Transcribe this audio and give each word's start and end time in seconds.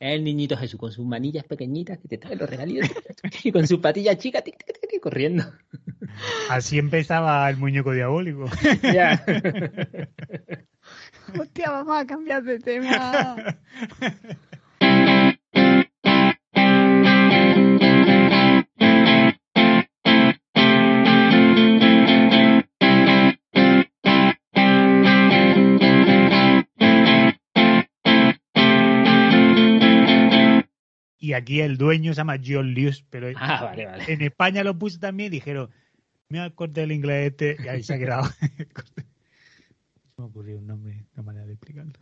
El 0.00 0.24
niñito 0.24 0.56
Jesús 0.56 0.78
con 0.78 0.92
sus 0.92 1.04
manillas 1.04 1.44
pequeñitas 1.44 1.98
que 1.98 2.06
te 2.06 2.18
trae 2.18 2.36
los 2.36 2.48
regalitos 2.48 2.90
y 3.44 3.50
con 3.50 3.66
sus 3.66 3.80
patillas 3.80 4.18
chicas 4.18 4.44
corriendo. 5.00 5.44
Así 6.48 6.78
empezaba 6.78 7.48
el 7.50 7.56
muñeco 7.56 7.92
diabólico. 7.92 8.46
Ya. 8.82 9.24
Hostia, 11.36 11.70
vamos 11.70 11.96
a 11.96 12.06
cambiar 12.06 12.42
de 12.42 12.58
tema. 12.58 13.36
Y 31.20 31.32
aquí 31.32 31.60
el 31.60 31.76
dueño 31.78 32.12
se 32.12 32.18
llama 32.18 32.36
John 32.44 32.74
Lewis, 32.74 33.04
pero 33.10 33.28
Ah, 33.36 33.64
vale, 33.64 33.86
vale. 33.86 34.04
en 34.12 34.22
España 34.22 34.62
lo 34.62 34.78
puse 34.78 34.98
también 34.98 35.28
y 35.28 35.36
dijeron, 35.36 35.70
me 36.28 36.40
acordé 36.40 36.82
del 36.82 36.92
inglés 36.92 37.32
este, 37.32 37.56
y 37.62 37.68
ahí 37.68 37.82
se 37.82 37.94
ha 37.94 37.98
quedado. 37.98 38.28
Se 40.18 40.22
me 40.22 40.30
ocurrió 40.30 40.58
un 40.58 40.66
nombre, 40.66 41.06
una 41.14 41.22
manera 41.22 41.46
de 41.46 41.52
explicarlo. 41.52 41.92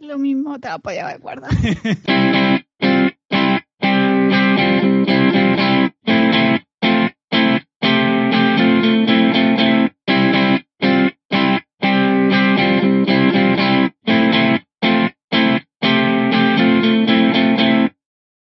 Lo 0.00 0.18
mismo 0.18 0.58
te 0.58 0.68
podía 0.82 1.06
haber 1.06 1.20
guardado. 1.20 1.54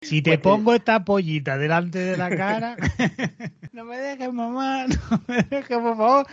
Si 0.01 0.21
te 0.21 0.37
Pues, 0.37 0.39
pongo 0.39 0.73
esta 0.75 1.03
pollita 1.03 1.57
delante 1.57 1.97
de 1.97 2.15
la 2.15 2.29
cara, 2.29 2.77
no 3.73 3.83
me 3.83 3.97
dejes 3.97 4.31
mamá, 4.31 4.85
no 4.87 5.21
me 5.27 5.43
dejes 5.49 5.77
por 5.79 5.97
favor. 5.97 6.27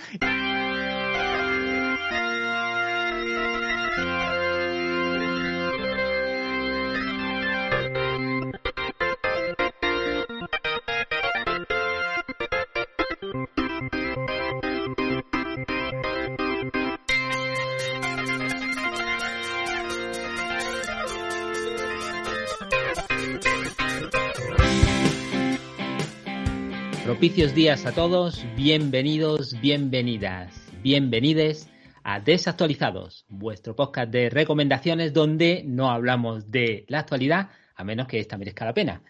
Propicios 27.22 27.55
días 27.55 27.86
a 27.86 27.92
todos, 27.92 28.44
bienvenidos, 28.56 29.56
bienvenidas, 29.60 30.72
bienvenides 30.83 31.70
a 32.02 32.18
Desactualizados, 32.18 33.27
vuestro 33.28 33.77
podcast 33.77 34.10
de 34.10 34.28
recomendaciones 34.28 35.12
donde 35.12 35.62
no 35.64 35.88
hablamos 35.88 36.50
de 36.50 36.84
la 36.88 36.98
actualidad, 36.98 37.50
a 37.77 37.84
menos 37.84 38.08
que 38.08 38.18
esta 38.18 38.36
merezca 38.38 38.64
la 38.64 38.74
pena, 38.74 39.05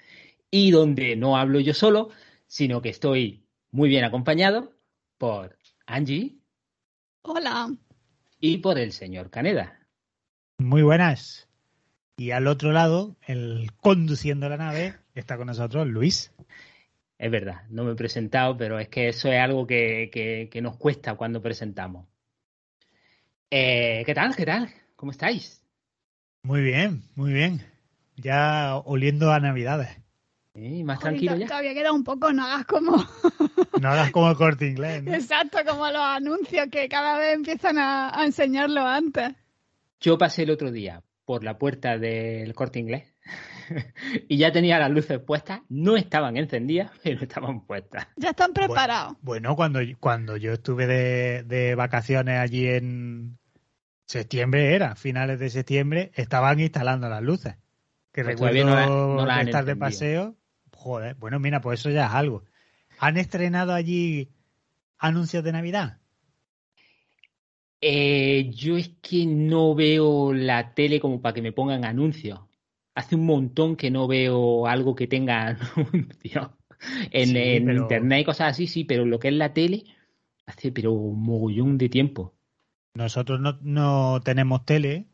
y 0.50 0.72
donde 0.72 1.16
no 1.16 1.38
hablo 1.38 1.58
yo 1.58 1.72
solo, 1.72 2.10
sino 2.46 2.82
que 2.82 2.90
estoy 2.90 3.46
muy 3.70 3.88
bien 3.88 4.04
acompañado 4.04 4.74
por 5.16 5.56
Angie 5.86 6.36
Hola. 7.22 7.74
y 8.40 8.58
por 8.58 8.78
el 8.78 8.92
señor 8.92 9.30
Caneda. 9.30 9.80
Muy 10.58 10.82
buenas. 10.82 11.48
Y 12.18 12.32
al 12.32 12.46
otro 12.46 12.72
lado, 12.72 13.16
el 13.26 13.70
conduciendo 13.78 14.50
la 14.50 14.58
nave, 14.58 14.96
está 15.14 15.38
con 15.38 15.46
nosotros 15.46 15.86
Luis. 15.86 16.30
Es 17.22 17.30
verdad, 17.30 17.62
no 17.70 17.84
me 17.84 17.92
he 17.92 17.94
presentado, 17.94 18.56
pero 18.56 18.80
es 18.80 18.88
que 18.88 19.06
eso 19.06 19.30
es 19.30 19.38
algo 19.38 19.64
que, 19.64 20.10
que- 20.12 20.48
que 20.50 20.60
nos 20.60 20.76
cuesta 20.76 21.14
cuando 21.14 21.40
presentamos. 21.40 22.08
Eh, 23.48 24.02
¿Qué 24.04 24.12
tal? 24.12 24.34
¿Qué 24.34 24.44
tal? 24.44 24.68
¿Cómo 24.96 25.12
estáis? 25.12 25.62
Muy 26.42 26.62
bien, 26.62 27.04
muy 27.14 27.32
bien. 27.32 27.64
Ya 28.16 28.74
oliendo 28.76 29.30
a 29.32 29.38
Navidades. 29.38 29.88
¿Eh? 30.54 30.82
¿Más 30.82 30.98
Joder, 30.98 31.12
tranquilo 31.12 31.36
ya? 31.36 31.46
Todavía 31.46 31.74
queda 31.74 31.92
un 31.92 32.02
poco, 32.02 32.32
no 32.32 32.44
hagas 32.44 32.66
como... 32.66 32.96
No 33.80 33.88
hagas 33.88 34.10
como 34.10 34.28
el 34.28 34.36
corte 34.36 34.66
inglés. 34.66 35.04
¿no? 35.04 35.14
Exacto, 35.14 35.58
como 35.64 35.86
los 35.92 36.02
anuncios 36.02 36.66
que 36.72 36.88
cada 36.88 37.18
vez 37.18 37.34
empiezan 37.36 37.78
a, 37.78 38.10
a 38.18 38.24
enseñarlo 38.26 38.80
antes. 38.80 39.32
Yo 40.00 40.18
pasé 40.18 40.42
el 40.42 40.50
otro 40.50 40.72
día 40.72 41.04
por 41.24 41.44
la 41.44 41.56
puerta 41.56 41.98
del 41.98 42.52
corte 42.52 42.80
inglés 42.80 43.11
y 44.28 44.36
ya 44.36 44.52
tenía 44.52 44.78
las 44.78 44.90
luces 44.90 45.18
puestas. 45.20 45.60
No 45.68 45.96
estaban 45.96 46.36
encendidas, 46.36 46.90
pero 47.02 47.22
estaban 47.22 47.64
puestas. 47.66 48.06
Ya 48.16 48.30
están 48.30 48.52
preparados. 48.52 49.16
Bueno, 49.22 49.56
cuando, 49.56 49.80
cuando 50.00 50.36
yo 50.36 50.52
estuve 50.52 50.86
de, 50.86 51.42
de 51.44 51.74
vacaciones 51.74 52.38
allí 52.38 52.66
en 52.66 53.38
septiembre, 54.06 54.74
era, 54.74 54.94
finales 54.96 55.38
de 55.38 55.50
septiembre, 55.50 56.12
estaban 56.14 56.60
instalando 56.60 57.08
las 57.08 57.22
luces. 57.22 57.56
Que 58.12 58.22
Pues 58.22 58.34
recuerdo 58.34 58.64
no 58.64 58.74
la- 58.76 59.34
no 59.34 59.40
estar 59.40 59.64
de 59.64 59.76
paseo. 59.76 60.36
Joder, 60.74 61.14
bueno, 61.14 61.38
mira, 61.38 61.60
pues 61.60 61.80
eso 61.80 61.90
ya 61.90 62.06
es 62.06 62.12
algo. 62.12 62.44
¿Han 62.98 63.16
estrenado 63.16 63.72
allí 63.72 64.30
anuncios 64.98 65.44
de 65.44 65.52
Navidad? 65.52 65.98
Eh, 67.80 68.50
yo 68.54 68.76
es 68.76 68.90
que 69.02 69.26
no 69.26 69.74
veo 69.74 70.32
la 70.32 70.72
tele 70.74 71.00
como 71.00 71.20
para 71.20 71.34
que 71.34 71.42
me 71.42 71.52
pongan 71.52 71.84
anuncios. 71.84 72.40
Hace 72.94 73.14
un 73.16 73.24
montón 73.26 73.76
que 73.76 73.90
no 73.90 74.06
veo 74.06 74.66
algo 74.66 74.94
que 74.94 75.06
tenga 75.06 75.46
anuncios. 75.76 76.50
En, 77.10 77.28
Sí, 77.28 77.38
en 77.38 77.64
pero- 77.66 77.82
internet 77.82 78.20
y 78.20 78.24
cosas 78.24 78.50
así, 78.52 78.66
sí, 78.66 78.84
pero 78.84 79.04
lo 79.06 79.18
que 79.20 79.28
es 79.28 79.34
la 79.34 79.52
tele, 79.54 79.84
hace 80.46 80.72
pero 80.72 80.92
un 80.92 81.22
mogollón 81.22 81.78
de 81.78 81.88
tiempo. 81.88 82.34
Nosotros 82.94 83.40
no, 83.40 83.58
no 83.62 84.20
tenemos 84.22 84.64
tele. 84.66 85.06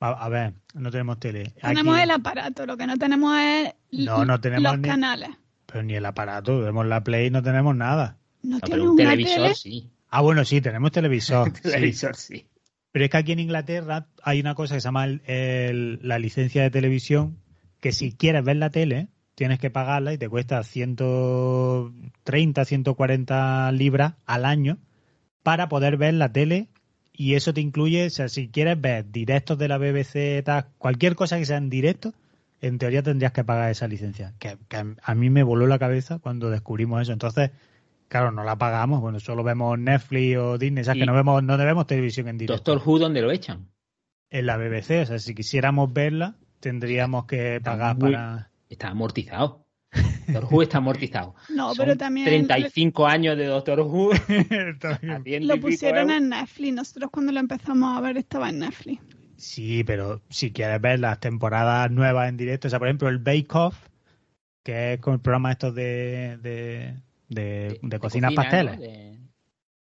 A, 0.00 0.08
a 0.10 0.28
ver, 0.28 0.54
no 0.74 0.90
tenemos 0.90 1.20
tele. 1.20 1.52
Tenemos 1.62 1.94
Aquí- 1.94 2.02
el 2.02 2.10
aparato, 2.10 2.66
lo 2.66 2.76
que 2.76 2.86
no 2.88 2.96
tenemos 2.98 3.38
es 3.38 3.72
No, 3.92 4.24
no 4.24 4.40
tenemos 4.40 4.72
los 4.72 4.80
ni- 4.80 4.88
canales. 4.88 5.30
Pero 5.66 5.82
ni 5.84 5.94
el 5.94 6.04
aparato, 6.04 6.58
tenemos 6.58 6.86
la 6.86 7.02
Play, 7.04 7.30
no 7.30 7.40
tenemos 7.42 7.74
nada. 7.76 8.18
No 8.42 8.56
No, 8.56 8.60
tiene 8.60 8.80
pero 8.80 8.90
un 8.90 8.96
televisor 8.96 9.42
tele. 9.42 9.54
sí. 9.54 9.90
Ah, 10.10 10.20
bueno, 10.20 10.44
sí, 10.44 10.60
tenemos 10.60 10.90
televisor. 10.92 11.52
sí. 11.54 11.62
televisor 11.70 12.16
sí. 12.16 12.46
Pero 12.92 13.06
es 13.06 13.10
que 13.10 13.16
aquí 13.16 13.32
en 13.32 13.40
Inglaterra 13.40 14.06
hay 14.22 14.40
una 14.40 14.54
cosa 14.54 14.74
que 14.74 14.80
se 14.80 14.84
llama 14.86 15.06
el- 15.06 15.98
la 16.02 16.18
licencia 16.18 16.62
de 16.62 16.70
televisión, 16.70 17.38
que 17.80 17.92
si 17.92 18.12
quieres 18.12 18.44
ver 18.44 18.56
la 18.56 18.70
tele, 18.70 19.08
tienes 19.34 19.58
que 19.58 19.70
pagarla 19.70 20.12
y 20.12 20.18
te 20.18 20.28
cuesta 20.28 20.62
130, 20.62 22.64
140 22.64 23.72
libras 23.72 24.14
al 24.26 24.44
año 24.44 24.78
para 25.42 25.68
poder 25.68 25.96
ver 25.96 26.14
la 26.14 26.32
tele. 26.32 26.68
Y 27.14 27.34
eso 27.34 27.52
te 27.52 27.60
incluye, 27.60 28.06
o 28.06 28.10
sea, 28.10 28.28
si 28.28 28.48
quieres 28.48 28.80
ver 28.80 29.10
directos 29.10 29.58
de 29.58 29.68
la 29.68 29.78
BBC, 29.78 30.42
cualquier 30.78 31.14
cosa 31.14 31.38
que 31.38 31.46
sea 31.46 31.58
en 31.58 31.70
en 32.60 32.78
teoría 32.78 33.02
tendrías 33.02 33.32
que 33.32 33.44
pagar 33.44 33.70
esa 33.70 33.88
licencia. 33.88 34.34
Que, 34.38 34.56
que 34.68 34.94
a 35.02 35.14
mí 35.14 35.30
me 35.30 35.42
voló 35.42 35.66
la 35.66 35.78
cabeza 35.78 36.18
cuando 36.20 36.48
descubrimos 36.50 37.02
eso. 37.02 37.12
Entonces, 37.12 37.50
claro, 38.12 38.30
no 38.30 38.44
la 38.44 38.56
pagamos. 38.56 39.00
Bueno, 39.00 39.18
solo 39.20 39.42
vemos 39.42 39.78
Netflix 39.78 40.36
o 40.36 40.58
Disney, 40.58 40.82
o 40.82 40.84
sea, 40.84 40.94
que 40.94 41.06
no 41.06 41.14
vemos, 41.14 41.42
no 41.42 41.56
vemos 41.56 41.86
televisión 41.86 42.28
en 42.28 42.36
directo 42.38 42.72
Doctor 42.72 42.86
Who, 42.86 42.98
¿dónde 42.98 43.22
lo 43.22 43.30
echan? 43.30 43.68
en 44.30 44.46
la 44.46 44.56
BBC. 44.58 45.02
O 45.02 45.06
sea, 45.06 45.18
si 45.18 45.34
quisiéramos 45.34 45.92
verla, 45.92 46.36
tendríamos 46.60 47.24
que 47.26 47.56
Está 47.56 47.70
pagar 47.72 47.96
muy- 47.98 48.12
para. 48.12 48.50
Está 48.68 48.88
amortizado. 48.88 49.66
Doctor 50.26 50.48
Who 50.50 50.62
está 50.62 50.78
amortizado. 50.78 51.34
No, 51.54 51.74
Son 51.74 51.84
pero 51.84 51.96
también 51.98 52.26
35 52.26 53.06
años 53.06 53.36
de 53.36 53.46
Doctor 53.46 53.80
Who. 53.80 54.12
Ciento 54.26 54.88
lo 55.40 55.60
pusieron 55.60 56.10
en 56.10 56.28
Netflix. 56.30 56.74
Nosotros 56.74 57.10
cuando 57.10 57.32
lo 57.32 57.40
empezamos 57.40 57.96
a 57.96 58.00
ver 58.00 58.16
estaba 58.18 58.50
en 58.50 58.60
Netflix. 58.60 59.02
Sí, 59.36 59.84
pero 59.84 60.22
si 60.30 60.52
quieres 60.52 60.80
ver 60.80 61.00
las 61.00 61.18
temporadas 61.18 61.90
nuevas 61.90 62.28
en 62.28 62.36
directo, 62.36 62.68
o 62.68 62.70
sea, 62.70 62.78
por 62.78 62.88
ejemplo, 62.88 63.08
el 63.08 63.18
Bake 63.18 63.48
Off, 63.54 63.76
que 64.62 64.94
es 64.94 65.00
con 65.00 65.14
el 65.14 65.20
programa 65.20 65.52
estos 65.52 65.74
de, 65.74 66.38
de, 66.40 66.94
de, 67.34 67.78
de 67.82 67.98
cocina 67.98 68.30
¿no? 68.30 68.34
pasteles, 68.36 68.78
De- 68.80 69.18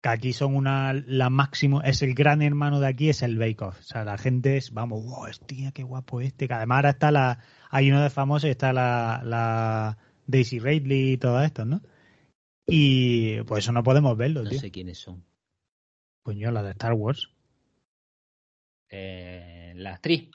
que 0.02 0.08
aquí 0.10 0.32
son 0.32 0.54
una, 0.54 0.92
la 0.92 1.30
máximo, 1.30 1.82
es 1.82 2.02
el 2.02 2.14
gran 2.14 2.42
hermano 2.42 2.78
de 2.80 2.86
aquí, 2.86 3.08
es 3.08 3.22
el 3.22 3.38
Bake 3.38 3.62
Off. 3.64 3.80
O 3.80 3.82
sea, 3.82 4.04
la 4.04 4.18
gente 4.18 4.56
es, 4.56 4.72
vamos, 4.72 5.02
wow, 5.04 5.28
hostia, 5.28 5.72
qué 5.72 5.82
guapo 5.82 6.20
este, 6.20 6.46
que 6.46 6.54
además 6.54 6.76
ahora 6.76 6.90
está 6.90 7.10
la, 7.10 7.40
hay 7.70 7.90
uno 7.90 8.02
de 8.02 8.10
famosos 8.10 8.46
y 8.48 8.50
está 8.50 8.72
la, 8.72 9.22
la 9.24 9.98
Daisy 10.26 10.58
Ridley 10.60 11.12
y 11.12 11.16
todo 11.18 11.42
esto, 11.42 11.64
¿no? 11.64 11.80
Y 12.68 13.40
pues 13.42 13.64
eso 13.64 13.72
no 13.72 13.82
podemos 13.82 14.16
verlo, 14.16 14.42
No 14.42 14.50
tío. 14.50 14.58
sé 14.60 14.70
quiénes 14.70 14.98
son. 14.98 15.24
Coño, 16.22 16.50
la 16.50 16.62
de 16.62 16.70
Star 16.72 16.92
Wars. 16.94 17.28
Eh, 18.90 19.72
la 19.76 19.94
actriz. 19.94 20.30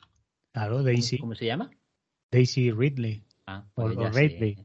Claro, 0.53 0.73
¿cómo- 0.77 0.83
Daisy, 0.85 1.17
¿Cómo 1.17 1.35
se 1.35 1.45
llama? 1.45 1.71
Daisy 2.31 2.71
Ridley. 2.71 3.23
Ah, 3.47 3.65
pues 3.73 3.97
o. 3.97 4.09
Ridley. 4.09 4.57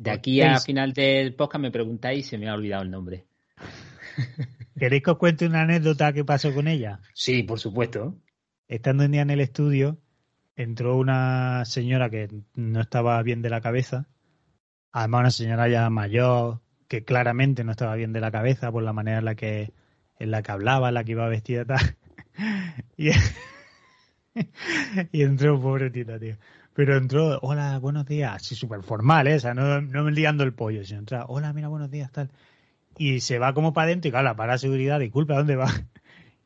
De 0.00 0.10
aquí 0.10 0.40
al 0.40 0.48
Daisy. 0.52 0.64
final 0.64 0.94
del 0.94 1.34
podcast 1.34 1.60
me 1.60 1.70
preguntáis 1.70 2.26
y 2.26 2.28
se 2.30 2.38
me 2.38 2.48
ha 2.48 2.54
olvidado 2.54 2.82
el 2.82 2.90
nombre. 2.90 3.26
¿Queréis 4.78 5.02
que 5.02 5.10
os 5.10 5.18
cuente 5.18 5.44
una 5.46 5.60
anécdota 5.60 6.14
que 6.14 6.24
pasó 6.24 6.54
con 6.54 6.68
ella? 6.68 7.00
Sí, 7.12 7.42
por 7.42 7.60
supuesto. 7.60 8.16
Estando 8.66 9.04
un 9.04 9.10
día 9.10 9.20
en 9.20 9.28
el 9.28 9.40
estudio, 9.40 9.98
entró 10.56 10.96
una 10.96 11.66
señora 11.66 12.08
que 12.08 12.28
no 12.54 12.80
estaba 12.80 13.22
bien 13.22 13.42
de 13.42 13.50
la 13.50 13.60
cabeza. 13.60 14.08
Además, 14.90 15.20
una 15.20 15.30
señora 15.32 15.68
ya 15.68 15.90
mayor, 15.90 16.62
que 16.88 17.04
claramente 17.04 17.62
no 17.62 17.72
estaba 17.72 17.94
bien 17.94 18.14
de 18.14 18.20
la 18.20 18.30
cabeza 18.30 18.72
por 18.72 18.82
la 18.82 18.94
manera 18.94 19.18
en 19.18 19.26
la 19.26 19.34
que, 19.34 19.74
en 20.18 20.30
la 20.30 20.42
que 20.42 20.50
hablaba, 20.52 20.88
en 20.88 20.94
la 20.94 21.04
que 21.04 21.12
iba 21.12 21.28
vestida 21.28 21.62
y 21.62 21.66
tal. 21.66 21.96
Y, 22.96 23.10
y 25.12 25.22
entró, 25.22 25.60
pobrecita, 25.60 26.18
tío. 26.18 26.36
Pero 26.80 26.96
entró, 26.96 27.38
hola, 27.42 27.78
buenos 27.78 28.06
días, 28.06 28.36
así 28.36 28.54
súper 28.54 28.82
formal, 28.82 29.26
¿eh? 29.26 29.34
O 29.34 29.38
sea, 29.38 29.52
no, 29.52 29.82
no 29.82 30.02
me 30.02 30.12
liando 30.12 30.44
el 30.44 30.54
pollo, 30.54 30.82
sino 30.82 31.00
entra, 31.00 31.26
hola, 31.28 31.52
mira, 31.52 31.68
buenos 31.68 31.90
días, 31.90 32.10
tal. 32.10 32.30
Y 32.96 33.20
se 33.20 33.38
va 33.38 33.52
como 33.52 33.74
para 33.74 33.88
adentro 33.88 34.08
y 34.08 34.12
claro, 34.12 34.24
la 34.24 34.34
para 34.34 34.56
seguridad, 34.56 34.98
disculpa, 34.98 35.34
¿dónde 35.34 35.56
va? 35.56 35.70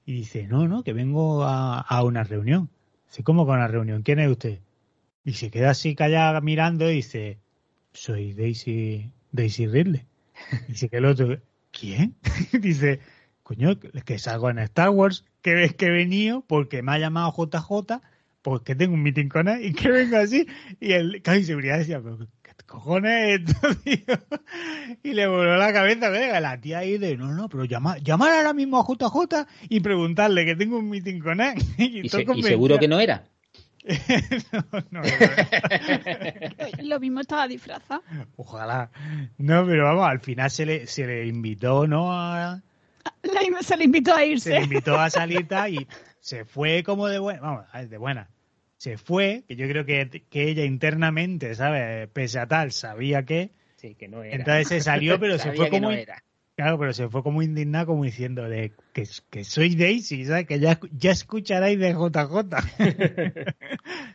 Y 0.04 0.12
dice, 0.12 0.48
no, 0.48 0.66
no, 0.66 0.82
que 0.82 0.92
vengo 0.92 1.44
a, 1.44 1.78
a 1.78 2.02
una 2.02 2.24
reunión. 2.24 2.68
Dice, 3.06 3.22
¿cómo 3.22 3.46
con 3.46 3.58
una 3.58 3.68
reunión? 3.68 4.02
¿Quién 4.02 4.18
es 4.18 4.28
usted? 4.28 4.58
Y 5.24 5.34
se 5.34 5.52
queda 5.52 5.70
así 5.70 5.94
callada 5.94 6.40
mirando 6.40 6.90
y 6.90 6.96
dice, 6.96 7.38
soy 7.92 8.32
Daisy, 8.32 9.12
Daisy 9.30 9.68
Ridley. 9.68 10.04
Y 10.66 10.72
dice 10.72 10.88
que 10.88 10.96
el 10.96 11.04
otro, 11.04 11.38
¿quién? 11.70 12.16
dice, 12.60 12.98
coño, 13.44 13.78
que 13.78 14.18
salgo 14.18 14.50
en 14.50 14.58
Star 14.58 14.90
Wars, 14.90 15.24
que 15.42 15.54
ves 15.54 15.74
que 15.74 15.86
he 15.86 15.90
venido 15.90 16.44
porque 16.44 16.82
me 16.82 16.90
ha 16.90 16.98
llamado 16.98 17.32
JJ, 17.32 18.00
porque 18.44 18.74
tengo 18.74 18.92
un 18.92 19.02
meeting 19.02 19.28
con 19.30 19.48
él 19.48 19.64
y 19.64 19.72
que 19.72 19.90
vengo 19.90 20.18
así. 20.18 20.46
Y 20.78 20.92
el 20.92 21.22
caso 21.22 21.38
de 21.38 21.44
seguridad 21.44 21.78
decía, 21.78 22.00
pero 22.02 22.18
¿qué 22.42 22.52
cojones 22.66 23.40
es 23.40 23.50
esto, 23.50 23.74
tío? 23.84 24.18
Y 25.02 25.14
le 25.14 25.26
voló 25.26 25.56
la 25.56 25.72
cabeza, 25.72 26.10
venga, 26.10 26.38
la 26.40 26.60
tía 26.60 26.78
ahí 26.80 26.98
de, 26.98 27.16
no, 27.16 27.32
no, 27.32 27.48
pero 27.48 27.64
llama, 27.64 27.96
llamar 27.98 28.32
ahora 28.32 28.52
mismo 28.52 28.78
a 28.78 28.84
JJ 28.86 29.46
y 29.70 29.80
preguntarle 29.80 30.44
que 30.44 30.54
tengo 30.56 30.78
un 30.78 30.90
meeting 30.90 31.20
con 31.20 31.40
él. 31.40 31.54
Y, 31.78 32.06
se- 32.08 32.26
seguro 32.42 32.78
que 32.78 32.86
no 32.86 33.00
era. 33.00 33.24
no, 34.52 34.82
no, 34.90 35.02
Lo 36.82 37.00
mismo 37.00 37.20
estaba 37.20 37.48
disfrazado. 37.48 38.02
ojalá. 38.36 38.90
No, 39.38 39.64
pero 39.66 39.84
vamos, 39.84 40.06
al 40.06 40.20
final 40.20 40.50
se 40.50 40.66
le, 40.66 40.86
se 40.86 41.06
le 41.06 41.26
invitó, 41.26 41.86
¿no? 41.86 42.12
A, 42.12 42.60
La- 43.22 43.62
se 43.62 43.76
le 43.76 43.84
invitó 43.84 44.12
a 44.12 44.16
se 44.18 44.20
le 44.26 44.32
irse. 44.32 44.60
invitó 44.60 44.98
a 44.98 45.10
salir 45.10 45.46
tal, 45.48 45.74
y 45.74 45.86
se 46.24 46.46
fue 46.46 46.82
como 46.82 47.08
de 47.08 47.18
buena, 47.18 47.42
vamos, 47.42 47.66
a 47.70 47.80
ver, 47.80 47.90
de 47.90 47.98
buena. 47.98 48.30
Se 48.78 48.96
fue, 48.96 49.44
que 49.46 49.56
yo 49.56 49.68
creo 49.68 49.84
que, 49.84 50.24
que 50.30 50.48
ella 50.48 50.64
internamente, 50.64 51.54
¿sabes? 51.54 52.08
Pese 52.14 52.38
a 52.38 52.46
tal, 52.46 52.72
sabía 52.72 53.26
que. 53.26 53.50
Sí, 53.76 53.94
que 53.94 54.08
no 54.08 54.22
era. 54.22 54.36
Entonces 54.36 54.68
se 54.68 54.80
salió, 54.80 55.20
pero 55.20 55.38
se 55.38 55.52
fue 55.52 55.68
como. 55.68 55.88
no 55.88 55.90
era. 55.90 56.24
Claro, 56.56 56.78
pero 56.78 56.94
se 56.94 57.10
fue 57.10 57.22
como 57.22 57.42
indignada, 57.42 57.84
como 57.84 58.04
diciendo 58.04 58.48
de 58.48 58.72
que, 58.94 59.06
que 59.28 59.44
soy 59.44 59.74
Daisy, 59.74 60.24
¿sabes? 60.24 60.46
Que 60.46 60.60
ya, 60.60 60.80
ya 60.92 61.10
escucharéis 61.10 61.78
de 61.78 61.92
JJ. 61.92 62.56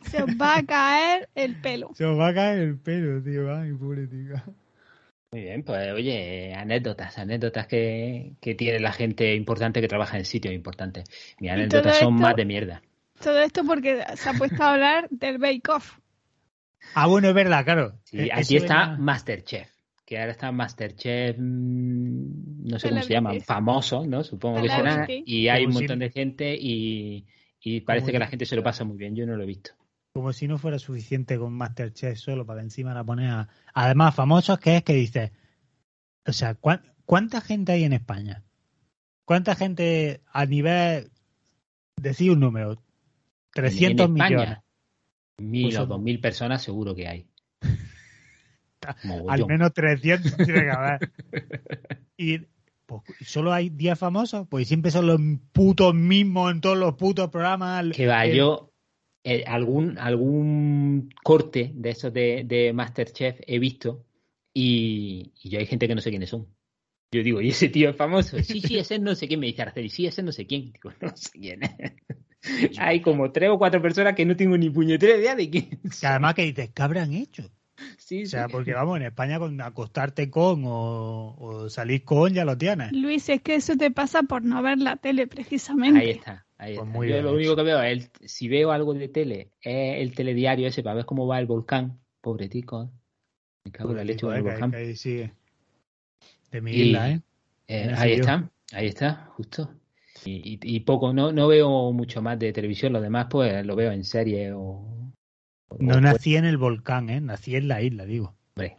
Se 0.10 0.22
os 0.24 0.30
va 0.30 0.56
a 0.56 0.62
caer 0.64 1.28
el 1.36 1.60
pelo. 1.60 1.90
Se 1.94 2.06
os 2.06 2.18
va 2.18 2.28
a 2.28 2.34
caer 2.34 2.58
el 2.58 2.76
pelo, 2.76 3.22
tío. 3.22 3.54
Ay, 3.54 3.72
pobre 3.74 4.08
tía. 4.08 4.42
Muy 5.32 5.42
bien, 5.42 5.62
pues 5.62 5.92
oye, 5.92 6.52
anécdotas, 6.54 7.16
anécdotas 7.18 7.68
que, 7.68 8.32
que 8.40 8.56
tiene 8.56 8.80
la 8.80 8.92
gente 8.92 9.32
importante 9.36 9.80
que 9.80 9.86
trabaja 9.86 10.18
en 10.18 10.24
sitios 10.24 10.52
importantes. 10.52 11.04
Mis 11.38 11.52
anécdotas 11.52 11.98
son 11.98 12.14
esto- 12.14 12.22
más 12.22 12.34
de 12.36 12.44
mierda. 12.44 12.82
Todo 13.22 13.38
esto 13.40 13.62
porque 13.64 14.02
se 14.16 14.28
ha 14.28 14.32
puesto 14.32 14.62
a 14.64 14.72
hablar 14.72 15.08
del 15.10 15.38
Bake 15.38 15.68
Off. 15.70 15.98
Ah, 16.94 17.06
bueno, 17.06 17.28
es 17.28 17.34
verdad, 17.34 17.64
claro. 17.64 17.98
Sí, 18.02 18.18
Eh, 18.18 18.30
aquí 18.32 18.56
está 18.56 18.74
era- 18.84 18.96
Masterchef, 18.96 19.68
que 20.04 20.18
ahora 20.18 20.32
está 20.32 20.50
Masterchef, 20.50 21.36
mm, 21.38 22.68
no 22.68 22.78
sé 22.80 22.88
cómo 22.88 23.02
se 23.02 23.12
llaman, 23.12 23.40
famoso, 23.42 24.04
¿no? 24.06 24.24
Supongo 24.24 24.56
que 24.62 24.68
será. 24.68 25.06
Y 25.26 25.46
hay 25.48 25.64
un 25.64 25.74
montón 25.74 25.98
de 26.00 26.10
gente 26.10 26.56
y, 26.58 27.24
y 27.60 27.80
parece 27.82 28.10
que 28.10 28.18
la 28.18 28.26
gente 28.26 28.46
se 28.46 28.56
lo 28.56 28.64
pasa 28.64 28.82
muy 28.82 28.96
bien. 28.96 29.14
Yo 29.14 29.26
no 29.26 29.36
lo 29.36 29.44
he 29.44 29.46
visto. 29.46 29.72
Como 30.12 30.32
si 30.32 30.48
no 30.48 30.58
fuera 30.58 30.78
suficiente 30.78 31.38
con 31.38 31.52
Masterchef 31.52 32.18
solo 32.18 32.44
para 32.44 32.60
que 32.60 32.64
encima 32.64 32.92
la 32.94 33.04
pones 33.04 33.30
a... 33.30 33.48
Además, 33.74 34.14
famosos 34.14 34.58
que 34.58 34.76
es 34.76 34.82
que 34.82 34.94
dices... 34.94 35.30
O 36.26 36.32
sea, 36.32 36.54
¿cuán- 36.54 36.82
¿cuánta 37.04 37.40
gente 37.40 37.72
hay 37.72 37.84
en 37.84 37.92
España? 37.92 38.42
¿Cuánta 39.24 39.54
gente 39.54 40.20
a 40.32 40.46
nivel... 40.46 41.10
Decir 41.96 42.32
un 42.32 42.40
número. 42.40 42.82
300 43.52 44.06
En 44.06 44.12
España, 44.16 44.36
millones. 44.38 44.58
Mil 45.38 45.62
Pues 45.66 45.78
o 45.78 45.86
dos 45.86 46.00
mil 46.00 46.20
personas 46.20 46.62
seguro 46.62 46.94
que 46.94 47.06
hay. 47.08 47.26
Al 49.28 49.46
menos 49.46 49.72
300 49.74 50.36
tiene 50.44 50.62
que 50.62 50.70
haber. 50.70 51.12
Y 52.16 52.38
pues, 52.86 53.02
solo 53.26 53.52
hay 53.52 53.68
10 53.70 53.98
famosos, 53.98 54.48
pues 54.48 54.66
siempre 54.66 54.90
son 54.90 55.06
los 55.06 55.20
putos 55.52 55.94
mismos 55.94 56.50
en 56.52 56.60
todos 56.60 56.78
los 56.78 56.94
putos 56.96 57.28
programas. 57.30 57.86
Que 57.94 58.06
va, 58.06 58.24
El- 58.26 58.36
yo 58.36 58.69
eh, 59.24 59.44
algún 59.46 59.98
algún 59.98 61.10
corte 61.22 61.72
de 61.74 61.90
esos 61.90 62.12
de, 62.12 62.44
de 62.46 62.72
Masterchef 62.72 63.40
he 63.46 63.58
visto 63.58 64.06
y, 64.54 65.32
y 65.42 65.50
yo 65.50 65.58
hay 65.58 65.66
gente 65.66 65.86
que 65.86 65.94
no 65.94 66.00
sé 66.00 66.10
quiénes 66.10 66.30
son. 66.30 66.46
Yo 67.12 67.22
digo, 67.22 67.40
¿y 67.40 67.48
ese 67.48 67.68
tío 67.68 67.90
es 67.90 67.96
famoso? 67.96 68.38
Sí, 68.42 68.60
sí, 68.60 68.78
ese 68.78 68.98
no 68.98 69.14
sé 69.14 69.26
quién 69.26 69.40
me 69.40 69.46
dice 69.46 69.62
Araceli, 69.62 69.88
sí, 69.88 70.06
ese 70.06 70.22
no 70.22 70.30
sé 70.32 70.46
quién. 70.46 70.72
Digo, 70.72 70.92
no 71.00 71.16
sé 71.16 71.30
quién 71.32 71.60
es. 71.64 72.78
Hay 72.78 73.00
como 73.02 73.32
tres 73.32 73.50
o 73.50 73.58
cuatro 73.58 73.82
personas 73.82 74.14
que 74.14 74.24
no 74.24 74.36
tengo 74.36 74.56
ni 74.56 74.70
puñetera 74.70 75.16
idea 75.16 75.34
de 75.34 75.50
quién. 75.50 75.80
Que 76.00 76.06
además 76.06 76.34
que 76.34 76.42
dices, 76.42 76.70
¿qué 76.74 76.82
habrán 76.82 77.12
hecho? 77.12 77.50
Sí, 77.98 78.24
O 78.24 78.26
sea, 78.26 78.46
sí. 78.46 78.52
porque 78.52 78.74
vamos, 78.74 78.96
en 78.98 79.04
España 79.04 79.38
con 79.38 79.60
acostarte 79.60 80.30
con 80.30 80.64
o, 80.66 81.34
o 81.38 81.68
salir 81.70 82.04
con 82.04 82.32
ya 82.34 82.44
lo 82.44 82.56
tienes. 82.58 82.92
Luis, 82.92 83.28
es 83.28 83.40
que 83.42 83.54
eso 83.54 83.76
te 83.76 83.90
pasa 83.90 84.22
por 84.22 84.42
no 84.42 84.62
ver 84.62 84.78
la 84.78 84.96
tele, 84.96 85.26
precisamente. 85.26 85.98
Ahí 86.00 86.10
está. 86.10 86.46
Ahí 86.58 86.74
Pues 86.76 86.86
está. 86.86 86.98
muy 86.98 87.08
Yo 87.08 87.14
bien 87.14 87.24
lo 87.24 87.30
hecho. 87.30 87.36
único 87.38 87.56
que 87.56 87.62
veo 87.62 87.82
es, 87.82 87.92
el- 88.20 88.28
si 88.28 88.48
veo 88.48 88.70
algo 88.72 88.92
de 88.94 89.08
tele, 89.08 89.50
es 89.62 90.02
el 90.02 90.14
telediario 90.14 90.68
ese 90.68 90.82
para 90.82 90.96
ver 90.96 91.04
cómo 91.06 91.26
va 91.26 91.38
el 91.38 91.46
volcán. 91.46 91.98
Pobretico. 92.20 92.82
¿eh? 92.82 92.88
Me 93.64 93.72
cago 93.72 93.90
en 93.90 93.96
la 93.96 94.04
leche 94.04 94.20
Pobretico, 94.20 94.26
con 94.28 94.34
el 94.36 94.40
eh, 94.40 94.44
que- 94.44 94.50
volcán. 94.50 94.70
que 94.70 94.76
ahí 94.76 94.96
sigue. 94.96 95.32
De 96.50 96.60
mi 96.60 96.72
Y- 96.72 96.82
isla, 96.88 97.10
¿eh? 97.10 97.20
Eh, 97.68 97.94
ahí 97.96 98.12
está, 98.12 98.50
ahí 98.72 98.86
está, 98.88 99.30
justo. 99.36 99.70
Y, 100.24 100.32
y- 100.54 100.58
y 100.76 100.80
poco, 100.80 101.12
no, 101.14 101.32
no 101.32 101.48
veo 101.48 101.92
mucho 101.92 102.20
más 102.20 102.38
de 102.38 102.52
televisión, 102.52 102.92
lo 102.92 103.00
demás 103.00 103.28
pues 103.30 103.64
lo 103.64 103.74
veo 103.76 103.92
en 103.92 104.04
serie 104.04 104.52
o... 104.52 104.84
No 105.78 105.96
o- 105.96 106.00
nací 106.00 106.36
en 106.36 106.44
el 106.44 106.56
volcán, 106.56 107.10
¿eh? 107.10 107.20
Nací 107.20 107.54
en 107.56 107.68
la 107.68 107.82
isla, 107.82 108.04
digo. 108.04 108.34
hombre, 108.56 108.78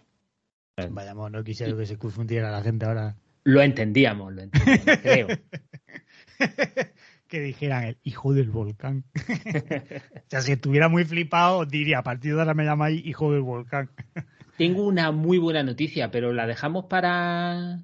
Vayamos, 0.90 1.32
no 1.32 1.44
quisiera 1.44 1.76
que 1.78 1.86
se 1.86 1.98
confundiera 1.98 2.52
la 2.52 2.62
gente 2.62 2.86
ahora. 2.86 3.16
lo 3.44 3.62
entendíamos, 3.62 4.34
lo 4.34 4.42
entendíamos, 4.42 4.98
creo. 5.02 5.28
que 7.28 7.40
dijeran 7.40 7.84
el 7.86 7.98
hijo 8.04 8.34
del 8.34 8.50
volcán. 8.50 9.06
o 9.16 10.30
sea, 10.30 10.42
si 10.42 10.52
estuviera 10.54 10.90
muy 10.90 11.06
flipado, 11.06 11.66
diría, 11.66 12.00
a 12.00 12.04
partir 12.04 12.34
de 12.34 12.40
ahora 12.42 12.54
me 12.54 12.66
llamáis 12.66 13.06
hijo 13.06 13.32
del 13.32 13.42
volcán. 13.42 13.90
Tengo 14.58 14.86
una 14.86 15.12
muy 15.12 15.38
buena 15.38 15.64
noticia, 15.64 16.12
pero 16.12 16.34
la 16.34 16.46
dejamos 16.46 16.86
para... 16.86 17.80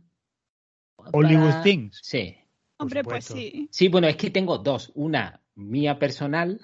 Hollywood 0.97 1.49
para- 1.49 1.63
Things. 1.63 1.99
Sí. 2.03 2.35
Hombre, 2.79 3.03
pues 3.03 3.25
sí. 3.25 3.67
Sí, 3.71 3.87
bueno, 3.87 4.07
es 4.07 4.15
que 4.17 4.29
tengo 4.29 4.59
dos. 4.59 4.91
Una 4.93 5.41
mía 5.55 5.97
personal 5.97 6.59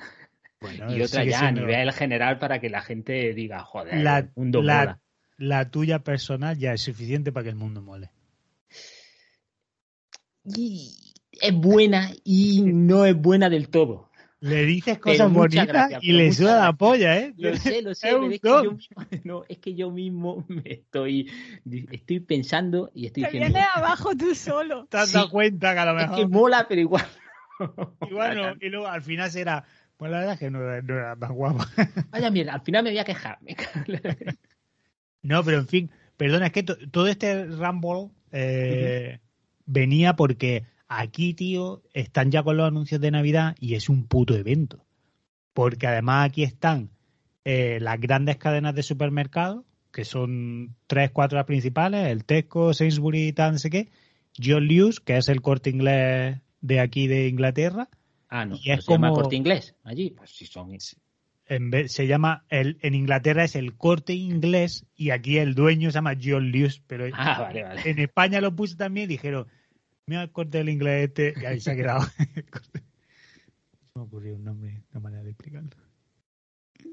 Bueno, 0.63 0.96
y 0.96 1.01
otra 1.01 1.24
ya 1.25 1.48
a 1.48 1.51
nivel 1.51 1.91
general 1.91 2.39
para 2.39 2.60
que 2.60 2.70
la 2.70 2.82
gente 2.82 3.34
diga, 3.34 3.63
joder, 3.63 4.01
La- 4.01 4.20
el 4.20 4.29
mundo 4.36 4.63
la- 4.63 4.77
mola. 4.79 5.00
La 5.38 5.70
tuya 5.72 6.00
personal 6.00 6.58
ya 6.58 6.74
es 6.74 6.82
suficiente 6.82 7.32
para 7.32 7.43
que 7.43 7.50
el 7.50 7.55
mundo 7.55 7.82
mole. 7.82 8.12
Y 10.46 11.13
es 11.32 11.53
buena 11.53 12.12
y 12.24 12.62
no 12.63 13.05
es 13.05 13.15
buena 13.15 13.50
del 13.50 13.70
todo. 13.70 14.10
Le 14.39 14.65
dices 14.65 15.00
cosas 15.00 15.32
bonitas 15.32 15.67
gracias, 15.67 16.03
y 16.03 16.12
le 16.12 16.32
suda 16.34 16.60
la 16.60 16.74
polla, 16.74 17.17
¿eh? 17.17 17.34
Lo 17.38 17.55
sé, 17.55 17.82
lo 17.82 17.96
sé, 17.96 18.10
Es 18.10 18.34
es 18.34 18.41
que, 18.41 18.50
yo 18.50 18.77
no, 19.24 19.43
es 19.48 19.58
que 19.60 19.74
yo 19.74 19.89
mismo 19.89 20.43
me 20.50 20.63
estoy, 20.65 21.32
estoy 21.91 22.20
pensando 22.20 22.91
y 22.93 23.05
estoy 23.05 23.24
Te 23.24 23.29
diciendo, 23.29 23.53
vienes 23.53 23.70
abajo 23.74 24.15
tú 24.17 24.36
solo. 24.36 24.86
Te 24.88 24.98
has 24.98 25.10
Sí. 25.10 25.13
dado 25.15 25.29
cuenta 25.29 25.74
que 25.74 25.79
a 25.79 25.86
lo 25.86 25.91
es 25.91 25.98
mejor... 26.10 26.15
que 26.17 26.27
mola, 26.27 26.65
pero 26.67 26.82
igual. 26.82 27.05
Y 28.01 28.13
bueno, 28.13 28.53
y 28.62 28.67
luego 28.70 28.88
al 28.88 29.01
final 29.01 29.32
será, 29.32 29.63
Pues 29.97 30.12
la 30.12 30.17
verdad 30.19 30.33
es 30.33 30.39
que 30.39 30.50
no, 30.51 30.62
era- 30.62 30.81
no 30.81 30.93
era 30.95 31.15
más 31.15 31.31
guapa. 31.31 31.67
Vaya 32.12 32.29
mierda, 32.31 32.53
al 32.53 32.62
final 32.62 32.83
me 32.83 32.89
voy 32.91 33.00
a 33.00 33.03
quejar. 33.05 33.38
No, 35.21 35.43
pero 35.43 35.59
en 35.59 35.67
fin, 35.67 35.91
perdona, 36.17 36.47
es 36.47 36.51
que 36.51 36.63
to- 36.63 36.77
todo 36.91 37.07
este 37.07 37.45
Rumble 37.45 38.09
eh, 38.31 39.19
venía 39.65 40.15
porque 40.15 40.65
aquí, 40.88 41.33
tío, 41.33 41.81
están 41.93 42.31
ya 42.31 42.43
con 42.43 42.57
los 42.57 42.67
anuncios 42.67 43.00
de 43.00 43.12
Navidad 43.12 43.55
y 43.59 43.75
es 43.75 43.88
un 43.89 44.05
puto 44.07 44.35
evento. 44.35 44.85
Porque 45.53 45.88
además 45.88 46.27
aquí 46.29 46.43
están 46.43 46.89
eh, 47.45 47.77
las 47.81 48.00
grandes 48.01 48.38
cadenas 48.38 48.75
de 48.75 48.83
supermercados, 48.83 49.63
que 49.91 50.03
son 50.05 50.75
tres, 50.88 51.12
cuatro 51.12 51.38
las 51.38 51.45
principales, 51.45 52.07
el 52.09 52.25
Tesco, 52.25 52.73
Sainsbury 52.73 53.27
y 53.27 53.33
tal, 53.33 53.53
no 53.53 53.59
sé 53.59 53.69
qué, 53.69 53.89
John 54.43 54.67
Lewis, 54.67 55.00
que 55.00 55.17
es 55.17 55.29
el 55.29 55.41
corte 55.41 55.69
inglés 55.69 56.39
de 56.62 56.79
aquí 56.79 57.07
de 57.07 57.27
Inglaterra, 57.27 57.89
Ah, 58.36 58.46
no, 58.46 58.56
Y 58.56 58.72
es 58.72 58.78
no 58.78 58.82
se 58.82 58.92
llama 58.94 59.10
como- 59.10 59.22
corte 59.22 59.36
inglés 59.36 59.75
allí. 59.84 60.10
Pues 60.12 60.32
sí 60.32 60.46
son. 60.48 60.75
en 61.46 61.70
vez, 61.70 61.92
se 61.92 62.08
llama, 62.08 62.46
el, 62.50 62.78
en 62.82 62.96
Inglaterra 62.96 63.44
es 63.44 63.56
el 63.56 63.75
corte 63.78 64.13
inglés 64.13 64.86
y 64.96 65.12
aquí 65.12 65.38
el 65.38 65.54
dueño 65.56 65.92
se 65.92 65.96
llama 65.96 66.16
John 66.22 66.52
Lewis, 66.52 66.82
pero 66.88 67.06
Ah, 67.13 67.42
vale, 67.42 67.63
vale. 67.63 67.82
en 67.90 68.00
España 68.00 68.42
lo 68.42 68.56
puse 68.56 68.75
también 68.75 69.06
y 69.06 69.13
dijeron, 69.13 69.48
mira 70.08 70.24
el 70.24 70.32
corte 70.32 70.58
del 70.58 70.70
inglés 70.70 71.10
este, 71.10 71.34
y 71.40 71.46
ahí 71.46 71.60
se 71.60 71.72
ha 71.72 71.75
quedado. 71.75 72.02
Se 73.84 74.00
me 74.00 74.02
ocurrió 74.06 74.36
un 74.36 74.44
nombre, 74.44 74.82
una 74.92 75.00
manera 75.00 75.24
de 75.24 75.30
explicarlo. 75.32 75.70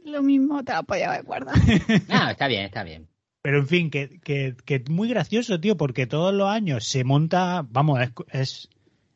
Lo 0.05 0.23
mismo 0.23 0.63
te 0.65 0.73
la 0.73 0.83
podía 0.83 1.11
haber 1.13 1.25
guardado. 1.25 1.59
Ah, 2.11 2.33
está 2.33 2.47
bien, 2.49 2.65
está 2.65 2.85
bien. 2.85 3.09
Pero 3.43 3.59
en 3.59 3.67
fin, 3.67 3.91
que, 3.91 4.21
que, 4.21 4.55
que 4.67 4.85
muy 4.91 5.09
gracioso, 5.09 5.59
tío, 5.59 5.77
porque 5.79 6.07
todos 6.07 6.35
los 6.35 6.49
años 6.51 6.85
se 6.87 7.05
monta, 7.05 7.65
vamos, 7.71 7.99
es, 8.01 8.11
es, 8.33 8.69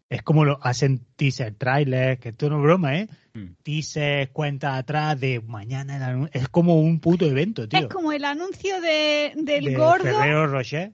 es 0.08 0.22
como 0.22 0.44
lo 0.44 0.58
hacen 0.62 1.04
teaser, 1.16 1.54
trailers, 1.54 2.20
que 2.20 2.30
esto 2.30 2.48
no 2.50 2.56
es 2.58 2.62
broma, 2.62 2.98
¿eh? 2.98 3.08
Mm. 3.34 3.46
Teaser, 3.62 4.30
cuenta 4.30 4.76
atrás 4.76 5.18
de 5.18 5.40
mañana, 5.40 6.10
el 6.10 6.30
es 6.32 6.48
como 6.48 6.78
un 6.80 7.00
puto 7.00 7.24
evento, 7.26 7.68
tío. 7.68 7.80
Es 7.80 7.86
como 7.86 8.12
el 8.12 8.24
anuncio 8.24 8.80
de, 8.80 9.32
del 9.36 9.64
de 9.64 9.74
gordo. 9.76 10.04
Ferrero 10.04 10.46
Rocher. 10.46 10.92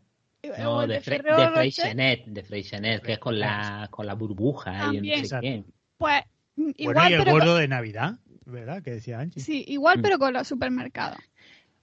No, 0.58 0.76
o 0.78 0.86
de, 0.86 1.00
Ferrero 1.02 1.36
de 1.36 1.46
Rocher, 1.48 1.54
Freixenet, 1.54 2.24
de 2.26 2.42
Freixenet, 2.42 3.02
que 3.02 3.12
es 3.12 3.18
con 3.18 3.38
la, 3.38 3.88
con 3.90 4.06
la 4.06 4.14
burbuja 4.14 4.72
y 4.72 4.94
También. 4.96 5.20
no 5.22 5.28
sé 5.28 5.38
qué. 5.40 5.64
Pues 5.98 6.22
mm, 6.56 6.70
igual, 6.78 6.94
bueno, 6.94 7.10
y 7.10 7.12
el 7.12 7.18
pero 7.24 7.32
gordo 7.32 7.56
de 7.56 7.68
Navidad, 7.68 8.18
¿verdad? 8.46 8.82
Que 8.82 8.92
decía 8.92 9.18
Anchi. 9.20 9.40
sí, 9.40 9.64
igual 9.68 9.98
Mm. 9.98 10.02
pero 10.02 10.18
con 10.18 10.32
los 10.32 10.48
supermercados. 10.48 11.18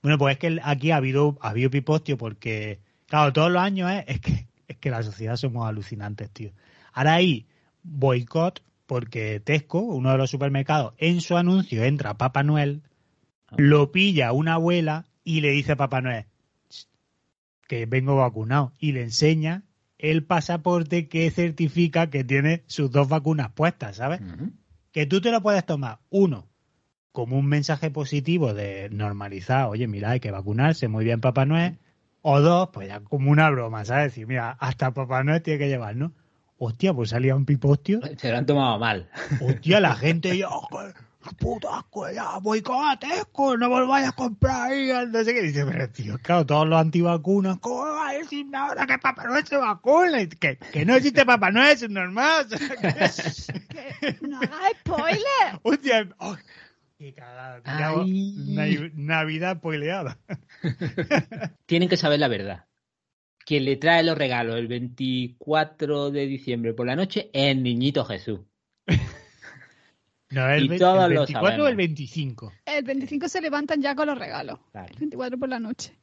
Bueno, 0.02 0.18
pues 0.18 0.34
es 0.34 0.40
que 0.40 0.60
aquí 0.64 0.90
ha 0.90 0.96
habido, 0.96 1.38
ha 1.42 1.50
habido 1.50 1.70
pipostio 1.70 2.18
porque, 2.18 2.80
claro, 3.08 3.32
todos 3.32 3.52
los 3.52 3.62
años 3.62 3.92
es, 3.92 4.06
es 4.08 4.22
que 4.22 4.48
es 4.68 4.78
que 4.78 4.90
la 4.90 5.02
sociedad 5.04 5.36
somos 5.38 5.68
alucinantes, 5.68 6.30
tío. 6.32 6.52
Ahora 6.98 7.14
hay 7.14 7.46
boicot 7.84 8.64
porque 8.88 9.40
Tesco, 9.40 9.82
uno 9.82 10.10
de 10.14 10.18
los 10.18 10.32
supermercados, 10.32 10.96
en 10.98 11.22
su 11.22 11.38
anuncio 11.38 11.84
entra 11.84 12.18
Papá 12.18 12.42
Noel, 12.42 12.82
lo 13.56 13.92
pilla 13.92 14.32
una 14.32 14.56
abuela 14.56 15.06
y 15.24 15.42
le 15.42 15.52
dice 15.52 15.74
a 15.74 15.76
Papá 15.76 16.02
Noel 16.02 16.26
"Ch, 16.70 16.88
que 17.68 17.86
vengo 17.86 18.16
vacunado 18.16 18.74
y 18.80 18.94
le 18.94 19.04
enseña 19.04 19.62
el 20.00 20.24
pasaporte 20.24 21.08
que 21.08 21.30
certifica 21.30 22.10
que 22.10 22.24
tiene 22.24 22.64
sus 22.66 22.90
dos 22.90 23.08
vacunas 23.08 23.52
puestas, 23.52 23.98
¿sabes? 23.98 24.22
Que 24.92 25.06
tú 25.06 25.22
te 25.22 25.30
lo 25.30 25.44
puedes 25.44 25.68
tomar, 25.68 26.00
uno, 26.10 26.48
como 27.12 27.38
un 27.38 27.46
mensaje 27.46 27.92
positivo 27.92 28.56
de 28.56 28.90
normalizar, 28.90 29.68
oye, 29.68 29.86
mira, 29.86 30.10
hay 30.10 30.20
que 30.20 30.32
vacunarse, 30.32 30.88
muy 30.88 31.06
bien 31.06 31.22
Papá 31.22 31.46
Noel, 31.46 31.78
o 32.24 32.42
dos, 32.42 32.70
pues 32.74 32.88
ya 32.88 33.02
como 33.02 33.30
una 33.30 33.52
broma, 33.52 33.86
¿sabes? 33.86 34.06
Decir, 34.06 34.26
mira, 34.26 34.50
hasta 34.60 34.96
Papá 34.96 35.24
Noel 35.24 35.44
tiene 35.44 35.60
que 35.60 35.70
llevar, 35.70 35.96
¿no? 35.96 36.12
Hostia, 36.60 36.94
pues 36.94 37.10
salía 37.12 37.36
un 37.36 37.46
pipostio, 37.46 38.00
Se 38.18 38.32
lo 38.32 38.38
han 38.38 38.46
tomado 38.46 38.80
mal. 38.80 39.10
hostia, 39.42 39.80
la 39.80 39.96
gente, 39.96 40.42
"Joder, 40.44 40.94
puto 41.40 41.74
asco, 41.74 42.10
ya, 42.10 42.38
voy 42.40 42.62
con 42.62 42.78
Tesco, 43.00 43.58
no 43.58 43.68
volváis 43.70 44.08
a 44.08 44.12
comprar 44.14 44.72
ahí, 44.72 44.90
no 45.12 45.24
sé 45.24 45.34
qué. 45.34 45.42
Dice, 45.42 45.66
pero 45.66 45.90
tío, 45.90 46.18
claro, 46.20 46.46
todos 46.46 46.68
los 46.68 46.80
antivacunas, 46.80 47.58
¿cómo 47.60 47.82
va 47.86 48.10
a 48.10 48.14
decirme 48.14 48.58
ahora 48.58 48.86
que 48.86 48.98
Papá 48.98 49.26
Noel 49.26 49.46
se 49.46 49.58
vacuna? 49.58 50.26
Que, 50.40 50.58
que 50.58 50.86
no 50.86 50.96
existe 50.96 51.26
Papá 51.26 51.52
Noel, 51.52 51.72
es 51.72 51.90
normal. 51.90 52.46
o 52.46 52.58
sea, 52.58 52.70
que- 52.70 53.58
Que 54.00 54.18
no 54.28 54.40
spoiler. 54.80 55.60
Hostia, 55.64 56.08
oh, 56.20 56.38
qué 56.98 57.14
cagada. 57.14 57.62
Navidad 58.96 59.58
spoileada. 59.58 60.18
Tienen 61.66 61.90
que 61.90 61.98
saber 61.98 62.20
la 62.20 62.28
verdad. 62.30 62.66
Quien 63.48 63.64
le 63.64 63.78
trae 63.78 64.04
los 64.04 64.18
regalos 64.18 64.58
el 64.58 64.68
24 64.68 66.12
de 66.12 66.28
diciembre 66.28 66.74
por 66.74 66.86
la 66.86 66.98
noche 66.98 67.30
es 67.32 67.52
el 67.52 67.64
niñito 67.64 68.04
Jesús. 68.04 68.42
No, 70.30 70.50
el, 70.50 70.66
Y 70.66 70.78
todos 70.78 71.06
el 71.06 71.14
lo 71.14 71.22
24 71.22 71.64
o 71.64 71.68
el 71.70 71.78
25. 71.78 72.52
El 72.66 72.84
25 72.84 73.30
se 73.30 73.40
levantan 73.40 73.82
ya 73.82 73.96
con 73.96 74.08
los 74.08 74.20
regalos. 74.20 74.60
Claro. 74.74 74.90
El 74.92 75.00
24 75.00 75.40
por 75.40 75.48
la 75.48 75.58
noche. 75.58 75.98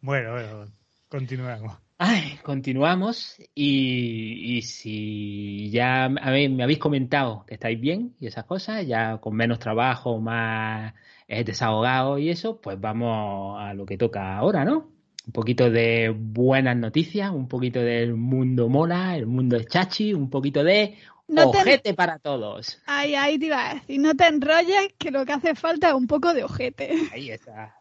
Bueno, 0.00 0.30
bueno, 0.30 0.66
continuamos. 1.08 1.76
Ay, 1.98 2.38
continuamos 2.44 3.36
y, 3.56 4.56
y 4.56 4.62
si 4.62 5.68
ya 5.70 6.08
me 6.08 6.62
habéis 6.62 6.78
comentado 6.78 7.44
que 7.44 7.54
estáis 7.54 7.80
bien 7.80 8.14
y 8.20 8.28
esas 8.28 8.44
cosas, 8.44 8.86
ya 8.86 9.18
con 9.18 9.34
menos 9.34 9.58
trabajo, 9.58 10.20
más 10.20 10.94
eh, 11.26 11.42
desahogado 11.42 12.18
y 12.18 12.30
eso, 12.30 12.60
pues 12.60 12.80
vamos 12.80 13.60
a 13.60 13.74
lo 13.74 13.84
que 13.84 13.98
toca 13.98 14.36
ahora, 14.36 14.64
¿no? 14.64 14.95
Un 15.26 15.32
poquito 15.32 15.70
de 15.70 16.14
buenas 16.16 16.76
noticias, 16.76 17.30
un 17.32 17.48
poquito 17.48 17.80
del 17.80 18.14
mundo 18.14 18.68
mola, 18.68 19.16
el 19.16 19.26
mundo 19.26 19.56
es 19.56 19.66
chachi, 19.66 20.14
un 20.14 20.30
poquito 20.30 20.62
de 20.62 20.96
No 21.26 21.50
te- 21.50 21.58
ojete 21.58 21.94
para 21.94 22.18
todos. 22.20 22.80
Ahí, 22.86 23.14
ahí 23.16 23.38
te 23.38 23.46
iba 23.46 23.70
a 23.70 23.74
decir, 23.74 24.00
no 24.00 24.14
te 24.14 24.26
enrolles, 24.26 24.94
que 24.98 25.10
lo 25.10 25.26
que 25.26 25.32
hace 25.32 25.54
falta 25.56 25.88
es 25.88 25.94
un 25.94 26.06
poco 26.06 26.32
de 26.32 26.44
ojete. 26.44 26.90
Ahí 27.12 27.30
está. 27.30 27.74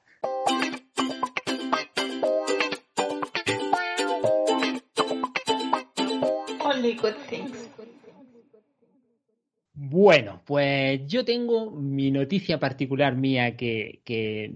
Bueno, 9.73 10.41
pues 10.45 11.01
yo 11.05 11.25
tengo 11.25 11.69
mi 11.71 12.09
noticia 12.11 12.59
particular 12.59 13.15
mía 13.15 13.57
que, 13.57 14.01
que 14.05 14.55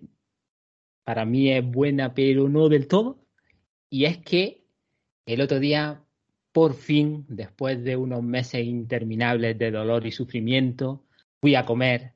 para 1.09 1.25
mí 1.25 1.49
es 1.51 1.65
buena, 1.65 2.13
pero 2.13 2.47
no 2.49 2.69
del 2.69 2.87
todo. 2.87 3.25
Y 3.89 4.05
es 4.05 4.19
que 4.19 4.63
el 5.25 5.41
otro 5.41 5.59
día, 5.59 6.03
por 6.51 6.75
fin, 6.75 7.25
después 7.27 7.83
de 7.83 7.95
unos 7.95 8.21
meses 8.21 8.63
interminables 8.63 9.57
de 9.57 9.71
dolor 9.71 10.05
y 10.05 10.11
sufrimiento, 10.11 11.07
fui 11.41 11.55
a 11.55 11.65
comer 11.65 12.13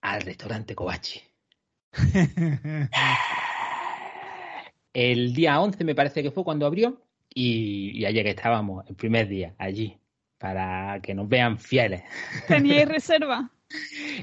al 0.00 0.22
restaurante 0.22 0.74
Kobachi. 0.74 1.20
El 4.94 5.34
día 5.34 5.60
11 5.60 5.84
me 5.84 5.94
parece 5.94 6.22
que 6.22 6.30
fue 6.30 6.42
cuando 6.42 6.64
abrió 6.64 7.06
y, 7.28 7.90
y 7.90 8.06
ayer 8.06 8.24
que 8.24 8.30
estábamos, 8.30 8.88
el 8.88 8.96
primer 8.96 9.28
día, 9.28 9.54
allí, 9.58 9.98
para 10.38 10.98
que 11.02 11.14
nos 11.14 11.28
vean 11.28 11.58
fieles. 11.58 12.04
¿Teníais 12.48 12.88
reserva? 12.88 13.52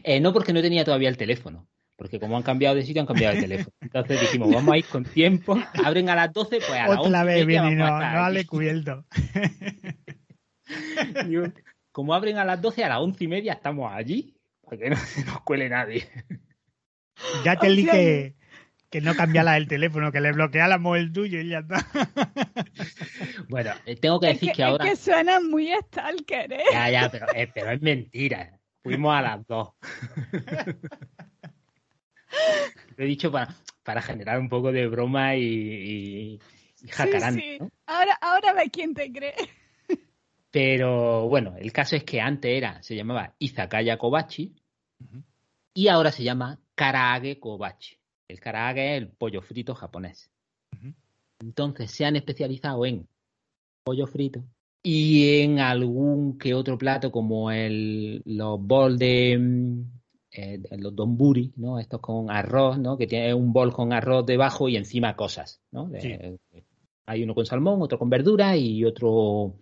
Eh, 0.02 0.20
no 0.20 0.34
porque 0.34 0.54
no 0.54 0.62
tenía 0.64 0.84
todavía 0.84 1.10
el 1.10 1.18
teléfono, 1.18 1.68
porque 1.98 2.20
como 2.20 2.38
han 2.38 2.44
cambiado 2.44 2.76
de 2.76 2.84
sitio 2.84 3.02
han 3.02 3.08
cambiado 3.08 3.36
el 3.36 3.42
teléfono. 3.42 3.76
Entonces 3.82 4.22
dijimos, 4.22 4.54
vamos 4.54 4.74
a 4.74 4.78
ir 4.78 4.86
con 4.86 5.04
tiempo, 5.04 5.58
abren 5.84 6.10
a 6.10 6.16
las 6.16 6.32
12, 6.32 6.60
pues 6.60 6.72
a 6.72 6.88
las 6.88 7.00
11 7.00 7.08
Otra 7.10 7.24
vez 7.24 7.46
viene 7.46 7.72
y 7.72 7.76
no, 7.76 7.88
no 7.88 8.26
aquí. 8.26 8.34
le 8.36 8.46
cubierto. 8.46 9.06
Como 11.92 12.14
abren 12.14 12.38
a 12.38 12.46
las 12.46 12.62
12, 12.62 12.84
a 12.84 12.90
las 12.90 13.00
11 13.00 13.24
y 13.24 13.28
media 13.28 13.54
estamos 13.54 13.92
allí, 13.92 14.36
para 14.62 14.78
que 14.78 14.90
no 14.92 14.96
se 14.96 15.26
nos 15.26 15.42
cuele 15.42 15.70
nadie. 15.70 16.08
Ya 17.44 17.56
te 17.56 17.70
dije 17.76 18.36
que 18.92 19.02
no 19.02 19.16
cambiara 19.16 19.58
el 19.58 19.68
teléfono, 19.68 20.12
que 20.12 20.22
le 20.22 20.32
bloqueáramos 20.32 20.98
el 20.98 21.12
tuyo 21.12 21.42
y 21.42 21.50
ya 21.50 21.60
está. 21.60 21.86
Bueno, 23.50 23.72
eh, 23.86 23.96
tengo 23.96 24.20
que 24.20 24.28
Es 24.28 24.34
decir 24.34 24.50
que, 24.50 24.56
que 24.58 24.64
ahora... 24.64 24.86
es 24.86 24.92
que 24.92 25.12
suena 25.12 25.40
muy 25.40 25.72
stalker, 25.86 26.52
¿eh? 26.52 26.64
Ya, 26.72 26.90
ya, 26.90 27.10
pero, 27.10 27.28
eh, 27.34 27.50
pero 27.54 27.72
es 27.72 27.82
mentira. 27.82 28.60
Fuimos 28.84 29.16
a 29.16 29.22
las 29.22 29.48
dos. 29.48 29.70
Lo 32.96 33.04
he 33.04 33.08
dicho 33.08 33.32
para, 33.32 33.54
para 33.84 34.02
generar 34.02 34.40
un 34.40 34.50
poco 34.50 34.72
de 34.72 34.88
broma 34.88 35.36
y, 35.36 35.44
y, 35.44 36.40
y 36.82 36.88
jacarán, 36.90 37.36
sí, 37.36 37.42
sí. 37.42 37.58
¿no? 37.60 37.72
Ahora, 37.86 38.18
ahora 38.22 38.54
ve 38.54 38.70
quién 38.72 38.94
te 38.94 39.12
cree. 39.12 39.36
Pero 40.52 41.28
bueno, 41.28 41.56
el 41.58 41.72
caso 41.72 41.96
es 41.96 42.04
que 42.04 42.22
antes 42.22 42.52
era, 42.52 42.82
se 42.82 42.96
llamaba 42.96 43.36
Izakaya 43.38 43.98
Kobachi 43.98 44.56
y 45.74 45.88
ahora 45.90 46.12
se 46.12 46.24
llama 46.24 46.60
Karaage 46.74 47.40
Kobachi. 47.40 47.98
El 48.28 48.40
karaage 48.40 48.96
es 48.96 49.02
el 49.04 49.10
pollo 49.10 49.42
frito 49.42 49.76
japonés. 49.76 50.32
Entonces 51.40 51.92
se 51.92 52.06
han 52.06 52.16
especializado 52.16 52.86
en 52.86 53.08
pollo 53.84 54.08
frito 54.08 54.44
y 54.82 55.42
en 55.42 55.60
algún 55.60 56.38
que 56.38 56.54
otro 56.54 56.78
plato 56.78 57.12
como 57.12 57.52
el, 57.52 58.22
los 58.26 58.60
bol 58.60 58.98
de 58.98 59.38
mm, 59.38 59.97
eh, 60.38 60.62
los 60.78 60.96
donburi, 60.96 61.54
¿no? 61.58 61.80
Estos 61.80 62.00
con 62.00 62.30
arroz, 62.32 62.78
¿no? 62.78 62.98
Que 62.98 63.08
tiene 63.08 63.34
un 63.34 63.52
bol 63.54 63.74
con 63.74 63.92
arroz 63.94 64.26
debajo 64.26 64.70
y 64.70 64.78
encima 64.78 65.16
cosas, 65.16 65.62
¿no? 65.72 65.90
Sí. 66.00 66.14
Hay 67.06 67.24
uno 67.24 67.34
con 67.36 67.46
salmón, 67.46 67.82
otro 67.82 67.98
con 68.00 68.10
verdura 68.10 68.56
y 68.58 68.84
otro 68.86 69.56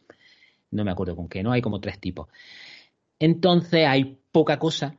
no 0.71 0.83
me 0.83 0.91
acuerdo 0.91 1.15
con 1.15 1.29
qué, 1.29 1.41
¿no? 1.43 1.51
Hay 1.51 1.61
como 1.61 1.79
tres 1.79 1.99
tipos. 1.99 2.27
Entonces 3.19 3.85
hay 3.87 4.17
poca 4.31 4.59
cosa 4.59 4.97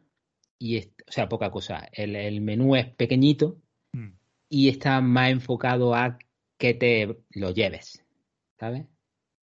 y 0.58 0.76
es- 0.76 0.90
o 1.08 1.12
sea, 1.12 1.28
poca 1.28 1.50
cosa. 1.50 1.86
El, 1.92 2.16
el 2.16 2.40
menú 2.40 2.74
es 2.76 2.86
pequeñito 2.86 3.58
Mm. 3.92 4.10
y 4.48 4.68
está 4.68 5.00
más 5.00 5.30
enfocado 5.30 5.94
a 5.94 6.18
que 6.58 6.74
te 6.74 7.18
lo 7.32 7.50
lleves, 7.50 8.02
¿sabes? 8.58 8.86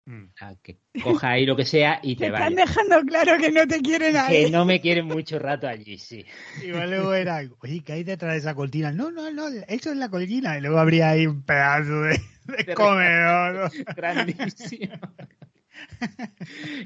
Mm. 0.08 0.28
A 0.40 0.56
que 0.64 0.80
cojas 1.04 1.26
ahí 1.32 1.46
lo 1.46 1.58
que 1.58 1.66
sea 1.66 2.00
y 2.02 2.16
Te 2.16 2.22
te 2.22 2.26
están 2.28 2.56
vayas. 2.56 2.70
dejando 2.70 3.02
claro 3.02 3.38
que 3.38 3.52
no 3.52 3.68
te 3.68 3.82
quieren 3.82 4.16
ahí. 4.16 4.46
Que 4.46 4.50
no 4.50 4.64
me 4.64 4.80
quieren 4.80 5.06
mucho 5.06 5.38
rato 5.38 5.68
allí, 5.68 5.98
sí. 5.98 6.26
Igual 6.64 6.92
luego 6.92 7.14
era, 7.14 7.42
oye, 7.60 7.84
¿qué 7.84 7.92
hay 7.92 8.04
detrás 8.06 8.32
de 8.32 8.40
esa 8.40 8.56
cortina? 8.56 8.94
No, 8.94 9.12
no, 9.12 9.30
no, 9.32 9.50
eso 9.68 9.92
es 9.92 9.98
la 9.98 10.08
cortina. 10.08 10.58
Y 10.58 10.62
luego 10.62 10.80
habría 10.80 11.10
ahí 11.10 11.28
un 11.28 11.44
pedazo 11.44 12.04
de, 12.04 12.22
de 12.66 12.74
comedor. 12.74 13.70
Grandísimo. 13.98 14.96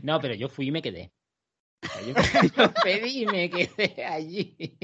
No, 0.01 0.19
pero 0.19 0.33
yo 0.33 0.49
fui 0.49 0.69
y 0.69 0.71
me 0.71 0.81
quedé. 0.81 1.11
Yo, 2.07 2.13
yo 2.57 2.73
pedí 2.83 3.21
y 3.21 3.25
me 3.27 3.49
quedé 3.51 4.03
allí. 4.03 4.77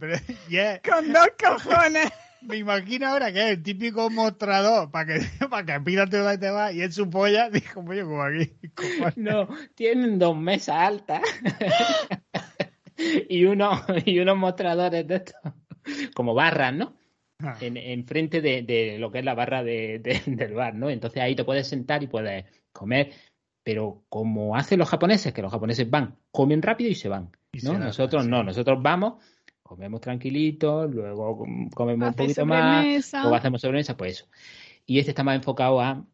Pero, 0.00 0.16
yeah, 0.48 0.80
Con 0.80 1.12
dos 1.12 1.28
cojones. 1.38 2.08
Me 2.46 2.56
imagino 2.56 3.06
ahora 3.08 3.32
que 3.32 3.40
es 3.44 3.50
el 3.58 3.62
típico 3.62 4.08
mostrador 4.10 4.90
para 4.90 5.06
que, 5.14 5.20
para 5.50 5.64
que 5.80 6.06
todo 6.06 6.32
y 6.32 6.38
te 6.38 6.50
vas 6.50 6.74
y 6.74 6.82
en 6.82 6.92
su 6.92 7.08
polla 7.10 7.50
dijo, 7.50 7.84
pollo, 7.84 8.04
como 8.06 8.22
aquí. 8.22 8.52
No, 9.16 9.48
tienen 9.74 10.18
dos 10.18 10.36
mesas 10.36 10.76
altas 10.76 11.22
y 13.28 13.44
unos, 13.44 13.80
y 14.04 14.18
unos 14.18 14.36
mostradores 14.36 15.06
de 15.06 15.16
estos, 15.16 15.34
como 16.14 16.34
barras, 16.34 16.74
¿no? 16.74 16.96
Ah, 17.40 17.58
En, 17.60 17.76
enfrente 17.76 18.40
de, 18.40 18.62
de 18.62 18.98
lo 18.98 19.10
que 19.12 19.18
es 19.18 19.24
la 19.24 19.34
barra 19.34 19.62
de- 19.62 19.98
de- 19.98 20.22
del 20.26 20.54
bar, 20.54 20.74
¿no? 20.74 20.88
Entonces 20.88 21.22
ahí 21.22 21.36
te 21.36 21.44
puedes 21.44 21.66
sentar 21.68 22.02
y 22.02 22.06
puedes 22.06 22.44
comer, 22.72 23.12
pero 23.62 24.04
como 24.08 24.56
hacen 24.56 24.78
los 24.78 24.88
japoneses, 24.88 25.34
que 25.34 25.42
los 25.42 25.52
japoneses 25.52 25.90
van, 25.90 26.16
comen 26.30 26.62
rápido 26.62 26.90
y 26.90 26.94
se 26.94 27.08
van, 27.08 27.30
Y 27.52 27.58
¿no? 27.60 27.72
se 27.72 27.78
Nosotros 27.78 28.26
no, 28.26 28.42
nosotros 28.42 28.82
vamos, 28.82 29.22
comemos 29.66 30.00
tranquilitos, 30.00 30.90
luego 30.94 31.38
com- 31.38 31.68
comemos 31.70 32.10
un 32.10 32.14
poquito 32.14 32.46
más, 32.46 32.84
sobremesa. 32.84 33.22
luego 33.22 33.36
hacemos 33.36 33.60
sobremesa, 33.60 33.96
pues 33.96 34.12
eso. 34.12 34.28
Y 34.86 34.98
este 34.98 35.10
está 35.10 35.24
más 35.24 35.36
enfocado 35.36 35.80
a 35.80 36.06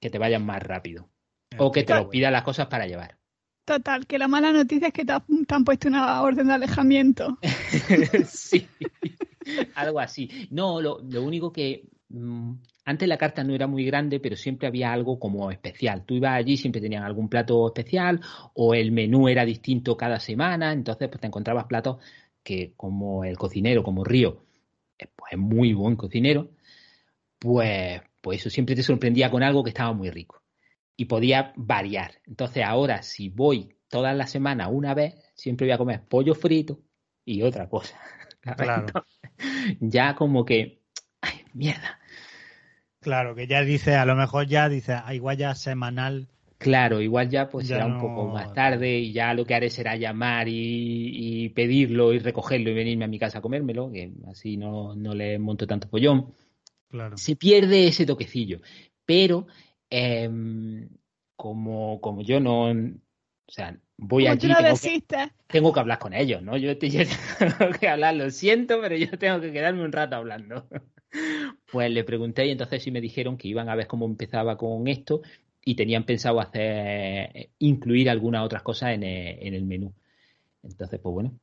que 0.00 0.10
te 0.10 0.18
vayan 0.18 0.44
más 0.44 0.62
rápido 0.62 1.08
o 1.58 1.72
que 1.72 1.82
te 1.82 1.94
lo 1.94 2.08
pidan 2.08 2.32
las 2.32 2.42
cosas 2.42 2.66
para 2.68 2.86
llevar. 2.86 3.18
Total, 3.64 4.06
que 4.06 4.18
la 4.18 4.26
mala 4.28 4.52
noticia 4.52 4.88
es 4.88 4.94
que 4.94 5.04
te 5.04 5.12
han 5.12 5.64
puesto 5.64 5.88
una 5.88 6.20
orden 6.22 6.48
de 6.48 6.54
alejamiento. 6.54 7.38
sí, 8.26 8.66
algo 9.74 10.00
así. 10.00 10.48
No, 10.50 10.80
lo, 10.80 11.00
lo 11.02 11.22
único 11.22 11.52
que 11.52 11.84
mm, 12.08 12.52
antes 12.84 13.08
la 13.08 13.16
carta 13.18 13.44
no 13.44 13.54
era 13.54 13.66
muy 13.66 13.84
grande, 13.84 14.18
pero 14.18 14.36
siempre 14.36 14.66
había 14.66 14.92
algo 14.92 15.18
como 15.18 15.50
especial. 15.50 16.04
Tú 16.04 16.14
ibas 16.14 16.32
allí, 16.32 16.56
siempre 16.56 16.80
tenían 16.80 17.04
algún 17.04 17.28
plato 17.28 17.66
especial 17.68 18.20
o 18.54 18.74
el 18.74 18.90
menú 18.90 19.28
era 19.28 19.44
distinto 19.44 19.96
cada 19.96 20.18
semana, 20.18 20.72
entonces 20.72 21.08
pues 21.08 21.20
te 21.20 21.28
encontrabas 21.28 21.66
platos 21.66 21.98
que 22.42 22.74
como 22.76 23.24
el 23.24 23.36
cocinero, 23.36 23.82
como 23.82 24.04
Río, 24.04 24.44
pues 24.98 25.32
es 25.32 25.38
muy 25.38 25.72
buen 25.72 25.96
cocinero, 25.96 26.50
pues, 27.38 28.00
pues 28.20 28.40
eso 28.40 28.50
siempre 28.50 28.76
te 28.76 28.82
sorprendía 28.82 29.30
con 29.30 29.42
algo 29.42 29.64
que 29.64 29.70
estaba 29.70 29.92
muy 29.92 30.10
rico 30.10 30.42
y 30.96 31.06
podía 31.06 31.52
variar. 31.56 32.20
Entonces 32.26 32.64
ahora 32.64 33.02
si 33.02 33.28
voy 33.28 33.76
todas 33.88 34.16
las 34.16 34.30
semanas 34.30 34.68
una 34.70 34.94
vez, 34.94 35.14
siempre 35.34 35.66
voy 35.66 35.72
a 35.72 35.78
comer 35.78 36.04
pollo 36.08 36.34
frito 36.34 36.80
y 37.24 37.42
otra 37.42 37.68
cosa. 37.68 37.98
Claro. 38.56 38.86
ya 39.78 40.16
como 40.16 40.44
que, 40.44 40.82
ay, 41.20 41.44
mierda. 41.52 42.00
Claro, 42.98 43.36
que 43.36 43.46
ya 43.46 43.62
dice, 43.62 43.94
a 43.94 44.04
lo 44.04 44.16
mejor 44.16 44.48
ya 44.48 44.68
dice, 44.68 44.94
ah, 44.94 45.14
igual 45.14 45.36
ya 45.36 45.54
semanal. 45.54 46.31
Claro, 46.62 47.00
igual 47.00 47.28
ya 47.28 47.48
pues 47.48 47.66
Ya 47.68 47.74
será 47.76 47.86
un 47.86 47.98
poco 47.98 48.28
más 48.28 48.52
tarde 48.54 48.98
y 48.98 49.12
ya 49.12 49.34
lo 49.34 49.44
que 49.44 49.54
haré 49.54 49.68
será 49.70 49.96
llamar 49.96 50.48
y, 50.48 51.44
y 51.44 51.48
pedirlo 51.50 52.12
y 52.12 52.18
recogerlo 52.18 52.70
y 52.70 52.74
venirme 52.74 53.04
a 53.04 53.08
mi 53.08 53.18
casa 53.18 53.38
a 53.38 53.42
comérmelo, 53.42 53.90
que 53.90 54.12
así 54.28 54.56
no, 54.56 54.94
no 54.94 55.14
le 55.14 55.38
monto 55.38 55.66
tanto 55.66 55.88
pollón. 55.88 56.32
Claro. 56.88 57.16
Se 57.16 57.36
pierde 57.36 57.88
ese 57.88 58.06
toquecillo, 58.06 58.60
pero 59.04 59.46
em, 59.90 60.88
como, 61.36 62.00
como 62.00 62.22
yo 62.22 62.38
no, 62.38 62.70
o 62.70 63.52
sea, 63.52 63.76
voy 63.96 64.24
Como 64.24 64.32
allí, 64.34 64.40
tú 64.40 64.48
no 64.48 64.56
tengo 64.56 64.78
que, 64.78 65.02
tengo 65.48 65.72
que 65.72 65.80
hablar 65.80 65.98
con 65.98 66.14
ellos, 66.14 66.42
¿no? 66.42 66.56
Yo, 66.56 66.78
te- 66.78 66.88
yo 66.90 67.00
tengo 67.04 67.72
que 67.78 67.88
hablar, 67.88 68.14
lo 68.14 68.30
siento, 68.30 68.80
pero 68.80 68.96
yo 68.96 69.18
tengo 69.18 69.40
que 69.40 69.52
quedarme 69.52 69.84
un 69.84 69.92
rato 69.92 70.16
hablando. 70.16 70.68
Pues 71.70 71.90
le 71.90 72.04
pregunté 72.04 72.46
y 72.46 72.50
entonces 72.50 72.82
sí 72.82 72.90
me 72.90 73.00
dijeron 73.00 73.36
que 73.36 73.48
iban 73.48 73.68
a 73.68 73.74
ver 73.74 73.86
cómo 73.86 74.06
empezaba 74.06 74.56
con 74.56 74.88
esto 74.88 75.20
y 75.64 75.74
tenían 75.74 76.04
pensado 76.04 76.40
hacer, 76.40 77.50
incluir 77.58 78.10
algunas 78.10 78.44
otras 78.44 78.62
cosas 78.62 78.90
en 78.90 79.02
el, 79.02 79.38
en 79.40 79.54
el 79.54 79.64
menú. 79.64 79.94
Entonces, 80.62 81.00
pues 81.00 81.12
bueno, 81.12 81.38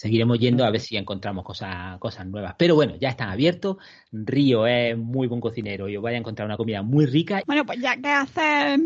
seguiremos 0.00 0.38
yendo 0.38 0.64
a 0.64 0.70
ver 0.70 0.80
si 0.80 0.96
encontramos 0.96 1.44
cosas, 1.44 1.98
cosas 1.98 2.26
nuevas. 2.26 2.54
Pero 2.58 2.74
bueno, 2.74 2.96
ya 2.98 3.10
están 3.10 3.28
abiertos. 3.28 3.76
Río 4.10 4.66
es 4.66 4.96
muy 4.96 5.26
buen 5.26 5.42
cocinero 5.42 5.90
y 5.90 5.96
os 5.98 6.02
vais 6.02 6.14
a 6.14 6.18
encontrar 6.18 6.46
una 6.46 6.56
comida 6.56 6.80
muy 6.80 7.04
rica. 7.04 7.42
Bueno, 7.46 7.66
pues 7.66 7.80
ya 7.80 7.96
que 7.96 8.08
haces 8.08 8.80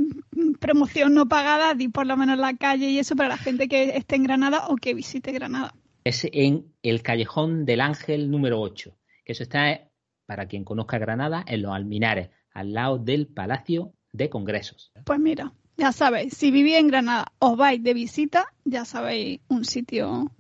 promoción 0.59 1.15
no 1.15 1.29
pagada, 1.29 1.75
di 1.75 1.87
por 1.87 2.07
lo 2.07 2.17
menos 2.17 2.37
la 2.39 2.57
calle 2.57 2.89
y 2.89 2.99
eso 2.99 3.15
para 3.15 3.29
la 3.29 3.39
gente 3.39 3.69
que 3.69 3.97
esté 3.97 4.17
en 4.17 4.25
Granada 4.25 4.67
o 4.67 4.75
que 4.77 4.93
visite 4.93 5.31
Granada. 5.31 5.73
Es 6.03 6.27
en 6.33 6.67
el 6.83 7.03
Callejón 7.03 7.65
del 7.65 7.81
Ángel 7.81 8.29
número 8.29 8.61
8, 8.61 8.97
que 9.25 9.33
eso 9.33 9.45
está, 9.45 9.89
para 10.27 10.47
quien 10.47 10.65
conozca 10.65 10.99
Granada, 10.99 11.45
en 11.47 11.63
los 11.63 11.73
Alminares, 11.73 12.31
al 12.53 12.73
lado 12.73 12.99
del 12.99 13.29
Palacio 13.29 13.93
de 14.15 14.31
Congresos. 14.31 14.91
Pues 15.05 15.19
mira, 15.21 15.53
ya 15.77 15.93
sabéis, 15.93 16.35
si 16.35 16.51
vivís 16.51 16.77
en 16.77 16.89
Granada 16.89 17.27
os 17.41 17.57
vais 17.57 17.83
de 17.83 17.95
visita, 17.95 18.47
ya 18.65 18.85
sabéis 18.85 19.41
un 19.49 19.65
sitio 19.65 20.31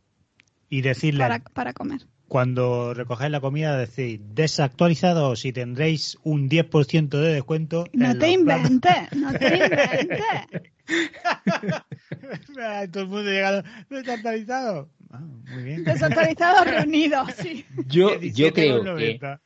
Y 0.70 0.80
decirle, 0.80 1.24
para, 1.24 1.40
para 1.40 1.72
comer. 1.72 2.06
cuando 2.28 2.94
recogéis 2.94 3.30
la 3.32 3.40
comida, 3.40 3.76
decís, 3.76 4.20
desactualizado 4.34 5.34
si 5.36 5.52
tendréis 5.52 6.16
un 6.22 6.48
10% 6.48 7.08
de 7.20 7.34
descuento. 7.34 7.84
No 7.92 8.12
en 8.12 8.18
te 8.18 8.36
los 8.36 8.44
platos". 8.44 8.70
inventes, 8.70 9.12
no 9.16 9.32
te 9.32 9.46
inventes. 9.56 10.62
Todo 12.92 13.02
el 13.02 13.08
mundo 13.08 13.30
llegando, 13.30 13.68
desactualizado. 13.90 14.88
Ah, 15.16 15.20
muy 15.20 15.62
bien. 15.62 15.84
Desactualizados 15.84 16.66
reunidos, 16.70 17.32
sí. 17.34 17.64
Yo, 17.86 18.20
yo 18.20 18.52
creo 18.52 18.82
que, 18.96 19.20
17,90. 19.20 19.40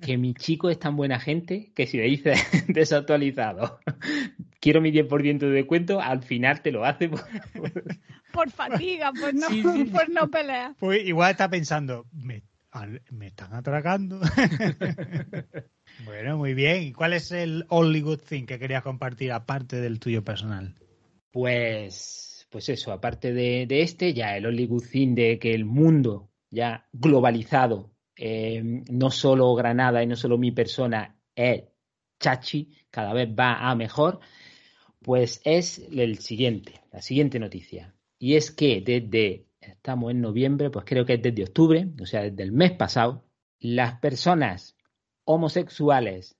que 0.00 0.16
mi 0.16 0.32
chico 0.34 0.70
es 0.70 0.78
tan 0.78 0.96
buena 0.96 1.20
gente 1.20 1.72
que 1.74 1.86
si 1.86 1.98
le 1.98 2.04
dices 2.04 2.40
desactualizado, 2.68 3.80
quiero 4.60 4.80
mi 4.80 4.90
10% 4.92 5.38
de 5.38 5.50
descuento, 5.50 6.00
al 6.00 6.22
final 6.22 6.62
te 6.62 6.72
lo 6.72 6.84
hace. 6.84 7.08
por- 7.08 7.24
Por 8.32 8.50
fatiga, 8.50 9.12
por 9.12 9.34
no, 9.34 9.48
Sí, 9.48 9.62
sí. 9.62 9.84
por 9.92 10.08
no 10.08 10.30
pelear. 10.30 10.74
Pues 10.78 11.04
igual 11.06 11.32
está 11.32 11.50
pensando, 11.50 12.06
me, 12.12 12.42
al- 12.70 13.02
me 13.10 13.26
están 13.26 13.52
atracando. 13.52 14.20
bueno, 16.04 16.38
muy 16.38 16.54
bien. 16.54 16.82
¿Y 16.84 16.92
cuál 16.92 17.12
es 17.12 17.30
el 17.32 17.66
only 17.68 18.00
good 18.00 18.20
thing 18.20 18.46
que 18.46 18.58
querías 18.58 18.82
compartir 18.82 19.32
aparte 19.32 19.80
del 19.80 19.98
tuyo 20.00 20.22
personal? 20.24 20.76
Pues, 21.32 22.29
pues 22.50 22.68
eso, 22.68 22.92
aparte 22.92 23.32
de, 23.32 23.66
este, 23.70 24.12
ya 24.12 24.36
el 24.36 24.44
thing 24.90 25.14
de 25.14 25.38
que 25.38 25.54
el 25.54 25.64
mundo 25.64 26.30
ya 26.50 26.88
globalizado, 26.92 27.92
eh, 28.16 28.60
no 28.90 29.10
solo 29.10 29.54
Granada 29.54 30.02
y 30.02 30.06
no 30.06 30.16
solo 30.16 30.36
mi 30.36 30.50
persona, 30.50 31.16
es 31.34 31.62
chachi, 32.18 32.68
cada 32.90 33.14
vez 33.14 33.28
va 33.28 33.70
a 33.70 33.74
mejor, 33.74 34.20
pues 35.00 35.40
es 35.44 35.78
el 35.90 36.18
siguiente, 36.18 36.80
la 36.92 37.00
siguiente 37.00 37.38
noticia. 37.38 37.94
Y 38.18 38.34
es 38.34 38.50
que 38.50 38.82
desde, 38.82 39.46
estamos 39.60 40.10
en 40.10 40.20
noviembre, 40.20 40.70
pues 40.70 40.84
creo 40.84 41.06
que 41.06 41.14
es 41.14 41.22
desde 41.22 41.44
octubre, 41.44 41.88
o 42.00 42.04
sea, 42.04 42.22
desde 42.22 42.42
el 42.42 42.52
mes 42.52 42.72
pasado, 42.72 43.24
las 43.60 44.00
personas 44.00 44.76
homosexuales 45.24 46.36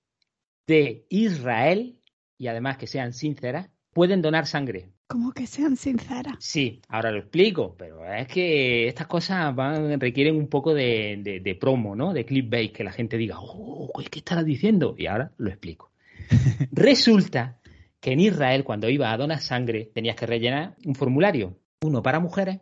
de 0.67 1.05
Israel, 1.09 1.99
y 2.37 2.47
además 2.47 2.77
que 2.77 2.87
sean 2.87 3.13
sinceras, 3.13 3.69
pueden 3.93 4.21
donar 4.21 4.45
sangre. 4.45 4.91
Como 5.11 5.31
que 5.31 5.45
sean 5.47 5.75
sinceras. 5.75 6.35
Sí, 6.39 6.81
ahora 6.87 7.11
lo 7.11 7.19
explico, 7.19 7.75
pero 7.77 8.05
es 8.11 8.27
que 8.27 8.87
estas 8.87 9.07
cosas 9.07 9.53
van, 9.55 9.99
requieren 9.99 10.35
un 10.35 10.47
poco 10.47 10.73
de, 10.73 11.19
de- 11.21 11.39
de 11.39 11.55
promo, 11.55 11.95
¿no? 11.95 12.13
De 12.13 12.25
clickbait, 12.25 12.71
que 12.73 12.83
la 12.83 12.91
gente 12.91 13.17
diga, 13.17 13.37
oh, 13.39 13.91
¿qué 14.09 14.19
estará 14.19 14.43
diciendo? 14.43 14.95
Y 14.97 15.07
ahora 15.07 15.31
lo 15.37 15.49
explico. 15.49 15.91
Resulta 16.71 17.59
que 17.99 18.11
en 18.13 18.19
Israel, 18.19 18.63
cuando 18.63 18.89
iba 18.89 19.11
a 19.11 19.17
donar 19.17 19.39
sangre, 19.39 19.91
tenías 19.93 20.15
que 20.15 20.25
rellenar 20.25 20.75
un 20.85 20.95
formulario, 20.95 21.57
uno 21.83 22.01
para 22.01 22.19
mujeres 22.19 22.59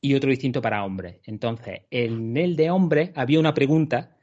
y 0.00 0.14
otro 0.14 0.30
distinto 0.30 0.62
para 0.62 0.84
hombres. 0.84 1.16
Entonces, 1.24 1.80
en 1.90 2.36
el 2.36 2.56
de 2.56 2.70
hombres 2.70 3.10
había 3.14 3.40
una 3.40 3.54
pregunta 3.54 4.16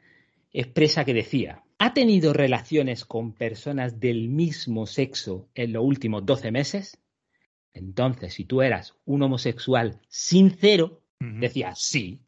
expresa 0.53 1.03
que 1.03 1.13
decía, 1.13 1.63
¿ha 1.77 1.93
tenido 1.93 2.31
relaciones 2.33 3.05
con 3.05 3.33
personas 3.33 3.99
del 3.99 4.29
mismo 4.29 4.85
sexo 4.85 5.49
en 5.53 5.73
los 5.73 5.83
últimos 5.83 6.25
12 6.25 6.51
meses? 6.51 6.97
Entonces, 7.75 8.33
si 8.33 8.45
tú 8.45 8.61
eras 8.63 8.95
un 9.05 9.21
homosexual 9.21 9.99
sincero, 10.07 11.03
Ujú. 11.21 11.39
decías 11.39 11.79
sí. 11.79 12.21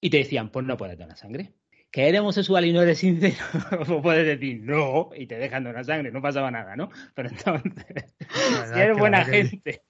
Y 0.00 0.10
te 0.10 0.16
decían, 0.16 0.50
pues 0.50 0.66
no 0.66 0.76
puedes 0.76 0.98
donar 0.98 1.16
sangre. 1.16 1.52
Que 1.92 2.08
eres 2.08 2.20
homosexual 2.20 2.64
y 2.64 2.72
no 2.72 2.82
eres 2.82 2.98
sincero, 2.98 3.36
pues 3.86 4.02
puedes 4.02 4.26
decir 4.26 4.60
no 4.62 5.10
y 5.16 5.26
te 5.26 5.36
dejan 5.38 5.64
donar 5.64 5.84
sangre, 5.84 6.10
no 6.10 6.22
pasaba 6.22 6.50
nada, 6.50 6.74
¿no? 6.76 6.88
Pero 7.14 7.28
entonces, 7.28 8.14
si 8.72 8.80
eres 8.80 8.96
buena 8.96 9.24
que- 9.24 9.44
gente 9.44 9.82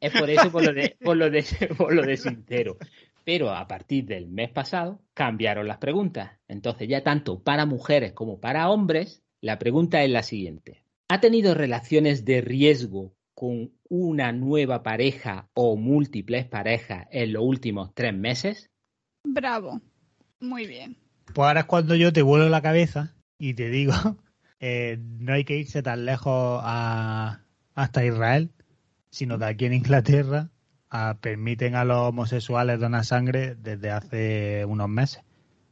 Es 0.00 0.12
por 0.12 0.28
eso, 0.28 0.50
por 0.50 0.64
lo 0.64 0.72
de, 0.72 0.96
por 1.02 1.16
lo 1.16 1.30
de, 1.30 1.44
por 1.78 1.94
lo 1.94 2.02
de 2.02 2.16
sincero. 2.16 2.76
Pero 3.24 3.50
a 3.50 3.66
partir 3.68 4.04
del 4.04 4.26
mes 4.26 4.50
pasado 4.50 5.00
cambiaron 5.14 5.66
las 5.68 5.78
preguntas. 5.78 6.32
Entonces 6.48 6.88
ya 6.88 7.02
tanto 7.02 7.42
para 7.42 7.64
mujeres 7.66 8.12
como 8.12 8.40
para 8.40 8.68
hombres, 8.68 9.22
la 9.40 9.58
pregunta 9.58 10.02
es 10.02 10.10
la 10.10 10.22
siguiente. 10.22 10.82
¿Ha 11.08 11.20
tenido 11.20 11.54
relaciones 11.54 12.24
de 12.24 12.40
riesgo 12.40 13.14
con 13.44 13.72
una 13.90 14.32
nueva 14.32 14.82
pareja 14.82 15.50
o 15.52 15.76
múltiples 15.76 16.46
parejas 16.46 17.06
en 17.10 17.34
los 17.34 17.42
últimos 17.44 17.92
tres 17.92 18.14
meses? 18.14 18.70
Bravo. 19.22 19.82
Muy 20.40 20.66
bien. 20.66 20.96
Pues 21.26 21.46
ahora 21.46 21.60
es 21.60 21.66
cuando 21.66 21.94
yo 21.94 22.10
te 22.10 22.22
vuelo 22.22 22.48
la 22.48 22.62
cabeza 22.62 23.14
y 23.38 23.52
te 23.52 23.68
digo, 23.68 23.92
eh, 24.60 24.96
no 24.98 25.34
hay 25.34 25.44
que 25.44 25.58
irse 25.58 25.82
tan 25.82 26.06
lejos 26.06 26.58
a, 26.64 27.44
hasta 27.74 28.06
Israel, 28.06 28.50
sino 29.10 29.38
que 29.38 29.44
aquí 29.44 29.66
en 29.66 29.74
Inglaterra 29.74 30.50
a, 30.88 31.18
permiten 31.20 31.74
a 31.74 31.84
los 31.84 31.98
homosexuales 31.98 32.80
donar 32.80 33.04
sangre 33.04 33.56
desde 33.56 33.90
hace 33.90 34.64
unos 34.64 34.88
meses. 34.88 35.22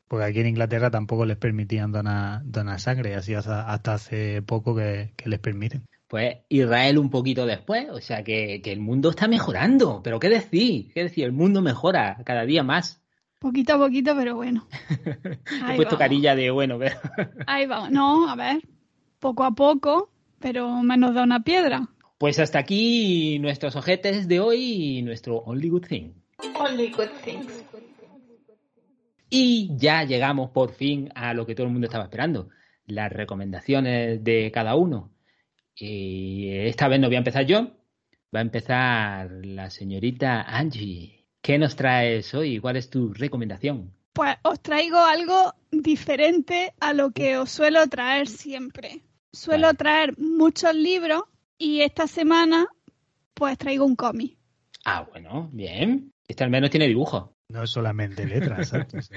Porque 0.08 0.26
aquí 0.26 0.40
en 0.40 0.48
Inglaterra 0.48 0.90
tampoco 0.90 1.24
les 1.24 1.38
permitían 1.38 1.90
donar, 1.90 2.42
donar 2.44 2.80
sangre, 2.80 3.14
así 3.14 3.32
hasta, 3.32 3.72
hasta 3.72 3.94
hace 3.94 4.42
poco 4.42 4.76
que, 4.76 5.14
que 5.16 5.30
les 5.30 5.38
permiten. 5.38 5.86
Pues 6.12 6.40
Israel 6.50 6.98
un 6.98 7.08
poquito 7.08 7.46
después, 7.46 7.88
o 7.88 7.98
sea 8.02 8.22
que, 8.22 8.60
que, 8.62 8.70
el 8.70 8.80
mundo 8.80 9.08
está 9.08 9.28
mejorando. 9.28 10.02
Pero 10.04 10.20
¿qué 10.20 10.28
decir? 10.28 10.92
¿Qué 10.92 11.04
decir? 11.04 11.24
El 11.24 11.32
mundo 11.32 11.62
mejora 11.62 12.18
cada 12.26 12.44
día 12.44 12.62
más. 12.62 13.02
Poquito 13.38 13.72
a 13.72 13.78
poquito, 13.78 14.14
pero 14.14 14.36
bueno. 14.36 14.68
He 15.70 15.76
puesto 15.76 15.96
carilla 15.96 16.36
de 16.36 16.50
bueno, 16.50 16.78
pero... 16.78 16.96
Ahí 17.46 17.64
vamos. 17.66 17.92
No, 17.92 18.28
a 18.28 18.36
ver, 18.36 18.60
poco 19.20 19.42
a 19.42 19.52
poco, 19.52 20.10
pero 20.38 20.82
menos 20.82 21.14
da 21.14 21.22
una 21.22 21.44
piedra. 21.44 21.88
Pues 22.18 22.38
hasta 22.38 22.58
aquí 22.58 23.38
nuestros 23.38 23.74
ojetes 23.74 24.28
de 24.28 24.38
hoy 24.38 24.98
y 24.98 25.02
nuestro 25.02 25.38
Only 25.38 25.70
Good 25.70 25.86
Thing. 25.86 26.10
Only 26.60 26.90
Good 26.90 27.08
Things. 27.24 27.64
Y 29.30 29.70
ya 29.78 30.04
llegamos 30.04 30.50
por 30.50 30.74
fin 30.74 31.08
a 31.14 31.32
lo 31.32 31.46
que 31.46 31.54
todo 31.54 31.68
el 31.68 31.72
mundo 31.72 31.86
estaba 31.86 32.04
esperando, 32.04 32.50
las 32.84 33.10
recomendaciones 33.10 34.22
de 34.22 34.50
cada 34.52 34.74
uno. 34.74 35.08
Y 35.74 36.50
esta 36.50 36.88
vez 36.88 37.00
no 37.00 37.08
voy 37.08 37.16
a 37.16 37.18
empezar 37.18 37.46
yo, 37.46 37.72
va 38.34 38.40
a 38.40 38.42
empezar 38.42 39.30
la 39.44 39.70
señorita 39.70 40.42
Angie. 40.42 41.26
¿Qué 41.40 41.58
nos 41.58 41.76
traes 41.76 42.34
hoy? 42.34 42.60
¿Cuál 42.60 42.76
es 42.76 42.88
tu 42.88 43.12
recomendación? 43.12 43.92
Pues 44.12 44.36
os 44.42 44.60
traigo 44.60 44.98
algo 44.98 45.54
diferente 45.70 46.74
a 46.80 46.92
lo 46.92 47.10
que 47.12 47.38
os 47.38 47.50
suelo 47.50 47.86
traer 47.88 48.28
siempre. 48.28 49.02
Suelo 49.32 49.68
vale. 49.68 49.78
traer 49.78 50.18
muchos 50.18 50.74
libros 50.74 51.22
y 51.58 51.80
esta 51.80 52.06
semana 52.06 52.66
pues 53.34 53.56
traigo 53.58 53.86
un 53.86 53.96
cómic. 53.96 54.36
Ah, 54.84 55.06
bueno, 55.10 55.48
bien. 55.52 56.12
Este 56.28 56.44
al 56.44 56.50
menos 56.50 56.70
tiene 56.70 56.86
dibujo. 56.86 57.34
No 57.48 57.66
solamente 57.66 58.26
letras, 58.26 58.68
¿sabes? 58.70 59.10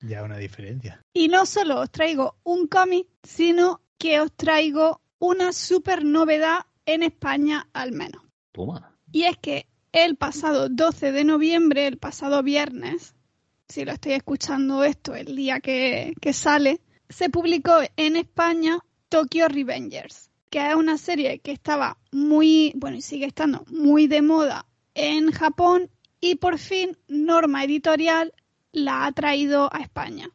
ya 0.00 0.22
una 0.22 0.38
diferencia. 0.38 1.00
Y 1.12 1.28
no 1.28 1.46
solo 1.46 1.80
os 1.80 1.90
traigo 1.90 2.36
un 2.44 2.66
cómic, 2.66 3.08
sino 3.22 3.80
que 3.98 4.20
os 4.20 4.32
traigo 4.32 5.00
una 5.26 5.52
super 5.52 6.04
novedad 6.04 6.66
en 6.86 7.02
España 7.02 7.68
al 7.72 7.92
menos. 7.92 8.22
Toma. 8.52 8.96
Y 9.10 9.24
es 9.24 9.36
que 9.38 9.66
el 9.92 10.16
pasado 10.16 10.68
12 10.68 11.12
de 11.12 11.24
noviembre, 11.24 11.86
el 11.86 11.98
pasado 11.98 12.42
viernes, 12.42 13.14
si 13.68 13.84
lo 13.84 13.92
estoy 13.92 14.12
escuchando 14.12 14.84
esto 14.84 15.14
el 15.14 15.36
día 15.36 15.60
que, 15.60 16.14
que 16.20 16.32
sale, 16.32 16.80
se 17.08 17.30
publicó 17.30 17.78
en 17.96 18.16
España 18.16 18.78
Tokyo 19.08 19.48
Revengers, 19.48 20.30
que 20.50 20.68
es 20.68 20.74
una 20.74 20.98
serie 20.98 21.38
que 21.38 21.52
estaba 21.52 21.98
muy, 22.10 22.72
bueno, 22.76 22.96
y 22.96 23.02
sigue 23.02 23.26
estando 23.26 23.64
muy 23.70 24.06
de 24.06 24.22
moda 24.22 24.66
en 24.94 25.30
Japón 25.30 25.90
y 26.20 26.36
por 26.36 26.58
fin 26.58 26.96
Norma 27.08 27.64
Editorial 27.64 28.32
la 28.72 29.06
ha 29.06 29.12
traído 29.12 29.72
a 29.72 29.78
España. 29.78 30.28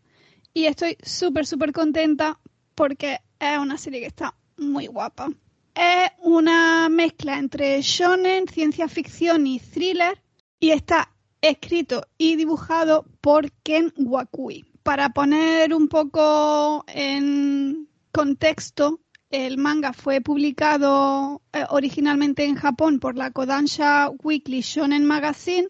Y 0.54 0.65
estoy 0.65 0.97
súper, 1.04 1.45
súper 1.45 1.73
contenta 1.73 2.39
porque 2.75 3.19
es 3.39 3.58
una 3.58 3.78
serie 3.78 3.99
que 3.99 4.08
está 4.08 4.36
muy 4.60 4.88
guapa. 4.88 5.30
Es 5.76 6.12
una 6.19 6.89
mezcla 6.89 7.38
entre 7.38 7.82
shonen, 7.82 8.48
ciencia 8.48 8.88
ficción 8.88 9.48
y 9.48 9.60
thriller 9.60 10.22
y 10.60 10.72
está 10.72 11.13
escrito 11.41 12.06
y 12.17 12.36
dibujado 12.36 13.06
por 13.22 13.52
Ken 13.63 13.93
Wakui. 13.98 14.65
Para 14.84 15.10
poner 15.10 15.74
un 15.74 15.88
poco 15.88 16.84
en 16.88 17.88
contexto, 18.12 19.00
el 19.30 19.58
manga 19.58 19.93
fue 19.93 20.22
publicado 20.22 21.41
eh, 21.54 21.63
originalmente 21.69 22.45
en 22.45 22.56
Japón 22.56 23.00
por 23.00 23.15
la 23.15 23.32
Kodansha 23.32 24.10
Weekly 24.24 24.62
Shonen 24.62 25.06
Magazine 25.06 25.69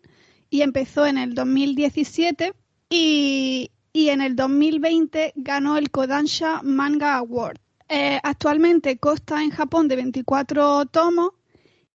y 0.49 0.61
empezó 0.61 1.05
en 1.05 1.17
el 1.17 1.35
2017 1.35 2.53
y, 2.89 3.71
y 3.91 4.09
en 4.09 4.21
el 4.21 4.35
2020 4.35 5.33
ganó 5.35 5.77
el 5.77 5.91
Kodansha 5.91 6.61
Manga 6.63 7.15
Award. 7.17 7.59
Eh, 7.91 8.19
actualmente 8.21 8.99
consta 8.99 9.41
en 9.43 9.49
Japón 9.49 9.87
de 9.87 9.95
24 9.95 10.85
tomos 10.85 11.31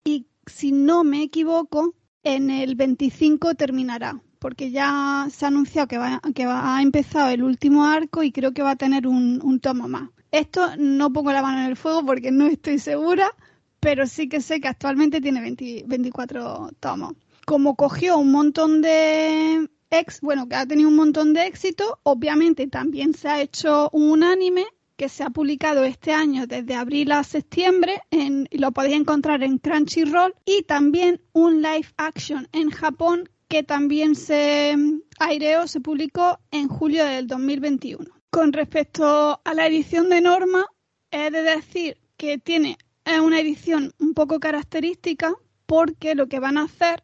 y 0.02 0.26
si 0.46 0.72
no 0.72 1.04
me 1.04 1.22
equivoco, 1.22 1.94
en 2.24 2.48
el 2.48 2.76
25 2.76 3.54
terminará, 3.56 4.22
porque 4.38 4.70
ya 4.70 5.26
se 5.30 5.44
ha 5.44 5.48
anunciado 5.48 5.88
que, 5.88 5.98
va, 5.98 6.22
que 6.34 6.44
ha 6.44 6.80
empezado 6.80 7.28
el 7.28 7.42
último 7.42 7.84
arco 7.84 8.22
y 8.22 8.32
creo 8.32 8.52
que 8.52 8.62
va 8.62 8.70
a 8.70 8.76
tener 8.76 9.06
un, 9.06 9.40
un 9.42 9.60
tomo 9.60 9.86
más. 9.86 10.08
Esto 10.30 10.76
no 10.78 11.12
pongo 11.12 11.30
la 11.30 11.42
mano 11.42 11.58
en 11.58 11.66
el 11.66 11.76
fuego 11.76 12.06
porque 12.06 12.30
no 12.30 12.46
estoy 12.46 12.78
segura, 12.78 13.30
pero 13.78 14.06
sí 14.06 14.30
que 14.30 14.40
sé 14.40 14.62
que 14.62 14.68
actualmente 14.68 15.20
tiene 15.20 15.42
20, 15.42 15.84
24 15.86 16.70
tomos. 16.80 17.14
Como 17.44 17.76
cogió 17.76 18.16
un 18.16 18.32
montón 18.32 18.80
de 18.80 19.68
ex, 19.90 20.22
bueno, 20.22 20.48
que 20.48 20.54
ha 20.54 20.64
tenido 20.64 20.88
un 20.88 20.96
montón 20.96 21.34
de 21.34 21.46
éxito, 21.46 21.98
obviamente 22.02 22.66
también 22.68 23.12
se 23.12 23.28
ha 23.28 23.42
hecho 23.42 23.90
un 23.92 24.22
anime 24.22 24.64
que 25.02 25.08
se 25.08 25.24
ha 25.24 25.30
publicado 25.30 25.82
este 25.82 26.12
año 26.12 26.46
desde 26.46 26.76
abril 26.76 27.10
a 27.10 27.24
septiembre 27.24 28.02
en, 28.12 28.46
y 28.52 28.58
lo 28.58 28.70
podéis 28.70 28.94
encontrar 28.94 29.42
en 29.42 29.58
Crunchyroll 29.58 30.32
y 30.44 30.62
también 30.62 31.20
un 31.32 31.60
live 31.60 31.88
action 31.96 32.46
en 32.52 32.70
Japón 32.70 33.28
que 33.48 33.64
también 33.64 34.14
se 34.14 34.76
aireó, 35.18 35.66
se 35.66 35.80
publicó 35.80 36.38
en 36.52 36.68
julio 36.68 37.04
del 37.04 37.26
2021. 37.26 38.08
Con 38.30 38.52
respecto 38.52 39.40
a 39.44 39.54
la 39.54 39.66
edición 39.66 40.08
de 40.08 40.20
Norma, 40.20 40.66
he 41.10 41.32
de 41.32 41.42
decir 41.42 41.98
que 42.16 42.38
tiene 42.38 42.78
una 43.04 43.40
edición 43.40 43.90
un 43.98 44.14
poco 44.14 44.38
característica 44.38 45.34
porque 45.66 46.14
lo 46.14 46.28
que 46.28 46.38
van 46.38 46.58
a 46.58 46.66
hacer 46.66 47.02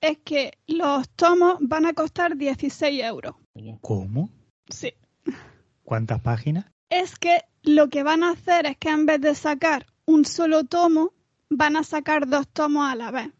es 0.00 0.16
que 0.18 0.52
los 0.68 1.08
tomos 1.08 1.56
van 1.60 1.86
a 1.86 1.92
costar 1.92 2.36
16 2.36 3.02
euros. 3.02 3.34
¿Cómo? 3.80 4.30
Sí. 4.68 4.94
¿Cuántas 5.82 6.20
páginas? 6.20 6.71
Es 6.92 7.18
que 7.18 7.38
lo 7.62 7.88
que 7.88 8.02
van 8.02 8.22
a 8.22 8.32
hacer 8.32 8.66
es 8.66 8.76
que 8.76 8.90
en 8.90 9.06
vez 9.06 9.18
de 9.18 9.34
sacar 9.34 9.86
un 10.04 10.26
solo 10.26 10.64
tomo, 10.64 11.14
van 11.48 11.76
a 11.76 11.84
sacar 11.84 12.28
dos 12.28 12.46
tomos 12.46 12.86
a 12.86 12.94
la 12.94 13.10
vez. 13.10 13.30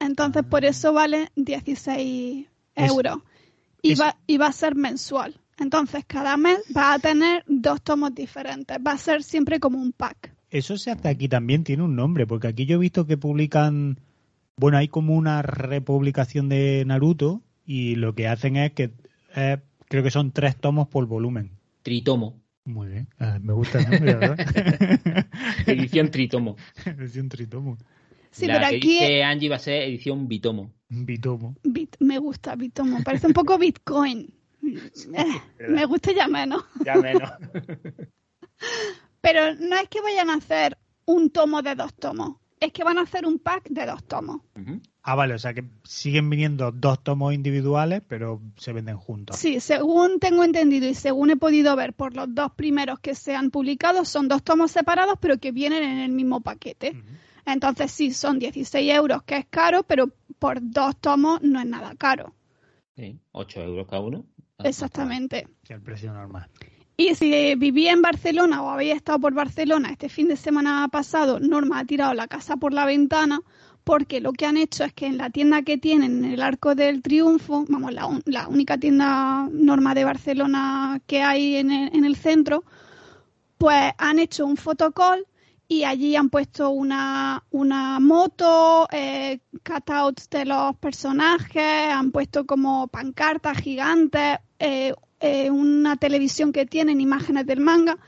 Entonces, 0.00 0.42
por 0.42 0.64
eso 0.64 0.92
vale 0.92 1.30
16 1.36 2.48
euros. 2.74 3.18
Y, 3.80 3.92
es... 3.92 4.00
va, 4.00 4.16
y 4.26 4.38
va 4.38 4.48
a 4.48 4.52
ser 4.52 4.74
mensual. 4.74 5.38
Entonces, 5.56 6.04
cada 6.04 6.36
mes 6.36 6.58
va 6.76 6.94
a 6.94 6.98
tener 6.98 7.44
dos 7.46 7.80
tomos 7.80 8.12
diferentes. 8.12 8.76
Va 8.84 8.92
a 8.92 8.98
ser 8.98 9.22
siempre 9.22 9.60
como 9.60 9.78
un 9.78 9.92
pack. 9.92 10.32
Eso 10.50 10.76
se 10.76 10.90
hace 10.90 11.08
aquí 11.08 11.28
también, 11.28 11.62
tiene 11.62 11.84
un 11.84 11.94
nombre, 11.94 12.26
porque 12.26 12.48
aquí 12.48 12.66
yo 12.66 12.74
he 12.74 12.80
visto 12.80 13.06
que 13.06 13.16
publican, 13.16 14.00
bueno, 14.56 14.78
hay 14.78 14.88
como 14.88 15.14
una 15.14 15.42
republicación 15.42 16.48
de 16.48 16.82
Naruto 16.84 17.40
y 17.64 17.94
lo 17.94 18.16
que 18.16 18.26
hacen 18.26 18.56
es 18.56 18.72
que 18.72 18.90
eh, 19.36 19.58
creo 19.88 20.02
que 20.02 20.10
son 20.10 20.32
tres 20.32 20.56
tomos 20.56 20.88
por 20.88 21.06
volumen. 21.06 21.52
Tritomo. 21.82 22.45
Muy 22.66 22.88
bien, 22.88 23.08
ah, 23.20 23.38
me 23.40 23.52
gusta 23.52 23.78
el 23.78 23.90
nombre, 23.90 24.14
¿verdad? 24.16 24.36
edición 25.66 26.10
tritomo. 26.10 26.56
edición 26.84 27.28
tritomo. 27.28 27.78
Sí, 28.32 28.46
La 28.46 28.54
pero 28.54 28.68
que 28.68 28.76
aquí 28.76 28.88
dice 28.88 29.22
Angie 29.22 29.48
va 29.48 29.56
a 29.56 29.60
ser 29.60 29.82
edición 29.84 30.28
bitomo. 30.28 30.72
Bitomo. 30.88 31.54
Bit, 31.62 31.96
me 32.00 32.18
gusta 32.18 32.54
Bitomo, 32.54 33.02
parece 33.02 33.28
un 33.28 33.32
poco 33.32 33.56
Bitcoin. 33.56 34.32
Me 35.68 35.86
gusta 35.86 36.12
ya 36.12 36.28
menos. 36.28 36.64
Ya 36.84 36.96
menos. 36.96 37.30
Pero 39.20 39.54
no 39.54 39.76
es 39.76 39.88
que 39.88 40.00
vayan 40.00 40.30
a 40.30 40.34
hacer 40.34 40.76
un 41.04 41.30
tomo 41.30 41.62
de 41.62 41.74
dos 41.74 41.94
tomos, 41.94 42.36
es 42.60 42.72
que 42.72 42.84
van 42.84 42.98
a 42.98 43.02
hacer 43.02 43.26
un 43.26 43.38
pack 43.38 43.68
de 43.68 43.86
dos 43.86 44.04
tomos. 44.04 44.40
Uh 44.54 44.60
-huh. 44.60 44.80
Ah, 45.02 45.14
vale, 45.14 45.34
o 45.34 45.38
sea 45.38 45.54
que 45.54 45.64
siguen 45.84 46.28
viniendo 46.30 46.72
dos 46.72 47.02
tomos 47.02 47.32
individuales, 47.32 48.02
pero 48.08 48.40
se 48.56 48.72
venden 48.72 48.96
juntos. 48.96 49.36
Sí, 49.36 49.60
según 49.60 50.18
tengo 50.18 50.42
entendido 50.42 50.88
y 50.88 50.94
según 50.94 51.30
he 51.30 51.36
podido 51.36 51.76
ver 51.76 51.92
por 51.92 52.16
los 52.16 52.34
dos 52.34 52.52
primeros 52.52 52.98
que 52.98 53.14
se 53.14 53.36
han 53.36 53.50
publicado, 53.50 54.04
son 54.04 54.26
dos 54.28 54.42
tomos 54.42 54.70
separados, 54.72 55.16
pero 55.20 55.38
que 55.38 55.52
vienen 55.52 55.82
en 55.82 55.98
el 55.98 56.12
mismo 56.12 56.40
paquete. 56.40 56.92
Uh 56.92 56.98
-huh. 56.98 57.18
Entonces 57.46 57.92
sí, 57.92 58.12
son 58.12 58.38
16 58.38 58.92
euros, 58.92 59.22
que 59.22 59.36
es 59.36 59.46
caro, 59.48 59.84
pero 59.84 60.10
por 60.38 60.58
dos 60.60 60.96
tomos 60.96 61.40
no 61.42 61.60
es 61.60 61.66
nada 61.66 61.94
caro. 61.96 62.34
Sí, 62.96 63.20
8 63.32 63.60
euros 63.60 63.86
cada 63.86 64.02
uno. 64.02 64.24
Exactamente. 64.58 65.46
Sí, 65.62 65.72
el 65.74 65.82
precio 65.82 66.12
normal. 66.12 66.48
Y 66.98 67.14
si 67.14 67.54
vivía 67.56 67.92
en 67.92 68.00
Barcelona 68.00 68.62
o 68.62 68.70
habéis 68.70 68.94
estado 68.96 69.20
por 69.20 69.34
Barcelona 69.34 69.90
este 69.90 70.08
fin 70.08 70.28
de 70.28 70.36
semana 70.36 70.88
pasado, 70.88 71.38
Norma 71.40 71.80
ha 71.80 71.84
tirado 71.84 72.14
la 72.14 72.26
casa 72.26 72.56
por 72.56 72.72
la 72.72 72.86
ventana 72.86 73.40
porque 73.84 74.20
lo 74.20 74.32
que 74.32 74.46
han 74.46 74.56
hecho 74.56 74.82
es 74.82 74.92
que 74.94 75.06
en 75.06 75.18
la 75.18 75.30
tienda 75.30 75.62
que 75.62 75.78
tienen 75.78 76.24
en 76.24 76.32
el 76.32 76.42
Arco 76.42 76.74
del 76.74 77.02
Triunfo, 77.02 77.66
vamos, 77.68 77.92
la, 77.92 78.48
única 78.48 78.78
tienda 78.78 79.48
norma 79.52 79.94
de 79.94 80.04
Barcelona 80.04 81.00
que 81.06 81.22
hay 81.22 81.56
en 81.56 81.70
el, 81.70 82.16
centro, 82.16 82.64
pues 83.58 83.92
han 83.98 84.18
hecho 84.18 84.44
un 84.44 84.56
fotocall 84.56 85.24
y 85.68 85.84
allí 85.84 86.16
han 86.16 86.30
puesto 86.30 86.70
una, 86.70 87.44
una 87.50 88.00
moto, 88.00 88.88
eh, 88.90 89.38
cutouts 89.64 90.30
de 90.30 90.46
los 90.46 90.76
personajes, 90.78 91.92
han 91.92 92.10
puesto 92.10 92.44
como 92.44 92.88
pancartas 92.88 93.58
gigantes, 93.58 94.38
eh, 94.58 94.94
eh, 95.20 95.50
una 95.50 95.96
televisión 95.96 96.52
que 96.52 96.66
tienen 96.66 97.00
imágenes 97.00 97.46
del 97.46 97.60
manga 97.60 97.98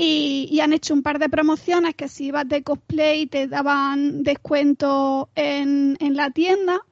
y, 0.00 0.60
han 0.60 0.72
hecho 0.72 0.94
un 0.94 1.02
par 1.02 1.18
de 1.18 1.28
promociones 1.28 1.94
que 1.96 2.08
si 2.08 2.26
ibas 2.26 2.48
de 2.48 2.62
cosplay 2.62 3.26
te 3.26 3.48
daban 3.48 4.22
descuento 4.22 5.28
en, 5.34 5.96
en 6.00 6.16
la 6.16 6.30
tienda 6.30 6.84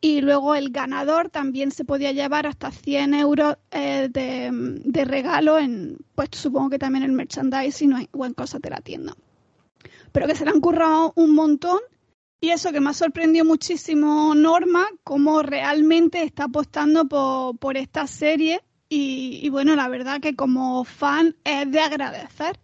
y 0.00 0.20
luego 0.20 0.54
el 0.54 0.70
ganador 0.70 1.28
también 1.28 1.70
se 1.70 1.84
podía 1.84 2.10
llevar 2.12 2.46
hasta 2.46 2.70
100 2.70 3.14
euros 3.14 3.56
eh, 3.70 4.08
de, 4.10 4.50
de, 4.84 5.04
regalo 5.04 5.58
en, 5.58 5.98
pues 6.14 6.30
supongo 6.32 6.70
que 6.70 6.78
también 6.78 7.04
en 7.04 7.14
merchandising 7.14 8.08
o 8.12 8.24
en 8.24 8.34
cosas 8.34 8.60
de 8.62 8.70
la 8.70 8.80
tienda. 8.80 9.14
Pero 10.10 10.26
que 10.26 10.34
se 10.34 10.44
le 10.44 10.50
han 10.50 10.60
currado 10.60 11.12
un 11.16 11.34
montón 11.34 11.78
y 12.40 12.48
eso 12.48 12.72
que 12.72 12.80
me 12.80 12.90
ha 12.90 12.94
sorprendido 12.94 13.44
muchísimo 13.44 14.34
Norma, 14.34 14.86
cómo 15.04 15.42
realmente 15.42 16.22
está 16.22 16.44
apostando 16.44 17.06
por, 17.06 17.58
por 17.58 17.76
esta 17.76 18.06
serie 18.06 18.62
y, 18.92 19.48
bueno, 19.50 19.76
la 19.76 19.88
verdad 19.88 20.20
que 20.20 20.34
como 20.34 20.84
fan 20.84 21.36
es 21.44 21.70
de 21.70 21.80
agradecer. 21.80 22.58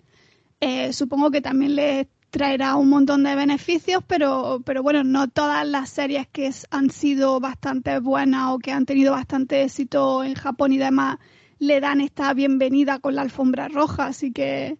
Eh, 0.61 0.93
supongo 0.93 1.31
que 1.31 1.41
también 1.41 1.77
les 1.77 2.09
traerá 2.31 2.75
un 2.75 2.89
montón 2.89 3.23
de 3.23 3.37
beneficios, 3.37 4.03
pero, 4.07 4.61
pero 4.65 4.83
bueno, 4.83 5.05
no 5.05 5.29
todas 5.29 5.67
las 5.67 5.89
series 5.89 6.27
que 6.27 6.51
han 6.71 6.91
sido 6.91 7.39
bastante 7.39 8.01
buenas 8.01 8.51
o 8.51 8.59
que 8.59 8.73
han 8.73 8.87
tenido 8.87 9.13
bastante 9.13 9.63
éxito 9.63 10.25
en 10.25 10.35
Japón 10.35 10.73
y 10.73 10.79
demás 10.79 11.19
le 11.59 11.81
dan 11.81 12.01
esta 12.01 12.35
bienvenida 12.35 12.99
con 12.99 13.15
la 13.15 13.23
alfombra 13.23 13.69
roja. 13.69 14.07
Así 14.07 14.33
que 14.33 14.79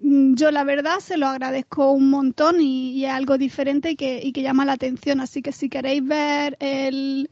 mm, 0.00 0.34
yo 0.34 0.50
la 0.50 0.64
verdad 0.64 0.98
se 0.98 1.16
lo 1.16 1.28
agradezco 1.28 1.92
un 1.92 2.10
montón 2.10 2.60
y, 2.60 3.04
es 3.04 3.10
algo 3.12 3.38
diferente 3.38 3.92
y 3.92 3.96
que, 3.96 4.20
y 4.22 4.32
que 4.32 4.42
llama 4.42 4.64
la 4.64 4.72
atención. 4.72 5.20
Así 5.20 5.40
que 5.40 5.52
si 5.52 5.68
queréis 5.68 6.04
ver 6.04 6.56
el 6.60 7.30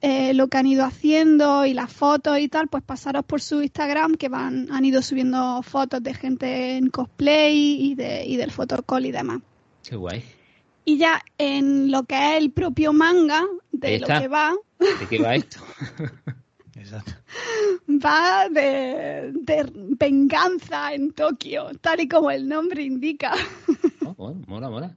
eh, 0.00 0.32
lo 0.34 0.48
que 0.48 0.58
han 0.58 0.66
ido 0.66 0.84
haciendo 0.84 1.66
y 1.66 1.74
las 1.74 1.92
fotos 1.92 2.38
y 2.38 2.48
tal, 2.48 2.68
pues 2.68 2.82
pasaros 2.84 3.24
por 3.24 3.40
su 3.40 3.62
Instagram 3.62 4.14
que 4.14 4.28
van, 4.28 4.70
han 4.70 4.84
ido 4.84 5.02
subiendo 5.02 5.62
fotos 5.62 6.02
de 6.02 6.14
gente 6.14 6.76
en 6.76 6.90
cosplay 6.90 7.56
y, 7.80 7.94
de, 7.94 8.24
y 8.24 8.36
del 8.36 8.52
fotocall 8.52 9.06
y 9.06 9.12
demás. 9.12 9.40
Qué 9.82 9.96
guay. 9.96 10.22
Y 10.84 10.98
ya 10.98 11.20
en 11.36 11.90
lo 11.90 12.04
que 12.04 12.14
es 12.14 12.42
el 12.42 12.50
propio 12.50 12.92
manga, 12.92 13.44
de 13.72 13.98
lo 13.98 14.06
que 14.06 14.28
va. 14.28 14.54
¿De 14.78 15.06
qué 15.08 15.18
va 15.18 15.34
esto? 15.34 15.58
Exacto. 16.76 17.12
Va 17.88 18.48
de, 18.48 19.32
venganza 19.98 20.94
en 20.94 21.12
Tokio, 21.12 21.70
tal 21.80 22.00
y 22.00 22.08
como 22.08 22.30
el 22.30 22.48
nombre 22.48 22.82
indica. 22.82 23.34
Oh, 24.20 24.34
mola, 24.48 24.68
mola. 24.68 24.96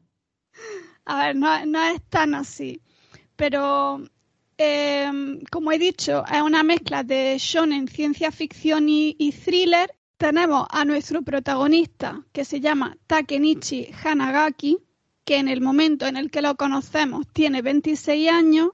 A 1.05 1.25
ver, 1.25 1.35
no, 1.35 1.65
no 1.67 1.83
es 1.83 2.01
tan 2.09 2.33
así. 2.33 2.81
Pero 3.35 4.01
Em, 4.63 5.39
como 5.49 5.71
he 5.71 5.79
dicho, 5.79 6.23
es 6.31 6.39
una 6.39 6.61
mezcla 6.61 7.03
de 7.03 7.35
shonen, 7.39 7.87
ciencia 7.87 8.31
ficción 8.31 8.87
y, 8.87 9.31
thriller. 9.43 9.89
Tenemos 10.17 10.67
a 10.69 10.85
nuestro 10.85 11.23
protagonista, 11.23 12.23
que 12.31 12.45
se 12.45 12.59
llama 12.59 12.95
Takenichi 13.07 13.89
Hanagaki, 14.03 14.77
que 15.25 15.37
en 15.37 15.47
el 15.47 15.61
momento 15.61 16.05
en 16.05 16.15
el 16.15 16.29
que 16.29 16.43
lo 16.43 16.55
conocemos 16.57 17.25
tiene 17.33 17.63
26 17.63 18.29
años 18.29 18.69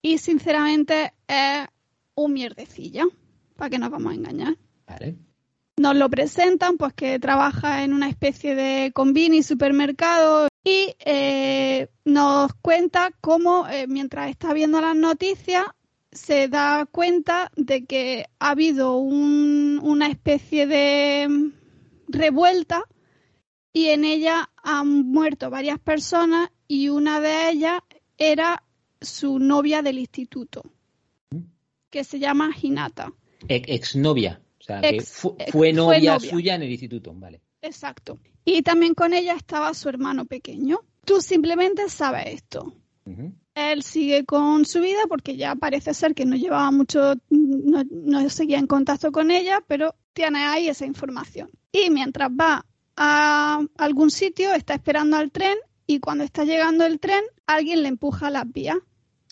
y 0.00 0.16
sinceramente 0.16 1.12
es 1.26 1.66
un 2.14 2.32
mierdecilla, 2.32 3.04
para 3.54 3.68
que 3.68 3.78
nos 3.78 3.90
vamos 3.90 4.12
a 4.12 4.16
engañar. 4.16 4.56
Nos 5.76 5.94
lo 5.94 6.08
presentan, 6.08 6.78
pues 6.78 6.94
que 6.94 7.18
trabaja 7.18 7.84
en 7.84 7.92
una 7.92 8.08
especie 8.08 8.54
de 8.54 8.92
convini 8.94 9.42
supermercado 9.42 10.47
y 10.64 10.94
eh, 11.00 11.88
nos 12.04 12.52
cuenta 12.54 13.10
cómo 13.20 13.68
eh, 13.68 13.86
mientras 13.86 14.30
está 14.30 14.52
viendo 14.52 14.80
las 14.80 14.96
noticias 14.96 15.64
se 16.10 16.48
da 16.48 16.86
cuenta 16.90 17.50
de 17.56 17.84
que 17.84 18.26
ha 18.38 18.50
habido 18.50 18.96
una 18.96 20.08
especie 20.08 20.66
de 20.66 21.52
revuelta 22.08 22.84
y 23.72 23.86
en 23.88 24.04
ella 24.04 24.50
han 24.56 25.10
muerto 25.10 25.50
varias 25.50 25.78
personas 25.78 26.50
y 26.66 26.88
una 26.88 27.20
de 27.20 27.50
ellas 27.50 27.80
era 28.16 28.64
su 29.00 29.38
novia 29.38 29.82
del 29.82 29.98
instituto, 29.98 30.62
que 31.90 32.04
se 32.04 32.18
llama 32.18 32.50
Hinata. 32.60 33.12
exnovia, 33.48 34.40
o 34.60 34.64
sea, 34.64 34.80
que 34.80 35.00
fue, 35.02 35.72
novia 35.72 36.18
suya 36.18 36.56
en 36.56 36.62
el 36.62 36.70
instituto, 36.70 37.14
vale. 37.14 37.40
Exacto. 37.62 38.18
Y 38.44 38.62
también 38.62 38.94
con 38.94 39.12
ella 39.12 39.34
estaba 39.34 39.74
su 39.74 39.88
hermano 39.88 40.24
pequeño. 40.24 40.80
Tú 41.04 41.20
simplemente 41.20 41.88
sabes 41.88 42.34
esto. 42.34 42.74
Él 43.54 43.82
sigue 43.82 44.26
con 44.26 44.66
su 44.66 44.80
vida 44.80 45.00
porque 45.08 45.36
ya 45.36 45.54
parece 45.54 45.94
ser 45.94 46.14
que 46.14 46.26
no 46.26 46.36
llevaba 46.36 46.70
mucho, 46.70 47.14
no, 47.30 48.28
seguía 48.28 48.58
en 48.58 48.66
contacto 48.66 49.10
con 49.12 49.30
ella, 49.30 49.62
pero 49.66 49.94
tiene 50.12 50.44
ahí 50.44 50.68
esa 50.68 50.84
información. 50.84 51.48
Y 51.72 51.88
mientras 51.90 52.30
va 52.30 52.66
a 52.96 53.60
algún 53.78 54.10
sitio, 54.10 54.52
está 54.52 54.74
esperando 54.74 55.16
al 55.16 55.32
tren 55.32 55.56
y 55.86 56.00
cuando 56.00 56.24
está 56.24 56.44
llegando 56.44 56.84
el 56.84 57.00
tren, 57.00 57.24
alguien 57.46 57.82
le 57.82 57.88
empuja 57.88 58.30
las 58.30 58.50
vías. 58.52 58.76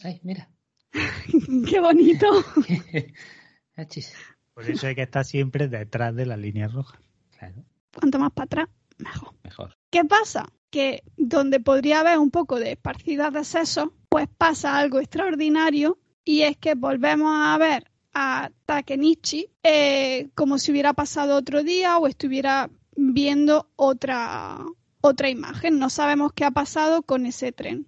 Ay, 0.02 0.20
mira. 0.22 0.48
Qué 1.68 1.80
bonito. 1.80 2.26
Por 4.54 4.70
eso 4.70 4.86
hay 4.86 4.94
que 4.94 5.02
estar 5.02 5.26
siempre 5.26 5.68
detrás 5.68 6.16
de 6.16 6.24
la 6.24 6.38
línea 6.38 6.68
roja. 6.68 6.98
Claro 7.38 7.62
cuanto 7.98 8.18
más 8.18 8.32
para 8.32 8.44
atrás, 8.44 8.68
mejor. 8.98 9.34
mejor. 9.42 9.76
¿Qué 9.90 10.04
pasa? 10.04 10.46
Que 10.70 11.02
donde 11.16 11.60
podría 11.60 12.00
haber 12.00 12.18
un 12.18 12.30
poco 12.30 12.58
de 12.58 12.72
esparcida 12.72 13.30
de 13.30 13.44
seso, 13.44 13.94
pues 14.08 14.28
pasa 14.36 14.78
algo 14.78 14.98
extraordinario 14.98 15.98
y 16.24 16.42
es 16.42 16.56
que 16.56 16.74
volvemos 16.74 17.32
a 17.34 17.56
ver 17.58 17.90
a 18.12 18.50
Takenichi 18.64 19.50
eh, 19.62 20.30
como 20.34 20.58
si 20.58 20.72
hubiera 20.72 20.94
pasado 20.94 21.36
otro 21.36 21.62
día 21.62 21.98
o 21.98 22.06
estuviera 22.06 22.70
viendo 22.96 23.68
otra, 23.76 24.58
otra 25.00 25.28
imagen. 25.28 25.78
No 25.78 25.90
sabemos 25.90 26.32
qué 26.32 26.44
ha 26.44 26.50
pasado 26.50 27.02
con 27.02 27.26
ese 27.26 27.52
tren. 27.52 27.86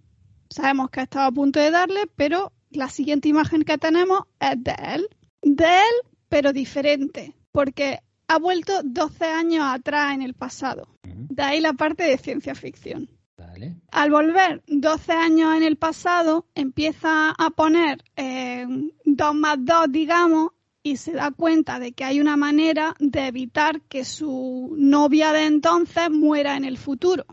Sabemos 0.50 0.90
que 0.90 1.00
ha 1.00 1.04
estado 1.04 1.26
a 1.26 1.32
punto 1.32 1.60
de 1.60 1.70
darle, 1.70 2.06
pero 2.14 2.52
la 2.70 2.88
siguiente 2.90 3.28
imagen 3.28 3.62
que 3.62 3.78
tenemos 3.78 4.22
es 4.38 4.62
de 4.62 4.74
él. 4.94 5.08
De 5.42 5.64
él, 5.64 6.10
pero 6.28 6.52
diferente, 6.52 7.34
porque 7.52 8.00
ha 8.28 8.38
vuelto 8.38 8.82
12 8.84 9.24
años 9.24 9.64
atrás 9.66 10.14
en 10.14 10.22
el 10.22 10.34
pasado. 10.34 10.88
De 11.02 11.42
ahí 11.42 11.60
la 11.60 11.72
parte 11.72 12.04
de 12.04 12.18
ciencia 12.18 12.54
ficción. 12.54 13.08
Al 13.90 14.10
volver 14.10 14.62
12 14.66 15.12
años 15.12 15.56
en 15.56 15.62
el 15.62 15.76
pasado, 15.76 16.46
empieza 16.54 17.30
a 17.30 17.50
poner 17.50 18.04
eh, 18.16 18.66
2 19.04 19.34
más 19.34 19.56
2, 19.60 19.86
digamos, 19.90 20.50
y 20.82 20.96
se 20.96 21.12
da 21.12 21.30
cuenta 21.30 21.78
de 21.78 21.92
que 21.92 22.04
hay 22.04 22.20
una 22.20 22.36
manera 22.36 22.94
de 22.98 23.26
evitar 23.26 23.80
que 23.82 24.04
su 24.04 24.74
novia 24.76 25.32
de 25.32 25.46
entonces 25.46 26.10
muera 26.10 26.56
en 26.56 26.64
el 26.64 26.78
futuro. 26.78 27.24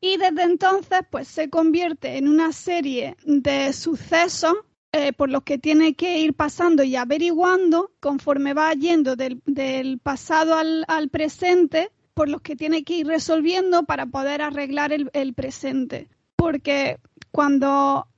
Y 0.00 0.16
desde 0.16 0.42
entonces, 0.42 1.00
pues 1.10 1.28
se 1.28 1.50
convierte 1.50 2.16
en 2.16 2.26
una 2.26 2.52
serie 2.52 3.16
de 3.24 3.72
sucesos 3.72 4.54
eh, 4.92 5.12
por 5.12 5.30
los 5.30 5.44
que 5.44 5.56
tiene 5.56 5.94
que 5.94 6.18
ir 6.18 6.34
pasando 6.34 6.82
y 6.82 6.96
averiguando 6.96 7.92
conforme 8.00 8.54
va 8.54 8.72
yendo 8.72 9.14
del, 9.14 10.00
pasado 10.02 10.56
al, 10.56 11.08
presente, 11.10 11.90
por 12.12 12.28
los 12.28 12.40
que 12.40 12.56
tiene 12.56 12.82
que 12.82 12.94
ir 12.94 13.06
resolviendo 13.06 13.84
para 13.84 14.06
poder 14.06 14.42
arreglar 14.42 14.92
el, 14.92 15.34
presente. 15.34 16.08
Porque 16.34 16.98
cuando, 17.30 18.08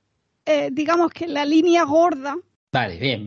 eh, 0.47 0.69
digamos 0.71 1.11
que 1.11 1.27
la 1.27 1.45
línea 1.45 1.83
gorda... 1.83 2.37
Vale, 2.71 2.97
bien, 2.97 3.23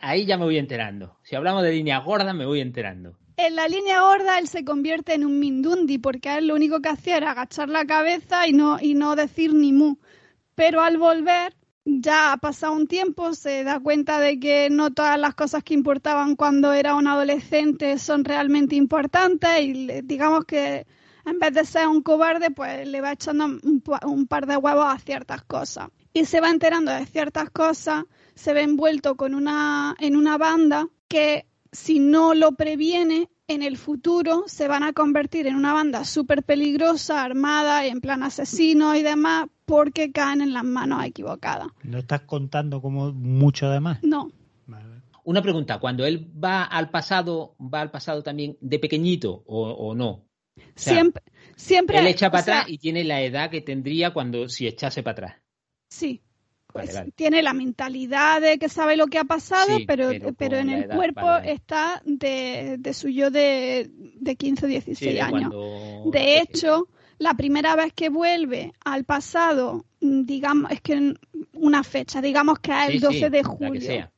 ahí, 0.00 0.24
ya 0.24 0.38
me 0.38 0.44
voy 0.44 0.56
enterando. 0.56 1.18
Si 1.24 1.36
hablamos 1.36 1.62
de 1.62 1.72
línea 1.72 1.98
gorda, 1.98 2.32
me 2.32 2.46
voy 2.46 2.62
enterando. 2.62 3.18
En 3.36 3.54
la 3.54 3.68
línea 3.68 4.00
gorda 4.00 4.38
él 4.38 4.48
se 4.48 4.64
convierte 4.64 5.12
en 5.12 5.26
un 5.26 5.38
mindundi 5.38 5.98
porque 5.98 6.30
a 6.30 6.38
él 6.38 6.46
lo 6.46 6.54
único 6.54 6.80
que 6.80 6.88
hacía 6.88 7.18
era 7.18 7.32
agachar 7.32 7.68
la 7.68 7.84
cabeza 7.84 8.48
y 8.48 8.54
no, 8.54 8.78
y 8.80 8.94
no 8.94 9.14
decir 9.14 9.52
ni 9.52 9.74
mu. 9.74 9.96
Pero 10.54 10.80
al 10.80 10.96
volver 10.96 11.54
ya 11.84 12.32
ha 12.32 12.36
pasado 12.36 12.74
un 12.74 12.86
tiempo, 12.86 13.34
se 13.34 13.64
da 13.64 13.80
cuenta 13.80 14.20
de 14.20 14.38
que 14.38 14.70
no 14.70 14.92
todas 14.92 15.18
las 15.18 15.34
cosas 15.34 15.62
que 15.64 15.74
importaban 15.74 16.36
cuando 16.36 16.72
era 16.72 16.94
un 16.94 17.06
adolescente 17.06 17.98
son 17.98 18.24
realmente 18.24 18.76
importantes 18.76 19.50
y 19.60 20.02
digamos 20.02 20.44
que 20.44 20.86
en 21.24 21.38
vez 21.38 21.54
de 21.54 21.64
ser 21.64 21.86
un 21.86 22.02
cobarde, 22.02 22.50
pues 22.50 22.86
le 22.86 23.00
va 23.00 23.12
echando 23.12 23.46
un, 23.46 24.26
par 24.26 24.46
de 24.46 24.56
huevos 24.56 24.86
a 24.86 24.98
ciertas 24.98 25.44
cosas. 25.44 25.88
Y 26.12 26.24
se 26.24 26.40
va 26.40 26.50
enterando 26.50 26.90
de 26.90 27.06
ciertas 27.06 27.50
cosas, 27.50 28.04
se 28.34 28.52
ve 28.52 28.62
envuelto 28.62 29.16
con 29.16 29.34
una, 29.34 29.94
en 30.00 30.16
una 30.16 30.36
banda 30.36 30.88
que 31.08 31.46
si 31.70 32.00
no 32.00 32.34
lo 32.34 32.52
previene 32.52 33.30
en 33.48 33.62
el 33.62 33.76
futuro 33.76 34.44
se 34.46 34.68
van 34.68 34.82
a 34.82 34.92
convertir 34.92 35.46
en 35.46 35.56
una 35.56 35.72
banda 35.72 36.04
súper 36.04 36.42
peligrosa, 36.42 37.22
armada, 37.22 37.86
en 37.86 38.00
plan 38.00 38.22
asesino 38.22 38.94
y 38.94 39.02
demás, 39.02 39.46
porque 39.72 40.12
caen 40.12 40.42
en 40.42 40.52
las 40.52 40.64
manos 40.64 41.02
equivocadas. 41.02 41.68
¿No 41.82 41.96
estás 41.96 42.20
contando 42.26 42.82
como 42.82 43.10
mucho 43.10 43.68
además? 43.68 44.00
No. 44.02 44.30
Una 45.24 45.40
pregunta, 45.40 45.78
cuando 45.78 46.04
él 46.04 46.30
va 46.44 46.64
al 46.64 46.90
pasado, 46.90 47.56
¿va 47.58 47.80
al 47.80 47.90
pasado 47.90 48.22
también 48.22 48.58
de 48.60 48.78
pequeñito 48.78 49.42
o, 49.46 49.94
no? 49.94 50.26
siempre, 50.76 51.22
siempre. 51.56 52.00
Él 52.00 52.06
echa 52.06 52.30
para 52.30 52.42
atrás 52.42 52.64
y 52.68 52.76
tiene 52.76 53.02
la 53.02 53.22
edad 53.22 53.50
que 53.50 53.62
tendría 53.62 54.12
cuando 54.12 54.46
si 54.50 54.66
echase 54.66 55.02
para 55.02 55.12
atrás. 55.12 55.42
Sí, 55.88 56.20
pues 56.66 57.02
tiene 57.14 57.42
la 57.42 57.54
mentalidad 57.54 58.42
de 58.42 58.58
que 58.58 58.68
sabe 58.68 58.98
lo 58.98 59.06
que 59.06 59.20
ha 59.20 59.24
pasado, 59.24 59.78
pero, 59.86 60.10
pero, 60.36 60.58
en 60.58 60.68
el 60.68 60.86
cuerpo 60.88 61.34
está 61.42 62.02
de, 62.04 62.76
de, 62.78 62.92
su 62.92 63.08
yo 63.08 63.30
de, 63.30 63.88
de 63.90 64.36
15 64.36 64.66
o 64.66 64.68
16 64.68 65.22
años. 65.22 65.54
De 66.12 66.40
hecho, 66.40 66.88
la 67.22 67.34
primera 67.34 67.76
vez 67.76 67.92
que 67.92 68.08
vuelve 68.08 68.72
al 68.84 69.04
pasado, 69.04 69.84
digamos, 70.00 70.70
es 70.70 70.80
que 70.80 71.14
una 71.54 71.82
fecha, 71.82 72.20
digamos 72.20 72.58
que 72.58 72.72
es 72.72 72.88
el 72.88 73.00
12 73.00 73.30
de 73.30 73.42
julio 73.42 74.12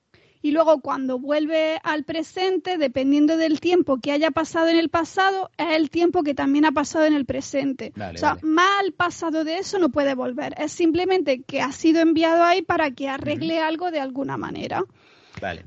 y 0.45 0.51
luego 0.51 0.83
cuando 0.83 1.19
vuelve 1.19 1.81
al 1.83 2.05
presente, 2.05 2.77
dependiendo 2.77 3.39
del 3.39 3.61
tiempo 3.61 3.99
que 3.99 4.13
haya 4.13 4.31
pasado 4.31 4.69
en 4.69 4.77
el 4.77 4.91
pasado, 4.91 5.51
es 5.57 5.75
el 5.75 5.89
tiempo 5.89 6.23
que 6.23 6.35
también 6.35 6.67
ha 6.67 6.73
pasado 6.73 7.07
en 7.07 7.15
el 7.15 7.25
presente. 7.25 7.95
o 7.97 8.19
sea, 8.19 8.37
mal 8.43 8.93
pasado 8.93 9.45
de 9.45 9.57
eso 9.57 9.79
no 9.79 9.89
puede 9.89 10.15
volver. 10.15 10.55
Es 10.59 10.71
simplemente 10.73 11.41
que 11.45 11.63
ha 11.63 11.73
sido 11.73 12.03
enviado 12.03 12.45
ahí 12.45 12.61
para 12.61 12.91
que 12.91 13.09
arregle 13.09 13.59
algo 13.59 13.91
de 13.91 14.01
alguna 14.01 14.37
manera. 14.37 14.85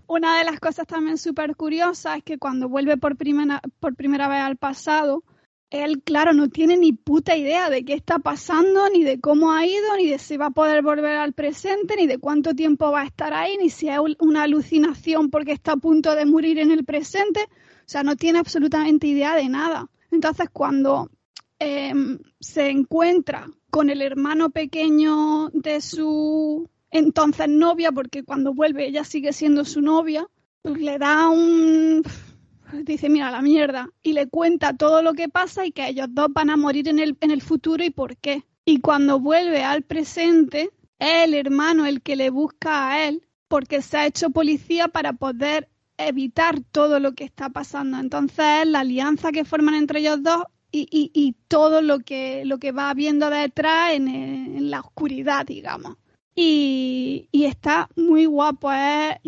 Una 0.05 0.37
de 0.37 0.43
las 0.43 0.59
cosas 0.59 0.85
también 0.85 1.17
súper 1.17 1.55
curiosas 1.55 2.17
es 2.17 2.23
que 2.23 2.37
cuando 2.37 2.69
vuelve 2.69 2.97
por 2.97 3.15
primera, 3.15 3.63
por 3.79 3.95
primera 3.95 4.27
vez 4.27 4.41
al 4.41 4.57
pasado, 4.57 5.23
él, 5.69 6.01
claro, 6.03 6.33
no 6.33 6.49
tiene 6.49 6.77
ni 6.77 6.93
puta 6.93 7.35
idea 7.35 7.69
de 7.69 7.83
qué 7.83 7.93
está 7.93 8.19
pasando, 8.19 8.89
ni 8.89 9.03
de 9.03 9.19
cómo 9.19 9.51
ha 9.51 9.65
ido, 9.65 9.97
ni 9.97 10.07
de 10.07 10.17
si 10.17 10.37
va 10.37 10.47
a 10.47 10.51
poder 10.51 10.81
volver 10.81 11.17
al 11.17 11.33
presente, 11.33 11.95
ni 11.97 12.07
de 12.07 12.19
cuánto 12.19 12.53
tiempo 12.53 12.91
va 12.91 13.01
a 13.01 13.05
estar 13.05 13.33
ahí, 13.33 13.57
ni 13.57 13.69
si 13.69 13.89
es 13.89 13.99
una 14.19 14.43
alucinación 14.43 15.29
porque 15.29 15.51
está 15.51 15.73
a 15.73 15.77
punto 15.77 16.15
de 16.15 16.25
morir 16.25 16.59
en 16.59 16.71
el 16.71 16.85
presente. 16.85 17.41
O 17.41 17.89
sea, 17.89 18.03
no 18.03 18.15
tiene 18.15 18.39
absolutamente 18.39 19.07
idea 19.07 19.35
de 19.35 19.49
nada. 19.49 19.89
Entonces, 20.11 20.49
cuando 20.51 21.09
em, 21.59 22.19
se 22.39 22.69
encuentra 22.69 23.47
con 23.69 23.89
el 23.89 24.01
hermano 24.01 24.49
pequeño 24.49 25.49
de 25.49 25.81
su 25.81 26.69
entonces 26.91 27.49
novia, 27.49 27.91
porque 27.91 28.23
cuando 28.23 28.53
vuelve 28.53 28.87
ella 28.87 29.03
sigue 29.03 29.33
siendo 29.33 29.65
su 29.65 29.81
novia, 29.81 30.27
pues 30.61 30.79
le 30.79 30.97
da 30.97 31.27
un 31.29 32.03
dice, 32.73 33.09
mira 33.09 33.31
la 33.31 33.41
mierda, 33.41 33.89
y 34.03 34.13
le 34.13 34.27
cuenta 34.27 34.73
todo 34.73 35.01
lo 35.01 35.13
que 35.13 35.29
pasa 35.29 35.65
y 35.65 35.71
que 35.71 35.87
ellos 35.87 36.07
dos 36.11 36.27
van 36.31 36.49
a 36.49 36.57
morir 36.57 36.87
en 36.87 36.99
el, 36.99 37.17
en 37.21 37.31
el 37.31 37.41
futuro 37.41 37.83
y 37.83 37.89
por 37.89 38.17
qué. 38.17 38.43
Y 38.65 38.79
cuando 38.79 39.19
vuelve 39.19 39.63
al 39.63 39.83
presente, 39.83 40.71
es 40.99 41.23
el 41.25 41.33
hermano 41.33 41.85
el 41.85 42.01
que 42.01 42.15
le 42.15 42.29
busca 42.29 42.89
a 42.89 43.07
él 43.07 43.23
porque 43.47 43.81
se 43.81 43.97
ha 43.97 44.05
hecho 44.05 44.29
policía 44.29 44.89
para 44.89 45.13
poder 45.13 45.69
evitar 45.97 46.59
todo 46.71 46.99
lo 46.99 47.13
que 47.13 47.23
está 47.23 47.49
pasando. 47.49 47.97
Entonces 47.97 48.45
es 48.61 48.67
la 48.67 48.81
alianza 48.81 49.31
que 49.31 49.45
forman 49.45 49.75
entre 49.75 49.99
ellos 49.99 50.21
dos 50.21 50.43
y, 50.69 50.87
y, 50.91 51.35
todo 51.47 51.81
lo 51.81 51.99
que, 51.99 52.43
lo 52.45 52.59
que 52.59 52.73
va 52.73 52.93
viendo 52.93 53.29
detrás 53.29 53.93
en, 53.93 54.09
en 54.09 54.69
la 54.69 54.81
oscuridad, 54.81 55.45
digamos 55.45 55.95
y, 56.39 57.27
está 57.31 57.89
muy 57.95 58.25
guapo. 58.25 58.71
¿eh? 58.71 59.19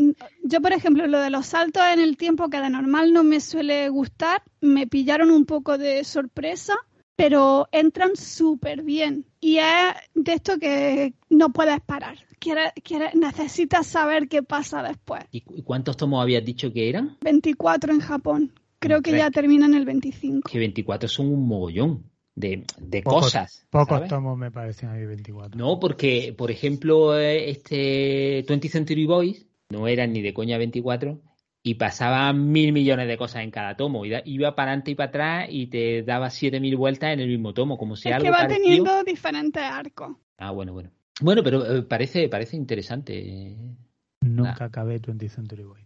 Yo, 0.43 0.61
por 0.61 0.73
ejemplo, 0.73 1.07
lo 1.07 1.19
de 1.19 1.31
los 1.31 1.47
saltos 1.47 1.81
en 1.91 1.99
el 1.99 2.17
tiempo 2.17 2.49
que 2.49 2.61
de 2.61 2.69
normal 2.69 3.11
no 3.13 3.23
me 3.23 3.39
suele 3.39 3.89
gustar, 3.89 4.43
me 4.61 4.85
pillaron 4.85 5.31
un 5.31 5.45
poco 5.45 5.79
de 5.79 6.03
sorpresa, 6.03 6.75
pero 7.15 7.67
entran 7.71 8.15
súper 8.15 8.83
bien. 8.83 9.25
Y 9.41 9.57
es 9.57 9.95
de 10.13 10.33
esto 10.33 10.59
que 10.59 11.15
no 11.29 11.49
puedes 11.49 11.81
parar. 11.81 12.19
Quieres, 12.37 12.71
necesitas 13.15 13.87
saber 13.87 14.29
qué 14.29 14.43
pasa 14.43 14.83
después. 14.83 15.23
¿Y 15.31 15.41
cuántos 15.63 15.97
tomos 15.97 16.21
habías 16.21 16.45
dicho 16.45 16.71
que 16.71 16.89
eran? 16.89 17.17
24 17.21 17.91
en 17.91 17.99
Japón. 18.01 18.53
Creo 18.77 19.01
que 19.01 19.11
ya 19.11 19.29
terminan 19.31 19.73
el 19.73 19.83
25. 19.83 20.49
Que 20.49 20.59
24 20.59 21.09
son 21.09 21.27
un 21.33 21.47
mogollón 21.47 22.08
de, 22.39 23.03
cosas. 23.03 23.65
Pocos 23.69 24.07
tomos 24.07 24.37
me 24.37 24.51
parecen 24.51 24.89
a 24.89 24.93
mí 24.93 25.05
24. 25.05 25.57
No, 25.57 25.79
porque, 25.79 26.33
por 26.37 26.51
ejemplo, 26.51 27.17
este 27.17 28.45
20 28.47 28.69
Century 28.69 29.05
Boys 29.05 29.47
no 29.69 29.87
eran 29.87 30.13
ni 30.13 30.21
de 30.21 30.33
coña 30.33 30.57
24 30.57 31.21
y 31.61 31.75
pasaban 31.75 32.51
mil 32.51 32.71
millones 32.71 33.07
de 33.07 33.17
cosas 33.17 33.43
en 33.43 33.51
cada 33.51 33.75
tomo. 33.75 34.05
Iba 34.05 34.55
para 34.55 34.71
adelante 34.71 34.91
y 34.91 34.95
para 34.95 35.09
atrás 35.09 35.47
y 35.49 35.67
te 35.67 36.03
daba 36.03 36.29
siete 36.29 36.59
mil 36.59 36.77
vueltas 36.77 37.13
en 37.13 37.19
el 37.19 37.27
mismo 37.27 37.53
tomo, 37.53 37.77
como 37.77 37.95
si 37.95 38.09
es 38.09 38.17
que 38.17 38.31
va 38.31 38.47
teniendo 38.47 39.03
diferentes 39.03 39.61
arcos. 39.61 40.15
Ah, 40.37 40.51
bueno, 40.51 40.73
bueno. 40.73 40.91
Bueno, 41.21 41.43
pero 41.43 41.65
eh, 41.65 41.81
parece, 41.81 42.29
parece 42.29 42.55
interesante. 42.55 43.57
Nunca 44.21 44.65
acabé 44.65 44.99
20 44.99 45.27
Century 45.27 45.63
Boys. 45.63 45.85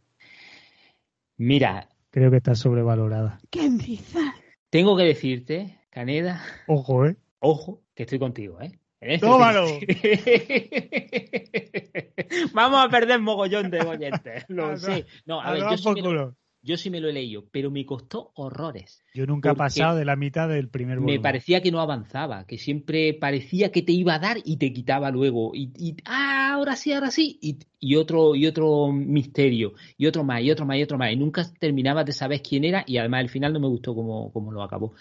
Mira. 1.37 1.89
Creo 2.11 2.29
que 2.29 2.37
está 2.37 2.53
sobrevalorada. 2.53 3.39
¿Qué 3.49 3.67
dices? 3.71 4.21
Tengo 4.69 4.95
que 4.95 5.03
decirte 5.03 5.79
Caneda. 5.93 6.41
Ojo, 6.65 7.05
¿eh? 7.05 7.15
Ojo, 7.37 7.83
que 7.93 8.01
estoy 8.01 8.17
contigo, 8.17 8.59
¿eh? 8.59 8.79
Este 8.99 9.27
¡Tómalo! 9.27 9.67
Vamos 12.53 12.83
a 12.83 12.89
perder 12.89 13.19
mogollón 13.19 13.69
de 13.69 13.81
oyentes. 13.81 14.45
Lo 14.47 14.75
sé. 14.75 15.05
No, 15.27 15.39
a, 15.39 15.51
ver, 15.51 15.61
yo 15.69 15.77
sí, 15.77 16.01
lo, 16.01 16.35
yo 16.63 16.77
sí, 16.77 16.89
me 16.89 16.99
lo, 16.99 17.09
he 17.09 17.13
leído, 17.13 17.45
pero 17.51 17.69
me 17.69 17.85
costó 17.85 18.31
horrores. 18.35 19.03
Yo 19.13 19.27
nunca 19.27 19.51
he 19.51 19.55
pasado 19.55 19.97
de 19.97 20.05
la 20.05 20.15
mitad 20.15 20.49
del 20.49 20.69
primer 20.69 20.97
volumen. 20.97 21.17
Me 21.17 21.21
parecía 21.21 21.61
que 21.61 21.71
no 21.71 21.79
avanzaba, 21.79 22.47
que 22.47 22.57
siempre 22.57 23.13
parecía 23.13 23.71
que 23.71 23.83
te 23.83 23.91
iba 23.91 24.15
a 24.15 24.19
dar 24.19 24.37
y 24.43 24.57
te 24.57 24.73
quitaba 24.73 25.11
luego. 25.11 25.51
Y, 25.53 25.95
ah, 26.05 26.53
ahora 26.53 26.75
sí, 26.75 26.93
ahora 26.93 27.11
sí. 27.11 27.37
Y, 27.79 27.95
otro, 27.97 28.33
y 28.33 28.47
otro 28.47 28.91
misterio, 28.91 29.73
y 29.97 30.07
otro 30.07 30.23
más, 30.23 30.41
y 30.41 30.49
otro 30.49 30.65
más, 30.65 30.77
y 30.77 30.83
otro 30.83 30.97
más. 30.97 31.11
Y 31.11 31.17
nunca 31.17 31.45
terminabas 31.59 32.05
de 32.05 32.13
saber 32.13 32.41
quién 32.41 32.63
era, 32.63 32.83
y 32.87 32.97
además 32.97 33.19
al 33.19 33.29
final 33.29 33.53
no 33.53 33.59
me 33.59 33.67
gustó 33.67 33.93
cómo, 33.93 34.31
cómo 34.31 34.51
lo 34.51 34.63
acabó. 34.63 34.93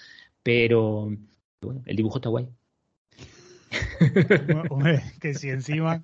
Pero 0.43 1.11
bueno, 1.61 1.83
el 1.87 1.97
dibujo 1.97 2.19
está 2.19 2.29
guay. 2.29 2.49
Hombre, 4.71 5.03
que 5.21 5.35
si 5.35 5.49
encima. 5.49 6.03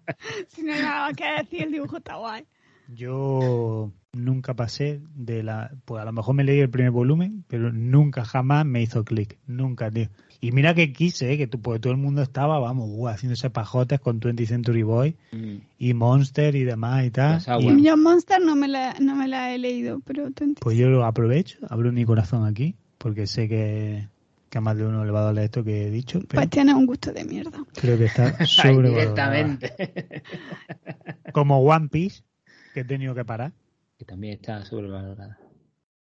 Si 0.48 0.62
no 0.62 0.72
hay 0.72 0.82
nada 0.82 1.12
que 1.12 1.24
decir, 1.38 1.62
el 1.62 1.72
dibujo 1.72 1.98
está 1.98 2.16
guay. 2.16 2.44
Yo 2.88 3.92
nunca 4.12 4.54
pasé 4.54 5.02
de 5.14 5.42
la. 5.42 5.70
Pues 5.84 6.00
a 6.00 6.04
lo 6.04 6.12
mejor 6.12 6.34
me 6.34 6.44
leí 6.44 6.60
el 6.60 6.70
primer 6.70 6.90
volumen, 6.90 7.44
pero 7.48 7.72
nunca 7.72 8.24
jamás 8.24 8.64
me 8.64 8.82
hizo 8.82 9.04
clic. 9.04 9.38
Nunca, 9.46 9.90
tío. 9.90 10.08
Y 10.40 10.52
mira 10.52 10.72
que 10.72 10.92
quise, 10.92 11.32
¿eh? 11.32 11.36
que 11.36 11.48
porque 11.48 11.80
todo 11.80 11.92
el 11.92 11.98
mundo 11.98 12.22
estaba, 12.22 12.60
vamos, 12.60 12.88
uh, 12.90 13.08
haciéndose 13.08 13.50
pajotes 13.50 13.98
con 13.98 14.20
20 14.20 14.46
Century 14.46 14.84
Boy 14.84 15.16
mm. 15.32 15.56
y 15.78 15.94
Monster 15.94 16.54
y 16.54 16.62
demás 16.62 17.04
y 17.04 17.10
tal. 17.10 17.42
Y 17.60 17.82
yo 17.82 17.96
Monster 17.96 18.40
no 18.40 18.54
me, 18.54 18.68
la, 18.68 18.94
no 19.00 19.16
me 19.16 19.26
la 19.26 19.52
he 19.52 19.58
leído, 19.58 20.00
pero. 20.04 20.28
Pues 20.60 20.78
yo 20.78 20.88
lo 20.88 21.04
aprovecho, 21.04 21.58
abro 21.68 21.92
mi 21.92 22.04
corazón 22.04 22.46
aquí, 22.46 22.76
porque 22.98 23.26
sé 23.26 23.48
que 23.48 24.08
que 24.48 24.58
a 24.58 24.60
más 24.60 24.76
de 24.76 24.86
uno 24.86 25.04
le 25.04 25.10
va 25.10 25.20
a 25.20 25.24
doler 25.24 25.44
esto 25.44 25.62
que 25.62 25.86
he 25.86 25.90
dicho. 25.90 26.20
Pues 26.28 26.50
tiene 26.50 26.74
un 26.74 26.86
gusto 26.86 27.12
de 27.12 27.24
mierda. 27.24 27.58
Creo 27.74 27.98
que 27.98 28.06
está 28.06 28.32
sobrevalorado. 28.46 28.98
Directamente. 28.98 30.22
Como 31.32 31.60
One 31.60 31.88
Piece, 31.88 32.22
que 32.74 32.80
he 32.80 32.84
tenido 32.84 33.14
que 33.14 33.24
parar. 33.24 33.52
Que 33.98 34.04
también 34.04 34.34
está 34.34 34.64
sobrevalorada. 34.64 35.38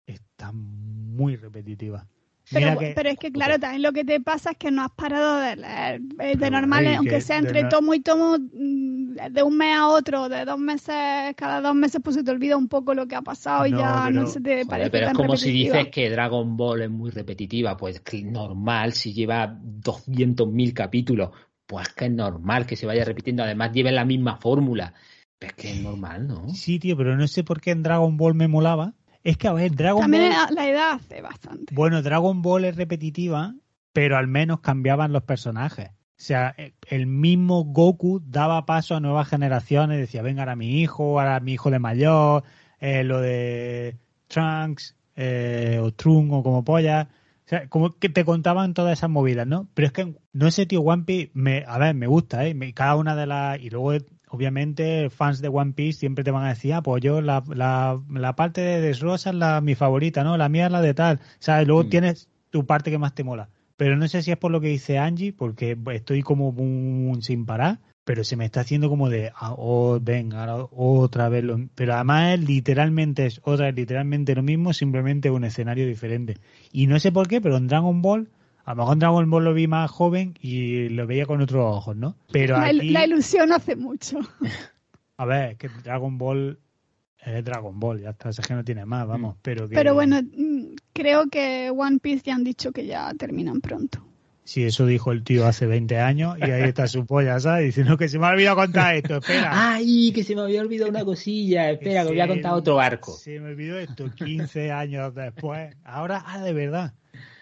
Está 0.07 0.53
muy 0.53 1.37
repetitiva. 1.37 2.07
Pero, 2.53 2.79
pero, 2.95 3.11
es 3.11 3.19
que, 3.19 3.31
claro, 3.31 3.59
también 3.59 3.83
lo 3.83 3.93
que 3.93 4.05
te 4.05 4.21
pasa 4.21 4.51
es 4.51 4.57
que 4.57 4.71
no 4.71 4.83
has 4.83 4.91
parado 4.91 5.41
de 5.41 5.57
leer. 5.57 6.01
Eh, 6.19 6.37
de 6.37 6.51
normal, 6.51 6.87
aunque 6.97 7.21
sea 7.21 7.39
entre 7.39 7.65
tomo 7.65 7.95
y 7.95 8.01
tomo, 8.01 8.39
mm, 8.39 9.31
de 9.31 9.43
un 9.43 9.57
mes 9.57 9.77
a 9.77 9.87
otro, 9.89 10.29
de 10.29 10.45
dos 10.45 10.59
meses, 10.59 10.95
cada 11.37 11.61
dos 11.61 11.75
meses, 11.75 12.01
pues 12.03 12.17
se 12.17 12.25
te 12.25 12.31
olvida 12.31 12.57
un 12.57 12.69
poco 12.69 12.95
lo 12.95 13.07
que 13.07 13.15
ha 13.15 13.23
pasado 13.23 13.67
y 13.67 13.71
ya 13.71 14.11
no 14.11 14.27
se 14.27 14.41
te 14.41 14.67
parece. 14.67 14.91
pero 14.91 15.07
es 15.07 15.13
como 15.13 15.37
si 15.37 15.53
dices 15.53 15.89
que 15.89 16.11
Dragon 16.11 16.57
Ball 16.57 16.83
es 16.83 16.91
muy 16.91 17.11
repetitiva, 17.11 17.77
pues 17.77 18.01
que 18.01 18.23
normal, 18.23 18.95
si 18.95 19.13
lleva 19.13 19.47
200.000 19.47 20.75
capítulos, 20.75 21.31
pues 21.67 21.89
que 21.91 22.07
es 22.07 22.13
normal 22.13 22.67
que 22.67 22.75
se 22.75 22.87
vaya 22.87 23.05
repitiendo. 23.05 23.45
Además, 23.45 23.71
lleva 23.73 23.93
la 23.93 24.05
misma 24.05 24.37
fórmula. 24.37 24.95
Es 25.39 25.53
que 25.55 25.71
es 25.71 25.81
normal, 25.81 26.27
¿no? 26.27 26.49
Sí, 26.51 26.79
tío, 26.79 26.97
pero 26.97 27.17
no 27.17 27.27
sé 27.27 27.45
por 27.45 27.61
qué 27.61 27.71
en 27.71 27.83
Dragon 27.83 28.17
Ball 28.17 28.35
me 28.35 28.49
molaba 28.49 28.95
es 29.23 29.37
que, 29.37 29.49
a 29.49 29.53
ver, 29.53 29.75
Dragon 29.75 30.03
También 30.03 30.33
la 30.51 30.69
edad 30.69 30.93
hace 30.93 31.21
bastante. 31.21 31.75
Bueno, 31.75 32.03
Dragon 32.03 32.43
Ball 32.43 32.65
es 32.65 32.77
repetitiva, 32.77 33.55
pero 33.93 34.17
al 34.17 34.27
menos 34.27 34.61
cambiaban 34.61 35.13
los 35.13 35.23
personajes. 35.23 35.91
O 35.91 36.23
sea, 36.23 36.55
e, 36.57 36.75
el 36.89 37.07
mismo 37.07 37.65
Goku 37.65 38.21
daba 38.25 38.67
paso 38.67 38.95
a 38.95 39.01
nuevas 39.01 39.29
generaciones, 39.29 39.99
decía, 39.99 40.23
venga, 40.23 40.43
ahora 40.43 40.57
mi 40.57 40.81
hijo, 40.81 41.19
ahora 41.19 41.41
mi 41.41 41.55
hijo 41.55 41.71
de 41.71 41.79
mayor, 41.79 42.45
eh, 42.79 43.05
lo 43.05 43.21
de 43.21 43.97
Trunks, 44.29 44.97
eh, 45.17 45.79
o 45.83 45.93
Trunk, 45.93 46.33
o 46.33 46.43
como 46.43 46.65
polla. 46.65 47.09
O 47.47 47.49
sea, 47.49 47.69
como 47.69 47.99
que 47.99 48.09
te 48.09 48.25
contaban 48.25 48.75
todas 48.75 48.99
esas 48.99 49.11
movidas, 49.11 49.47
¿no? 49.47 49.69
Pero 49.75 49.87
es 49.87 49.93
que, 49.93 50.15
no 50.33 50.51
sé, 50.51 50.67
tío, 50.67 50.83
One 50.83 51.05
Piece, 51.05 51.31
me, 51.35 51.65
a 51.67 51.79
ver, 51.79 51.95
me 51.95 52.07
gusta, 52.07 52.47
¿eh? 52.47 52.55
cada 52.75 52.97
una 52.97 53.17
de 53.17 53.27
las... 53.27 53.59
Y 53.61 53.71
luego 53.71 53.93
obviamente 54.31 55.11
fans 55.11 55.41
de 55.41 55.49
One 55.49 55.73
Piece 55.73 55.99
siempre 56.01 56.25
te 56.25 56.31
van 56.31 56.45
a 56.45 56.51
decir, 56.51 56.73
ah, 56.75 56.83
pues 56.83 57.03
yo 57.03 57.21
la, 57.21 57.43
la, 57.49 58.01
la 58.11 58.35
parte 58.37 58.61
de 58.61 58.81
Desrosa 58.81 59.31
es 59.31 59.37
la, 59.37 59.61
mi 59.61 59.75
favorita, 59.75 60.25
¿no? 60.25 60.37
La 60.37 60.49
mía 60.49 60.67
es 60.67 60.73
la 60.73 60.81
de 60.81 60.95
tal. 60.95 61.21
Sea, 61.39 61.63
luego 61.65 61.85
Mm. 61.85 61.89
tienes 61.89 62.29
tu 62.51 62.67
parte 62.67 62.91
que 62.91 62.99
más 62.99 63.15
te 63.15 63.25
mola. 63.25 63.49
Pero 63.77 63.97
no 63.97 64.07
sé 64.09 64.23
si 64.23 64.31
es 64.31 64.37
por 64.37 64.51
lo 64.51 64.61
que 64.61 64.69
dice 64.69 64.99
Angie, 64.99 65.33
porque 65.33 65.77
estoy 65.93 66.23
como 66.23 66.51
un, 66.51 67.19
sin 67.23 67.47
parar, 67.47 67.79
pero 68.05 68.25
se 68.25 68.37
me 68.37 68.45
está 68.45 68.61
haciendo 68.61 68.89
como 68.91 69.09
de, 69.09 69.33
ah, 69.35 69.55
oh, 69.57 69.99
venga, 70.01 70.67
otra 70.71 71.29
vez 71.29 71.45
lo... 71.45 71.59
Pero 71.75 71.95
además 71.95 72.35
es 72.35 72.45
literalmente, 72.47 73.27
es 73.27 73.41
otra 73.43 73.67
vez 73.67 73.77
literalmente 73.77 74.35
lo 74.35 74.43
mismo, 74.43 74.73
simplemente 74.75 75.31
un 75.31 75.45
escenario 75.45 75.87
diferente. 75.87 76.37
Y 76.73 76.89
no 76.89 76.99
sé 77.01 77.11
por 77.11 77.27
qué, 77.27 77.41
pero 77.41 77.57
en 77.57 77.69
Dragon 77.69 78.03
Ball, 78.03 78.29
a 78.71 78.75
lo 78.75 78.83
mejor 78.83 78.93
en 78.95 78.99
Dragon 79.01 79.31
Ball 79.31 79.45
lo 79.45 79.55
vi 79.55 79.67
más 79.67 79.91
joven 79.91 80.35
y 80.41 80.89
lo 80.91 81.07
veía 81.07 81.27
con 81.27 81.41
otros 81.41 81.77
ojos, 81.77 81.97
¿no? 81.97 82.17
Pero 82.33 82.57
La, 82.57 82.67
aquí... 82.67 82.91
la 82.91 83.05
ilusión 83.05 83.53
hace 83.53 83.75
mucho. 83.75 84.21
A 85.17 85.25
ver, 85.25 85.53
es 85.53 85.59
que 85.59 85.69
Dragon 85.83 86.17
Ball 86.19 86.59
es 87.23 87.45
Dragon 87.45 87.79
Ball, 87.79 88.01
ya 88.01 88.11
está, 88.11 88.31
es 88.31 88.41
que 88.41 88.55
no 88.55 88.65
tiene 88.65 88.85
más, 88.87 89.07
vamos. 89.07 89.37
Pero, 89.43 89.69
que, 89.69 89.75
Pero 89.75 89.95
bueno, 89.95 90.23
mm, 90.23 90.75
creo 90.93 91.29
que 91.29 91.71
One 91.71 91.99
Piece 91.99 92.23
ya 92.27 92.35
han 92.35 92.45
dicho 92.45 92.73
que 92.73 92.87
ya 92.87 93.13
terminan 93.15 93.61
pronto. 93.61 94.07
Sí, 94.45 94.65
eso 94.65 94.87
dijo 94.87 95.13
el 95.13 95.23
tío 95.23 95.47
hace 95.47 95.67
20 95.67 95.99
años 95.99 96.37
y 96.39 96.43
ahí 96.51 96.63
está 96.63 96.89
su 96.89 97.07
polla, 97.07 97.39
¿sabes? 97.39 97.67
Diciendo 97.67 97.97
que 97.97 98.09
se 98.09 98.19
me 98.19 98.27
ha 98.27 98.31
olvidado 98.31 98.57
contar 98.57 98.97
esto, 98.97 99.19
espera. 99.19 99.51
¡Ay! 99.75 100.13
Que 100.13 100.25
se 100.25 100.35
me 100.35 100.41
había 100.41 100.61
olvidado 100.61 100.91
una 100.91 101.05
cosilla. 101.05 101.71
Espera, 101.71 102.03
que 102.03 102.09
voy 102.09 102.21
a 102.21 102.27
contar 102.27 102.55
otro 102.55 102.77
barco. 102.77 103.13
Se 103.13 103.39
me 103.39 103.51
olvidó 103.51 103.79
esto 103.79 104.11
15 104.13 104.73
años 104.73 105.15
después. 105.15 105.77
Ahora, 105.85 106.25
ah, 106.27 106.43
de 106.43 106.53
verdad. 106.53 106.95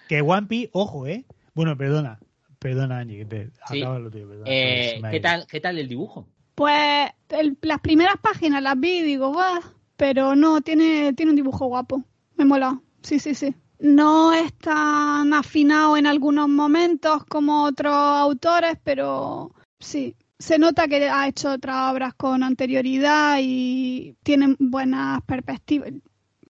Que 0.09 0.23
One 0.23 0.47
Piece, 0.47 0.71
ojo, 0.73 1.07
¿eh? 1.07 1.25
Bueno, 1.55 1.77
perdona, 1.77 2.19
perdona, 2.59 2.99
Angie, 3.01 3.19
que 3.19 3.25
te 3.27 3.47
Sí. 3.69 3.81
acaba 3.83 3.99
lo 3.99 4.11
tuyo, 4.11 4.29
perdona, 4.29 4.51
Eh, 4.51 5.01
¿qué, 5.11 5.21
tal, 5.21 5.47
¿Qué 5.47 5.61
tal 5.61 5.79
el 5.79 5.89
dibujo? 5.89 6.27
Pues 6.55 7.11
el- 7.29 7.57
las 7.63 7.81
primeras 7.81 8.17
páginas 8.21 8.63
las 8.63 8.79
vi 8.79 8.99
y 8.99 9.03
digo, 9.03 9.33
guau, 9.33 9.61
pero 9.97 10.35
no, 10.35 10.61
tiene, 10.61 11.13
tiene 11.13 11.31
un 11.31 11.37
dibujo 11.37 11.67
guapo. 11.67 12.03
Me 12.37 12.45
mola. 12.45 12.81
Sí, 13.03 13.19
sí, 13.19 13.35
sí. 13.35 13.55
No 13.81 14.33
es 14.33 14.53
tan 14.55 15.33
afinado 15.35 15.97
en 15.97 16.07
algunos 16.07 16.49
momentos 16.49 17.25
como 17.27 17.63
otros 17.65 17.95
autores, 17.95 18.77
pero 18.83 19.53
sí. 19.79 20.17
Se 20.41 20.57
nota 20.59 20.87
que 20.87 21.09
ha 21.09 21.27
hecho 21.29 21.53
otras 21.53 21.93
obras 21.93 22.15
con 22.15 22.43
anterioridad 22.45 23.39
y 23.41 24.15
tiene 24.23 24.55
buenas 24.61 25.21
perspectivas. 25.23 25.91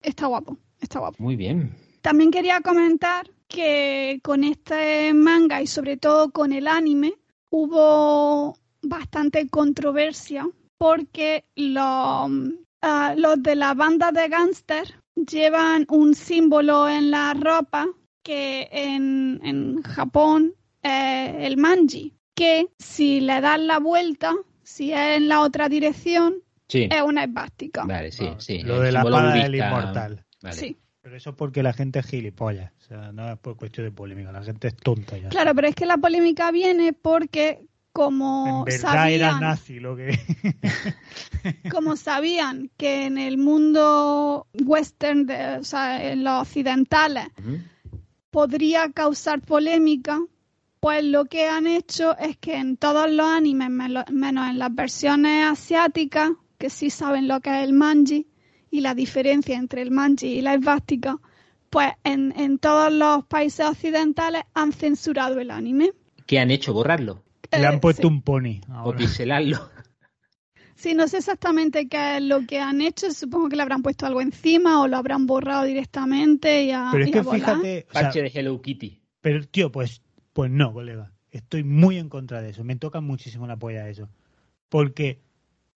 Está 0.00 0.26
guapo, 0.26 0.56
está 0.80 0.98
guapo. 1.00 1.16
Muy 1.22 1.36
bien. 1.36 1.74
También 2.00 2.30
quería 2.30 2.60
comentar 2.62 3.26
que 3.54 4.18
con 4.22 4.42
este 4.42 5.14
manga 5.14 5.62
y 5.62 5.68
sobre 5.68 5.96
todo 5.96 6.32
con 6.32 6.52
el 6.52 6.66
anime 6.66 7.14
hubo 7.50 8.58
bastante 8.82 9.48
controversia 9.48 10.48
porque 10.76 11.44
los, 11.54 12.30
ah, 12.82 13.14
los 13.16 13.42
de 13.42 13.54
la 13.54 13.74
banda 13.74 14.10
de 14.10 14.28
gángster 14.28 15.00
llevan 15.14 15.86
un 15.88 16.14
símbolo 16.14 16.88
en 16.88 17.12
la 17.12 17.32
ropa 17.34 17.86
que 18.24 18.68
en, 18.72 19.40
en 19.44 19.82
Japón 19.82 20.54
es 20.82 21.34
el 21.38 21.56
manji, 21.56 22.12
que 22.34 22.68
si 22.78 23.20
le 23.20 23.40
das 23.40 23.60
la 23.60 23.78
vuelta, 23.78 24.34
si 24.64 24.92
es 24.92 25.16
en 25.18 25.28
la 25.28 25.42
otra 25.42 25.68
dirección, 25.68 26.42
Sí. 26.66 26.88
es 26.90 27.02
una 27.02 27.24
esvástica. 27.24 27.84
Vale, 27.84 28.10
sí, 28.10 28.24
No, 28.24 28.40
sí. 28.40 28.62
Lo 28.62 28.76
el 28.78 28.84
de 28.84 28.92
la 28.92 29.02
espada 29.02 29.34
del 29.34 29.54
inmortal. 29.54 30.24
Vale. 30.42 30.56
Sí. 30.56 30.76
Pero 31.04 31.16
eso 31.18 31.30
es 31.30 31.36
porque 31.36 31.62
la 31.62 31.74
gente 31.74 31.98
es 31.98 32.06
gilipollas. 32.06 32.72
O 32.78 32.80
sea, 32.80 33.12
no 33.12 33.30
es 33.30 33.38
por 33.38 33.58
cuestión 33.58 33.84
de 33.86 33.92
polémica. 33.92 34.32
La 34.32 34.42
gente 34.42 34.68
es 34.68 34.76
tonta 34.76 35.18
ya. 35.18 35.28
Claro, 35.28 35.54
pero 35.54 35.68
es 35.68 35.74
que 35.74 35.84
la 35.84 35.98
polémica 35.98 36.50
viene 36.50 36.94
porque 36.94 37.60
como 37.92 38.64
En 38.64 38.64
verdad 38.64 39.10
era 39.12 39.30
sabían, 39.32 39.40
nazi 39.42 39.80
lo 39.80 39.96
que. 39.96 40.18
como 41.70 41.96
sabían 41.96 42.70
que 42.78 43.04
en 43.04 43.18
el 43.18 43.36
mundo 43.36 44.46
western, 44.64 45.26
de- 45.26 45.58
o 45.58 45.64
sea, 45.64 46.02
en 46.10 46.24
los 46.24 46.40
occidentales, 46.40 47.26
podría 48.30 48.90
causar 48.90 49.42
polémica, 49.42 50.20
pues 50.80 51.04
lo 51.04 51.26
que 51.26 51.46
han 51.48 51.66
hecho 51.66 52.16
es 52.16 52.38
que 52.38 52.56
en 52.56 52.78
todos 52.78 53.10
los 53.10 53.26
animes, 53.26 53.68
menos 53.68 54.48
en 54.48 54.58
las 54.58 54.74
versiones 54.74 55.44
asiáticas, 55.50 56.30
que 56.56 56.70
sí 56.70 56.88
saben 56.88 57.28
lo 57.28 57.40
que 57.40 57.50
es 57.50 57.68
el 57.68 57.74
manji 57.74 58.26
y 58.76 58.80
la 58.80 58.94
diferencia 58.94 59.56
entre 59.56 59.82
el 59.82 59.90
manji 59.90 60.26
y 60.38 60.40
la 60.40 60.54
esvástica, 60.54 61.18
pues 61.70 61.92
en, 62.02 62.32
en 62.38 62.58
todos 62.58 62.92
los 62.92 63.24
países 63.26 63.64
occidentales 63.66 64.42
han 64.54 64.72
censurado 64.72 65.38
el 65.40 65.50
anime. 65.50 65.92
¿Qué 66.26 66.38
han 66.40 66.50
hecho? 66.50 66.72
¿Borrarlo? 66.72 67.22
Le 67.52 67.66
han 67.66 67.74
Eh, 67.76 67.78
puesto 67.80 68.08
sí. 68.08 68.14
un 68.14 68.22
pony. 68.22 68.60
¿O 68.68 68.72
ahora. 68.72 68.98
pixelarlo? 68.98 69.70
Sí, 70.74 70.92
no 70.94 71.06
sé 71.08 71.18
exactamente 71.18 71.88
qué 71.88 72.16
es 72.16 72.22
lo 72.22 72.44
que 72.46 72.58
han 72.60 72.80
hecho. 72.80 73.10
Supongo 73.12 73.48
que 73.48 73.56
le 73.56 73.62
habrán 73.62 73.82
puesto 73.82 74.06
algo 74.06 74.20
encima 74.20 74.82
o 74.82 74.88
lo 74.88 74.96
habrán 74.96 75.26
borrado 75.26 75.64
directamente 75.64 76.64
y 76.64 76.72
a, 76.72 76.88
Pero 76.92 77.04
es 77.04 77.08
y 77.08 77.12
que 77.12 77.24
fíjate. 77.24 77.86
o 77.88 77.92
sea, 77.92 78.02
Parche 78.02 78.22
de 78.22 78.32
Hello 78.34 78.60
Kitty. 78.60 79.00
pero, 79.20 79.46
tío, 79.46 79.70
pues, 79.70 80.02
pues 80.32 80.50
no, 80.50 80.72
colega. 80.72 81.12
Estoy 81.30 81.62
muy 81.64 81.98
en 81.98 82.08
contra 82.08 82.42
de 82.42 82.50
eso. 82.50 82.64
Me 82.64 82.76
toca 82.76 83.00
muchísimo 83.00 83.46
la 83.46 83.56
polla 83.56 83.88
eso. 83.88 84.08
Porque 84.68 85.20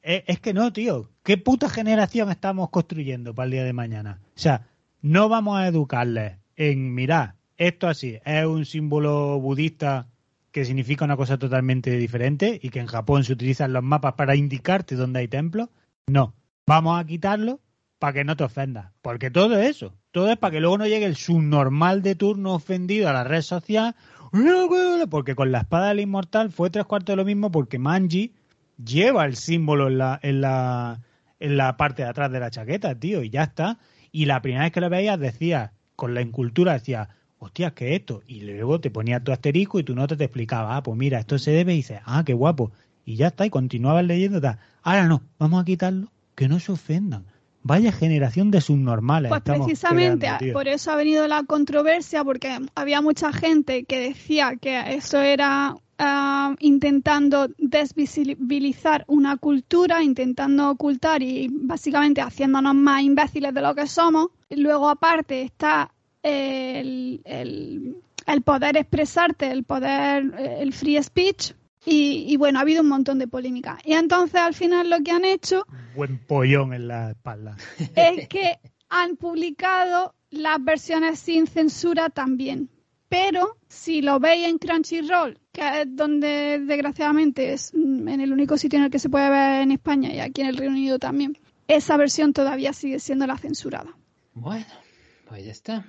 es, 0.03 0.25
es 0.27 0.41
que 0.41 0.55
no, 0.55 0.73
tío. 0.73 1.11
¿Qué 1.23 1.37
puta 1.39 1.69
generación 1.69 2.31
estamos 2.31 2.71
construyendo 2.71 3.35
para 3.35 3.47
el 3.47 3.53
día 3.53 3.65
de 3.65 3.73
mañana? 3.73 4.21
O 4.37 4.39
sea, 4.39 4.69
no 5.03 5.29
vamos 5.29 5.59
a 5.59 5.69
educarles 5.69 6.39
en, 6.57 6.95
mirar, 6.95 7.35
esto 7.57 7.89
así, 7.89 8.19
es 8.25 8.47
un 8.47 8.65
símbolo 8.65 9.39
budista 9.41 10.09
que 10.51 10.65
significa 10.65 11.05
una 11.05 11.17
cosa 11.17 11.39
totalmente 11.39 11.97
diferente 11.97 12.59
y 12.63 12.71
que 12.71 12.81
en 12.81 12.87
Japón 12.87 13.25
se 13.25 13.33
utilizan 13.33 13.73
los 13.73 13.83
mapas 13.83 14.15
para 14.15 14.37
indicarte 14.37 14.97
dónde 14.97 15.21
hay 15.21 15.29
templos. 15.29 15.69
No, 16.07 16.35
vamos 16.67 16.99
a 16.99 17.05
quitarlo 17.05 17.61
para 17.99 18.13
que 18.13 18.25
no 18.25 18.37
te 18.37 18.45
ofendas. 18.45 18.93
Porque 19.03 19.31
todo 19.31 19.59
eso, 19.59 19.95
todo 20.11 20.31
es 20.31 20.39
para 20.39 20.53
que 20.53 20.61
luego 20.61 20.79
no 20.79 20.87
llegue 20.87 21.07
el 21.07 21.17
subnormal 21.17 22.03
de 22.03 22.15
turno 22.15 22.55
ofendido 22.55 23.09
a 23.09 23.13
la 23.13 23.25
red 23.25 23.43
social. 23.43 23.95
Porque 25.11 25.35
con 25.35 25.53
la 25.53 25.61
espada 25.61 25.89
del 25.89 26.01
inmortal 26.01 26.51
fue 26.51 26.71
tres 26.71 26.87
cuartos 26.87 27.13
de 27.13 27.17
lo 27.17 27.25
mismo 27.25 27.51
porque 27.51 27.79
Manji 27.79 28.35
lleva 28.83 29.24
el 29.24 29.37
símbolo 29.37 29.89
en 29.89 29.99
la, 29.99 30.18
en 30.22 30.41
la, 30.41 31.01
en 31.41 31.57
la 31.57 31.76
parte 31.76 32.03
de 32.03 32.09
atrás 32.09 32.31
de 32.31 32.41
la 32.41 32.51
chaqueta, 32.51 32.95
tío, 32.95 33.22
y 33.22 33.31
ya 33.31 33.45
está. 33.45 33.79
Y 34.12 34.24
la 34.24 34.41
primera 34.41 34.64
vez 34.64 34.72
que 34.72 34.81
lo 34.81 34.91
veías 34.91 35.18
decías, 35.18 35.72
con 35.97 36.14
la 36.14 36.22
incultura 36.22 36.74
decías, 36.74 37.09
hostia, 37.39 37.72
¿qué 37.72 37.95
es 37.95 38.01
esto? 38.01 38.22
Y 38.26 38.41
luego 38.41 38.81
te 38.81 38.91
ponía 38.91 39.22
tu 39.22 39.33
asterisco 39.33 39.79
y 39.79 39.85
tu 39.85 39.95
nota 39.95 40.16
te 40.16 40.24
explicaba, 40.24 40.76
ah, 40.76 40.83
pues 40.83 40.97
mira, 40.97 41.18
esto 41.18 41.39
se 41.39 41.51
debe 41.51 41.74
y 41.74 41.79
dices, 41.79 42.01
ah, 42.05 42.22
qué 42.24 42.35
guapo. 42.35 42.72
Y 43.05 43.16
ya 43.16 43.29
está, 43.29 43.47
y 43.47 43.51
continuabas 43.51 44.05
leyendo. 44.05 44.41
tal. 44.41 44.59
Ahora 44.83 45.07
no, 45.07 45.22
vamos 45.39 45.62
a 45.62 45.64
quitarlo, 45.64 46.11
que 46.35 46.49
no 46.49 46.61
se 46.61 46.72
ofendan. 46.72 47.26
Vaya 47.62 47.91
generación 47.93 48.51
de 48.51 48.61
subnormales. 48.61 49.29
Pues 49.31 49.43
precisamente 49.43 50.26
creando, 50.26 50.53
por 50.53 50.68
eso 50.68 50.93
ha 50.93 50.97
venido 50.97 51.26
la 51.26 51.43
controversia, 51.43 52.24
porque 52.24 52.59
había 52.74 53.03
mucha 53.03 53.33
gente 53.33 53.85
que 53.85 54.01
decía 54.01 54.57
que 54.61 54.95
eso 54.95 55.20
era 55.20 55.76
intentando 56.61 57.49
desvisibilizar 57.59 59.05
una 59.09 59.37
cultura, 59.37 60.03
intentando 60.03 60.71
ocultar 60.71 61.23
y 61.23 61.49
básicamente 61.51 62.21
haciéndonos 62.21 62.75
más 62.75 63.03
imbéciles 63.03 63.53
de 63.55 63.61
lo 63.63 63.75
que 63.75 63.87
somos. 63.87 64.29
Luego 64.51 64.89
aparte 64.89 65.43
está 65.43 65.93
el, 66.23 67.21
el- 67.25 67.97
el 68.27 68.43
poder 68.43 68.77
expresarte, 68.77 69.51
el 69.51 69.65
poder, 69.65 70.35
eh, 70.39 70.59
el 70.61 70.73
free 70.75 71.03
speech. 71.03 71.53
Y, 71.87 72.27
y 72.29 72.37
bueno, 72.37 72.59
ha 72.59 72.63
habido 72.63 72.83
un 72.83 72.89
montón 72.89 73.19
de 73.19 73.27
polémica. 73.29 73.79
Y 73.85 73.95
entonces 73.95 74.39
al 74.41 74.53
final 74.53 74.91
lo 74.91 75.01
que 75.03 75.13
han 75.13 75.25
hecho 75.25 75.65
Buen 75.97 76.19
pollón 76.27 76.75
en 76.75 76.89
la 76.89 77.13
espalda. 77.13 77.57
es 77.97 78.29
que 78.29 78.59
han 78.91 79.17
publicado 79.17 80.15
las 80.31 80.63
versiones 80.63 81.19
sin 81.21 81.47
censura 81.47 82.11
también. 82.11 82.69
Pero 83.09 83.57
si 83.69 84.03
lo 84.03 84.21
veis 84.21 84.47
en 84.47 84.59
Crunchyroll, 84.59 85.39
que 85.53 85.63
es 85.83 85.97
donde 85.97 86.59
desgraciadamente 86.61 87.53
es 87.53 87.73
mm, 87.75 88.07
en 88.09 88.21
el 88.21 88.33
único 88.33 88.59
sitio 88.59 88.79
en 88.79 88.85
el 88.87 88.91
que 88.91 88.99
se 88.99 89.09
puede 89.09 89.31
ver 89.31 89.63
en 89.63 89.73
España 89.73 90.13
y 90.13 90.21
aquí 90.21 90.43
en 90.43 90.49
el 90.49 90.57
Reino 90.57 90.75
Unido 90.75 90.99
también, 90.99 91.39
esa 91.69 91.97
versión 91.97 92.33
todavía 92.33 92.73
sigue 92.73 92.99
siendo 92.99 93.27
la 93.27 93.39
censurada. 93.39 93.97
Bueno, 94.35 94.67
pues 95.27 95.45
ya 95.45 95.53
está. 95.53 95.87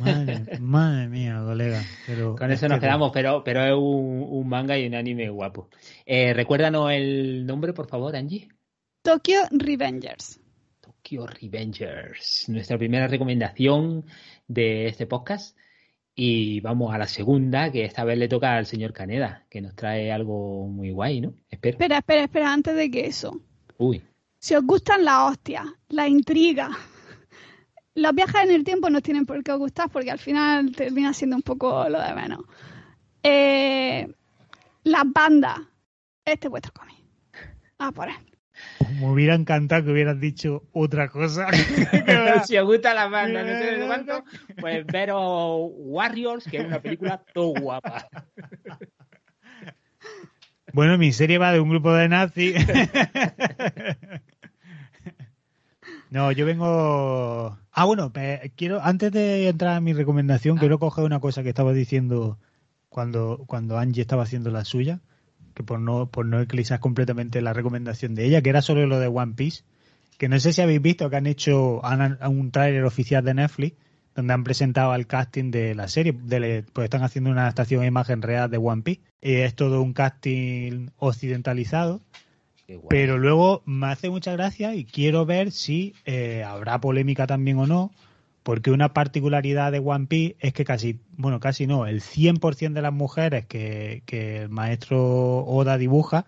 Madre, 0.00 0.44
madre 0.60 1.08
mía, 1.08 1.40
colega. 1.44 1.82
Pero 2.06 2.36
Con 2.36 2.50
es 2.50 2.58
eso 2.58 2.68
nos 2.68 2.78
que- 2.78 2.86
quedamos, 2.86 3.10
pero, 3.12 3.42
pero 3.42 3.64
es 3.64 3.72
un, 3.72 4.26
un 4.28 4.48
manga 4.48 4.78
y 4.78 4.86
un 4.86 4.94
anime 4.94 5.28
guapo. 5.30 5.68
Eh, 6.04 6.32
recuérdanos 6.34 6.90
el 6.92 7.46
nombre, 7.46 7.72
por 7.72 7.88
favor, 7.88 8.14
Angie. 8.14 8.48
Tokyo 9.02 9.40
Revengers. 9.50 10.40
Tokyo 10.80 11.26
Revengers, 11.26 12.48
nuestra 12.48 12.76
primera 12.78 13.06
recomendación 13.08 14.04
de 14.48 14.86
este 14.86 15.06
podcast. 15.06 15.56
Y 16.18 16.60
vamos 16.60 16.94
a 16.94 16.98
la 16.98 17.06
segunda, 17.06 17.70
que 17.70 17.84
esta 17.84 18.02
vez 18.02 18.16
le 18.16 18.26
toca 18.26 18.56
al 18.56 18.64
señor 18.64 18.94
Caneda, 18.94 19.44
que 19.50 19.60
nos 19.60 19.76
trae 19.76 20.10
algo 20.10 20.66
muy 20.66 20.90
guay, 20.90 21.20
¿no? 21.20 21.34
Espero. 21.50 21.74
Espera, 21.74 21.98
espera, 21.98 22.22
espera, 22.22 22.52
antes 22.54 22.74
de 22.74 22.90
que 22.90 23.06
eso. 23.06 23.38
Uy, 23.76 24.02
Si 24.38 24.54
os 24.54 24.64
gustan 24.64 25.04
las 25.04 25.30
hostias, 25.30 25.66
la 25.90 26.08
intriga, 26.08 26.70
los 27.94 28.14
viajes 28.14 28.44
en 28.44 28.50
el 28.50 28.64
tiempo 28.64 28.88
no 28.88 29.02
tienen 29.02 29.26
por 29.26 29.44
qué 29.44 29.52
gustar 29.52 29.90
porque 29.90 30.10
al 30.10 30.18
final 30.18 30.74
termina 30.74 31.12
siendo 31.12 31.36
un 31.36 31.42
poco 31.42 31.86
lo 31.90 32.00
de 32.00 32.14
menos. 32.14 32.40
Eh, 33.22 34.08
las 34.84 35.04
bandas, 35.12 35.58
este 36.24 36.46
es 36.46 36.50
vuestro 36.50 36.72
cómic. 36.72 36.96
Ah, 37.78 37.92
por 37.92 38.08
ahí. 38.08 38.16
Me 39.00 39.10
hubiera 39.10 39.34
encantado 39.34 39.84
que 39.84 39.92
hubieras 39.92 40.20
dicho 40.20 40.64
otra 40.72 41.08
cosa. 41.08 41.48
si 42.46 42.56
os 42.56 42.64
gusta 42.64 42.94
la 42.94 43.08
banda, 43.08 43.42
no 43.42 43.48
sé 43.48 43.76
de 43.76 43.86
cuánto, 43.86 44.24
pues 44.60 44.86
veros 44.86 45.70
Warriors, 45.74 46.44
que 46.44 46.58
es 46.58 46.64
una 46.64 46.80
película 46.80 47.22
todo 47.32 47.54
guapa. 47.60 48.08
Bueno, 50.72 50.98
mi 50.98 51.12
serie 51.12 51.38
va 51.38 51.52
de 51.52 51.60
un 51.60 51.70
grupo 51.70 51.92
de 51.94 52.08
nazis. 52.08 52.56
No, 56.08 56.30
yo 56.30 56.46
vengo. 56.46 57.58
Ah, 57.72 57.84
bueno, 57.84 58.12
quiero 58.54 58.80
antes 58.80 59.10
de 59.10 59.48
entrar 59.48 59.74
a 59.74 59.80
mi 59.80 59.92
recomendación, 59.92 60.56
quiero 60.56 60.78
coger 60.78 61.04
una 61.04 61.18
cosa 61.18 61.42
que 61.42 61.48
estaba 61.48 61.72
diciendo 61.72 62.38
cuando, 62.88 63.42
cuando 63.46 63.76
Angie 63.76 64.02
estaba 64.02 64.22
haciendo 64.22 64.50
la 64.50 64.64
suya, 64.64 65.00
que 65.56 65.64
por 65.64 65.80
no, 65.80 66.06
por 66.06 66.24
no 66.24 66.40
eclipsar 66.40 66.78
completamente 66.78 67.40
la 67.40 67.52
recomendación 67.52 68.14
de 68.14 68.26
ella, 68.26 68.42
que 68.42 68.50
era 68.50 68.62
sobre 68.62 68.86
lo 68.86 69.00
de 69.00 69.08
One 69.08 69.32
Piece, 69.34 69.64
que 70.18 70.28
no 70.28 70.38
sé 70.38 70.52
si 70.52 70.62
habéis 70.62 70.80
visto 70.80 71.10
que 71.10 71.16
han 71.16 71.26
hecho 71.26 71.80
un 71.80 72.50
tráiler 72.52 72.84
oficial 72.84 73.24
de 73.24 73.34
Netflix 73.34 73.76
donde 74.14 74.32
han 74.32 74.44
presentado 74.44 74.94
el 74.94 75.06
casting 75.06 75.50
de 75.50 75.74
la 75.74 75.88
serie, 75.88 76.12
pues 76.12 76.84
están 76.84 77.02
haciendo 77.02 77.30
una 77.30 77.42
adaptación 77.42 77.82
a 77.82 77.86
imagen 77.86 78.22
real 78.22 78.50
de 78.50 78.56
One 78.56 78.82
Piece. 78.82 79.02
Y 79.20 79.34
es 79.34 79.54
todo 79.54 79.82
un 79.82 79.92
casting 79.92 80.88
occidentalizado 80.96 82.00
pero 82.88 83.18
luego 83.18 83.62
me 83.64 83.86
hace 83.86 84.10
mucha 84.10 84.32
gracia 84.32 84.74
y 84.74 84.84
quiero 84.84 85.24
ver 85.24 85.52
si 85.52 85.94
eh, 86.04 86.42
habrá 86.44 86.80
polémica 86.80 87.26
también 87.26 87.58
o 87.58 87.66
no, 87.66 87.92
porque 88.46 88.70
una 88.70 88.92
particularidad 88.94 89.72
de 89.72 89.80
One 89.80 90.06
Piece 90.06 90.36
es 90.38 90.52
que 90.52 90.64
casi, 90.64 91.00
bueno, 91.16 91.40
casi 91.40 91.66
no, 91.66 91.88
el 91.88 92.00
100% 92.00 92.74
de 92.74 92.80
las 92.80 92.92
mujeres 92.92 93.44
que, 93.44 94.04
que 94.06 94.42
el 94.42 94.50
maestro 94.50 95.44
Oda 95.44 95.76
dibuja 95.78 96.26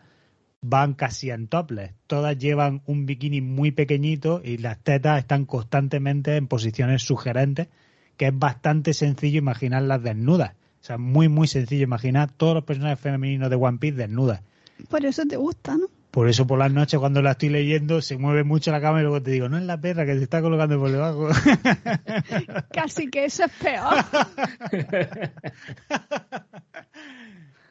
van 0.61 0.95
casi 0.95 1.31
en 1.31 1.47
topless. 1.47 1.93
Todas 2.09 2.37
llevan 2.37 2.83
un 2.87 3.07
bikini 3.07 3.41
muy 3.41 3.71
pequeñito 3.71 4.41
y 4.45 4.59
las 4.59 4.83
tetas 4.83 5.21
están 5.21 5.45
constantemente 5.45 6.35
en 6.35 6.49
posiciones 6.49 7.03
sugerentes, 7.05 7.69
que 8.17 8.27
es 8.27 8.37
bastante 8.37 8.95
sencillo 8.95 9.39
imaginarlas 9.39 10.03
desnudas. 10.03 10.55
O 10.81 10.85
sea, 10.85 10.99
muy, 10.99 11.29
muy 11.29 11.47
sencillo 11.47 11.85
imaginar 11.85 12.33
todos 12.33 12.53
los 12.53 12.65
personajes 12.65 12.99
femeninos 12.99 13.49
de 13.49 13.55
One 13.55 13.79
Piece 13.79 13.97
desnudas. 13.97 14.43
Por 14.91 15.07
eso 15.07 15.25
te 15.25 15.37
gusta, 15.37 15.77
¿no? 15.77 15.87
Por 16.11 16.29
eso 16.29 16.47
por 16.47 16.59
las 16.59 16.73
noches 16.73 16.99
cuando 16.99 17.21
la 17.21 17.33
estoy 17.33 17.51
leyendo 17.51 18.01
se 18.01 18.17
mueve 18.17 18.43
mucho 18.43 18.71
la 18.73 18.81
cama 18.81 19.01
y 19.01 19.03
luego 19.03 19.23
te 19.23 19.31
digo, 19.31 19.49
no 19.49 19.59
es 19.59 19.65
la 19.65 19.79
perra 19.79 20.07
que 20.07 20.17
se 20.17 20.23
está 20.23 20.41
colocando 20.41 20.79
por 20.79 20.91
debajo. 20.91 21.29
Casi 22.73 23.09
que 23.09 23.27
eso 23.27 23.45
es 23.45 23.53
peor. 23.53 23.95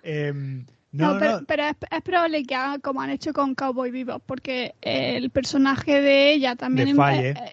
Em, 0.09 0.65
no, 0.93 1.19
pero, 1.45 1.63
es, 1.67 2.01
probable 2.01 2.45
que 2.45 2.55
haga 2.55 2.79
como 2.79 3.01
han 3.01 3.09
hecho 3.09 3.33
con 3.33 3.55
Cowboy 3.55 3.91
Vivo, 3.91 4.19
porque 4.19 4.73
el 4.81 5.29
personaje 5.31 5.99
de 5.99 6.31
ella 6.31 6.55
también 6.55 6.97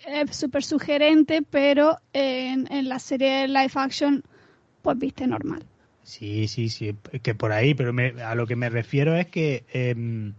es 0.06 0.36
súper 0.36 0.62
sugerente, 0.62 1.42
pero 1.42 1.98
en, 2.12 2.72
en 2.72 2.88
la 2.88 3.00
serie 3.00 3.48
live 3.48 3.72
action, 3.74 4.22
pues 4.82 4.96
viste 4.98 5.26
normal. 5.26 5.64
Sí, 6.04 6.46
sí, 6.48 6.68
sí, 6.68 6.94
que 7.22 7.34
por 7.34 7.50
ahí, 7.50 7.74
pero 7.74 7.92
a 8.24 8.34
lo 8.34 8.46
que 8.46 8.56
me 8.56 8.68
refiero 8.68 9.16
es 9.16 9.26
que 9.26 9.64
em, 9.72 10.34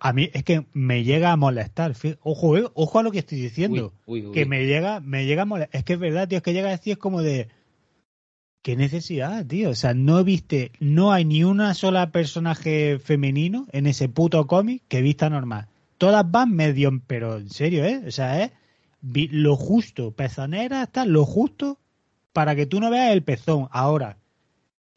a 0.00 0.12
mí 0.14 0.30
es 0.32 0.44
que 0.44 0.64
me 0.72 1.04
llega 1.04 1.30
a 1.30 1.36
molestar. 1.36 1.94
Ojo, 2.22 2.56
eh, 2.56 2.64
ojo 2.74 2.98
a 2.98 3.02
lo 3.02 3.12
que 3.12 3.18
estoy 3.18 3.38
diciendo. 3.38 3.92
Que 4.32 4.46
me 4.46 4.66
llega, 4.66 5.00
me 5.00 5.26
llega 5.26 5.42
a 5.42 5.44
molestar. 5.46 5.78
Es 5.78 5.84
que 5.84 5.92
es 5.92 5.98
verdad, 5.98 6.26
tío, 6.26 6.38
es 6.38 6.42
que 6.42 6.54
llega 6.54 6.68
a 6.68 6.72
decir 6.72 6.94
es 6.94 6.98
como 6.98 7.20
de 7.20 7.48
qué 8.62 8.76
necesidad, 8.76 9.46
tío. 9.46 9.70
O 9.70 9.74
sea, 9.74 9.92
no 9.92 10.24
viste, 10.24 10.72
no 10.80 11.12
hay 11.12 11.26
ni 11.26 11.44
una 11.44 11.74
sola 11.74 12.10
personaje 12.12 12.98
femenino 12.98 13.66
en 13.72 13.86
ese 13.86 14.08
puto 14.08 14.46
cómic 14.46 14.82
que 14.88 15.02
vista 15.02 15.28
normal. 15.28 15.68
Todas 15.98 16.28
van 16.30 16.54
medio, 16.54 16.90
pero 17.06 17.36
en 17.36 17.50
serio, 17.50 17.84
¿eh? 17.84 18.02
O 18.06 18.10
sea, 18.10 18.42
es 18.42 18.52
lo 19.02 19.56
justo, 19.56 20.12
pezonera, 20.12 20.84
está 20.84 21.04
lo 21.04 21.26
justo 21.26 21.78
para 22.32 22.56
que 22.56 22.64
tú 22.64 22.80
no 22.80 22.90
veas 22.90 23.12
el 23.12 23.22
pezón. 23.22 23.68
Ahora, 23.70 24.16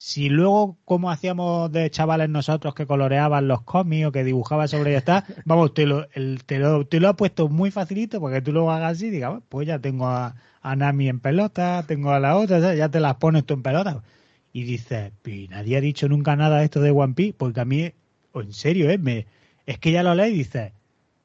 si 0.05 0.27
luego, 0.27 0.77
como 0.83 1.09
hacíamos 1.11 1.71
de 1.71 1.89
chavales 1.89 2.27
nosotros 2.27 2.75
que 2.75 2.85
coloreaban 2.85 3.47
los 3.47 3.61
cómics 3.61 4.07
o 4.07 4.11
que 4.11 4.25
dibujaban 4.25 4.67
sobre 4.67 4.89
ella 4.89 4.97
está, 4.97 5.25
vamos, 5.45 5.73
te 5.73 5.85
lo, 5.85 6.05
el, 6.11 6.43
te 6.45 6.59
lo, 6.59 6.85
te 6.85 6.99
lo 6.99 7.07
ha 7.07 7.15
puesto 7.15 7.47
muy 7.47 7.71
facilito 7.71 8.19
porque 8.19 8.41
tú 8.41 8.51
lo 8.51 8.69
hagas 8.69 8.97
así 8.97 9.05
y 9.05 9.11
digas, 9.11 9.41
pues 9.47 9.65
ya 9.65 9.79
tengo 9.79 10.07
a, 10.07 10.35
Nami 10.61 11.07
en 11.07 11.21
pelota, 11.21 11.85
tengo 11.87 12.11
a 12.11 12.19
la 12.19 12.35
otra, 12.35 12.75
ya 12.75 12.89
te 12.89 12.99
las 12.99 13.15
pones 13.15 13.45
tú 13.45 13.53
en 13.53 13.63
pelota. 13.63 14.03
Y 14.51 14.63
dices, 14.63 15.13
nadie 15.49 15.77
ha 15.77 15.81
dicho 15.81 16.09
nunca 16.09 16.35
nada 16.35 16.57
de 16.59 16.65
esto 16.65 16.81
de 16.81 16.91
One 16.91 17.13
Piece, 17.13 17.35
porque 17.37 17.61
a 17.61 17.65
mí, 17.65 17.93
o 18.33 18.41
en 18.41 18.51
serio, 18.51 18.89
¿eh? 18.89 18.97
me, 18.97 19.25
es 19.65 19.79
que 19.79 19.93
ya 19.93 20.03
lo 20.03 20.15
lees 20.15 20.33
y 20.33 20.37
dices, 20.39 20.73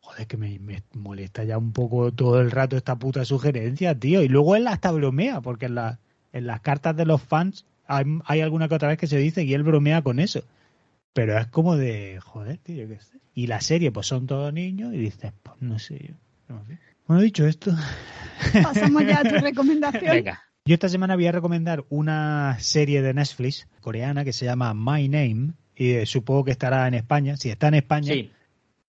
joder, 0.02 0.28
que 0.28 0.36
me, 0.36 0.56
me, 0.60 0.84
molesta 0.92 1.42
ya 1.42 1.58
un 1.58 1.72
poco 1.72 2.12
todo 2.12 2.40
el 2.40 2.52
rato 2.52 2.76
esta 2.76 2.96
puta 2.96 3.24
sugerencia, 3.24 3.98
tío. 3.98 4.22
Y 4.22 4.28
luego 4.28 4.54
él 4.54 4.68
hasta 4.68 4.92
bromea, 4.92 5.40
porque 5.40 5.66
en, 5.66 5.74
la, 5.74 5.98
en 6.32 6.46
las 6.46 6.60
cartas 6.60 6.96
de 6.96 7.06
los 7.06 7.20
fans 7.20 7.66
hay, 7.88 8.40
alguna 8.40 8.68
que 8.68 8.74
otra 8.74 8.88
vez 8.88 8.98
que 8.98 9.06
se 9.06 9.18
dice 9.18 9.42
y 9.44 9.54
él 9.54 9.62
bromea 9.62 10.02
con 10.02 10.20
eso. 10.20 10.44
Pero 11.12 11.36
es 11.38 11.46
como 11.46 11.76
de, 11.76 12.20
joder, 12.20 12.58
tío, 12.58 12.86
qué 12.86 13.00
sé. 13.00 13.18
Y 13.34 13.46
la 13.46 13.60
serie, 13.60 13.90
pues 13.90 14.06
son 14.06 14.26
todos 14.26 14.52
niños 14.52 14.92
y 14.94 14.98
dices, 14.98 15.32
pues 15.42 15.56
no 15.60 15.78
sé 15.78 15.98
yo. 16.08 16.14
No 16.54 16.64
sé. 16.66 16.78
Bueno, 17.06 17.22
dicho 17.22 17.46
esto. 17.46 17.72
Pasamos 18.62 19.04
ya 19.06 19.20
a 19.20 19.24
tu 19.24 19.36
recomendación. 19.36 20.04
Venga. 20.04 20.42
Yo 20.64 20.74
esta 20.74 20.88
semana 20.90 21.14
voy 21.14 21.26
a 21.26 21.32
recomendar 21.32 21.84
una 21.88 22.58
serie 22.60 23.00
de 23.00 23.14
Netflix 23.14 23.66
coreana 23.80 24.24
que 24.24 24.34
se 24.34 24.44
llama 24.44 24.74
My 24.74 25.08
Name 25.08 25.54
y 25.74 25.92
eh, 25.92 26.06
supongo 26.06 26.44
que 26.44 26.50
estará 26.50 26.86
en 26.86 26.94
España. 26.94 27.38
Si 27.38 27.48
está 27.48 27.68
en 27.68 27.74
España, 27.74 28.12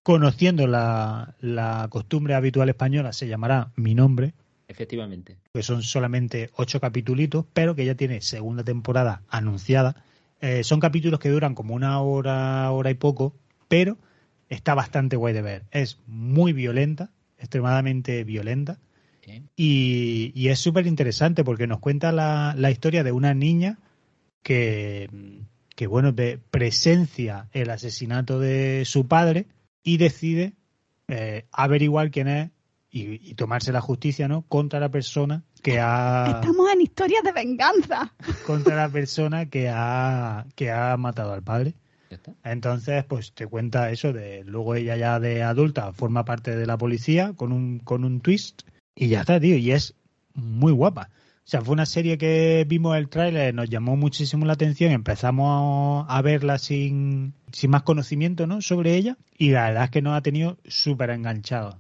conociendo 0.04 0.68
la, 0.68 1.36
la 1.40 1.88
costumbre 1.90 2.36
habitual 2.36 2.68
española, 2.68 3.14
se 3.14 3.30
llamará 3.30 3.72
Mi 3.78 3.96
Nombre 3.96 4.34
Efectivamente. 4.70 5.40
Que 5.52 5.64
son 5.64 5.82
solamente 5.82 6.52
ocho 6.56 6.80
capítulos, 6.80 7.46
pero 7.54 7.76
que 7.76 7.86
ya 7.86 7.96
tiene 7.96 8.22
segunda 8.22 8.64
temporada 8.64 9.24
anunciada. 9.28 10.04
Eh, 10.42 10.64
son 10.64 10.80
capítulos 10.80 11.20
que 11.20 11.30
duran 11.30 11.56
como 11.56 11.74
una 11.74 12.00
hora, 12.02 12.72
hora 12.72 12.92
y 12.92 12.94
poco, 12.94 13.36
pero 13.68 13.98
está 14.48 14.76
bastante 14.76 15.16
guay 15.16 15.34
de 15.34 15.42
ver. 15.42 15.64
Es 15.72 15.98
muy 16.06 16.54
violenta, 16.54 17.10
extremadamente 17.40 18.24
violenta. 18.24 18.80
Y, 19.56 20.48
es 20.48 20.58
súper 20.58 20.88
interesante 20.88 21.44
porque 21.44 21.68
nos 21.68 21.80
cuenta 21.80 22.12
la, 22.12 22.72
historia 22.72 23.04
de 23.04 23.12
una 23.12 23.36
niña 23.36 23.78
que, 24.42 25.08
que, 25.76 25.86
bueno, 25.86 26.16
presencia 26.50 27.48
el 27.54 27.70
asesinato 27.70 28.40
de 28.40 28.86
su 28.86 29.08
padre 29.08 29.46
y 29.84 29.98
decide 29.98 30.54
eh, 31.08 31.46
averiguar 31.52 32.10
quién 32.10 32.28
es 32.28 32.50
y, 32.92 33.34
tomarse 33.36 33.72
la 33.72 33.82
justicia, 33.82 34.28
¿no? 34.28 34.44
Contra 34.44 34.80
la 34.80 34.90
persona 34.90 35.44
que 35.62 35.80
ha... 35.80 36.26
Estamos 36.42 36.72
en 36.74 36.82
historias 36.82 37.24
de 37.24 37.32
venganza. 37.32 38.14
Contra 38.46 38.76
la 38.76 38.90
persona 38.90 39.48
que 39.48 39.70
ha, 39.70 40.46
que 40.56 40.72
ha 40.72 40.98
matado 40.98 41.34
al 41.34 41.44
padre. 41.44 41.76
Entonces, 42.44 43.06
pues 43.06 43.34
te 43.34 43.46
cuenta 43.46 43.92
eso 43.92 44.12
de 44.14 44.44
luego 44.44 44.74
ella 44.74 44.98
ya 44.98 45.20
de 45.20 45.44
adulta 45.44 45.94
forma 45.94 46.26
parte 46.26 46.56
de 46.56 46.66
la 46.66 46.76
policía 46.76 47.34
con 47.36 47.52
un, 47.52 47.78
con 47.80 48.04
un 48.04 48.22
twist 48.22 48.64
y 48.96 49.10
ya 49.10 49.22
está, 49.22 49.40
tío, 49.40 49.58
y 49.58 49.72
es 49.72 49.94
muy 50.34 50.72
guapa. 50.72 51.10
O 51.12 51.52
sea, 51.52 51.62
fue 51.62 51.74
una 51.74 51.86
serie 51.86 52.18
que 52.18 52.66
vimos 52.68 52.98
el 52.98 53.10
tráiler, 53.10 53.54
nos 53.54 53.70
llamó 53.70 53.96
muchísimo 53.96 54.46
la 54.46 54.54
atención, 54.54 54.92
empezamos 54.92 56.06
a 56.08 56.22
verla 56.24 56.58
sin, 56.58 57.34
sin 57.52 57.70
más 57.70 57.84
conocimiento, 57.84 58.48
¿no? 58.48 58.62
Sobre 58.62 58.96
ella 58.96 59.18
y 59.38 59.52
la 59.52 59.68
verdad 59.68 59.84
es 59.86 59.90
que 59.92 60.02
nos 60.02 60.18
ha 60.18 60.22
tenido 60.22 60.58
súper 60.66 61.12
enganchados 61.12 61.76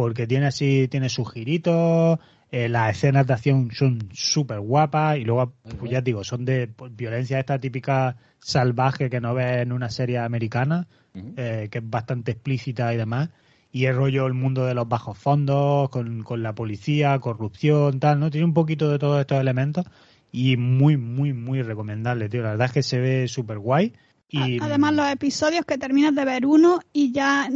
porque 0.00 0.26
tiene 0.26 0.46
así, 0.46 0.88
tiene 0.88 1.10
sus 1.10 1.30
giritos, 1.30 2.18
eh, 2.50 2.70
las 2.70 2.96
escenas 2.96 3.26
de 3.26 3.34
acción 3.34 3.70
son 3.70 4.08
súper 4.14 4.58
guapas 4.58 5.18
y 5.18 5.24
luego, 5.24 5.52
pues 5.78 5.90
ya 5.90 6.00
digo, 6.00 6.24
son 6.24 6.46
de 6.46 6.68
pues, 6.68 6.96
violencia 6.96 7.38
esta 7.38 7.58
típica 7.58 8.16
salvaje 8.38 9.10
que 9.10 9.20
no 9.20 9.34
ves 9.34 9.58
en 9.58 9.72
una 9.72 9.90
serie 9.90 10.16
americana, 10.16 10.88
eh, 11.36 11.68
que 11.70 11.78
es 11.80 11.90
bastante 11.90 12.32
explícita 12.32 12.94
y 12.94 12.96
demás. 12.96 13.28
Y 13.72 13.84
el 13.84 13.94
rollo 13.94 14.26
el 14.26 14.32
mundo 14.32 14.64
de 14.64 14.72
los 14.72 14.88
bajos 14.88 15.18
fondos, 15.18 15.90
con, 15.90 16.22
con 16.22 16.42
la 16.42 16.54
policía, 16.54 17.18
corrupción, 17.18 18.00
tal, 18.00 18.20
¿no? 18.20 18.30
Tiene 18.30 18.46
un 18.46 18.54
poquito 18.54 18.88
de 18.90 18.98
todos 18.98 19.20
estos 19.20 19.38
elementos 19.38 19.84
y 20.32 20.56
muy, 20.56 20.96
muy, 20.96 21.34
muy 21.34 21.60
recomendable, 21.60 22.30
tío. 22.30 22.42
La 22.42 22.52
verdad 22.52 22.68
es 22.68 22.72
que 22.72 22.82
se 22.82 23.00
ve 23.00 23.28
súper 23.28 23.58
guay. 23.58 23.92
Y... 24.30 24.62
Además, 24.62 24.94
los 24.94 25.10
episodios 25.10 25.66
que 25.66 25.76
terminas 25.76 26.14
de 26.14 26.24
ver 26.24 26.46
uno 26.46 26.80
y 26.94 27.12
ya 27.12 27.50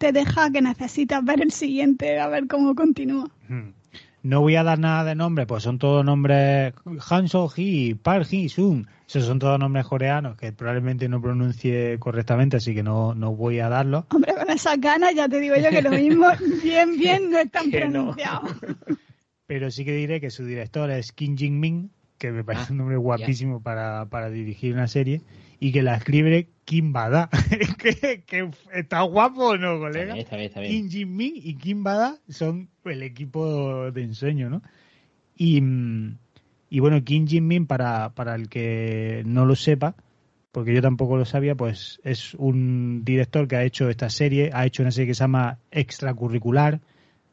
te 0.00 0.12
deja 0.12 0.50
que 0.50 0.62
necesitas 0.62 1.22
ver 1.22 1.42
el 1.42 1.52
siguiente, 1.52 2.18
a 2.18 2.26
ver 2.26 2.46
cómo 2.48 2.74
continúa. 2.74 3.30
Hmm. 3.48 3.74
No 4.22 4.40
voy 4.40 4.56
a 4.56 4.62
dar 4.62 4.78
nada 4.78 5.04
de 5.04 5.14
nombre, 5.14 5.46
pues 5.46 5.62
son 5.62 5.78
todos 5.78 6.04
nombres 6.04 6.72
Han 7.10 7.28
So-hee, 7.28 7.94
Park 7.96 8.26
Hee-sun. 8.30 8.88
Esos 9.06 9.26
son 9.26 9.38
todos 9.38 9.58
nombres 9.58 9.86
coreanos 9.86 10.38
que 10.38 10.52
probablemente 10.52 11.06
no 11.08 11.20
pronuncie 11.20 11.98
correctamente, 11.98 12.56
así 12.56 12.74
que 12.74 12.82
no, 12.82 13.14
no 13.14 13.34
voy 13.34 13.60
a 13.60 13.68
darlos. 13.68 14.04
Hombre, 14.08 14.34
con 14.34 14.48
esas 14.48 14.80
ganas 14.80 15.14
ya 15.14 15.28
te 15.28 15.38
digo 15.38 15.56
yo 15.56 15.68
que 15.68 15.82
lo 15.82 15.90
mismo, 15.90 16.28
bien, 16.62 16.96
bien, 16.96 17.30
no 17.30 17.38
están 17.38 17.70
pronunciados. 17.70 18.52
Pero 19.46 19.70
sí 19.70 19.84
que 19.84 19.92
diré 19.92 20.18
que 20.20 20.30
su 20.30 20.46
director 20.46 20.90
es 20.90 21.12
Kim 21.12 21.36
Jin-min, 21.36 21.90
que 22.16 22.32
me 22.32 22.42
parece 22.42 22.66
ah, 22.68 22.72
un 22.72 22.78
nombre 22.78 22.96
guapísimo 22.96 23.62
para, 23.62 24.06
para 24.06 24.30
dirigir 24.30 24.72
una 24.72 24.88
serie, 24.88 25.20
y 25.58 25.72
que 25.72 25.82
la 25.82 25.96
escribe 25.96 26.48
Kim 26.70 26.92
Bada. 26.92 27.28
que, 27.78 28.22
que 28.26 28.48
está 28.72 29.02
guapo 29.02 29.48
o 29.50 29.56
no, 29.56 29.80
colega. 29.80 30.14
Está 30.14 30.14
bien, 30.14 30.18
está 30.24 30.36
bien, 30.36 30.46
está 30.46 30.60
bien. 30.60 30.72
Kim 30.72 30.88
Jin-min 30.88 31.32
y 31.34 31.54
Kim 31.56 31.82
Bada 31.82 32.18
son 32.28 32.68
el 32.84 33.02
equipo 33.02 33.90
de 33.90 34.02
ensueño, 34.04 34.48
¿no? 34.50 34.62
Y, 35.36 35.60
mm, 35.60 36.16
y 36.70 36.78
bueno, 36.78 37.02
Kim 37.02 37.26
Jin-min, 37.26 37.66
para, 37.66 38.10
para 38.10 38.36
el 38.36 38.48
que 38.48 39.24
no 39.26 39.46
lo 39.46 39.56
sepa, 39.56 39.96
porque 40.52 40.72
yo 40.72 40.80
tampoco 40.80 41.16
lo 41.16 41.24
sabía, 41.24 41.56
pues 41.56 42.00
es 42.04 42.34
un 42.34 43.02
director 43.04 43.48
que 43.48 43.56
ha 43.56 43.64
hecho 43.64 43.90
esta 43.90 44.08
serie, 44.08 44.50
ha 44.54 44.64
hecho 44.64 44.82
una 44.84 44.92
serie 44.92 45.08
que 45.08 45.14
se 45.14 45.24
llama 45.24 45.58
Extracurricular, 45.72 46.80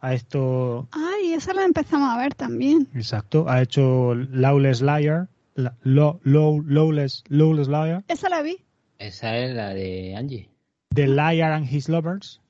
ha 0.01 0.13
esto, 0.15 0.87
Ay, 0.91 1.33
esa 1.33 1.53
la 1.53 1.63
empezamos 1.63 2.09
a 2.11 2.17
ver 2.17 2.33
también. 2.33 2.87
exacto, 2.95 3.47
ha 3.47 3.61
hecho 3.61 4.15
Lawless 4.15 4.81
Liar, 4.81 5.27
la- 5.53 5.75
Law- 5.83 6.19
Lawless, 6.23 7.23
Lawless 7.27 7.67
Liar, 7.67 8.03
Esa 8.07 8.29
la 8.29 8.41
vi. 8.41 8.57
Esa 8.99 9.37
es 9.37 9.53
la 9.55 9.73
de 9.73 10.15
Angie. 10.15 10.49
The 10.93 11.07
Liar 11.07 11.51
and 11.51 11.71
His 11.71 11.89
Lovers, 11.89 12.41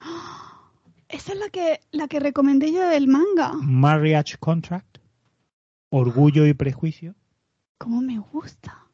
Esa 1.08 1.32
es 1.32 1.38
la 1.38 1.48
que, 1.50 1.80
la 1.90 2.08
que 2.08 2.20
recomendé 2.20 2.72
yo 2.72 2.86
del 2.88 3.06
manga. 3.06 3.52
Marriage 3.62 4.36
Contract, 4.38 4.98
Orgullo 5.90 6.46
y 6.46 6.54
Prejuicio, 6.54 7.14
¿Cómo 7.78 8.00
me 8.00 8.18
gusta? 8.18 8.86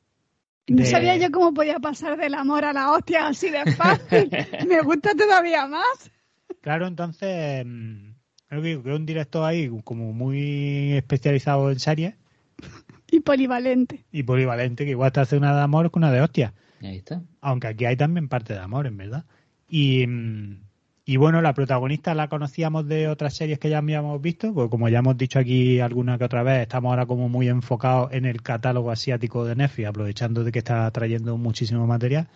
No 0.67 0.79
De- 0.79 0.87
sabía 0.87 1.17
yo 1.17 1.31
cómo 1.31 1.53
podía 1.55 1.79
pasar 1.79 2.17
del 2.19 2.35
amor 2.35 2.65
a 2.65 2.73
la 2.73 2.91
hostia 2.93 3.29
así 3.29 3.51
de 3.51 3.65
fácil. 3.77 4.31
me 4.67 4.81
gusta 4.83 5.15
todavía 5.15 5.67
más. 5.67 6.11
Claro, 6.61 6.87
entonces, 6.87 7.65
mm, 7.67 8.11
creo 8.49 8.63
que 8.63 8.83
que 8.83 8.93
un 8.95 9.07
director 9.07 9.45
ahí 9.45 9.71
como 9.85 10.13
muy 10.13 10.93
especializado 10.95 11.71
en 11.71 11.79
series 11.79 12.15
Y 13.11 13.21
polivalente. 13.21 14.05
y 14.11 14.23
polivalente, 14.25 14.85
que 14.85 14.91
igual 14.93 15.13
te 15.13 15.21
hace 15.21 15.37
una 15.37 15.55
de 15.55 15.63
amor 15.63 15.91
que 15.91 15.99
una 15.99 16.11
de 16.13 16.21
hostia. 16.21 16.53
Ahí 16.83 16.97
está. 16.97 17.23
Aunque 17.41 17.67
aquí 17.69 17.85
hay 17.85 17.97
también 17.97 18.29
parte 18.29 18.55
de 18.55 18.61
amor, 18.61 18.87
en 18.87 18.97
verdad. 18.97 19.25
Y, 19.69 20.07
mm, 20.07 20.61
y 21.05 21.17
bueno, 21.17 21.41
la 21.43 21.55
protagonista 21.55 22.15
la 22.15 22.29
conocíamos 22.29 22.87
de 22.87 23.09
otras 23.09 23.35
series 23.35 23.59
que 23.59 23.71
ya 23.71 23.79
habíamos 23.79 24.21
visto, 24.21 24.53
porque 24.55 24.71
como 24.71 24.89
ya 24.89 24.99
hemos 24.99 25.17
dicho 25.17 25.39
aquí 25.39 25.81
alguna 25.81 26.19
que 26.19 26.25
otra 26.25 26.43
vez, 26.43 26.63
estamos 26.63 26.91
ahora 26.91 27.07
como 27.07 27.29
muy 27.29 27.49
enfocados 27.49 28.13
en 28.13 28.27
el 28.27 28.43
catálogo 28.43 28.91
asiático 28.91 29.45
de 29.45 29.57
Netflix, 29.57 29.89
aprovechando 29.89 30.45
de 30.45 30.53
que 30.53 30.59
está 30.61 30.91
trayendo 30.91 31.37
muchísimo 31.39 31.87
material. 31.87 32.29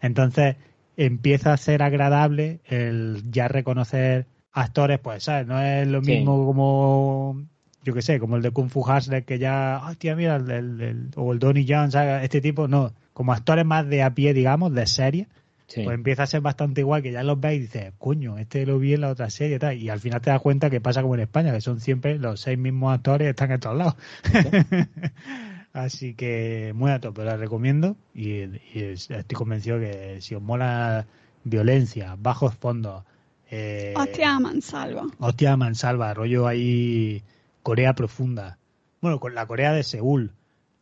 Entonces 0.00 0.56
empieza 0.96 1.52
a 1.52 1.56
ser 1.56 1.82
agradable 1.82 2.60
el 2.66 3.22
ya 3.30 3.48
reconocer 3.48 4.26
actores, 4.52 4.98
pues, 5.00 5.24
¿sabes? 5.24 5.46
No 5.46 5.60
es 5.60 5.86
lo 5.88 6.02
Sí. 6.02 6.12
mismo 6.16 6.46
como, 6.46 7.42
yo 7.84 7.92
qué 7.94 8.02
sé, 8.02 8.18
como 8.20 8.36
el 8.36 8.42
de 8.42 8.50
Kung 8.52 8.70
Fu 8.70 8.80
Hustler, 8.80 9.24
que 9.24 9.38
ya, 9.38 9.82
hostia, 9.88 10.14
mira, 10.16 10.36
el, 10.36 10.50
el- 10.50 10.80
el- 10.80 11.10
o 11.16 11.32
el 11.32 11.38
Donnie 11.38 11.66
Jones, 11.68 11.92
¿sabes? 11.92 12.22
este 12.24 12.40
tipo, 12.40 12.68
no, 12.68 12.92
como 13.14 13.32
actores 13.32 13.64
más 13.64 13.88
de 13.88 14.02
a 14.02 14.12
pie, 14.14 14.34
digamos, 14.34 14.74
de 14.74 14.86
serie, 14.86 15.28
Sí. 15.66 15.80
pues 15.82 15.94
empieza 15.94 16.24
a 16.24 16.26
ser 16.26 16.42
bastante 16.42 16.82
igual, 16.82 17.02
que 17.02 17.10
ya 17.10 17.22
los 17.22 17.40
veis 17.40 17.58
y 17.58 17.62
dices, 17.62 17.92
coño, 17.98 18.36
este 18.36 18.66
lo 18.66 18.78
vi 18.78 18.92
en 18.92 19.00
la 19.00 19.08
otra 19.08 19.30
serie 19.30 19.56
y 19.56 19.58
tal, 19.58 19.78
y 19.78 19.88
al 19.88 19.98
final 19.98 20.20
te 20.20 20.28
das 20.28 20.40
cuenta 20.42 20.68
que 20.68 20.80
pasa 20.82 21.00
como 21.00 21.14
en 21.14 21.22
España, 21.22 21.52
que 21.54 21.62
son 21.62 21.80
siempre 21.80 22.18
los 22.18 22.40
seis 22.40 22.58
mismos 22.58 22.92
actores, 22.94 23.28
están 23.30 23.50
en 23.50 23.60
todos 23.60 23.76
lados. 23.78 23.96
Así 25.72 26.14
que 26.14 26.72
muy 26.74 26.90
a 26.90 27.00
tope, 27.00 27.24
la 27.24 27.36
recomiendo 27.36 27.96
y, 28.14 28.30
y 28.42 28.50
es- 28.74 29.10
estoy 29.10 29.36
convencido 29.36 29.78
que 29.80 30.18
si 30.20 30.34
os 30.34 30.42
mola 30.42 31.06
violencia, 31.44 32.16
bajos 32.18 32.54
fondos, 32.54 33.02
eh, 33.50 33.94
Hostia, 33.96 34.38
mansalva. 34.38 35.06
hostia 35.18 35.56
mansalva, 35.56 36.14
rollo 36.14 36.46
ahí 36.46 37.22
Corea 37.62 37.94
profunda, 37.94 38.58
bueno, 39.00 39.18
con 39.18 39.34
la 39.34 39.46
Corea 39.46 39.72
de 39.72 39.82
Seúl, 39.82 40.32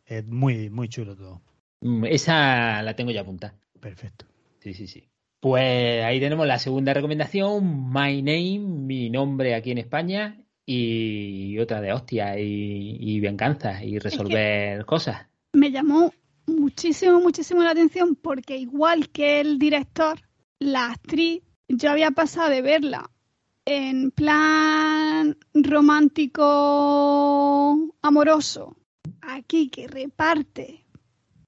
es 0.05 0.25
muy, 0.27 0.69
muy 0.69 0.89
chulo 0.89 1.15
todo. 1.15 1.41
Mm, 1.83 2.05
Esa 2.05 2.81
la 2.81 2.95
tengo 2.95 3.11
ya 3.11 3.21
apuntada. 3.21 3.55
Perfecto. 3.79 4.25
Sí, 4.59 4.73
sí, 4.73 4.87
sí. 4.87 5.09
Pues 5.39 6.03
ahí 6.03 6.19
tenemos 6.21 6.47
la 6.47 6.57
segunda 6.57 6.93
recomendación, 6.93 7.91
My 7.91 8.21
Name, 8.21 8.59
mi 8.59 9.09
nombre 9.09 9.55
aquí 9.55 9.71
en 9.71 9.77
España, 9.79 10.39
y 10.65 11.59
otra 11.59 11.81
de 11.81 11.91
hostia 11.91 12.39
y, 12.39 12.95
y 12.99 13.19
venganza 13.19 13.83
y 13.83 13.99
resolver 13.99 14.85
cosas. 14.85 15.27
Me 15.51 15.69
llamó 15.69 16.13
muchísimo, 16.47 17.19
muchísimo 17.19 17.61
la 17.61 17.71
atención 17.71 18.15
porque 18.15 18.55
igual 18.57 19.09
que 19.09 19.41
el 19.41 19.59
director, 19.59 20.21
la 20.59 20.91
actriz, 20.91 21.43
yo 21.67 21.91
había 21.91 22.11
pasado 22.11 22.49
de 22.49 22.61
verla 22.61 23.09
en 23.65 24.11
plan 24.11 25.37
romántico 25.53 26.45
amoroso, 28.01 28.77
aquí 29.21 29.69
que 29.69 29.87
reparte, 29.87 30.85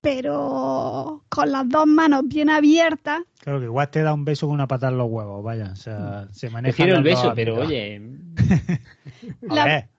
pero 0.06 1.24
con 1.30 1.52
las 1.52 1.68
dos 1.68 1.88
manos 1.88 2.24
bien 2.28 2.50
abiertas, 2.50 3.22
Claro 3.40 3.60
que 3.60 3.66
igual 3.66 3.90
te 3.90 4.02
da 4.02 4.14
un 4.14 4.24
beso 4.26 4.48
con 4.48 4.54
una 4.56 4.68
patada 4.68 4.92
en 4.92 4.98
los 4.98 5.10
huevos, 5.10 5.44
vaya, 5.44 5.72
o 5.74 5.76
sea, 5.76 6.28
se 6.32 6.50
maneja. 6.50 6.76
Prefiero 6.76 6.98
el 6.98 7.04
beso, 7.04 7.32
pero 7.36 7.56
oye, 7.62 8.02
A 9.50 9.54
La- 9.56 9.66
ver, 9.66 9.90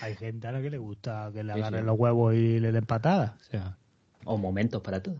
hay 0.00 0.14
gente 0.16 0.46
a 0.46 0.52
la 0.52 0.62
que 0.62 0.70
le 0.70 0.78
gusta 0.78 1.30
que 1.32 1.42
le 1.44 1.52
agarren 1.52 1.80
sí. 1.80 1.86
los 1.86 1.98
huevos 1.98 2.34
y 2.34 2.58
le 2.60 2.72
den 2.72 2.84
patadas. 2.86 3.32
O 3.40 3.44
sea, 3.50 3.76
o 4.24 4.36
momentos 4.38 4.80
para 4.82 5.02
todo. 5.02 5.16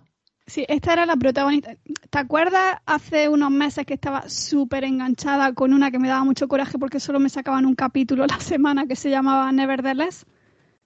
Sí, 0.46 0.64
esta 0.68 0.92
era 0.94 1.06
la 1.06 1.16
protagonista. 1.16 1.76
¿Te 2.10 2.18
acuerdas 2.18 2.78
hace 2.86 3.28
unos 3.28 3.50
meses 3.50 3.86
que 3.86 3.94
estaba 3.94 4.28
súper 4.28 4.84
enganchada 4.84 5.52
con 5.54 5.72
una 5.72 5.90
que 5.90 5.98
me 5.98 6.08
daba 6.08 6.24
mucho 6.24 6.48
coraje 6.48 6.76
porque 6.78 6.98
solo 6.98 7.20
me 7.20 7.28
sacaban 7.28 7.66
un 7.66 7.74
capítulo 7.74 8.24
a 8.24 8.26
la 8.26 8.40
semana 8.40 8.86
que 8.86 8.96
se 8.96 9.10
llamaba 9.10 9.52
Nevertheless? 9.52 10.26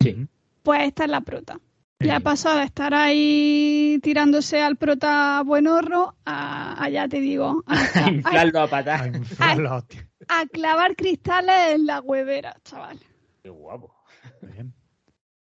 Sí. 0.00 0.26
Pues 0.62 0.82
esta 0.82 1.04
es 1.04 1.10
la 1.10 1.20
prota. 1.22 1.58
Ya 2.00 2.16
Sí. 2.18 2.22
pasó 2.22 2.54
de 2.56 2.64
estar 2.64 2.92
ahí 2.92 3.98
tirándose 4.02 4.60
al 4.60 4.76
prota 4.76 5.42
buenorro 5.44 6.16
a, 6.24 6.82
a 6.82 6.88
ya 6.90 7.08
te 7.08 7.20
digo, 7.20 7.62
a, 7.66 7.74
a- 8.06 8.10
Inflarlo 8.10 8.60
a 8.60 8.68
feo 8.68 9.60
la 9.62 9.76
hostia. 9.76 10.08
a 10.28 10.46
clavar 10.46 10.96
cristales 10.96 11.74
en 11.74 11.86
la 11.86 12.00
huevera, 12.00 12.56
chaval. 12.64 12.98
Qué 13.42 13.48
guapo. 13.50 13.94
Bien. 14.42 14.74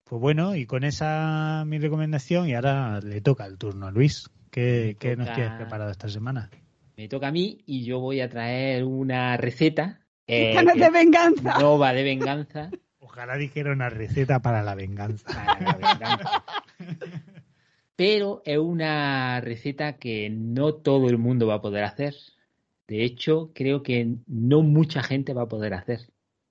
Pues 0.05 0.21
bueno, 0.21 0.55
y 0.57 0.67
con 0.67 0.85
esa 0.85 1.65
mi 1.67 1.79
recomendación, 1.79 2.49
y 2.49 2.55
ahora 2.55 3.01
le 3.01 3.21
toca 3.23 3.47
el 3.47 3.57
turno 3.57 3.87
a 3.87 3.91
Luis. 3.91 4.29
¿Qué, 4.51 4.97
nos 5.17 5.33
tienes 5.33 5.53
preparado 5.55 5.91
esta 5.91 6.09
semana? 6.11 6.51
Me 6.99 7.09
toca 7.09 7.29
a 7.29 7.33
mí 7.33 7.63
y 7.65 7.85
yo 7.85 8.01
voy 8.01 8.21
a 8.21 8.29
traer 8.29 8.85
una 8.85 9.39
receta. 9.39 10.01
eh, 10.27 10.51
Esta 10.51 10.63
no 10.63 10.75
de 10.75 10.91
venganza. 10.91 11.59
no 11.59 11.79
va 11.79 11.95
de 11.95 12.03
venganza. 12.03 12.71
Ojalá 13.13 13.37
dijera 13.37 13.73
una 13.73 13.91
receta 13.91 14.41
para 14.41 14.63
la 14.63 14.75
venganza. 14.75 15.27
para 15.27 15.61
la 15.61 15.73
venganza. 15.75 16.45
Pero 17.95 18.41
es 18.47 18.57
una 18.57 19.39
receta 19.43 19.99
que 19.99 20.31
no 20.31 20.77
todo 20.77 21.11
el 21.11 21.19
mundo 21.19 21.47
va 21.47 21.57
a 21.57 21.61
poder 21.61 21.85
hacer. 21.85 22.15
De 22.89 23.05
hecho, 23.05 23.51
creo 23.55 23.83
que 23.83 24.17
no 24.27 24.63
mucha 24.63 25.03
gente 25.03 25.35
va 25.35 25.43
a 25.43 25.49
poder 25.49 25.75
hacer. 25.75 26.01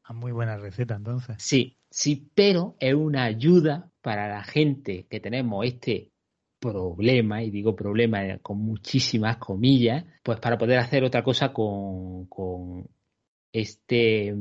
Ah, 0.03 0.13
Muy 0.13 0.31
buena 0.31 0.55
receta, 0.57 0.95
entonces. 0.95 1.37
Sí, 1.39 1.77
sí, 1.89 2.29
pero 2.35 2.75
es 2.79 2.93
una 2.93 3.23
ayuda 3.23 3.89
para 4.01 4.29
la 4.29 4.43
gente 4.43 5.07
que 5.09 5.19
tenemos 5.19 5.65
este 5.65 6.11
problema, 6.59 7.41
y 7.41 7.49
digo 7.49 7.75
problema 7.75 8.37
con 8.37 8.59
muchísimas 8.59 9.37
comillas, 9.37 10.05
pues 10.21 10.39
para 10.39 10.59
poder 10.59 10.77
hacer 10.77 11.03
otra 11.03 11.23
cosa 11.23 11.51
con, 11.51 12.27
con 12.27 12.87
este 13.51 14.35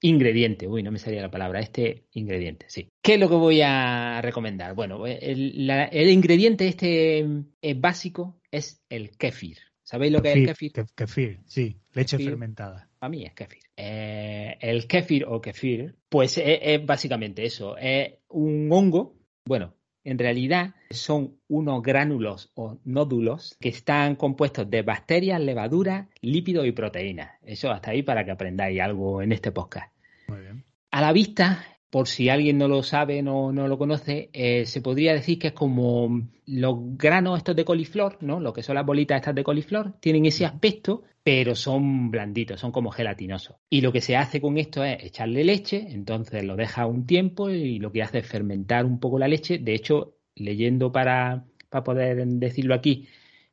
ingrediente. 0.00 0.66
Uy, 0.68 0.82
no 0.82 0.90
me 0.90 0.98
salía 0.98 1.22
la 1.22 1.30
palabra, 1.30 1.60
este 1.60 2.04
ingrediente, 2.12 2.66
sí. 2.68 2.88
¿Qué 3.02 3.14
es 3.14 3.20
lo 3.20 3.28
que 3.28 3.34
voy 3.34 3.60
a 3.62 4.20
recomendar? 4.22 4.74
Bueno, 4.74 5.06
el, 5.06 5.66
la- 5.66 5.84
el 5.84 6.10
ingrediente 6.10 6.68
este 6.68 7.20
eh, 7.62 7.74
básico 7.76 8.40
es 8.50 8.82
el 8.88 9.10
kéfir. 9.16 9.58
¿Sabéis 9.82 10.12
lo 10.12 10.22
que 10.22 10.30
es 10.30 10.36
el 10.36 10.46
kéfir? 10.46 10.72
Kef- 10.72 10.94
Kefir, 10.94 11.40
sí. 11.46 11.76
Leche 11.94 12.16
Kefir. 12.16 12.30
fermentada. 12.30 12.88
Para 12.98 13.10
mí 13.10 13.24
es 13.24 13.34
kefir. 13.34 13.62
Eh, 13.76 14.56
el 14.60 14.86
kefir 14.86 15.24
o 15.26 15.40
kefir, 15.40 15.96
pues 16.08 16.38
es, 16.38 16.58
es 16.62 16.86
básicamente 16.86 17.44
eso. 17.44 17.76
Es 17.76 18.14
un 18.28 18.68
hongo. 18.70 19.16
Bueno, 19.44 19.74
en 20.04 20.18
realidad 20.18 20.74
son 20.90 21.38
unos 21.48 21.82
gránulos 21.82 22.50
o 22.54 22.78
nódulos 22.84 23.56
que 23.60 23.68
están 23.68 24.16
compuestos 24.16 24.70
de 24.70 24.82
bacterias, 24.82 25.40
levaduras, 25.40 26.08
lípidos 26.20 26.66
y 26.66 26.72
proteínas. 26.72 27.32
Eso 27.42 27.70
hasta 27.70 27.90
ahí 27.90 28.02
para 28.02 28.24
que 28.24 28.30
aprendáis 28.30 28.80
algo 28.80 29.22
en 29.22 29.32
este 29.32 29.52
podcast. 29.52 29.92
Muy 30.28 30.40
bien. 30.40 30.64
A 30.90 31.00
la 31.00 31.12
vista, 31.12 31.64
por 31.90 32.06
si 32.06 32.28
alguien 32.28 32.56
no 32.58 32.68
lo 32.68 32.82
sabe, 32.82 33.22
no, 33.22 33.52
no 33.52 33.66
lo 33.68 33.76
conoce, 33.76 34.30
eh, 34.32 34.64
se 34.64 34.80
podría 34.80 35.12
decir 35.12 35.38
que 35.38 35.48
es 35.48 35.52
como 35.52 36.28
los 36.46 36.76
granos 36.96 37.38
estos 37.38 37.56
de 37.56 37.64
coliflor, 37.64 38.18
¿no? 38.20 38.40
Lo 38.40 38.52
que 38.52 38.62
son 38.62 38.76
las 38.76 38.86
bolitas 38.86 39.16
estas 39.16 39.34
de 39.34 39.44
coliflor, 39.44 39.94
tienen 40.00 40.24
ese 40.26 40.46
aspecto, 40.46 41.02
pero 41.22 41.54
son 41.54 42.10
blanditos, 42.10 42.60
son 42.60 42.72
como 42.72 42.90
gelatinosos. 42.90 43.56
Y 43.68 43.80
lo 43.80 43.92
que 43.92 44.00
se 44.00 44.16
hace 44.16 44.40
con 44.40 44.56
esto 44.56 44.84
es 44.84 45.02
echarle 45.02 45.44
leche, 45.44 45.86
entonces 45.90 46.44
lo 46.44 46.56
deja 46.56 46.86
un 46.86 47.06
tiempo 47.06 47.50
y 47.50 47.78
lo 47.78 47.92
que 47.92 48.02
hace 48.02 48.18
es 48.18 48.26
fermentar 48.26 48.86
un 48.86 49.00
poco 49.00 49.18
la 49.18 49.28
leche. 49.28 49.58
De 49.58 49.74
hecho, 49.74 50.14
leyendo 50.36 50.92
para, 50.92 51.44
para 51.68 51.84
poder 51.84 52.24
decirlo 52.26 52.74
aquí, 52.74 53.08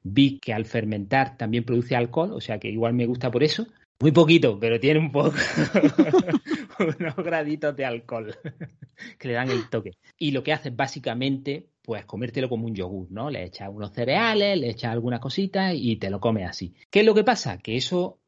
Vi 0.10 0.40
que 0.40 0.54
al 0.54 0.66
fermentar 0.66 1.38
también 1.38 1.66
produce 1.66 1.96
alcohol, 1.96 2.32
o 2.32 2.40
sea 2.40 2.60
que 2.60 2.70
igual 2.70 2.94
me 2.94 3.06
gusta 3.06 3.30
por 3.30 3.44
eso. 3.44 3.68
Muy 4.00 4.12
poquito, 4.12 4.60
pero 4.60 4.80
tiene 4.80 5.00
un 5.00 5.12
poco, 5.12 5.34
unos 7.00 7.16
graditos 7.16 7.76
de 7.76 7.86
alcohol 7.86 8.36
que 9.20 9.28
le 9.28 9.34
dan 9.34 9.50
el 9.50 9.70
toque. 9.70 9.91
Y 10.18 10.32
lo 10.32 10.43
que 10.43 10.54
hace 10.54 10.70
básicamente, 10.70 11.72
pues 11.82 12.06
comértelo 12.06 12.48
como 12.48 12.68
un 12.68 12.76
yogur, 12.76 13.12
¿no? 13.12 13.32
Le 13.32 13.43
echas 13.43 13.70
unos 13.74 13.91
cereales, 13.93 14.60
le 14.60 14.70
echas 14.70 14.91
algunas 14.91 15.20
cositas 15.20 15.74
y 15.76 15.95
te 15.95 16.12
lo 16.12 16.20
comes 16.20 16.48
así. 16.48 16.76
¿Qué 16.91 17.00
es 17.00 17.06
lo 17.06 17.16
que 17.16 17.24
pasa? 17.24 17.58
Que 17.58 17.76
eso, 17.76 18.20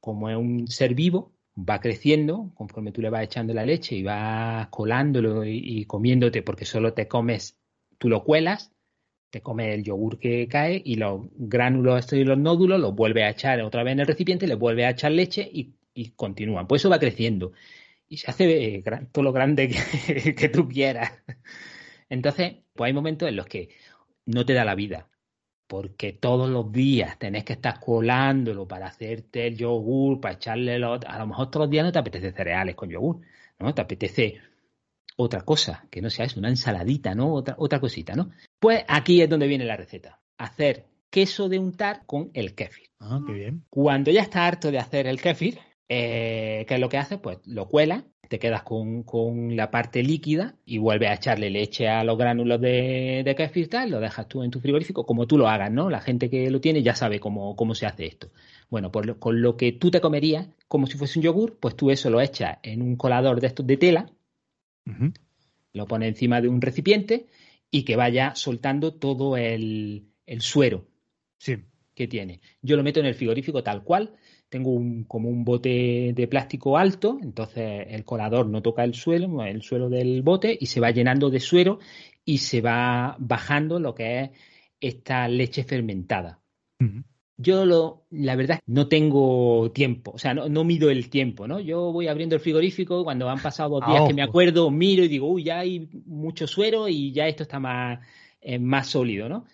como 0.00 0.30
es 0.30 0.36
un 0.36 0.66
ser 0.68 0.94
vivo, 0.94 1.34
va 1.58 1.80
creciendo 1.80 2.50
conforme 2.54 2.92
tú 2.92 3.02
le 3.02 3.10
vas 3.10 3.24
echando 3.24 3.52
la 3.52 3.66
leche 3.66 3.96
y 3.96 4.02
vas 4.02 4.68
colándolo 4.68 5.44
y, 5.44 5.84
comiéndote, 5.86 6.42
porque 6.42 6.64
solo 6.64 6.94
te 6.94 7.08
comes, 7.08 7.58
tú 7.98 8.08
lo 8.08 8.24
cuelas, 8.24 8.72
te 9.30 9.40
comes 9.42 9.74
el 9.74 9.84
yogur 9.84 10.18
que 10.18 10.48
cae 10.48 10.80
y 10.84 10.96
los 10.96 11.22
gránulos 11.34 12.00
estos 12.00 12.18
y 12.18 12.24
los 12.24 12.38
nódulos 12.38 12.80
los 12.80 12.94
vuelve 12.94 13.24
a 13.24 13.30
echar 13.30 13.60
otra 13.62 13.82
vez 13.82 13.92
en 13.92 14.00
el 14.00 14.06
recipiente, 14.06 14.46
le 14.46 14.54
vuelve 14.54 14.86
a 14.86 14.90
echar 14.90 15.12
leche 15.12 15.48
y, 15.52 15.74
continúan. 16.16 16.68
Pues 16.68 16.82
eso 16.82 16.90
va 16.90 17.00
creciendo 17.00 17.52
y 18.08 18.18
se 18.18 18.30
hace 18.30 18.76
eh, 18.76 18.84
todo 19.12 19.24
lo 19.24 19.32
grande 19.32 19.68
que, 19.68 20.34
que 20.36 20.48
tú 20.48 20.68
quieras. 20.68 21.12
Entonces, 22.08 22.58
pues 22.74 22.88
hay 22.88 22.92
momentos 22.94 23.28
en 23.28 23.36
los 23.36 23.46
que 23.46 23.70
no 24.26 24.46
te 24.46 24.54
da 24.54 24.64
la 24.64 24.74
vida 24.76 25.08
porque 25.68 26.14
todos 26.14 26.48
los 26.50 26.72
días 26.72 27.18
tenés 27.18 27.44
que 27.44 27.52
estar 27.52 27.78
colándolo 27.78 28.66
para 28.66 28.86
hacerte 28.86 29.46
el 29.46 29.56
yogur, 29.56 30.20
para 30.20 30.34
echarle 30.34 30.76
A 30.76 31.18
lo 31.18 31.26
mejor 31.26 31.50
todos 31.50 31.66
los 31.66 31.70
días 31.70 31.84
no 31.84 31.92
te 31.92 31.98
apetece 31.98 32.32
cereales 32.32 32.74
con 32.74 32.88
yogur, 32.90 33.20
¿no? 33.58 33.74
Te 33.74 33.82
apetece 33.82 34.40
otra 35.20 35.40
cosa, 35.40 35.84
que 35.90 36.00
no 36.00 36.10
sea 36.10 36.26
eso, 36.26 36.38
una 36.38 36.48
ensaladita, 36.48 37.14
¿no? 37.14 37.34
Otra, 37.34 37.56
otra 37.58 37.80
cosita, 37.80 38.14
¿no? 38.14 38.30
Pues 38.60 38.84
aquí 38.86 39.20
es 39.20 39.28
donde 39.28 39.48
viene 39.48 39.64
la 39.64 39.76
receta. 39.76 40.20
Hacer 40.38 40.86
queso 41.10 41.48
de 41.48 41.58
untar 41.58 42.06
con 42.06 42.30
el 42.34 42.54
kéfir. 42.54 42.90
Ah, 43.00 43.20
qué 43.26 43.32
bien. 43.32 43.64
Cuando 43.68 44.12
ya 44.12 44.22
está 44.22 44.46
harto 44.46 44.70
de 44.70 44.78
hacer 44.78 45.08
el 45.08 45.20
kéfir, 45.20 45.58
eh, 45.88 46.64
¿qué 46.68 46.74
es 46.74 46.80
lo 46.80 46.88
que 46.88 46.98
hace? 46.98 47.18
Pues 47.18 47.38
lo 47.46 47.66
cuela 47.68 48.04
te 48.28 48.38
quedas 48.38 48.62
con, 48.62 49.56
la 49.56 49.70
parte 49.70 50.02
líquida 50.02 50.54
y 50.64 50.78
vuelves 50.78 51.10
a 51.10 51.14
echarle 51.14 51.50
leche 51.50 51.88
a 51.88 52.04
los 52.04 52.18
gránulos 52.18 52.60
de, 52.60 53.22
de 53.24 53.34
kefir 53.34 53.68
tal, 53.68 53.90
lo 53.90 54.00
dejas 54.00 54.28
tú 54.28 54.42
en 54.42 54.50
tu 54.50 54.60
frigorífico, 54.60 55.06
como 55.06 55.26
tú 55.26 55.38
lo 55.38 55.48
hagas, 55.48 55.72
¿no? 55.72 55.90
La 55.90 56.00
gente 56.00 56.30
que 56.30 56.50
lo 56.50 56.60
tiene 56.60 56.82
ya 56.82 56.94
sabe 56.94 57.18
cómo, 57.20 57.56
cómo 57.56 57.74
se 57.74 57.86
hace 57.86 58.06
esto. 58.06 58.30
Bueno, 58.70 58.92
pues 58.92 59.14
con 59.18 59.40
lo 59.40 59.56
que 59.56 59.72
tú 59.72 59.90
te 59.90 60.00
comerías, 60.00 60.48
como 60.68 60.86
si 60.86 60.98
fuese 60.98 61.18
un 61.18 61.24
yogur, 61.24 61.58
pues 61.58 61.74
tú 61.74 61.90
eso 61.90 62.10
lo 62.10 62.20
echas 62.20 62.58
en 62.62 62.82
un 62.82 62.96
colador 62.96 63.40
de 63.40 63.46
estos 63.46 63.66
de 63.66 63.78
tela, 63.78 64.10
lo 65.72 65.86
pones 65.86 66.08
encima 66.08 66.40
de 66.40 66.48
un 66.48 66.60
recipiente 66.60 67.26
y 67.70 67.84
que 67.84 67.96
vaya 67.96 68.34
soltando 68.34 68.94
todo 68.94 69.36
el, 69.36 70.08
el 70.26 70.40
suero 70.40 70.86
que 71.94 72.08
tiene. 72.08 72.40
Yo 72.62 72.76
lo 72.76 72.82
meto 72.82 73.00
en 73.00 73.06
el 73.06 73.14
frigorífico 73.14 73.62
tal 73.62 73.82
cual, 73.82 74.14
tengo 74.48 74.70
un, 74.70 75.04
como 75.04 75.28
un 75.28 75.44
bote 75.44 76.12
de 76.14 76.28
plástico 76.28 76.78
alto, 76.78 77.18
entonces 77.22 77.86
el 77.88 78.04
colador 78.04 78.46
no 78.46 78.62
toca 78.62 78.84
el 78.84 78.94
suelo, 78.94 79.44
el 79.44 79.62
suelo 79.62 79.90
del 79.90 80.22
bote, 80.22 80.56
y 80.58 80.66
se 80.66 80.80
va 80.80 80.90
llenando 80.90 81.28
de 81.28 81.40
suero 81.40 81.78
y 82.24 82.38
se 82.38 82.60
va 82.60 83.16
bajando 83.18 83.78
lo 83.78 83.94
que 83.94 84.20
es 84.20 84.30
esta 84.80 85.28
leche 85.28 85.64
fermentada. 85.64 86.40
Yo 87.40 87.64
lo, 87.64 88.04
la 88.10 88.34
verdad, 88.34 88.58
no 88.66 88.88
tengo 88.88 89.70
tiempo, 89.72 90.10
o 90.12 90.18
sea, 90.18 90.34
no, 90.34 90.64
mido 90.64 90.90
el 90.90 91.08
tiempo, 91.08 91.46
¿no? 91.46 91.60
Yo 91.60 91.92
voy 91.92 92.08
abriendo 92.08 92.34
el 92.34 92.40
frigorífico, 92.40 93.04
cuando 93.04 93.30
han 93.30 93.40
pasado 93.40 93.78
dos 93.78 93.88
días 93.88 94.08
que 94.08 94.14
me 94.14 94.22
acuerdo, 94.22 94.70
miro 94.70 95.04
y 95.04 95.08
digo, 95.08 95.28
uy, 95.28 95.44
ya 95.44 95.60
hay 95.60 95.88
mucho 96.04 96.48
suero 96.48 96.88
y 96.88 97.12
ya 97.12 97.28
esto 97.28 97.44
está 97.44 97.60
más, 97.60 98.00
eh, 98.40 98.58
más 98.58 98.88
sólido, 98.88 99.28
¿no? 99.28 99.44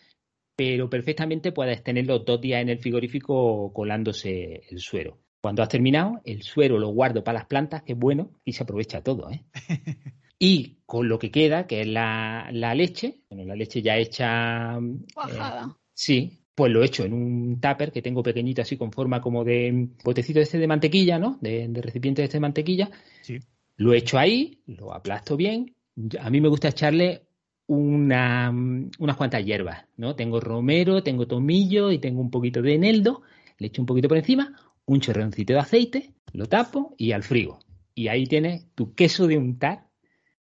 pero 0.57 0.89
perfectamente 0.89 1.53
puedes 1.53 1.83
tenerlo 1.83 2.21
dos 2.21 2.41
días 2.41 2.63
en 2.63 2.69
el 2.69 2.79
frigorífico 2.79 3.73
colándose 3.73 4.63
el 4.71 4.79
suero. 4.79 5.19
Cuando 5.41 5.63
has 5.63 5.69
terminado, 5.69 6.21
el 6.25 6.43
suero 6.43 6.79
lo 6.79 6.89
guardo 6.89 7.23
para 7.23 7.41
las 7.41 7.47
plantas, 7.47 7.83
que 7.83 7.93
es 7.93 7.99
bueno, 7.99 8.31
y 8.45 8.53
se 8.53 8.63
aprovecha 8.63 9.03
todo. 9.03 9.31
¿eh? 9.31 9.45
y 10.39 10.79
con 10.87 11.09
lo 11.09 11.19
que 11.19 11.31
queda, 11.31 11.67
que 11.67 11.83
es 11.83 11.87
la, 11.87 12.49
leche, 12.75 13.21
bueno, 13.29 13.45
la 13.45 13.57
leche 13.57 13.83
ya 13.83 13.97
hecha... 13.97 14.79
Bajada. 15.15 15.67
Eh, 15.69 15.81
sí, 15.93 16.44
pues 16.55 16.73
lo 16.73 16.85
echo 16.85 17.05
en 17.05 17.13
un 17.13 17.61
tupper 17.61 17.91
que 17.91 18.03
tengo 18.03 18.23
pequeñito 18.23 18.63
así 18.63 18.77
con 18.77 18.93
forma 18.93 19.21
como 19.21 19.45
de 19.45 19.89
botecito 20.05 20.41
este 20.41 20.59
de 20.59 20.67
mantequilla, 20.67 21.19
¿no? 21.19 21.39
De, 21.41 21.67
de 21.69 21.83
recipiente 21.83 22.23
este 22.23 22.37
de 22.37 22.43
mantequilla. 22.43 22.91
Sí. 23.23 23.39
Lo 23.77 23.93
echo 23.93 24.19
ahí, 24.19 24.61
lo 24.67 24.95
aplasto 24.95 25.37
bien. 25.37 25.75
A 26.21 26.31
mí 26.31 26.41
me 26.41 26.49
gusta 26.49 26.69
echarle 26.69 27.27
una, 27.67 28.51
unas 28.51 29.17
cuantas 29.17 29.45
hierbas, 29.45 29.87
¿no? 29.97 30.15
Tengo 30.15 30.41
romero, 30.41 31.03
tengo 31.03 31.27
tomillo 31.27 31.91
y 31.91 31.99
tengo 31.99 32.21
un 32.21 32.31
poquito 32.31 32.63
de 32.63 32.75
eneldo, 32.75 33.23
le 33.59 33.69
echo 33.69 33.83
un 33.83 33.87
poquito 33.87 34.09
por 34.09 34.19
encima, 34.19 34.55
un 34.87 35.01
chorroncito 35.01 35.55
de 35.55 35.59
aceite, 35.59 36.15
lo 36.33 36.47
tapo 36.47 36.95
y 36.99 37.13
al 37.13 37.23
frigo. 37.23 37.59
Y 37.95 38.09
ahí 38.09 38.27
tienes 38.27 38.67
tu 38.75 38.95
queso 38.95 39.27
de 39.27 39.39
untar 39.39 39.87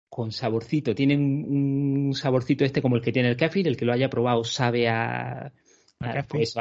con 0.10 0.32
saborcito. 0.32 0.96
Tiene 0.96 1.16
un, 1.16 2.14
saborcito 2.14 2.66
este 2.66 2.82
como 2.82 2.96
el 2.96 3.02
que 3.02 3.12
tiene 3.12 3.30
el 3.30 3.38
kéfir, 3.38 3.68
el 3.68 3.78
que 3.78 3.86
lo 3.86 3.94
haya 3.94 4.10
probado 4.10 4.44
sabe 4.44 4.90
a, 4.90 5.54
a, 6.00 6.24
pues, 6.24 6.56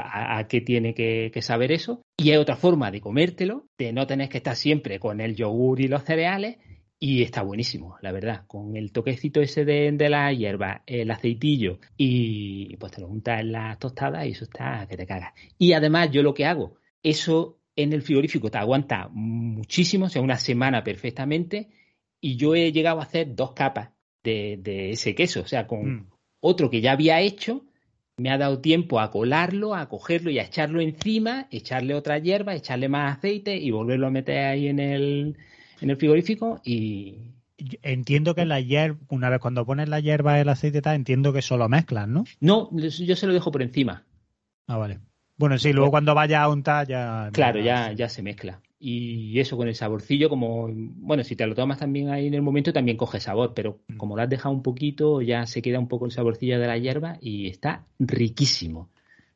qué 0.48 0.60
tiene 0.60 0.94
que, 0.94 1.30
que, 1.32 1.42
saber 1.42 1.72
eso. 1.72 2.02
Y 2.16 2.30
hay 2.30 2.36
otra 2.36 2.56
forma 2.56 2.90
de 2.90 3.00
comértelo, 3.00 3.66
de 3.78 3.92
no 3.92 4.06
tener 4.06 4.28
que 4.28 4.38
estar 4.38 4.56
siempre 4.56 4.98
con 4.98 5.20
el 5.20 5.36
yogur 5.36 5.80
y 5.80 5.88
los 5.88 6.04
cereales, 6.04 6.56
y 6.98 7.22
está 7.22 7.42
buenísimo, 7.42 7.96
la 8.00 8.10
verdad, 8.10 8.46
con 8.46 8.76
el 8.76 8.90
toquecito 8.90 9.42
ese 9.42 9.64
de, 9.64 10.08
la 10.08 10.32
hierba, 10.32 10.82
el 10.86 11.10
aceitillo 11.10 11.78
y 11.96 12.76
pues 12.78 12.92
te 12.92 13.02
lo 13.02 13.08
juntas 13.08 13.40
en 13.40 13.52
las 13.52 13.78
tostadas 13.78 14.26
y 14.26 14.30
eso 14.30 14.44
está 14.44 14.86
que 14.88 14.96
te 14.96 15.06
cagas. 15.06 15.34
Y 15.58 15.74
además 15.74 16.10
yo 16.10 16.22
lo 16.22 16.32
que 16.32 16.46
hago, 16.46 16.76
eso 17.02 17.58
en 17.76 17.92
el 17.92 18.00
frigorífico 18.00 18.50
te 18.50 18.58
aguanta 18.58 19.08
muchísimo, 19.12 20.06
o 20.06 20.08
sea, 20.08 20.22
una 20.22 20.38
semana 20.38 20.82
perfectamente 20.82 21.68
y 22.20 22.36
yo 22.36 22.54
he 22.54 22.72
llegado 22.72 23.00
a 23.00 23.04
hacer 23.04 23.34
dos 23.34 23.52
capas 23.52 23.90
de, 24.24 24.90
ese 24.90 25.14
queso, 25.14 25.42
o 25.42 25.46
sea, 25.46 25.66
con 25.66 25.88
mm. 25.88 26.10
otro 26.40 26.70
que 26.70 26.80
ya 26.80 26.92
había 26.92 27.20
hecho, 27.20 27.66
me 28.18 28.30
ha 28.30 28.38
dado 28.38 28.60
tiempo 28.60 29.00
a 29.00 29.10
colarlo, 29.10 29.74
a 29.74 29.88
cogerlo 29.88 30.30
y 30.30 30.38
a 30.38 30.44
echarlo 30.44 30.80
encima, 30.80 31.48
echarle 31.50 31.94
otra 31.94 32.18
hierba, 32.18 32.54
echarle 32.54 32.88
más 32.88 33.18
aceite 33.18 33.56
y 33.56 33.70
volverlo 33.70 34.06
a 34.06 34.10
meter 34.10 34.44
ahí 34.46 34.68
en 34.68 34.78
el 34.78 35.36
en 35.80 35.90
el 35.90 35.96
frigorífico 35.96 36.60
y... 36.64 37.32
Entiendo 37.82 38.34
que 38.34 38.44
la 38.44 38.60
hierba, 38.60 38.98
una 39.08 39.30
vez 39.30 39.40
cuando 39.40 39.64
pones 39.64 39.88
la 39.88 40.00
hierba 40.00 40.38
el 40.38 40.48
aceite 40.50 40.82
tal, 40.82 40.96
entiendo 40.96 41.32
que 41.32 41.40
solo 41.40 41.68
mezclas, 41.70 42.06
¿no? 42.06 42.24
No, 42.38 42.70
yo 42.70 43.16
se 43.16 43.26
lo 43.26 43.32
dejo 43.32 43.50
por 43.50 43.62
encima. 43.62 44.04
Ah, 44.66 44.76
vale. 44.76 45.00
Bueno, 45.38 45.58
sí, 45.58 45.72
luego 45.72 45.90
cuando 45.90 46.14
vaya 46.14 46.42
a 46.42 46.48
untar 46.50 46.86
ya... 46.86 47.30
Claro, 47.32 47.60
ya, 47.60 47.92
ya 47.92 48.10
se 48.10 48.22
mezcla. 48.22 48.60
Y 48.78 49.40
eso 49.40 49.56
con 49.56 49.68
el 49.68 49.74
saborcillo, 49.74 50.28
como, 50.28 50.68
bueno, 50.70 51.24
si 51.24 51.34
te 51.34 51.46
lo 51.46 51.54
tomas 51.54 51.78
también 51.78 52.10
ahí 52.10 52.26
en 52.26 52.34
el 52.34 52.42
momento, 52.42 52.72
también 52.72 52.98
coge 52.98 53.20
sabor, 53.20 53.54
pero 53.54 53.80
mm. 53.88 53.96
como 53.96 54.16
lo 54.16 54.22
has 54.22 54.28
dejado 54.28 54.54
un 54.54 54.62
poquito, 54.62 55.22
ya 55.22 55.46
se 55.46 55.62
queda 55.62 55.78
un 55.78 55.88
poco 55.88 56.04
el 56.04 56.12
saborcillo 56.12 56.60
de 56.60 56.66
la 56.66 56.76
hierba 56.76 57.16
y 57.20 57.48
está 57.48 57.86
riquísimo. 57.98 58.90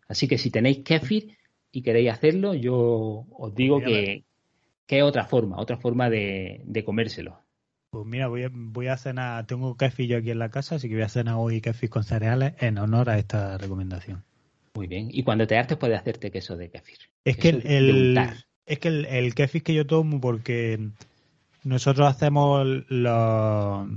Así 0.09 0.29
que 0.29 0.39
si 0.39 0.51
tenéis 0.51 0.81
kefir 0.85 1.39
y 1.73 1.83
queréis 1.83 2.11
hacerlo, 2.11 2.53
yo 2.55 3.27
os 3.31 3.55
digo 3.55 3.81
que, 3.81 4.25
que 4.87 4.99
es 4.99 5.05
otra 5.05 5.25
forma, 5.25 5.57
otra 5.59 5.77
forma 5.77 6.11
de, 6.11 6.83
comérselo. 6.85 7.39
Pues 7.91 8.07
mira, 8.07 8.29
voy 8.29 8.43
a, 8.43 8.51
voy 8.53 8.89
a 8.89 8.97
cenar, 8.97 9.47
tengo 9.47 9.77
kefir 9.77 10.09
yo 10.09 10.19
aquí 10.19 10.33
en 10.33 10.39
la 10.39 10.51
casa, 10.51 10.75
así 10.75 10.89
que 10.89 10.95
voy 10.95 11.05
a 11.05 11.09
cenar 11.09 11.37
hoy 11.39 11.61
kefir 11.61 11.89
con 11.91 12.05
cereales 12.05 12.55
en 12.59 12.77
honor 12.77 13.09
a 13.09 13.19
esta 13.19 13.57
recomendación. 13.57 14.25
Muy 14.75 14.87
bien, 14.87 15.09
y 15.11 15.23
cuando 15.23 15.47
te 15.47 15.57
hartes 15.57 15.79
puedes 15.79 15.99
hacerte 15.99 16.31
queso 16.31 16.57
de 16.57 16.71
kefir. 16.71 16.99
Es 17.25 17.37
que 17.37 17.51
el, 17.51 18.19
es 18.67 18.79
que 18.79 18.89
el, 18.89 19.35
kefir 19.35 19.63
que 19.63 19.75
yo 19.75 19.87
tomo, 19.87 20.21
porque 20.21 20.91
nosotros 21.65 22.09
hacemos 22.09 22.67
los, 22.89 23.89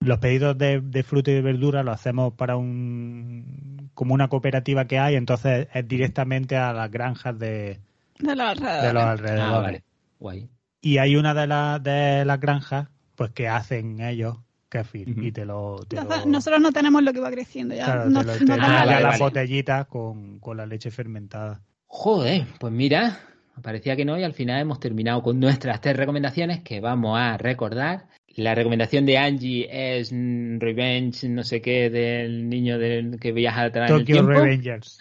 los 0.00 0.18
pedidos 0.18 0.56
de, 0.56 0.80
de 0.80 1.02
fruta 1.02 1.30
y 1.30 1.34
de 1.34 1.42
verdura, 1.42 1.82
lo 1.82 1.92
hacemos 1.92 2.34
para 2.34 2.56
un 2.56 3.90
como 3.94 4.14
una 4.14 4.28
cooperativa 4.28 4.86
que 4.86 4.98
hay, 5.00 5.16
entonces 5.16 5.66
es 5.74 5.88
directamente 5.88 6.56
a 6.56 6.72
las 6.72 6.88
granjas 6.88 7.36
de, 7.36 7.80
de 8.20 8.36
los 8.36 9.02
alrededores. 9.02 9.82
Ah, 10.20 10.34
y 10.80 10.98
hay 10.98 11.16
una 11.16 11.34
de, 11.34 11.46
las 11.48 11.82
de 11.82 12.24
las 12.24 12.38
granjas 12.38 12.88
pues 13.16 13.32
que 13.32 13.48
hacen 13.48 14.00
ellos 14.00 14.36
kefir 14.68 15.08
y 15.08 15.32
te 15.32 15.44
lo, 15.44 15.80
Nosotros 16.26 16.60
no 16.60 16.70
tenemos 16.72 17.02
lo 17.02 17.12
que 17.12 17.20
va 17.20 17.30
creciendo 17.30 17.74
ya. 17.74 18.04
no, 18.04 18.24
te, 18.24 18.44
las 18.46 19.18
botellitas 19.18 19.86
con, 19.86 20.40
la 20.54 20.66
leche 20.66 20.90
fermentada. 20.90 21.60
Joder, 21.86 22.46
pues 22.60 22.72
mira, 22.72 23.18
parecía 23.62 23.96
que 23.96 24.04
no 24.04 24.18
y 24.18 24.22
al 24.22 24.34
final 24.34 24.60
hemos 24.60 24.80
terminado 24.80 25.22
con 25.22 25.40
nuestras 25.40 25.80
tres 25.80 25.96
recomendaciones 25.96 26.62
que 26.62 26.80
vamos 26.80 27.18
a 27.18 27.36
recordar. 27.36 28.06
La 28.36 28.54
recomendación 28.54 29.04
de 29.04 29.18
Angie 29.18 29.68
es 29.70 30.10
Revenge, 30.12 31.28
no 31.28 31.42
sé 31.42 31.60
qué, 31.60 31.90
del 31.90 32.48
niño 32.48 32.78
del 32.78 33.18
que 33.18 33.32
viaja 33.32 33.64
atrás 33.64 33.90
en 33.90 33.96
el 33.96 34.04
tiempo. 34.04 34.30
Revengers. 34.30 34.98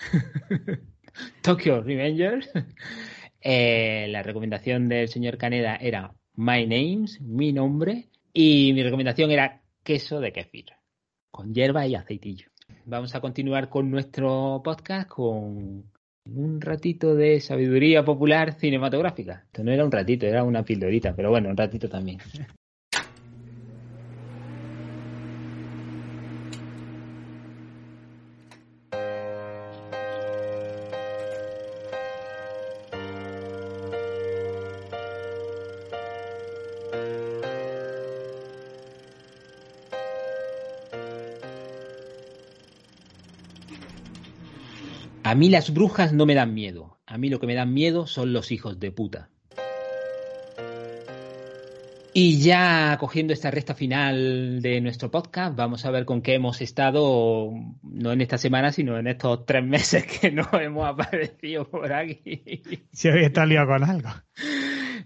Tokyo 1.41 1.81
Revengers. 1.81 2.49
Eh, 3.41 4.07
la 4.09 4.23
recomendación 4.23 4.89
del 4.89 5.07
señor 5.07 5.37
Caneda 5.37 5.75
era 5.75 6.13
My 6.35 6.65
Names, 6.65 7.21
mi 7.21 7.53
nombre, 7.53 8.09
y 8.33 8.73
mi 8.73 8.83
recomendación 8.83 9.31
era 9.31 9.61
queso 9.83 10.19
de 10.19 10.31
kefir, 10.31 10.65
con 11.31 11.53
hierba 11.53 11.87
y 11.87 11.95
aceitillo. 11.95 12.49
Vamos 12.85 13.15
a 13.15 13.21
continuar 13.21 13.69
con 13.69 13.89
nuestro 13.89 14.61
podcast 14.63 15.07
con 15.07 15.91
un 16.35 16.61
ratito 16.61 17.15
de 17.15 17.39
sabiduría 17.39 18.03
popular 18.03 18.53
cinematográfica. 18.53 19.43
Esto 19.45 19.63
no 19.63 19.71
era 19.71 19.85
un 19.85 19.91
ratito, 19.91 20.25
era 20.25 20.43
una 20.43 20.63
pildorita, 20.63 21.15
pero 21.15 21.29
bueno, 21.29 21.49
un 21.49 21.57
ratito 21.57 21.89
también. 21.89 22.19
A 45.27 45.35
mí 45.35 45.49
las 45.49 45.73
brujas 45.73 46.13
no 46.13 46.25
me 46.25 46.35
dan 46.35 46.53
miedo. 46.53 46.99
A 47.05 47.17
mí 47.17 47.27
lo 47.27 47.41
que 47.41 47.47
me 47.47 47.53
dan 47.53 47.73
miedo 47.73 48.07
son 48.07 48.31
los 48.31 48.49
hijos 48.53 48.79
de 48.79 48.93
puta. 48.93 49.29
Y 52.13 52.39
ya 52.39 52.95
cogiendo 52.97 53.33
esta 53.33 53.51
recta 53.51 53.75
final 53.75 54.61
de 54.61 54.79
nuestro 54.79 55.11
podcast, 55.11 55.53
vamos 55.57 55.83
a 55.83 55.91
ver 55.91 56.05
con 56.05 56.21
qué 56.21 56.35
hemos 56.35 56.61
estado, 56.61 57.51
no 57.83 58.11
en 58.13 58.21
esta 58.21 58.37
semana, 58.37 58.71
sino 58.71 58.97
en 58.97 59.07
estos 59.07 59.45
tres 59.45 59.65
meses 59.65 60.05
que 60.05 60.31
no 60.31 60.47
hemos 60.53 60.87
aparecido 60.87 61.69
por 61.69 61.91
aquí. 61.91 62.61
Si 62.93 63.09
había 63.09 63.27
estado 63.27 63.47
liado 63.47 63.67
con 63.67 63.83
algo. 63.83 64.09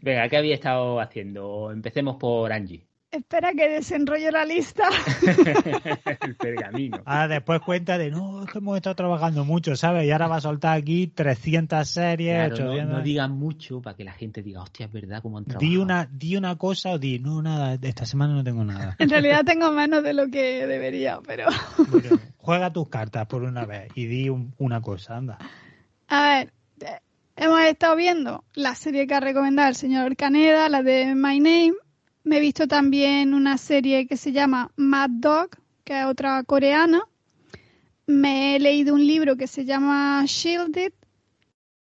Venga, 0.04 0.30
¿qué 0.30 0.38
había 0.38 0.54
estado 0.54 1.00
haciendo? 1.00 1.72
Empecemos 1.72 2.18
por 2.18 2.54
Angie. 2.54 2.91
Espera 3.12 3.52
que 3.54 3.68
desenrollo 3.68 4.32
la 4.32 4.46
lista. 4.46 4.84
El 6.22 6.36
pergamino. 6.36 7.02
Ahora 7.06 7.28
después 7.28 7.60
cuenta 7.62 7.98
de, 7.98 8.10
no, 8.10 8.44
es 8.46 8.52
que 8.52 8.60
hemos 8.60 8.78
estado 8.78 8.96
trabajando 8.96 9.44
mucho, 9.44 9.76
¿sabes? 9.76 10.06
Y 10.06 10.12
ahora 10.12 10.28
va 10.28 10.38
a 10.38 10.42
soltar 10.42 10.78
aquí 10.78 11.08
300 11.08 11.88
series, 11.88 12.36
Claro, 12.36 12.56
no, 12.66 12.72
800. 12.72 12.98
no 12.98 13.04
digan 13.04 13.32
mucho 13.34 13.82
para 13.82 13.98
que 13.98 14.06
la 14.06 14.14
gente 14.14 14.42
diga, 14.42 14.62
hostia, 14.62 14.86
es 14.86 14.92
verdad 14.94 15.22
cómo 15.22 15.38
han 15.40 15.44
trabajado. 15.46 15.70
Di 15.70 15.78
una, 15.78 16.08
di 16.10 16.38
una 16.38 16.56
cosa 16.58 16.92
o 16.92 17.00
di, 17.00 17.20
no, 17.20 17.42
nada, 17.42 17.78
esta 17.82 18.06
semana 18.06 18.34
no 18.34 18.44
tengo 18.44 18.64
nada. 18.64 18.96
En 19.00 19.10
realidad 19.10 19.44
tengo 19.46 19.72
menos 19.72 20.04
de 20.04 20.14
lo 20.14 20.28
que 20.30 20.66
debería, 20.66 21.20
pero... 21.26 21.48
Pero 21.92 22.18
juega 22.38 22.72
tus 22.72 22.88
cartas 22.88 23.26
por 23.28 23.44
una 23.44 23.66
vez 23.66 23.92
y 23.96 24.06
di 24.06 24.30
un- 24.30 24.54
una 24.58 24.82
cosa, 24.82 25.18
anda. 25.18 25.38
A 26.08 26.30
ver, 26.30 26.54
eh, 26.80 27.00
hemos 27.36 27.60
estado 27.62 27.96
viendo 27.98 28.44
la 28.54 28.74
serie 28.76 29.06
que 29.06 29.16
ha 29.16 29.20
recomendado 29.20 29.68
el 29.68 29.76
señor 29.76 30.16
Caneda, 30.16 30.70
la 30.70 30.82
de 30.82 31.14
My 31.14 31.40
Name. 31.40 31.74
Me 32.24 32.38
he 32.38 32.40
visto 32.40 32.68
también 32.68 33.34
una 33.34 33.58
serie 33.58 34.06
que 34.08 34.16
se 34.16 34.32
llama 34.32 34.72
Mad 34.76 35.10
Dog, 35.10 35.50
que 35.84 36.00
es 36.00 36.06
otra 36.06 36.44
coreana. 36.44 37.02
Me 38.06 38.56
he 38.56 38.60
leído 38.60 38.94
un 38.94 39.06
libro 39.06 39.36
que 39.38 39.48
se 39.48 39.66
llama 39.66 40.24
Shielded. 40.28 40.94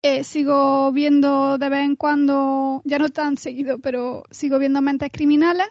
Eh, 0.03 0.25
sigo 0.25 0.93
viendo 0.93 1.59
de 1.59 1.69
vez 1.69 1.85
en 1.85 1.97
cuando, 1.97 2.81
ya 2.85 2.99
no 2.99 3.11
tan 3.11 3.37
seguido, 3.37 3.81
pero 3.81 4.23
sigo 4.31 4.59
viendo 4.59 4.81
Mentes 4.81 5.11
Criminales. 5.13 5.67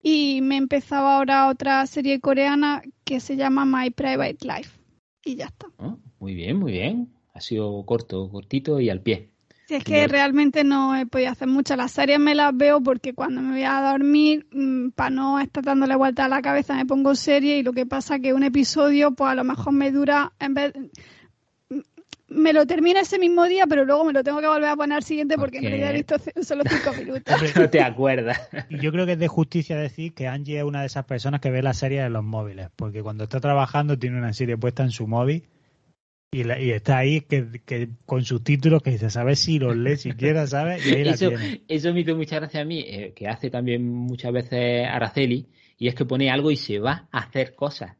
Y 0.00 0.40
me 0.42 0.54
he 0.54 0.58
empezado 0.58 1.06
ahora 1.06 1.48
otra 1.48 1.86
serie 1.86 2.20
coreana 2.20 2.82
que 3.04 3.20
se 3.20 3.36
llama 3.36 3.64
My 3.64 3.90
Private 3.90 4.38
Life. 4.42 4.78
Y 5.24 5.36
ya 5.36 5.46
está. 5.46 5.66
Oh, 5.78 5.98
Muy 6.20 6.34
bien, 6.34 6.58
muy 6.58 6.72
bien. 6.72 7.12
Ha 7.32 7.40
sido 7.40 7.84
corto, 7.84 8.30
cortito 8.30 8.80
y 8.80 8.90
al 8.90 9.00
pie. 9.00 9.33
Si 9.74 9.94
es 9.94 10.00
que 10.00 10.08
realmente 10.08 10.62
no 10.64 10.94
he 10.94 11.06
podido 11.06 11.30
hacer 11.32 11.48
mucho. 11.48 11.74
Las 11.76 11.92
series 11.92 12.20
me 12.20 12.34
las 12.34 12.56
veo 12.56 12.80
porque 12.80 13.12
cuando 13.14 13.40
me 13.40 13.52
voy 13.52 13.64
a 13.64 13.80
dormir, 13.80 14.46
para 14.94 15.10
no 15.10 15.40
estar 15.40 15.64
dándole 15.64 15.96
vuelta 15.96 16.26
a 16.26 16.28
la 16.28 16.42
cabeza, 16.42 16.74
me 16.74 16.86
pongo 16.86 17.14
serie 17.14 17.58
y 17.58 17.62
lo 17.62 17.72
que 17.72 17.86
pasa 17.86 18.18
que 18.18 18.32
un 18.34 18.42
episodio, 18.44 19.12
pues 19.12 19.30
a 19.30 19.34
lo 19.34 19.44
mejor 19.44 19.72
me 19.72 19.90
dura, 19.90 20.32
en 20.38 20.54
vez 20.54 20.72
mm, 21.70 21.78
me 22.28 22.52
lo 22.52 22.66
termino 22.66 23.00
ese 23.00 23.18
mismo 23.18 23.44
día, 23.44 23.66
pero 23.66 23.84
luego 23.84 24.04
me 24.04 24.12
lo 24.12 24.22
tengo 24.24 24.40
que 24.40 24.46
volver 24.46 24.68
a 24.68 24.76
poner 24.76 24.96
al 24.96 25.04
siguiente 25.04 25.36
porque 25.36 25.58
en 25.58 25.64
Ok. 25.64 25.68
realidad 25.70 25.90
he 25.90 25.94
visto 25.94 26.16
solo 26.42 26.62
cinco 26.68 26.92
minutos. 26.96 27.34
No 27.56 27.68
te 27.70 27.82
acuerdas. 27.82 28.40
Y 28.68 28.78
yo 28.78 28.92
creo 28.92 29.06
que 29.06 29.12
es 29.12 29.18
de 29.18 29.28
justicia 29.28 29.76
decir 29.76 30.14
que 30.14 30.28
Angie 30.28 30.58
es 30.58 30.64
una 30.64 30.80
de 30.80 30.86
esas 30.86 31.04
personas 31.04 31.40
que 31.40 31.50
ve 31.50 31.62
las 31.62 31.78
series 31.78 32.04
en 32.06 32.12
los 32.12 32.24
móviles, 32.24 32.68
porque 32.76 33.02
cuando 33.02 33.24
está 33.24 33.40
trabajando 33.40 33.98
tiene 33.98 34.18
una 34.18 34.32
serie 34.32 34.56
puesta 34.56 34.82
en 34.82 34.90
su 34.90 35.06
móvil 35.06 35.44
y, 36.34 36.44
la- 36.44 36.60
y 36.60 36.70
está 36.70 36.98
ahí 36.98 37.20
que, 37.22 37.62
que 37.64 37.88
con 38.06 38.24
subtítulos 38.24 38.82
que 38.82 38.90
dice, 38.90 39.10
¿sabes 39.10 39.38
si 39.40 39.58
los 39.58 39.76
lee 39.76 39.96
siquiera, 39.96 40.46
¿sabes? 40.46 40.84
Y 40.84 40.90
ahí 40.90 41.04
la 41.04 41.12
Eso, 41.12 41.30
eso 41.68 41.94
me 41.94 42.00
hizo 42.00 42.16
mucha 42.16 42.36
gracia 42.36 42.60
a 42.62 42.64
mí, 42.64 42.80
eh, 42.86 43.12
que 43.14 43.28
hace 43.28 43.50
también 43.50 43.86
muchas 43.86 44.32
veces 44.32 44.86
Araceli, 44.86 45.48
y 45.78 45.88
es 45.88 45.94
que 45.94 46.04
pone 46.04 46.30
algo 46.30 46.50
y 46.50 46.56
se 46.56 46.78
va 46.78 47.08
a 47.12 47.18
hacer 47.20 47.54
cosas. 47.54 47.96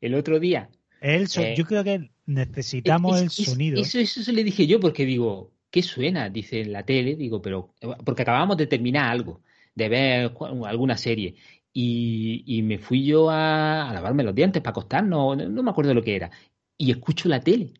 El 0.00 0.14
otro 0.14 0.38
día. 0.38 0.70
El 1.00 1.28
Eh, 1.36 1.54
yo 1.56 1.64
creo 1.64 1.84
que 1.84 2.10
necesitamos 2.26 3.20
es- 3.20 3.38
el 3.38 3.44
sonido. 3.46 3.82
Eso, 3.82 3.98
eso, 3.98 4.22
se 4.22 4.32
le 4.32 4.44
dije 4.44 4.66
yo 4.66 4.80
porque 4.80 5.04
digo, 5.04 5.52
¿qué 5.70 5.82
suena? 5.82 6.30
Dice 6.30 6.60
en 6.60 6.72
la 6.72 6.84
tele, 6.84 7.16
digo, 7.16 7.40
pero. 7.42 7.74
Porque 8.04 8.22
acabamos 8.22 8.56
de 8.56 8.66
terminar 8.66 9.10
algo, 9.10 9.42
de 9.74 9.88
ver 9.88 10.32
alguna 10.64 10.96
serie. 10.96 11.34
Y, 11.72 12.42
y 12.46 12.62
me 12.62 12.78
fui 12.78 13.04
yo 13.04 13.28
a, 13.30 13.90
a 13.90 13.92
lavarme 13.92 14.22
los 14.24 14.34
dientes 14.34 14.62
para 14.62 14.70
acostarnos, 14.70 15.36
no, 15.36 15.48
no 15.48 15.62
me 15.62 15.70
acuerdo 15.70 15.92
lo 15.92 16.02
que 16.02 16.16
era. 16.16 16.30
Y 16.78 16.90
escucho 16.90 17.28
la 17.28 17.40
tele. 17.40 17.74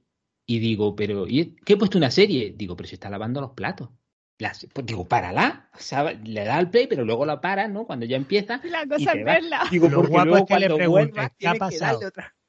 Y 0.46 0.58
digo, 0.60 0.94
pero 0.94 1.26
¿y 1.26 1.56
¿qué 1.64 1.72
he 1.74 1.76
puesto 1.76 1.98
una 1.98 2.10
serie? 2.10 2.54
Digo, 2.56 2.76
pero 2.76 2.88
se 2.88 2.94
está 2.94 3.10
lavando 3.10 3.40
los 3.40 3.50
platos. 3.52 3.90
Las- 4.38 4.66
pues 4.72 4.86
digo, 4.86 5.06
párala. 5.08 5.70
O 5.74 5.78
sea, 5.80 6.12
le 6.12 6.44
da 6.44 6.56
al 6.56 6.70
play, 6.70 6.86
pero 6.86 7.04
luego 7.04 7.26
la 7.26 7.40
para, 7.40 7.68
¿no? 7.68 7.84
Cuando 7.86 8.06
ya 8.06 8.16
empieza. 8.16 8.60
La 8.64 8.86
cosa 8.86 9.12
es 9.12 9.20
va. 9.20 9.32
verla. 9.32 9.62
Digo, 9.70 9.88
Lo 9.88 9.96
porque 9.96 10.12
guapo 10.12 10.24
luego 10.30 10.46
es 10.48 10.54
que 10.54 10.60
le 10.60 10.74
preguntes, 10.74 11.28
¿qué 11.38 11.48
ha 11.48 11.54
pasado? 11.54 12.00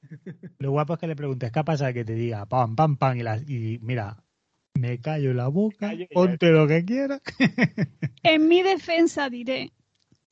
Lo 0.59 0.71
guapo 0.71 0.93
es 0.93 0.99
que 0.99 1.07
le 1.07 1.15
preguntes, 1.15 1.51
¿qué 1.51 1.63
pasa? 1.63 1.91
Que 1.93 2.05
te 2.05 2.13
diga, 2.13 2.45
pam, 2.45 2.75
pam, 2.75 2.97
pam, 2.97 3.17
y, 3.17 3.23
la- 3.23 3.37
y 3.37 3.79
mira, 3.81 4.23
me 4.75 4.99
callo 4.99 5.33
la 5.33 5.47
boca, 5.47 5.89
callo 5.89 6.05
ponte 6.13 6.49
lo 6.51 6.67
que 6.67 6.85
quieras. 6.85 7.21
En 8.23 8.47
mi 8.47 8.61
defensa 8.61 9.29
diré 9.29 9.71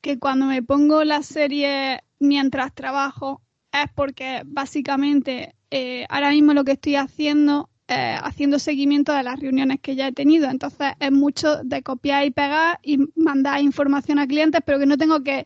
que 0.01 0.19
cuando 0.19 0.45
me 0.47 0.61
pongo 0.61 1.03
la 1.03 1.23
serie 1.23 2.01
mientras 2.19 2.73
trabajo 2.75 3.41
es 3.83 3.91
porque 3.93 4.41
básicamente 4.45 5.55
eh, 5.71 6.05
ahora 6.09 6.29
mismo 6.31 6.53
lo 6.53 6.63
que 6.63 6.73
estoy 6.73 6.95
haciendo 6.95 7.69
es 7.87 8.19
haciendo 8.23 8.57
seguimiento 8.57 9.13
de 9.13 9.21
las 9.23 9.39
reuniones 9.39 9.79
que 9.81 9.95
ya 9.95 10.07
he 10.07 10.11
tenido. 10.11 10.49
Entonces 10.49 10.93
es 10.99 11.11
mucho 11.11 11.63
de 11.63 11.83
copiar 11.83 12.25
y 12.25 12.31
pegar 12.31 12.79
y 12.81 12.97
mandar 13.15 13.61
información 13.61 14.17
a 14.19 14.27
clientes, 14.27 14.61
pero 14.65 14.79
que 14.79 14.85
no 14.87 14.97
tengo 14.97 15.21
que 15.23 15.45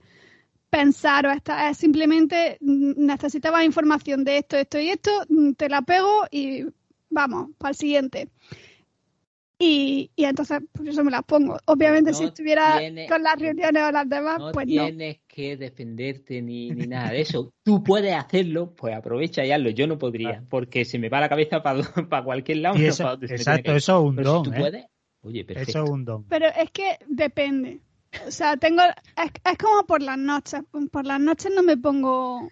pensar 0.70 1.26
o 1.26 1.32
estar, 1.32 1.72
es 1.72 1.78
simplemente 1.78 2.58
mm, 2.62 2.94
necesitaba 3.06 3.66
información 3.66 4.24
de 4.24 4.38
esto, 4.38 4.56
esto 4.56 4.80
y 4.80 4.90
esto, 4.90 5.12
mm, 5.28 5.54
te 5.54 5.68
la 5.68 5.82
pego 5.82 6.26
y 6.32 6.66
vamos, 7.10 7.50
para 7.58 7.72
el 7.72 7.76
siguiente. 7.76 8.30
Y, 9.62 10.12
y 10.16 10.24
entonces 10.24 10.60
por 10.72 10.88
eso 10.88 11.04
me 11.04 11.12
las 11.12 11.24
pongo. 11.24 11.58
Obviamente 11.66 12.12
No 12.12 12.18
si 12.18 12.24
estuviera 12.26 12.78
tiene- 12.80 13.08
con 13.08 13.22
las 13.24 13.38
reuniones 13.38 13.84
o 13.84 13.92
las 13.92 14.08
demás, 14.08 14.40
No 14.40 14.52
pues 14.54 14.68
no. 14.68 14.74
Que 15.40 15.56
defenderte 15.58 16.42
ni, 16.42 16.70
ni 16.72 16.86
nada 16.86 17.12
de 17.12 17.22
eso. 17.22 17.54
Tú 17.64 17.82
puedes 17.82 18.14
hacerlo, 18.14 18.74
pues 18.76 18.94
aprovecha 18.94 19.46
y 19.46 19.52
hazlo. 19.52 19.70
Yo 19.70 19.88
no 19.88 19.98
podría, 19.98 20.30
Claro. 20.32 20.46
porque 20.50 20.84
se 20.84 21.00
me 21.00 21.08
va 21.08 21.22
la 21.22 21.30
cabeza 21.30 21.64
para, 21.64 21.82
cualquier 22.26 22.58
lado. 22.58 22.76
Y 22.78 22.82
no 22.82 22.88
eso- 22.88 23.04
para 23.06 23.26
exacto, 23.34 23.74
eso 23.74 23.98
es 24.00 24.04
un 24.10 24.16
Pero 24.18 24.32
don, 24.34 24.46
si 24.46 24.52
tú 24.52 24.56
¿eh? 24.58 24.60
puedes, 24.60 24.86
oye, 25.22 25.46
perfecto. 25.46 25.70
Eso 25.72 25.84
es 25.86 25.90
un 25.90 26.04
don. 26.06 26.24
Pero 26.26 26.48
es 26.48 26.70
que 26.72 26.98
depende. 27.08 27.80
O 28.28 28.32
sea, 28.32 28.58
tengo 28.58 28.82
es, 28.82 29.32
es 29.52 29.58
como 29.58 29.86
por 29.86 30.02
las 30.02 30.18
noches. 30.18 30.62
Por 30.92 31.06
las 31.06 31.20
noches 31.22 31.52
no 31.56 31.64
me 31.64 31.78
pongo. 31.78 32.50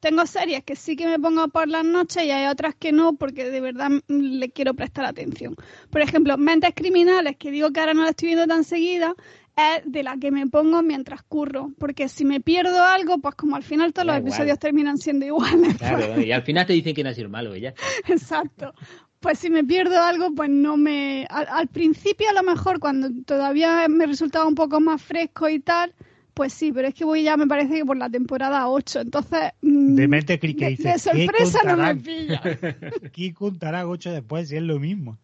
Tengo 0.00 0.26
series 0.26 0.62
que 0.64 0.76
sí 0.76 0.96
que 0.96 1.06
me 1.06 1.18
pongo 1.18 1.48
por 1.48 1.66
las 1.66 1.82
noches 1.84 2.22
y 2.24 2.30
hay 2.30 2.46
otras 2.48 2.74
que 2.74 2.92
no 2.92 3.14
porque 3.14 3.48
de 3.48 3.60
verdad 3.62 3.88
le 4.08 4.50
quiero 4.50 4.74
prestar 4.74 5.06
atención. 5.06 5.56
Por 5.88 6.02
ejemplo, 6.02 6.36
Mentes 6.36 6.72
Criminales, 6.76 7.36
que 7.38 7.50
digo 7.50 7.70
que 7.72 7.80
ahora 7.80 7.94
no 7.94 8.02
la 8.04 8.10
estoy 8.10 8.28
viendo 8.28 8.46
tan 8.46 8.64
seguida, 8.64 9.14
es 9.56 9.82
de 9.90 10.02
la 10.02 10.16
que 10.16 10.30
me 10.30 10.46
pongo 10.46 10.82
mientras 10.82 11.22
curro. 11.22 11.70
Porque 11.78 12.08
si 12.08 12.24
me 12.24 12.40
pierdo 12.40 12.82
algo, 12.82 13.18
pues 13.18 13.34
como 13.34 13.56
al 13.56 13.62
final 13.62 13.92
todos 13.92 14.06
los 14.06 14.16
igual. 14.16 14.28
episodios 14.32 14.58
terminan 14.58 14.98
siendo 14.98 15.26
iguales. 15.26 15.76
Claro, 15.78 16.20
y 16.20 16.32
al 16.32 16.42
final 16.42 16.66
te 16.66 16.72
dicen 16.72 16.94
que 16.94 17.02
no 17.04 17.10
ha 17.10 17.14
sido 17.14 17.28
malo, 17.28 17.54
está. 17.54 17.74
Exacto. 18.08 18.74
Pues 19.20 19.38
si 19.38 19.48
me 19.48 19.64
pierdo 19.64 20.02
algo, 20.02 20.34
pues 20.34 20.50
no 20.50 20.76
me... 20.76 21.26
Al, 21.30 21.46
al 21.48 21.68
principio 21.68 22.28
a 22.28 22.34
lo 22.34 22.42
mejor 22.42 22.78
cuando 22.78 23.08
todavía 23.24 23.88
me 23.88 24.06
resultaba 24.06 24.46
un 24.46 24.54
poco 24.54 24.80
más 24.80 25.00
fresco 25.00 25.48
y 25.48 25.60
tal, 25.60 25.94
pues 26.34 26.52
sí, 26.52 26.72
pero 26.72 26.88
es 26.88 26.94
que 26.94 27.06
voy 27.06 27.22
ya 27.22 27.36
me 27.38 27.46
parece 27.46 27.74
que 27.76 27.84
por 27.86 27.96
la 27.96 28.10
temporada 28.10 28.68
8, 28.68 29.00
entonces... 29.00 29.52
mm, 29.62 29.94
De 29.94 30.08
mente 30.08 30.38
cri- 30.38 30.58
que 30.58 30.64
de, 30.66 30.70
dices, 30.72 31.04
de 31.04 31.12
¿qué 31.12 31.24
sorpresa 31.26 31.60
no 31.64 31.76
me 31.76 31.96
pilla. 31.96 32.42
¿Qué 33.14 33.32
contará 33.32 33.86
ocho 33.88 34.10
después 34.12 34.48
si 34.50 34.56
es 34.56 34.62
lo 34.62 34.78
mismo? 34.78 35.16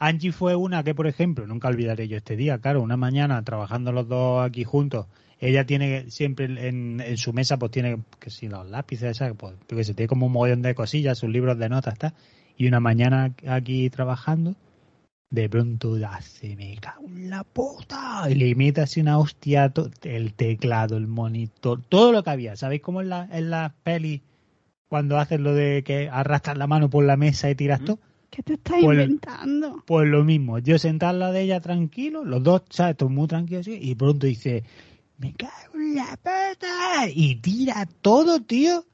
Angie 0.00 0.32
fue 0.32 0.56
una 0.56 0.82
que, 0.82 0.94
por 0.94 1.06
ejemplo, 1.06 1.46
nunca 1.46 1.68
olvidaré 1.68 2.08
yo 2.08 2.16
este 2.16 2.34
día, 2.34 2.58
claro, 2.58 2.82
una 2.82 2.96
mañana 2.96 3.42
trabajando 3.44 3.92
los 3.92 4.08
dos 4.08 4.42
aquí 4.44 4.64
juntos, 4.64 5.06
ella 5.38 5.66
tiene 5.66 6.10
siempre 6.10 6.46
en, 6.46 7.00
en 7.00 7.16
su 7.18 7.32
mesa, 7.32 7.58
pues 7.58 7.70
tiene, 7.70 7.98
que 8.18 8.30
si 8.30 8.48
los 8.48 8.68
lápices, 8.68 9.18
¿sabes? 9.18 9.34
Pues, 9.36 9.54
que 9.68 9.84
sé, 9.84 9.94
tiene 9.94 10.08
como 10.08 10.26
un 10.26 10.32
mogollón 10.32 10.62
de 10.62 10.74
cosillas, 10.74 11.18
sus 11.18 11.30
libros 11.30 11.58
de 11.58 11.68
notas, 11.68 11.94
está 11.94 12.14
Y 12.56 12.66
una 12.66 12.80
mañana 12.80 13.34
aquí 13.46 13.90
trabajando, 13.90 14.56
de 15.30 15.48
pronto 15.48 15.96
ya 15.98 16.20
se 16.22 16.56
me 16.56 16.76
cago 16.78 17.06
en 17.06 17.30
la 17.30 17.44
puta. 17.44 18.24
Y 18.30 18.34
le 18.34 18.54
mete 18.54 18.80
así 18.80 19.00
una 19.00 19.18
hostia, 19.18 19.72
el 20.02 20.32
teclado, 20.34 20.96
el 20.96 21.08
monitor, 21.08 21.82
todo 21.88 22.10
lo 22.12 22.22
que 22.22 22.30
había. 22.30 22.56
¿Sabéis 22.56 22.82
cómo 22.82 23.02
en 23.02 23.10
la, 23.10 23.28
en 23.30 23.50
las 23.50 23.72
pelis 23.82 24.22
cuando 24.90 25.18
haces 25.18 25.38
lo 25.38 25.54
de 25.54 25.84
que 25.84 26.10
arrastras 26.10 26.58
la 26.58 26.66
mano 26.66 26.90
por 26.90 27.04
la 27.04 27.16
mesa 27.16 27.48
y 27.48 27.54
tiras 27.54 27.80
todo. 27.84 28.00
¿Qué 28.30 28.42
te 28.42 28.54
estás 28.54 28.76
Pues- 28.82 28.98
inventando? 28.98 29.82
Pues 29.86 30.08
lo 30.08 30.22
mismo, 30.24 30.58
yo 30.60 30.78
sentar 30.78 31.10
al 31.10 31.18
lado 31.18 31.32
de 31.32 31.42
ella 31.42 31.60
tranquilo, 31.60 32.24
los 32.24 32.42
dos, 32.42 32.62
¿sabes? 32.70 32.96
Todos 32.96 33.10
muy 33.12 33.26
tranquilos 33.26 33.66
así, 33.66 33.78
y 33.80 33.94
pronto 33.96 34.26
dice, 34.26 34.62
me 35.18 35.34
cago 35.34 35.74
en 35.74 35.96
la 35.96 36.16
pata, 36.22 37.08
y 37.12 37.36
tira 37.36 37.86
todo, 38.00 38.40
tío. 38.40 38.84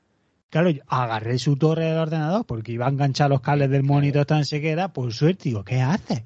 Claro, 0.48 0.70
yo 0.70 0.82
agarré 0.86 1.38
su 1.38 1.56
torre 1.56 1.84
del 1.86 1.98
ordenador 1.98 2.46
porque 2.46 2.72
iba 2.72 2.86
a 2.86 2.90
enganchar 2.90 3.28
los 3.28 3.40
cables 3.42 3.68
del 3.68 3.82
monitor 3.82 4.24
tan 4.24 4.44
se 4.44 4.60
queda, 4.60 4.92
por 4.92 5.12
suerte, 5.12 5.44
digo, 5.50 5.64
¿qué 5.64 5.80
haces? 5.82 6.22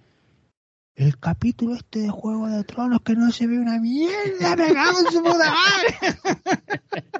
El 0.95 1.19
capítulo 1.19 1.75
este 1.75 2.01
de 2.01 2.11
Juego 2.11 2.47
de 2.49 2.63
Tronos 2.65 3.01
que 3.03 3.15
no 3.15 3.31
se 3.33 3.47
ve 3.47 3.59
una 3.59 3.79
mierda, 3.81 4.55
me 4.55 4.73
cago 4.73 4.99
en 5.01 5.13
su 5.13 5.23
puta 5.23 5.53
madre. 5.53 6.19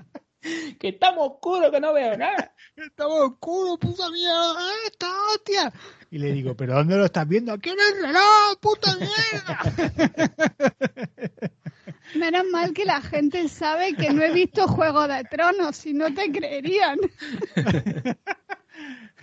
Que 0.79 0.89
estamos 0.89 1.29
oscuros, 1.33 1.71
que 1.71 1.81
no 1.81 1.93
veo 1.93 2.17
nada. 2.17 2.55
Estamos 2.77 3.21
oscuros, 3.21 3.79
puta 3.79 4.09
mierda, 4.11 4.73
esta 4.87 5.07
hostia. 5.35 5.73
Y 6.11 6.19
le 6.19 6.33
digo, 6.33 6.57
¿pero 6.57 6.75
dónde 6.75 6.97
lo 6.97 7.05
estás 7.05 7.29
viendo? 7.29 7.53
Aquí 7.53 7.69
en 7.71 7.77
el 7.79 8.03
reloj, 8.03 8.59
puta 8.61 8.97
mierda. 8.97 9.59
Menos 12.15 12.45
mal 12.51 12.73
que 12.73 12.85
la 12.87 13.01
gente 13.03 13.49
sabe 13.49 13.95
que 13.95 14.11
no 14.13 14.23
he 14.23 14.33
visto 14.33 14.67
Juego 14.67 15.07
de 15.07 15.23
Tronos, 15.25 15.77
si 15.77 15.93
no 15.93 16.13
te 16.15 16.33
creerían. 16.33 16.99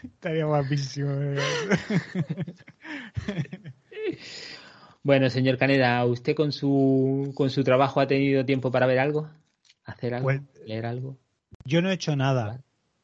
Estaría 0.03 0.45
guapísimo. 0.45 1.09
eh. 1.19 1.37
Bueno, 5.03 5.29
señor 5.29 5.57
Caneda, 5.57 6.05
¿usted 6.05 6.35
con 6.35 6.51
su, 6.51 7.33
con 7.35 7.49
su 7.49 7.63
trabajo 7.63 7.99
ha 7.99 8.07
tenido 8.07 8.45
tiempo 8.45 8.71
para 8.71 8.85
ver 8.87 8.99
algo? 8.99 9.29
¿Hacer 9.87 10.13
algo? 10.13 10.25
Pues- 10.25 10.41
¿Leer 10.65 10.85
algo? 10.85 11.17
Yo 11.65 11.81
no 11.81 11.89
he 11.89 11.93
hecho 11.93 12.15
nada, 12.15 12.61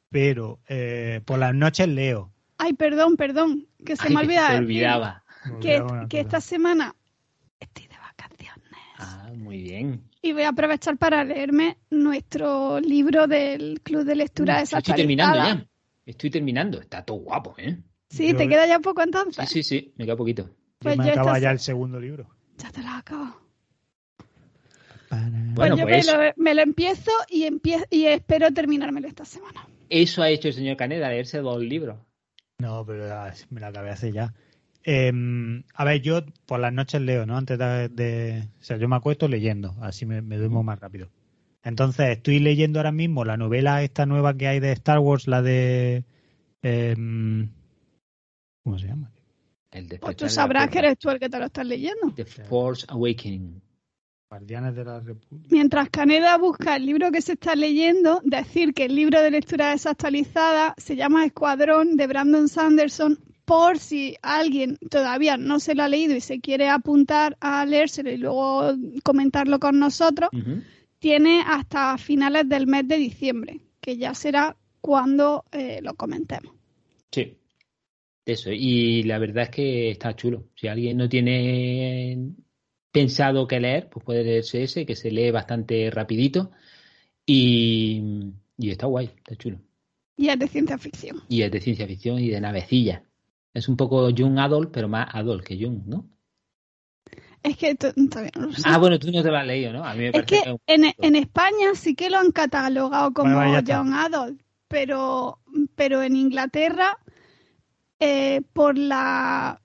pero 0.10 0.60
eh, 0.68 1.22
por 1.26 1.40
las 1.40 1.56
noches 1.56 1.88
leo. 1.88 2.32
Ay, 2.58 2.74
perdón, 2.74 3.18
perdón, 3.18 3.68
que 3.86 3.96
se 3.96 4.08
Ay, 4.08 4.14
me 4.14 4.20
que 4.22 4.26
olvida 4.28 4.48
se 4.48 4.54
decir 4.54 4.64
olvidaba. 4.66 5.24
que, 5.62 5.80
Olvidaba 5.80 6.08
que 6.08 6.20
esta 6.20 6.40
semana 6.42 6.96
estoy 7.60 7.88
de 7.88 7.98
vacaciones. 7.98 8.64
Ah, 9.00 9.32
muy 9.36 9.64
bien. 9.64 10.04
Y 10.22 10.32
voy 10.34 10.44
a 10.44 10.50
aprovechar 10.50 10.98
para 10.98 11.24
leerme 11.24 11.78
nuestro 11.90 12.80
libro 12.80 13.28
del 13.28 13.82
Club 13.82 14.04
de 14.06 14.16
Lectura 14.16 14.64
Yo 14.64 14.78
estoy 14.78 14.94
terminando 14.96 15.38
ya. 15.38 15.66
Estoy 16.06 16.30
terminando. 16.30 16.80
Está 16.82 17.04
todo 17.04 17.18
guapo, 17.18 17.56
¿eh? 17.58 17.78
Sí, 18.10 18.32
Yo- 18.32 18.38
¿te 18.38 18.48
queda 18.48 18.68
ya 18.68 18.80
poco 18.80 19.02
Sí, 19.02 19.08
entonces? 19.08 19.50
sí, 19.50 19.64
sí. 19.64 19.94
Me 19.98 20.06
queda 20.06 20.16
poquito. 20.16 20.50
Pues 20.80 20.96
yo 20.96 21.02
me 21.02 21.08
yo 21.08 21.14
acaba 21.14 21.40
ya 21.40 21.50
se- 21.50 21.54
el 21.54 21.60
segundo 21.60 22.00
libro. 22.00 22.30
Ya 22.58 22.72
te 22.72 22.82
lo 22.84 22.90
acabo. 22.90 23.42
Bueno, 25.22 25.54
Pues 25.56 25.80
yo 25.80 25.86
pues- 25.88 26.08
me, 26.08 26.14
lo, 26.28 26.34
me 26.38 26.54
lo 26.56 26.62
empiezo 26.62 27.12
y, 27.30 27.44
empie- 27.46 27.86
y 27.90 28.06
espero 28.06 28.52
terminármelo 28.52 29.08
esta 29.08 29.26
semana. 29.26 29.68
Eso 29.90 30.22
ha 30.24 30.30
hecho 30.30 30.48
el 30.48 30.54
señor 30.54 30.78
Caneda, 30.78 31.10
leerse 31.10 31.40
dos 31.40 31.62
libros. 31.62 31.98
No, 32.60 32.86
pero 32.86 33.14
ah, 33.14 33.32
me 33.50 33.60
la 33.62 33.68
acabé 33.68 33.90
hace 33.92 34.12
ya. 34.12 34.34
Eh, 34.86 35.12
a 35.76 35.84
ver, 35.86 36.02
yo 36.02 36.22
por 36.46 36.60
las 36.60 36.74
noches 36.74 37.02
leo, 37.02 37.26
¿no? 37.26 37.38
Antes 37.38 37.58
de, 37.58 37.90
de- 37.90 38.48
O 38.60 38.64
sea, 38.64 38.78
yo 38.78 38.88
me 38.90 38.96
acuesto 38.96 39.28
leyendo, 39.28 39.76
así 39.82 40.06
me, 40.06 40.22
me 40.22 40.38
duermo 40.38 40.64
más 40.64 40.80
rápido. 40.80 41.10
Entonces, 41.64 42.10
estoy 42.10 42.40
leyendo 42.40 42.80
ahora 42.80 42.92
mismo 42.92 43.24
la 43.24 43.38
novela 43.38 43.84
esta 43.84 44.06
nueva 44.06 44.36
que 44.36 44.48
hay 44.48 44.60
de 44.60 44.74
Star 44.74 45.00
Wars, 45.00 45.28
la 45.28 45.42
de... 45.42 46.04
em, 46.62 47.50
¿Cómo 48.64 48.78
se 48.80 48.88
llama? 48.88 49.12
El 49.72 49.88
Pues 50.00 50.16
tú 50.18 50.26
la 50.26 50.30
sabrás 50.30 50.70
que 50.70 50.80
eres 50.80 50.98
tú 51.00 51.10
el 51.10 51.20
que 51.20 51.30
te 51.30 51.40
lo 51.40 51.46
estás 51.46 51.66
leyendo. 51.66 52.12
The 52.16 52.26
Force 52.26 52.86
Awakening. 52.90 53.62
Guardianes 54.34 54.76
de 54.76 54.84
la 54.84 55.00
República. 55.00 55.48
Mientras 55.52 55.90
Caneda 55.92 56.40
busca 56.40 56.76
el 56.76 56.88
libro 56.88 57.12
que 57.12 57.22
se 57.22 57.34
está 57.34 57.56
leyendo, 57.56 58.20
decir 58.24 58.74
que 58.74 58.86
el 58.86 58.96
libro 58.96 59.22
de 59.22 59.30
lectura 59.30 59.70
desactualizada 59.70 60.74
se 60.78 60.96
llama 60.96 61.24
Escuadrón 61.24 61.98
de 61.98 62.08
Brandon 62.08 62.48
Sanderson, 62.48 63.20
por 63.46 63.78
si 63.78 64.16
alguien 64.24 64.80
todavía 64.90 65.38
no 65.38 65.60
se 65.60 65.76
lo 65.76 65.84
ha 65.84 65.88
leído 65.88 66.16
y 66.16 66.22
se 66.22 66.40
quiere 66.40 66.68
apuntar 66.68 67.38
a 67.42 67.64
leérselo 67.68 68.10
y 68.10 68.18
luego 68.18 68.74
comentarlo 69.04 69.60
con 69.60 69.78
nosotros, 69.78 70.30
tiene 70.98 71.44
hasta 71.46 72.00
finales 72.00 72.50
del 72.50 72.66
mes 72.66 72.88
de 72.88 72.98
diciembre, 72.98 73.60
que 73.80 73.98
ya 73.98 74.16
será 74.16 74.58
cuando 74.82 75.46
eh, 75.52 75.80
lo 75.84 75.94
comentemos. 75.94 76.56
Sí. 77.12 77.38
Eso. 78.26 78.52
Y 78.52 79.04
la 79.04 79.20
verdad 79.20 79.44
es 79.44 79.50
que 79.50 79.92
está 79.92 80.16
chulo. 80.16 80.46
Si 80.56 80.68
alguien 80.68 80.98
no 80.98 81.10
tiene 81.10 82.18
pensado 82.94 83.48
qué 83.48 83.60
leer, 83.60 83.90
pues 83.90 84.06
puede 84.06 84.24
leerse 84.24 84.64
ese, 84.64 84.86
que 84.86 84.96
se 84.96 85.12
lee 85.12 85.32
bastante 85.32 85.92
rapidito. 85.92 86.52
Y, 87.26 88.02
y 88.58 88.72
está 88.72 88.88
guay, 88.88 89.12
está 89.18 89.36
chulo. 89.36 89.60
Y 90.16 90.30
es 90.30 90.40
de 90.40 90.48
ciencia 90.48 90.78
ficción. 90.78 91.22
Y 91.28 91.42
es 91.42 91.52
de 91.52 91.60
ciencia 91.60 91.88
ficción 91.88 92.20
y 92.20 92.30
de 92.30 92.40
navecilla. 92.40 93.04
Es 93.54 93.68
un 93.68 93.78
poco 93.78 94.10
Young 94.10 94.40
Adult, 94.40 94.72
pero 94.72 94.88
más 94.88 95.14
adult 95.14 95.44
que 95.44 95.58
Young, 95.58 95.84
¿no? 95.86 96.10
Es 97.44 97.58
que 97.58 97.76
to- 97.76 97.94
todavía 97.94 98.32
no 98.36 98.48
lo 98.48 98.54
sé. 98.54 98.64
Ah, 98.66 98.78
bueno, 98.78 98.98
tú 99.00 99.12
no 99.12 99.22
te 99.22 99.30
lo 99.30 99.38
has 99.38 99.46
leído, 99.46 99.74
¿no? 99.74 99.84
A 99.84 99.94
mí 99.94 100.00
me 100.06 100.12
Es 100.14 100.24
parece 100.24 100.44
que 100.44 100.56
en, 100.68 100.86
en 101.02 101.16
España 101.16 101.76
sí 101.76 101.96
que 101.96 102.10
lo 102.10 102.18
han 102.18 102.32
catalogado 102.32 103.14
como 103.14 103.36
Bueno, 103.36 103.58
Adult, 103.96 104.42
pero, 104.68 105.40
pero 105.76 106.02
en 106.04 106.16
Inglaterra, 106.16 106.98
eh, 108.00 108.42
por 108.54 108.78
la, 108.78 109.62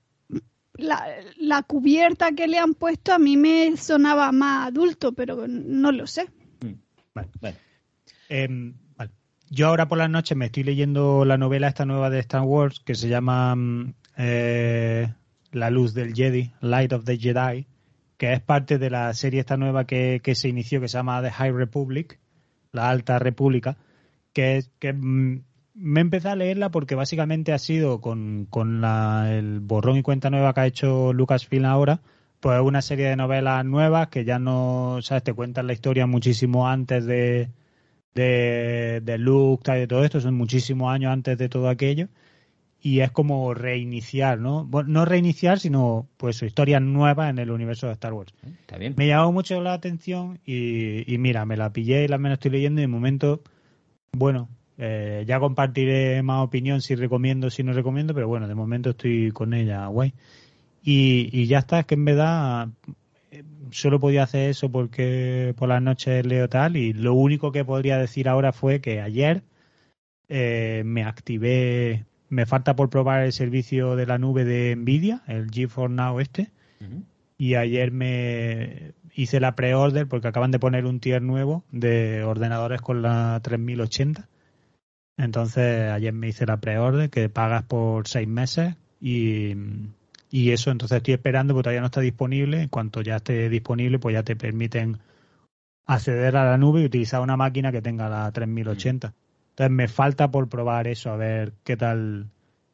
la, 0.78 1.04
la 1.36 1.62
cubierta 1.62 2.32
que 2.32 2.46
le 2.48 2.58
han 2.58 2.74
puesto, 2.74 3.12
a 3.12 3.18
mí 3.18 3.36
me 3.36 3.76
sonaba 3.76 4.32
más 4.32 4.68
adulto, 4.68 5.12
pero 5.12 5.46
no 5.46 5.92
lo 5.92 6.06
sé. 6.06 6.28
Vale. 7.14 7.28
Bueno, 7.40 7.56
Em, 8.30 8.74
vale. 8.96 9.10
Yo 9.50 9.68
ahora 9.68 9.88
por 9.88 9.98
las 9.98 10.10
noches 10.10 10.36
me 10.36 10.46
estoy 10.46 10.62
leyendo 10.64 11.24
la 11.24 11.38
novela 11.38 11.68
esta 11.68 11.84
nueva 11.86 12.10
de 12.10 12.18
Star 12.20 12.42
Wars 12.42 12.80
que 12.80 12.94
se 12.94 13.08
llama 13.08 13.54
mm, 13.56 13.94
eh, 14.18 15.12
La 15.52 15.70
luz 15.70 15.94
del 15.94 16.14
Jedi, 16.14 16.52
Light 16.60 16.92
of 16.92 17.04
the 17.04 17.16
Jedi, 17.18 17.66
que 18.18 18.32
es 18.34 18.40
parte 18.40 18.78
de 18.78 18.90
la 18.90 19.12
serie 19.14 19.40
esta 19.40 19.56
nueva 19.56 19.84
que, 19.86 20.20
que 20.22 20.34
se 20.34 20.48
inició 20.48 20.80
que 20.80 20.88
se 20.88 20.98
llama 20.98 21.22
The 21.22 21.30
High 21.30 21.52
Republic, 21.52 22.18
la 22.72 22.90
Alta 22.90 23.18
República, 23.18 23.78
que, 24.34 24.58
es- 24.58 24.70
que 24.78 24.92
mm, 24.92 25.42
me 25.78 26.00
empecé 26.00 26.28
a 26.28 26.36
leerla 26.36 26.70
porque 26.70 26.94
básicamente 26.94 27.52
ha 27.52 27.58
sido 27.58 28.00
con, 28.00 28.46
con 28.50 28.80
la- 28.80 29.28
el 29.32 29.60
borrón 29.60 29.96
y 29.96 30.02
cuenta 30.02 30.30
nueva 30.30 30.52
que 30.54 30.60
ha 30.60 30.66
hecho 30.66 31.12
Lucasfilm 31.12 31.64
ahora, 31.64 32.00
pues 32.40 32.60
una 32.60 32.82
serie 32.82 33.06
de 33.08 33.16
novelas 33.16 33.64
nuevas 33.64 34.08
que 34.08 34.24
ya 34.24 34.38
no, 34.38 34.98
sabes, 35.02 35.24
te 35.24 35.32
cuentan 35.32 35.66
la 35.66 35.72
historia 35.72 36.06
muchísimo 36.06 36.68
antes 36.68 37.04
de, 37.06 37.50
de, 38.14 39.00
de 39.04 39.18
Luke 39.18 39.70
y 39.76 39.80
de 39.80 39.86
todo 39.86 40.04
esto, 40.04 40.20
son 40.20 40.34
muchísimos 40.34 40.92
años 40.92 41.12
antes 41.12 41.38
de 41.38 41.48
todo 41.48 41.68
aquello, 41.68 42.08
y 42.80 43.00
es 43.00 43.10
como 43.10 43.54
reiniciar, 43.54 44.38
¿no? 44.38 44.64
Bueno, 44.64 44.88
no 44.90 45.04
reiniciar, 45.04 45.58
sino 45.58 46.06
pues 46.16 46.42
historias 46.42 46.80
nuevas 46.82 47.30
en 47.30 47.38
el 47.38 47.50
universo 47.50 47.88
de 47.88 47.92
Star 47.94 48.12
Wars. 48.12 48.32
está 48.60 48.78
bien. 48.78 48.94
Me 48.96 49.08
llamó 49.08 49.32
mucho 49.32 49.60
la 49.60 49.72
atención 49.72 50.38
y, 50.44 51.12
y 51.12 51.18
mira, 51.18 51.44
me 51.44 51.56
la 51.56 51.72
pillé 51.72 52.04
y 52.04 52.08
la 52.08 52.18
me 52.18 52.28
la 52.28 52.34
estoy 52.34 52.52
leyendo 52.52 52.80
y 52.80 52.84
de 52.84 52.88
momento, 52.88 53.42
bueno, 54.12 54.48
eh, 54.78 55.24
ya 55.26 55.40
compartiré 55.40 56.22
más 56.22 56.44
opinión 56.44 56.80
si 56.80 56.94
recomiendo, 56.94 57.50
si 57.50 57.64
no 57.64 57.72
recomiendo, 57.72 58.14
pero 58.14 58.28
bueno, 58.28 58.46
de 58.46 58.54
momento 58.54 58.90
estoy 58.90 59.32
con 59.32 59.52
ella, 59.52 59.86
guay. 59.88 60.14
Y, 60.84 61.28
y 61.32 61.46
ya 61.46 61.58
está, 61.58 61.80
es 61.80 61.86
que 61.86 61.96
en 61.96 62.04
verdad 62.04 62.68
eh, 63.30 63.42
solo 63.70 64.00
podía 64.00 64.22
hacer 64.22 64.50
eso 64.50 64.70
porque 64.70 65.54
por 65.58 65.68
las 65.68 65.82
noches 65.82 66.24
leo 66.24 66.48
tal 66.48 66.76
y 66.76 66.92
lo 66.92 67.14
único 67.14 67.52
que 67.52 67.64
podría 67.64 67.98
decir 67.98 68.28
ahora 68.28 68.52
fue 68.52 68.80
que 68.80 69.00
ayer 69.00 69.42
eh, 70.28 70.82
me 70.86 71.04
activé, 71.04 72.04
me 72.28 72.46
falta 72.46 72.76
por 72.76 72.88
probar 72.88 73.24
el 73.24 73.32
servicio 73.32 73.96
de 73.96 74.06
la 74.06 74.18
nube 74.18 74.44
de 74.44 74.76
Nvidia, 74.76 75.22
el 75.26 75.50
GeForce 75.50 75.94
Now 75.94 76.20
este, 76.20 76.50
y 77.36 77.54
ayer 77.56 77.90
me 77.90 78.92
hice 79.14 79.40
la 79.40 79.56
pre-order 79.56 80.06
porque 80.06 80.28
acaban 80.28 80.52
de 80.52 80.58
poner 80.58 80.86
un 80.86 81.00
tier 81.00 81.22
nuevo 81.22 81.64
de 81.72 82.22
ordenadores 82.22 82.80
con 82.80 83.02
la 83.02 83.40
3080. 83.42 84.28
Entonces 85.18 85.90
ayer 85.90 86.12
me 86.12 86.28
hice 86.28 86.46
la 86.46 86.58
pre-order 86.58 87.10
que 87.10 87.28
pagas 87.28 87.64
por 87.64 88.06
seis 88.06 88.28
meses 88.28 88.76
y, 89.00 89.54
y 90.30 90.50
eso 90.52 90.70
entonces 90.70 90.98
estoy 90.98 91.14
esperando 91.14 91.54
porque 91.54 91.64
todavía 91.64 91.80
no 91.80 91.86
está 91.86 92.00
disponible. 92.00 92.62
En 92.62 92.68
cuanto 92.68 93.02
ya 93.02 93.16
esté 93.16 93.48
disponible 93.48 93.98
pues 93.98 94.14
ya 94.14 94.22
te 94.22 94.36
permiten 94.36 94.98
acceder 95.86 96.36
a 96.36 96.44
la 96.44 96.56
nube 96.56 96.82
y 96.82 96.84
utilizar 96.84 97.20
una 97.20 97.36
máquina 97.36 97.72
que 97.72 97.82
tenga 97.82 98.08
la 98.08 98.30
3080. 98.30 99.12
Entonces 99.50 99.72
me 99.72 99.88
falta 99.88 100.30
por 100.30 100.48
probar 100.48 100.86
eso 100.86 101.10
a 101.10 101.16
ver 101.16 101.52
qué 101.64 101.76
tal 101.76 102.30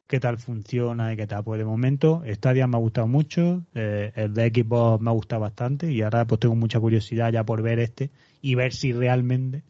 qué 0.06 0.20
tal 0.20 0.36
funciona 0.38 1.14
y 1.14 1.16
qué 1.16 1.26
tal. 1.26 1.44
Pues 1.44 1.58
de 1.58 1.64
momento 1.64 2.22
Stadia 2.26 2.66
me 2.66 2.76
ha 2.76 2.80
gustado 2.80 3.08
mucho, 3.08 3.62
eh, 3.74 4.12
el 4.16 4.34
de 4.34 4.50
Xbox 4.50 5.02
me 5.02 5.08
ha 5.10 5.14
gustado 5.14 5.40
bastante 5.40 5.90
y 5.90 6.02
ahora 6.02 6.26
pues 6.26 6.40
tengo 6.40 6.56
mucha 6.56 6.78
curiosidad 6.78 7.32
ya 7.32 7.44
por 7.44 7.62
ver 7.62 7.78
este 7.78 8.10
y 8.42 8.54
ver 8.54 8.74
si 8.74 8.92
realmente 8.92 9.62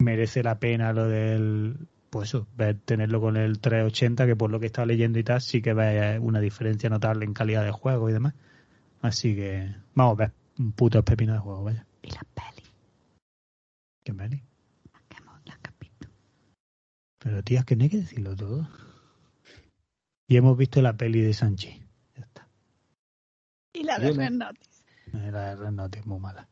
merece 0.00 0.42
la 0.42 0.58
pena 0.58 0.92
lo 0.92 1.06
del 1.06 1.76
pues 2.10 2.28
eso, 2.30 2.46
ver, 2.56 2.78
tenerlo 2.84 3.20
con 3.20 3.36
el 3.36 3.60
380 3.60 4.26
que 4.26 4.36
por 4.36 4.50
lo 4.50 4.58
que 4.60 4.66
he 4.66 4.68
estado 4.68 4.86
leyendo 4.86 5.18
y 5.18 5.24
tal 5.24 5.40
sí 5.40 5.62
que 5.62 5.72
ve 5.74 6.18
una 6.18 6.40
diferencia 6.40 6.90
notable 6.90 7.24
en 7.24 7.32
calidad 7.34 7.64
de 7.64 7.70
juego 7.70 8.10
y 8.10 8.12
demás. 8.12 8.34
Así 9.00 9.34
que 9.34 9.74
vamos 9.94 10.14
a 10.14 10.24
ver 10.24 10.32
un 10.58 10.72
puto 10.72 11.02
pepino 11.04 11.32
de 11.32 11.38
juego, 11.38 11.62
vaya. 11.64 11.86
Y 12.02 12.10
las 12.10 12.24
pelis, 12.34 12.72
¿Qué 14.04 14.12
peli? 14.12 14.42
que 15.08 15.16
hemos- 15.18 15.40
las 15.46 15.58
que 15.58 15.70
visto. 15.80 16.08
Pero 17.18 17.42
tío, 17.42 17.58
es 17.60 17.64
que 17.64 17.76
no 17.76 17.84
hay 17.84 17.90
que 17.90 17.98
decirlo 17.98 18.34
todo. 18.36 18.68
Y 20.28 20.36
hemos 20.36 20.56
visto 20.56 20.80
la 20.82 20.96
peli 20.96 21.20
de 21.22 21.32
Sanchi. 21.32 21.80
Ya 22.16 22.22
está. 22.24 22.48
Y 23.72 23.84
la 23.84 23.98
de. 23.98 24.12
Red 24.12 24.30
Notice. 24.32 24.82
Eh, 25.12 25.30
La 25.32 25.50
de 25.50 25.56
Red 25.56 25.70
Notice, 25.72 26.06
muy 26.06 26.20
mala. 26.20 26.48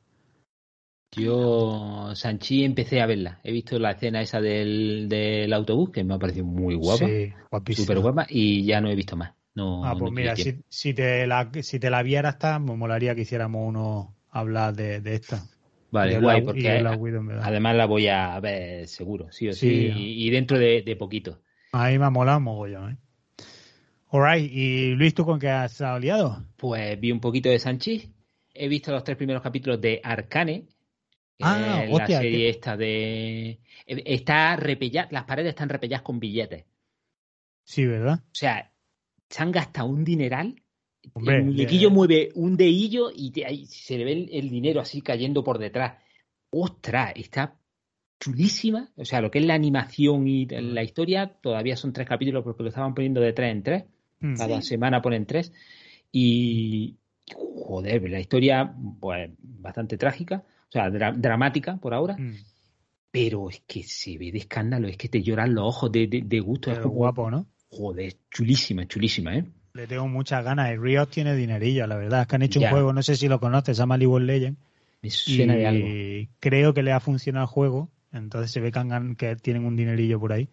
Yo, 1.16 2.10
Sanchi, 2.14 2.64
empecé 2.64 3.00
a 3.00 3.06
verla. 3.06 3.40
He 3.42 3.50
visto 3.52 3.78
la 3.78 3.92
escena 3.92 4.20
esa 4.22 4.40
del, 4.40 5.06
del 5.08 5.52
autobús, 5.52 5.90
que 5.90 6.04
me 6.04 6.14
ha 6.14 6.18
parecido 6.18 6.44
muy 6.44 6.74
guapa, 6.74 7.06
Sí, 7.06 7.32
guapísima. 7.50 7.84
súper 7.84 7.98
guapa, 8.00 8.26
y 8.28 8.64
ya 8.64 8.80
no 8.80 8.88
he 8.88 8.94
visto 8.94 9.16
más. 9.16 9.32
No, 9.54 9.84
Ah, 9.84 9.96
pues 9.98 10.12
mira, 10.12 10.36
si, 10.36 10.54
si 10.68 10.94
te 10.94 11.26
la, 11.26 11.50
si 11.62 11.80
te 11.80 11.90
la 11.90 12.02
vieras, 12.02 12.34
está, 12.34 12.58
me 12.58 12.76
molaría 12.76 13.14
que 13.14 13.22
hiciéramos 13.22 13.66
uno 13.66 14.14
hablar 14.30 14.74
de, 14.74 15.00
de 15.00 15.14
esta. 15.14 15.42
Vale, 15.90 16.12
de 16.12 16.18
guay, 16.20 16.38
y 16.40 16.44
porque 16.44 16.62
verdad. 16.62 17.44
además 17.44 17.74
la 17.76 17.86
voy 17.86 18.08
a 18.08 18.38
ver 18.40 18.86
seguro, 18.86 19.32
sí 19.32 19.48
o 19.48 19.52
sí, 19.52 19.60
Sí. 19.60 19.74
y, 19.92 20.26
y 20.26 20.30
dentro 20.30 20.58
de, 20.58 20.82
de 20.82 20.96
poquito. 20.96 21.40
A 21.72 21.88
mí 21.88 21.98
me 21.98 22.04
ha 22.04 22.10
molado 22.10 22.40
mogollón, 22.40 22.92
¿eh? 22.92 22.96
Alright, 24.10 24.50
y 24.52 24.94
Luis, 24.94 25.14
¿tú 25.14 25.24
con 25.24 25.38
qué 25.38 25.48
has 25.48 25.80
aliado? 25.80 26.44
Pues 26.56 26.98
vi 27.00 27.10
un 27.12 27.20
poquito 27.20 27.48
de 27.48 27.58
Sanchi, 27.58 28.12
he 28.52 28.68
visto 28.68 28.92
los 28.92 29.02
tres 29.04 29.16
primeros 29.16 29.42
capítulos 29.42 29.80
de 29.80 30.00
Arcane, 30.02 30.66
Ah, 31.40 31.84
hostia, 31.90 32.16
la 32.16 32.22
serie 32.22 32.38
que- 32.38 32.48
esta 32.48 32.76
de... 32.76 33.48
eh, 33.50 33.58
Está 33.86 34.56
repellada, 34.56 35.08
las 35.10 35.24
paredes 35.24 35.50
están 35.50 35.68
repelladas 35.68 36.02
con 36.02 36.18
billetes. 36.18 36.64
Sí, 37.64 37.86
¿verdad? 37.86 38.20
O 38.24 38.34
sea, 38.34 38.72
se 39.28 39.42
han 39.42 39.52
gastado 39.52 39.88
un 39.88 40.04
dineral. 40.04 40.62
Hombre, 41.12 41.36
el 41.36 41.44
muñequillo 41.44 41.88
eh. 41.88 41.92
mueve 41.92 42.28
un 42.34 42.56
dedillo 42.56 43.10
y 43.14 43.30
te- 43.30 43.46
ahí 43.46 43.66
se 43.66 43.96
le 43.98 44.04
ve 44.04 44.12
el, 44.12 44.28
el 44.32 44.50
dinero 44.50 44.80
así 44.80 45.00
cayendo 45.00 45.44
por 45.44 45.58
detrás. 45.58 45.98
¡Ostras! 46.50 47.12
Está 47.14 47.54
chulísima. 48.20 48.90
O 48.96 49.04
sea, 49.04 49.20
lo 49.20 49.30
que 49.30 49.38
es 49.38 49.44
la 49.46 49.54
animación 49.54 50.26
y 50.26 50.46
la 50.46 50.82
historia, 50.82 51.28
todavía 51.40 51.76
son 51.76 51.92
tres 51.92 52.08
capítulos 52.08 52.42
porque 52.42 52.62
lo 52.62 52.70
estaban 52.70 52.94
poniendo 52.94 53.20
de 53.20 53.32
tres 53.32 53.52
en 53.52 53.62
tres. 53.62 53.84
Mm. 54.20 54.36
Cada 54.36 54.62
semana 54.62 55.00
ponen 55.00 55.24
tres. 55.26 55.52
Y. 56.10 56.96
Joder, 57.34 58.08
la 58.08 58.18
historia, 58.20 58.74
pues, 58.98 59.30
bastante 59.40 59.98
trágica. 59.98 60.42
O 60.68 60.72
sea, 60.72 60.90
dra- 60.90 61.14
dramática 61.16 61.76
por 61.78 61.94
ahora. 61.94 62.16
Mm. 62.18 62.34
Pero 63.10 63.48
es 63.48 63.62
que 63.66 63.82
se 63.82 64.18
ve 64.18 64.30
de 64.30 64.38
escándalo, 64.38 64.86
es 64.86 64.96
que 64.98 65.08
te 65.08 65.22
lloran 65.22 65.54
los 65.54 65.64
ojos 65.64 65.90
de, 65.90 66.06
de, 66.06 66.22
de 66.22 66.40
gusto. 66.40 66.70
es 66.70 66.76
Pero 66.76 66.88
como, 66.88 66.96
guapo, 66.96 67.30
¿no? 67.30 67.46
Joder, 67.70 68.14
chulísima, 68.30 68.86
chulísima, 68.86 69.36
¿eh? 69.36 69.44
Le 69.74 69.86
tengo 69.86 70.06
muchas 70.08 70.44
ganas. 70.44 70.72
Y 70.72 70.76
Riot 70.76 71.06
tiene 71.06 71.34
dinerillo, 71.34 71.86
la 71.86 71.96
verdad. 71.96 72.22
Es 72.22 72.26
que 72.26 72.36
han 72.36 72.42
hecho 72.42 72.60
Ya. 72.60 72.68
un 72.68 72.72
juego, 72.72 72.92
no 72.92 73.02
sé 73.02 73.16
si 73.16 73.28
lo 73.28 73.40
conoces, 73.40 73.76
se 73.76 73.80
llama 73.82 73.96
League 73.96 74.12
of 74.14 74.22
Legends. 74.22 74.58
Me 75.00 75.10
suena 75.10 75.54
de 75.54 75.66
algo. 75.66 75.86
Y 75.86 76.28
creo 76.40 76.74
que 76.74 76.82
le 76.82 76.92
ha 76.92 77.00
funcionado 77.00 77.44
el 77.44 77.50
juego. 77.50 77.88
Entonces 78.12 78.50
se 78.50 78.60
ve 78.60 78.72
que, 78.72 78.78
han 78.78 78.88
gan- 78.90 79.16
que 79.16 79.36
tienen 79.36 79.64
un 79.64 79.76
dinerillo 79.76 80.18
por 80.20 80.32
ahí. 80.32 80.48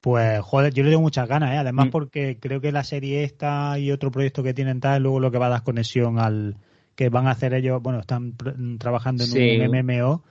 Pues, 0.00 0.40
joder, 0.40 0.72
yo 0.72 0.84
le 0.84 0.90
tengo 0.90 1.02
muchas 1.02 1.26
ganas, 1.28 1.54
¿eh? 1.54 1.58
Además, 1.58 1.86
Mm. 1.86 1.90
porque 1.90 2.38
creo 2.38 2.60
que 2.60 2.72
la 2.72 2.84
serie 2.84 3.24
esta 3.24 3.78
y 3.78 3.90
otro 3.90 4.10
proyecto 4.10 4.42
que 4.42 4.52
tienen 4.54 4.80
tal, 4.80 5.02
luego 5.02 5.18
lo 5.20 5.30
que 5.30 5.38
va 5.38 5.46
a 5.46 5.50
dar 5.50 5.62
conexión 5.64 6.18
al 6.18 6.56
que 6.94 7.08
van 7.08 7.26
a 7.26 7.32
hacer 7.32 7.54
ellos, 7.54 7.82
bueno, 7.82 8.00
están 8.00 8.34
trabajando 8.78 9.24
en 9.24 9.30
Sí. 9.30 9.56
un 9.58 9.74
MMO 9.74 10.22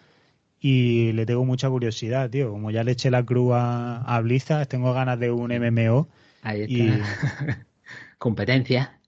y 0.60 1.12
le 1.14 1.26
tengo 1.26 1.44
mucha 1.46 1.70
curiosidad, 1.70 2.30
tío. 2.30 2.52
Como 2.52 2.72
ya 2.72 2.84
le 2.84 2.92
eché 2.94 3.12
la 3.12 3.24
cruz 3.26 3.52
a, 3.54 3.98
a 4.04 4.22
Blizzard, 4.22 4.68
tengo 4.68 4.94
ganas 4.94 5.20
de 5.20 5.32
un 5.32 5.52
MMO 5.52 6.08
Ahí 6.42 6.62
está. 6.62 6.74
y 6.74 7.02
Competencia. 8.18 9.00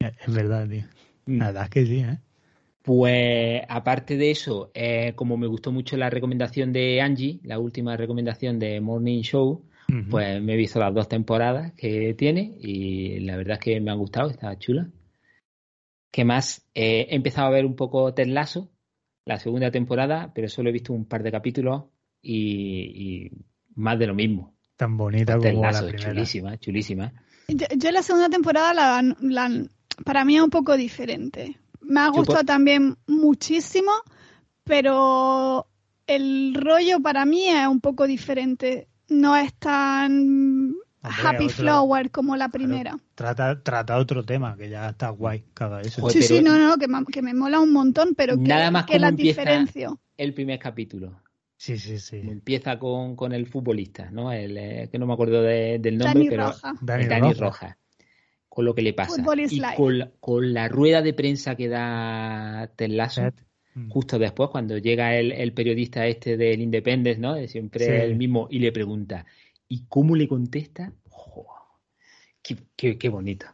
es 0.00 0.32
verdad, 0.34 0.68
tío. 0.68 0.84
Mm. 1.26 1.38
La 1.38 1.46
verdad 1.46 1.64
es 1.64 1.70
que 1.70 1.86
sí, 1.86 1.98
¿eh? 2.00 2.18
Pues 2.82 3.62
aparte 3.68 4.18
de 4.18 4.30
eso, 4.30 4.70
eh, 4.74 5.14
como 5.16 5.38
me 5.38 5.46
gustó 5.46 5.72
mucho 5.72 5.96
la 5.96 6.10
recomendación 6.10 6.70
de 6.72 7.00
Angie, 7.00 7.40
la 7.42 7.58
última 7.58 7.96
recomendación 7.96 8.58
de 8.58 8.78
Morning 8.80 9.22
Show, 9.22 9.64
pues 10.10 10.42
me 10.42 10.52
he 10.54 10.56
visto 10.56 10.80
las 10.80 10.92
dos 10.92 11.08
temporadas 11.08 11.72
que 11.74 12.12
tiene 12.14 12.56
y 12.60 13.20
la 13.20 13.36
verdad 13.36 13.54
es 13.54 13.60
que 13.60 13.80
me 13.80 13.90
han 13.90 13.98
gustado, 13.98 14.28
está 14.28 14.58
chula. 14.58 14.88
¿Qué 16.14 16.24
más? 16.24 16.64
Eh, 16.76 17.08
he 17.10 17.16
empezado 17.16 17.48
a 17.48 17.50
ver 17.50 17.66
un 17.66 17.74
poco 17.74 18.14
Ted 18.14 18.28
Lasso, 18.28 18.70
la 19.24 19.40
segunda 19.40 19.72
temporada, 19.72 20.30
pero 20.32 20.48
solo 20.48 20.68
he 20.68 20.72
visto 20.72 20.92
un 20.92 21.06
par 21.06 21.24
de 21.24 21.32
capítulos 21.32 21.86
y, 22.22 23.24
y 23.24 23.30
más 23.74 23.98
de 23.98 24.06
lo 24.06 24.14
mismo. 24.14 24.54
Tan 24.76 24.96
bonita 24.96 25.36
Ted 25.40 25.50
como 25.54 25.64
la 25.72 25.80
primera. 25.88 26.12
chulísima, 26.12 26.56
chulísima. 26.58 27.12
Yo, 27.48 27.66
yo 27.76 27.90
la 27.90 28.02
segunda 28.04 28.28
temporada, 28.28 28.72
la, 28.72 29.02
la- 29.22 29.66
para 30.04 30.24
mí 30.24 30.36
es 30.36 30.42
un 30.42 30.50
poco 30.50 30.76
diferente. 30.76 31.58
Me 31.80 31.98
ha 31.98 32.08
gustado 32.10 32.38
por- 32.38 32.46
también 32.46 32.96
muchísimo, 33.08 33.90
pero 34.62 35.66
el 36.06 36.54
rollo 36.54 37.00
para 37.00 37.24
mí 37.24 37.48
es 37.48 37.66
un 37.66 37.80
poco 37.80 38.06
diferente. 38.06 38.86
No 39.08 39.34
es 39.34 39.52
tan 39.54 40.74
happy 41.08 41.44
otro- 41.44 41.56
flower 41.56 42.10
como 42.10 42.36
la 42.36 42.48
primera. 42.48 42.96
Trata, 43.14 43.62
trata 43.62 43.96
otro 43.98 44.24
tema, 44.24 44.56
que 44.56 44.68
ya 44.70 44.88
está 44.90 45.10
guay 45.10 45.44
cada. 45.54 45.82
Joder, 45.88 46.12
sí, 46.12 46.22
sí, 46.22 46.40
no, 46.42 46.58
no, 46.58 46.76
que, 46.78 46.88
me- 46.88 47.04
que 47.04 47.22
me 47.22 47.34
mola 47.34 47.60
un 47.60 47.72
montón, 47.72 48.14
pero 48.16 48.36
que, 48.36 48.42
Nada 48.42 48.70
más 48.70 48.86
que 48.86 48.98
la 48.98 49.10
diferencio. 49.10 50.00
El 50.16 50.32
primer 50.34 50.58
capítulo. 50.58 51.20
Sí, 51.56 51.78
sí, 51.78 51.98
sí. 51.98 52.16
Empieza 52.16 52.78
con, 52.78 53.16
con 53.16 53.32
el 53.32 53.46
futbolista, 53.46 54.10
¿no? 54.10 54.32
El, 54.32 54.56
eh, 54.58 54.88
que 54.90 54.98
no 54.98 55.06
me 55.06 55.14
acuerdo 55.14 55.42
de- 55.42 55.78
del 55.78 55.96
nombre, 55.98 56.14
Dani 56.14 56.28
pero 56.28 56.46
Roja. 56.48 56.74
Dani 56.80 57.04
Dani 57.06 57.32
Roja. 57.32 57.40
Roja. 57.66 57.78
Con 58.48 58.64
lo 58.66 58.74
que 58.74 58.82
le 58.82 58.92
pasa. 58.92 59.14
Football 59.16 59.40
is 59.40 59.52
y 59.52 59.56
life. 59.60 59.74
con, 59.76 59.98
la- 59.98 60.10
con 60.20 60.52
la 60.54 60.68
rueda 60.68 61.02
de 61.02 61.12
prensa 61.14 61.54
que 61.56 61.68
da 61.68 62.70
Ted. 62.76 63.32
Mm. 63.76 63.88
justo 63.90 64.20
después, 64.20 64.50
cuando 64.50 64.78
llega 64.78 65.16
el, 65.16 65.32
el 65.32 65.52
periodista 65.52 66.06
este 66.06 66.36
del 66.36 66.60
Independence, 66.60 67.20
¿no? 67.20 67.34
De 67.34 67.48
siempre 67.48 67.84
Sí. 67.84 67.90
el 67.90 68.14
mismo, 68.14 68.46
y 68.48 68.60
le 68.60 68.70
pregunta, 68.70 69.26
¿y 69.74 69.84
cómo 69.88 70.14
le 70.14 70.28
contesta? 70.28 70.92
Jo, 71.08 71.46
qué, 72.42 72.56
qué, 72.76 72.96
qué 72.96 73.08
bonito. 73.08 73.46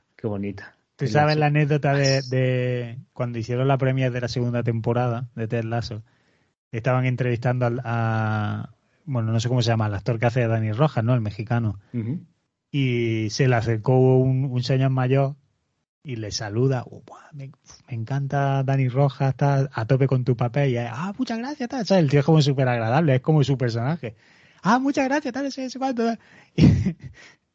¿Tú 0.97 1.07
sabes 1.07 1.39
la 1.39 1.47
anécdota 1.47 1.95
de, 1.95 2.21
de 2.29 2.99
cuando 3.15 3.39
hicieron 3.39 3.67
la 3.67 3.79
premia 3.79 4.11
de 4.11 4.21
la 4.21 4.29
segunda 4.29 4.63
temporada 4.63 5.31
de 5.35 5.49
Ted 5.49 5.65
Lasso? 5.65 6.03
Estaban 6.73 7.07
entrevistando 7.07 7.71
a, 7.85 8.75
bueno, 9.07 9.33
no 9.33 9.41
sé 9.41 9.49
cómo 9.49 9.63
se 9.63 9.69
llama, 9.69 9.87
el 9.87 9.95
actor 9.95 10.19
que 10.19 10.27
hace 10.27 10.47
Dani 10.47 10.73
Rojas, 10.73 11.03
¿no? 11.03 11.15
El 11.15 11.23
mexicano. 11.23 11.79
Y 12.71 13.29
se 13.31 13.49
le 13.49 13.57
acercó 13.57 14.19
un, 14.19 14.45
un 14.45 14.63
señor 14.63 14.91
mayor 14.91 15.37
y 16.05 16.17
le 16.17 16.31
saluda. 16.31 16.85
"Oh, 16.87 17.03
me, 17.33 17.51
me 17.89 17.95
encanta 17.95 18.63
Dani 18.63 18.89
Rojas, 18.89 19.31
está 19.31 19.71
a 19.73 19.87
tope 19.87 20.07
con 20.07 20.25
tu 20.25 20.37
papel. 20.37 20.71
Y 20.73 20.77
ah, 20.77 21.15
muchas 21.17 21.39
gracias, 21.39 21.67
tal. 21.71 21.87
¿Sabes? 21.87 22.05
El 22.05 22.11
tío 22.11 22.21
es 22.21 22.27
como 22.27 22.43
súper 22.43 22.69
agradable, 22.69 23.15
es 23.15 23.23
como 23.23 23.43
su 23.43 23.57
personaje. 23.57 24.17
Ah, 24.63 24.79
muchas 24.79 25.07
gracias, 25.09 25.33
tal, 25.33 25.47
ese, 25.47 25.65
ese 25.65 25.79
cuánto. 25.79 26.05
tal". 26.05 26.19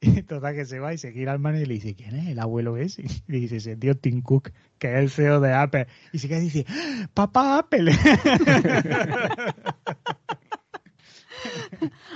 Y, 0.01 0.21
total 0.23 0.53
que 0.55 0.65
se 0.65 0.79
va 0.79 0.93
y 0.93 0.97
se 0.99 1.11
gira 1.13 1.31
al 1.31 1.39
man 1.39 1.55
y 1.55 1.65
le 1.65 1.73
dice, 1.75 1.95
¿quién 1.95 2.15
es 2.15 2.27
el 2.27 2.39
abuelo 2.39 2.77
ese? 2.77 3.03
Y 3.27 3.39
dice, 3.39 3.55
ese 3.57 3.75
tío 3.75 3.95
Tim 3.97 4.21
Cook, 4.21 4.51
que 4.77 4.93
es 4.93 4.99
el 4.99 5.09
CEO 5.09 5.39
de 5.39 5.53
Apple. 5.53 5.87
Y 6.11 6.19
se 6.19 6.27
queda 6.27 6.39
dice, 6.39 6.65
"¡Ah, 6.69 7.07
papá 7.13 7.57
Apple. 7.59 7.91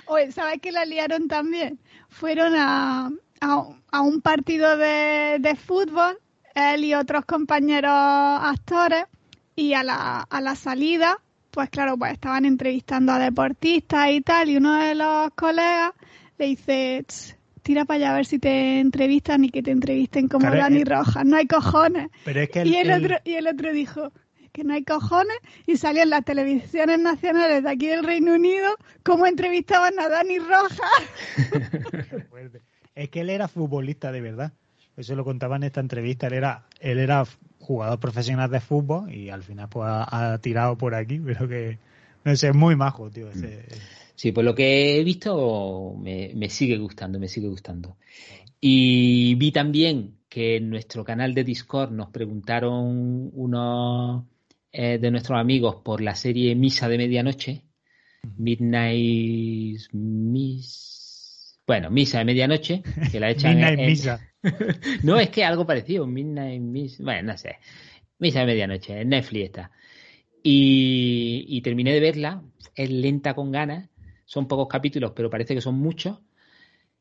Oye, 0.05 0.31
¿sabes 0.31 0.59
que 0.61 0.71
la 0.71 0.85
liaron 0.85 1.27
también? 1.27 1.79
Fueron 2.09 2.53
a, 2.55 3.09
a, 3.41 3.67
a 3.91 4.01
un 4.01 4.21
partido 4.21 4.77
de, 4.77 5.37
de 5.39 5.55
fútbol, 5.55 6.19
él 6.55 6.83
y 6.85 6.93
otros 6.93 7.25
compañeros 7.25 7.91
actores, 7.91 9.05
y 9.55 9.73
a 9.73 9.83
la, 9.83 10.21
a 10.21 10.41
la 10.41 10.55
salida, 10.55 11.19
pues 11.51 11.69
claro, 11.69 11.97
pues 11.97 12.13
estaban 12.13 12.45
entrevistando 12.45 13.11
a 13.11 13.19
deportistas 13.19 14.09
y 14.11 14.21
tal, 14.21 14.49
y 14.49 14.57
uno 14.57 14.75
de 14.75 14.95
los 14.95 15.31
colegas 15.35 15.93
le 16.37 16.45
dice, 16.47 17.03
"Tss, 17.07 17.35
tira 17.63 17.85
para 17.85 17.97
allá 17.97 18.11
a 18.11 18.15
ver 18.15 18.25
si 18.25 18.39
te 18.39 18.79
entrevistan 18.79 19.43
y 19.45 19.49
que 19.49 19.61
te 19.61 19.71
entrevisten 19.71 20.27
como 20.27 20.45
Claro, 20.47 20.57
Dani 20.61 20.81
eh. 20.81 20.85
Rojas, 20.85 21.25
no 21.25 21.35
hay 21.37 21.47
cojones. 21.47 22.09
Pero 22.25 22.41
es 22.41 22.49
que 22.49 22.61
el, 22.61 22.67
Y 22.69 22.75
el, 22.77 22.89
el- 22.89 23.03
otro, 23.05 23.17
y 23.25 23.33
el 23.33 23.47
otro 23.47 23.71
dijo 23.73 24.11
que 24.51 24.63
no 24.63 24.73
hay 24.73 24.83
cojones 24.83 25.37
y 25.67 25.77
salió 25.77 26.01
en 26.03 26.09
las 26.09 26.25
televisiones 26.25 26.99
nacionales 26.99 27.61
de 27.63 27.69
aquí 27.69 27.87
del 27.87 28.03
Reino 28.03 28.33
Unido 28.33 28.67
cómo 29.03 29.27
entrevistaban 29.27 29.99
a 29.99 30.09
Dani 30.09 30.39
Rojas. 30.39 30.79
Es 32.95 33.09
que 33.09 33.21
él 33.21 33.29
era 33.29 33.47
futbolista 33.47 34.11
de 34.11 34.19
verdad. 34.21 34.51
Eso 34.97 35.15
lo 35.15 35.23
contaba 35.23 35.55
en 35.55 35.63
esta 35.63 35.79
entrevista. 35.79 36.27
Él 36.27 36.33
era, 36.33 36.65
él 36.81 36.99
era 36.99 37.23
jugador 37.69 37.99
profesional 37.99 38.49
de 38.49 38.59
fútbol 38.59 39.13
y 39.13 39.29
al 39.29 39.43
final 39.43 39.69
pues 39.69 39.87
ha, 39.87 40.33
ha 40.33 40.37
tirado 40.39 40.75
por 40.75 40.95
aquí, 40.95 41.19
pero 41.23 41.47
que 41.47 41.77
no 42.25 42.35
sé, 42.35 42.47
es 42.49 42.55
muy 42.55 42.75
majo, 42.75 43.11
tío. 43.11 43.29
ese- 43.29 43.63
Sí, 44.15 44.31
por 44.31 44.43
lo 44.43 44.55
que 44.55 44.99
he 44.99 45.03
visto 45.03 45.95
me, 45.97 46.31
me 46.35 46.49
sigue 46.49 46.77
gustando, 46.79 47.19
me 47.19 47.27
sigue 47.27 47.47
gustando. 47.47 47.95
Y 48.59 49.35
vi 49.35 49.51
también 49.51 50.15
que 50.27 50.57
en 50.57 50.69
nuestro 50.71 51.03
canal 51.05 51.33
de 51.35 51.43
Discord 51.43 51.91
nos 51.91 52.09
preguntaron 52.09 53.29
unos 53.33 54.23
eh, 54.71 54.97
de 54.99 55.11
nuestros 55.11 55.39
amigos 55.39 55.75
por 55.83 56.01
la 56.01 56.15
serie 56.15 56.55
Misa 56.55 56.89
de 56.89 56.97
Medianoche, 56.97 57.63
Midnight 58.37 59.79
Miss... 59.93 60.98
Bueno, 61.69 61.91
Misa 61.91 62.17
de 62.17 62.25
Medianoche, 62.25 62.81
que 63.11 63.19
la 63.19 63.29
echan 63.29 63.53
Midnight 63.57 63.73
en- 63.75 63.79
en- 63.81 63.89
Misa. 63.91 64.19
no, 65.03 65.19
es 65.19 65.29
que 65.29 65.43
algo 65.45 65.67
parecido, 65.67 66.07
Midnight 66.07 66.59
Miss, 66.59 66.99
bueno, 66.99 67.31
no 67.31 67.37
sé, 67.37 67.57
Misa 68.17 68.39
de 68.39 68.47
Medianoche, 68.47 69.01
en 69.01 69.09
Netflix 69.09 69.45
está. 69.45 69.71
Y, 70.41 71.45
y 71.47 71.61
terminé 71.61 71.93
de 71.93 71.99
verla, 71.99 72.41
es 72.73 72.89
lenta 72.89 73.35
con 73.35 73.51
ganas, 73.51 73.87
son 74.25 74.47
pocos 74.47 74.67
capítulos, 74.67 75.11
pero 75.15 75.29
parece 75.29 75.53
que 75.53 75.61
son 75.61 75.75
muchos. 75.75 76.17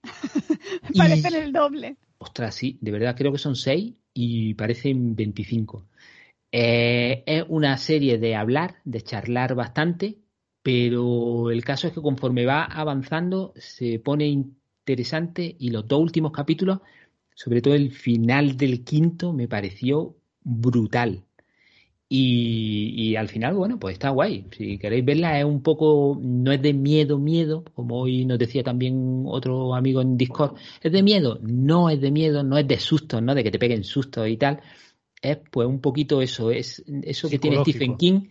Parecen 0.98 1.34
el 1.34 1.50
doble. 1.50 1.96
Ostras, 2.18 2.54
sí, 2.54 2.76
de 2.82 2.90
verdad 2.90 3.16
creo 3.16 3.32
que 3.32 3.38
son 3.38 3.56
seis 3.56 3.94
y 4.12 4.52
parecen 4.52 5.16
25. 5.16 5.86
Eh, 6.52 7.22
es 7.24 7.42
una 7.48 7.74
serie 7.78 8.18
de 8.18 8.34
hablar, 8.36 8.74
de 8.84 9.00
charlar 9.00 9.54
bastante, 9.54 10.18
pero 10.68 11.50
el 11.50 11.64
caso 11.64 11.86
es 11.86 11.94
que 11.94 12.02
conforme 12.02 12.44
va 12.44 12.62
avanzando 12.62 13.54
se 13.56 13.98
pone 14.00 14.26
interesante 14.26 15.56
y 15.58 15.70
los 15.70 15.88
dos 15.88 15.98
últimos 15.98 16.30
capítulos, 16.30 16.80
sobre 17.34 17.62
todo 17.62 17.72
el 17.72 17.90
final 17.90 18.54
del 18.54 18.84
quinto, 18.84 19.32
me 19.32 19.48
pareció 19.48 20.16
brutal. 20.42 21.24
Y, 22.10 23.16
al 23.16 23.28
final, 23.28 23.54
bueno, 23.54 23.78
pues 23.78 23.94
está 23.94 24.10
guay. 24.10 24.44
Si 24.50 24.76
queréis 24.76 25.06
verla, 25.06 25.38
es 25.38 25.46
un 25.46 25.62
poco, 25.62 26.18
no 26.20 26.52
es 26.52 26.60
de 26.60 26.74
miedo, 26.74 27.18
miedo, 27.18 27.64
como 27.72 28.00
hoy 28.00 28.26
nos 28.26 28.38
decía 28.38 28.62
también 28.62 29.22
otro 29.24 29.74
amigo 29.74 30.02
en 30.02 30.18
Discord. 30.18 30.56
¿Es 30.82 30.92
de 30.92 31.02
miedo? 31.02 31.38
No 31.40 31.88
es 31.88 31.98
de 31.98 32.10
miedo, 32.10 32.42
no 32.42 32.58
es 32.58 32.68
de 32.68 32.78
susto, 32.78 33.22
¿no? 33.22 33.34
De 33.34 33.42
que 33.42 33.50
te 33.50 33.58
peguen 33.58 33.84
susto 33.84 34.26
y 34.26 34.36
tal. 34.36 34.60
Es 35.22 35.38
pues 35.50 35.66
un 35.66 35.80
poquito 35.80 36.20
eso, 36.20 36.50
es 36.50 36.84
eso 37.04 37.30
que 37.30 37.38
tiene 37.38 37.62
Stephen 37.62 37.96
King 37.96 38.28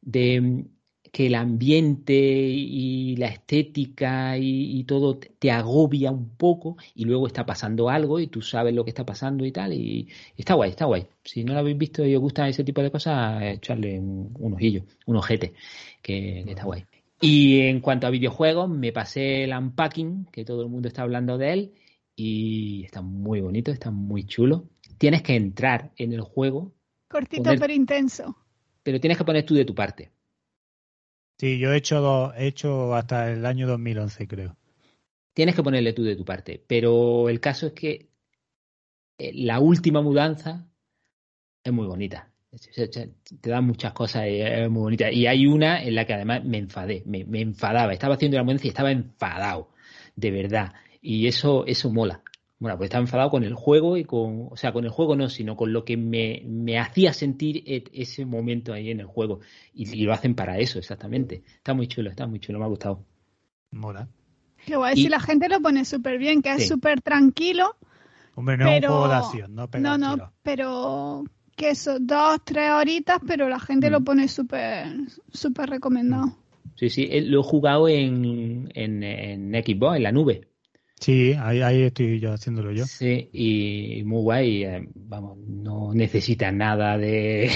de 0.00 0.66
que 1.12 1.26
el 1.26 1.34
ambiente 1.34 2.14
y 2.14 3.16
la 3.16 3.26
estética 3.26 4.36
y, 4.38 4.84
todo 4.84 5.18
te 5.18 5.50
agobia 5.50 6.10
un 6.10 6.30
poco 6.30 6.76
y 6.94 7.04
luego 7.04 7.26
está 7.26 7.44
pasando 7.46 7.88
algo 7.88 8.18
y 8.18 8.26
tú 8.28 8.42
sabes 8.42 8.74
lo 8.74 8.84
que 8.84 8.90
está 8.90 9.04
pasando 9.04 9.44
y 9.44 9.52
tal 9.52 9.72
y 9.72 10.08
está 10.36 10.54
guay, 10.54 10.70
está 10.70 10.86
guay. 10.86 11.06
Si 11.24 11.44
no 11.44 11.52
lo 11.52 11.60
habéis 11.60 11.78
visto 11.78 12.04
y 12.04 12.14
os 12.14 12.20
gusta 12.20 12.48
ese 12.48 12.64
tipo 12.64 12.82
de 12.82 12.90
cosas, 12.90 13.42
echarle 13.42 13.98
un, 13.98 14.52
ojillo, 14.54 14.84
un 15.06 15.16
ojete, 15.16 15.54
que, 16.02 16.40
está 16.40 16.64
guay. 16.64 16.84
Y 17.20 17.60
en 17.60 17.80
cuanto 17.80 18.06
a 18.06 18.10
videojuegos, 18.10 18.68
me 18.68 18.92
pasé 18.92 19.44
el 19.44 19.52
unpacking, 19.52 20.26
que 20.32 20.44
todo 20.44 20.62
el 20.62 20.68
mundo 20.68 20.88
está 20.88 21.02
hablando 21.02 21.36
de 21.38 21.52
él, 21.52 21.72
y 22.16 22.84
está 22.84 23.02
muy 23.02 23.40
bonito, 23.40 23.70
está 23.70 23.90
muy 23.90 24.24
chulo. 24.24 24.68
Tienes 24.98 25.22
que 25.22 25.36
entrar 25.36 25.92
en 25.96 26.12
el 26.12 26.22
juego. 26.22 26.72
Cortito 27.08 27.50
pero 27.58 27.72
intenso. 27.72 28.36
Pero 28.82 29.00
tienes 29.00 29.18
que 29.18 29.24
poner 29.24 29.44
tú 29.44 29.54
de 29.54 29.64
tu 29.64 29.74
parte. 29.74 30.10
Sí, 31.40 31.58
yo 31.58 31.72
he 31.72 31.78
hecho, 31.78 32.34
he 32.34 32.48
hecho 32.48 32.94
hasta 32.94 33.32
el 33.32 33.46
año 33.46 33.66
2011, 33.66 34.28
creo. 34.28 34.58
Tienes 35.32 35.54
que 35.54 35.62
ponerle 35.62 35.94
tú 35.94 36.04
de 36.04 36.14
tu 36.14 36.22
parte, 36.22 36.62
pero 36.66 37.30
el 37.30 37.40
caso 37.40 37.68
es 37.68 37.72
que 37.72 38.10
eh, 39.16 39.32
la 39.32 39.58
última 39.58 40.02
mudanza 40.02 40.68
es 41.64 41.72
muy 41.72 41.86
bonita. 41.86 42.30
Te 43.40 43.48
dan 43.48 43.64
muchas 43.64 43.94
cosas 43.94 44.24
es 44.26 44.68
muy 44.68 44.82
bonita. 44.82 45.10
Y 45.10 45.26
hay 45.26 45.46
una 45.46 45.82
en 45.82 45.94
la 45.94 46.04
que 46.04 46.12
además 46.12 46.44
me 46.44 46.58
enfadé, 46.58 47.04
me, 47.06 47.24
me 47.24 47.40
enfadaba. 47.40 47.94
Estaba 47.94 48.16
haciendo 48.16 48.36
la 48.36 48.44
mudanza 48.44 48.66
y 48.66 48.68
estaba 48.68 48.92
enfadado, 48.92 49.70
de 50.16 50.30
verdad. 50.32 50.74
Y 51.00 51.26
eso, 51.26 51.64
eso 51.64 51.90
mola. 51.90 52.22
Bueno, 52.60 52.76
pues 52.76 52.88
estaba 52.88 53.00
enfadado 53.00 53.30
con 53.30 53.42
el 53.42 53.54
juego 53.54 53.96
y 53.96 54.04
con, 54.04 54.48
o 54.50 54.56
sea, 54.56 54.70
con 54.74 54.84
el 54.84 54.90
juego 54.90 55.16
no, 55.16 55.30
sino 55.30 55.56
con 55.56 55.72
lo 55.72 55.82
que 55.82 55.96
me, 55.96 56.42
me 56.46 56.78
hacía 56.78 57.14
sentir 57.14 57.64
e, 57.66 57.84
ese 57.94 58.26
momento 58.26 58.74
ahí 58.74 58.90
en 58.90 59.00
el 59.00 59.06
juego. 59.06 59.40
Y, 59.72 60.04
lo 60.04 60.12
hacen 60.12 60.34
para 60.34 60.58
eso, 60.58 60.78
exactamente. 60.78 61.42
Está 61.56 61.72
muy 61.72 61.88
chulo, 61.88 62.10
está 62.10 62.26
muy 62.26 62.38
chulo, 62.38 62.58
me 62.58 62.66
ha 62.66 62.68
gustado. 62.68 63.02
Mola. 63.70 64.08
Qué 64.66 64.76
guay, 64.76 64.94
si 64.94 65.08
la 65.08 65.20
gente 65.20 65.48
lo 65.48 65.62
pone 65.62 65.86
súper 65.86 66.18
bien, 66.18 66.42
que 66.42 66.52
es 66.52 66.68
súper 66.68 67.00
tranquilo. 67.00 67.76
Hombre, 68.34 68.58
no 68.58 68.68
es 68.68 68.82
un 68.82 68.88
juego 68.88 69.08
de 69.08 69.14
acción, 69.14 69.54
no 69.54 69.68
No, 69.78 69.96
no, 69.96 70.32
pero 70.42 71.24
que 71.56 71.70
eso, 71.70 71.98
dos, 71.98 72.40
tres 72.44 72.72
horitas, 72.72 73.20
pero 73.26 73.48
la 73.48 73.58
gente 73.58 73.88
lo 73.88 74.00
mm. 74.00 74.04
pone 74.04 74.28
súper, 74.28 74.86
súper 75.32 75.70
recomendado. 75.70 76.36
Sí, 76.74 76.90
sí, 76.90 77.08
lo 77.22 77.40
he 77.40 77.42
jugado 77.42 77.88
en, 77.88 78.70
en, 78.74 79.02
en 79.02 79.52
Xbox, 79.64 79.96
en 79.96 80.02
la 80.02 80.12
nube. 80.12 80.49
Sí, 81.00 81.34
ahí, 81.40 81.62
ahí 81.62 81.82
estoy 81.84 82.20
yo 82.20 82.34
haciéndolo 82.34 82.72
yo. 82.72 82.84
Sí, 82.84 83.30
y 83.32 84.02
muy 84.04 84.20
guay. 84.20 84.64
Eh, 84.64 84.88
vamos, 84.94 85.38
no 85.38 85.94
necesita 85.94 86.52
nada 86.52 86.98
de, 86.98 87.50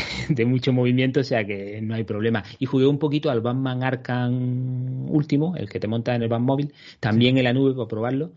mucho 0.47 0.73
movimiento, 0.73 1.21
o 1.21 1.25
sea 1.25 1.45
que 1.45 1.81
no 1.83 1.95
hay 1.95 2.05
problema. 2.05 2.43
Y 2.59 2.65
jugué 2.65 2.87
un 2.87 2.99
poquito 2.99 3.31
al 3.31 3.43
Batman 3.43 3.83
Arkham 3.83 5.11
último, 5.11 5.57
el 5.57 5.69
que 5.69 5.79
te 5.79 5.87
monta 5.87 6.15
en 6.15 6.23
el 6.23 6.31
móvil, 6.41 6.73
también 7.01 7.37
en 7.37 7.45
la 7.45 7.53
nube 7.53 7.75
para 7.75 7.87
probarlo. 7.87 8.33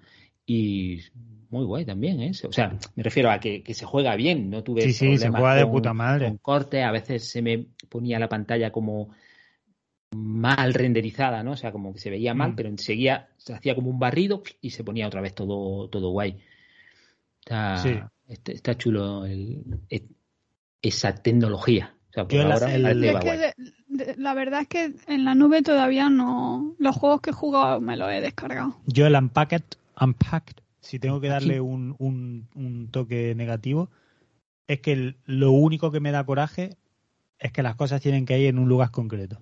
Y 0.45 0.99
muy 1.49 1.63
guay 1.63 1.85
también, 1.85 2.21
¿eh? 2.21 2.31
O 2.45 2.51
sea, 2.51 2.77
me 2.95 3.03
refiero 3.03 3.31
a 3.31 3.39
que, 3.39 3.63
se 3.73 3.85
juega 3.85 4.13
bien, 4.17 4.49
no 4.49 4.61
tuve 4.61 4.81
sí, 4.81 4.93
sí, 4.93 5.17
se 5.17 5.29
juega 5.29 5.55
de 5.55 5.65
puta 5.65 5.93
madre. 5.93 6.27
Con 6.27 6.37
corte, 6.37 6.83
a 6.83 6.91
veces 6.91 7.29
se 7.29 7.41
me 7.41 7.67
ponía 7.87 8.19
la 8.19 8.27
pantalla 8.27 8.71
como 8.71 9.11
mal 10.15 10.73
renderizada, 10.73 11.43
¿no? 11.43 11.51
O 11.51 11.57
sea, 11.57 11.71
como 11.71 11.93
que 11.93 11.99
se 11.99 12.09
veía 12.09 12.33
mal, 12.33 12.53
mm. 12.53 12.55
pero 12.55 12.69
enseguida 12.69 13.29
se 13.37 13.53
hacía 13.53 13.75
como 13.75 13.89
un 13.89 13.99
barrido 13.99 14.43
y 14.61 14.71
se 14.71 14.83
ponía 14.83 15.07
otra 15.07 15.21
vez 15.21 15.33
todo, 15.35 15.89
todo 15.89 16.11
guay. 16.11 16.39
Está, 17.39 18.11
está, 18.27 18.75
chulo 18.77 19.25
esa 20.81 21.15
tecnología. 21.15 21.95
la, 24.17 24.33
verdad 24.33 24.61
es 24.61 24.67
que 24.67 24.93
en 25.07 25.23
la 25.23 25.33
nube 25.33 25.61
todavía 25.61 26.09
no. 26.09 26.75
Los 26.77 26.95
juegos 26.95 27.21
que 27.21 27.29
he 27.29 27.33
jugado 27.33 27.79
me 27.79 27.95
los 27.95 28.11
he 28.11 28.19
descargado. 28.21 28.75
Yo 28.85 29.07
el 29.07 29.15
Unpacked, 29.15 29.77
Unpacked 29.99 30.57
si 30.81 30.99
tengo 30.99 31.21
que 31.21 31.27
darle 31.27 31.61
un, 31.61 31.95
un, 31.99 32.47
un 32.55 32.89
toque 32.91 33.33
negativo, 33.35 33.89
es 34.67 34.81
que 34.81 35.15
lo 35.25 35.51
único 35.51 35.91
que 35.91 35.99
me 35.99 36.11
da 36.11 36.25
coraje 36.25 36.77
es 37.39 37.51
que 37.51 37.63
las 37.63 37.75
cosas 37.75 38.01
tienen 38.01 38.25
que 38.25 38.39
ir 38.39 38.47
en 38.47 38.59
un 38.59 38.67
lugar 38.67 38.91
concreto 38.91 39.41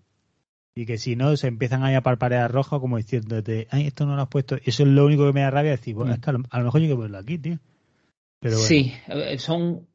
y 0.75 0.85
que 0.85 0.97
si 0.97 1.15
no 1.15 1.35
se 1.37 1.47
empiezan 1.47 1.83
ahí 1.83 1.95
a 1.95 2.01
parpadear 2.01 2.51
rojo 2.51 2.81
como 2.81 2.97
diciéndote, 2.97 3.67
ay, 3.71 3.87
esto 3.87 4.05
no 4.05 4.17
lo 4.17 4.21
has 4.23 4.27
puesto. 4.27 4.57
Eso 4.57 4.83
es 4.83 4.89
lo 4.89 5.05
único 5.05 5.25
que 5.25 5.31
me 5.31 5.41
da 5.41 5.49
rabia 5.49 5.71
decir, 5.71 5.95
bueno, 5.95 6.11
mm. 6.11 6.15
es 6.15 6.19
que 6.19 6.29
a 6.29 6.33
lo, 6.33 6.65
mejor 6.65 6.81
yo 6.81 6.87
que 6.89 6.95
ponerlo 6.95 7.17
aquí, 7.17 7.37
tío. 7.37 7.59
Pero 8.41 8.57
Sí, 8.57 8.93
son 9.37 9.87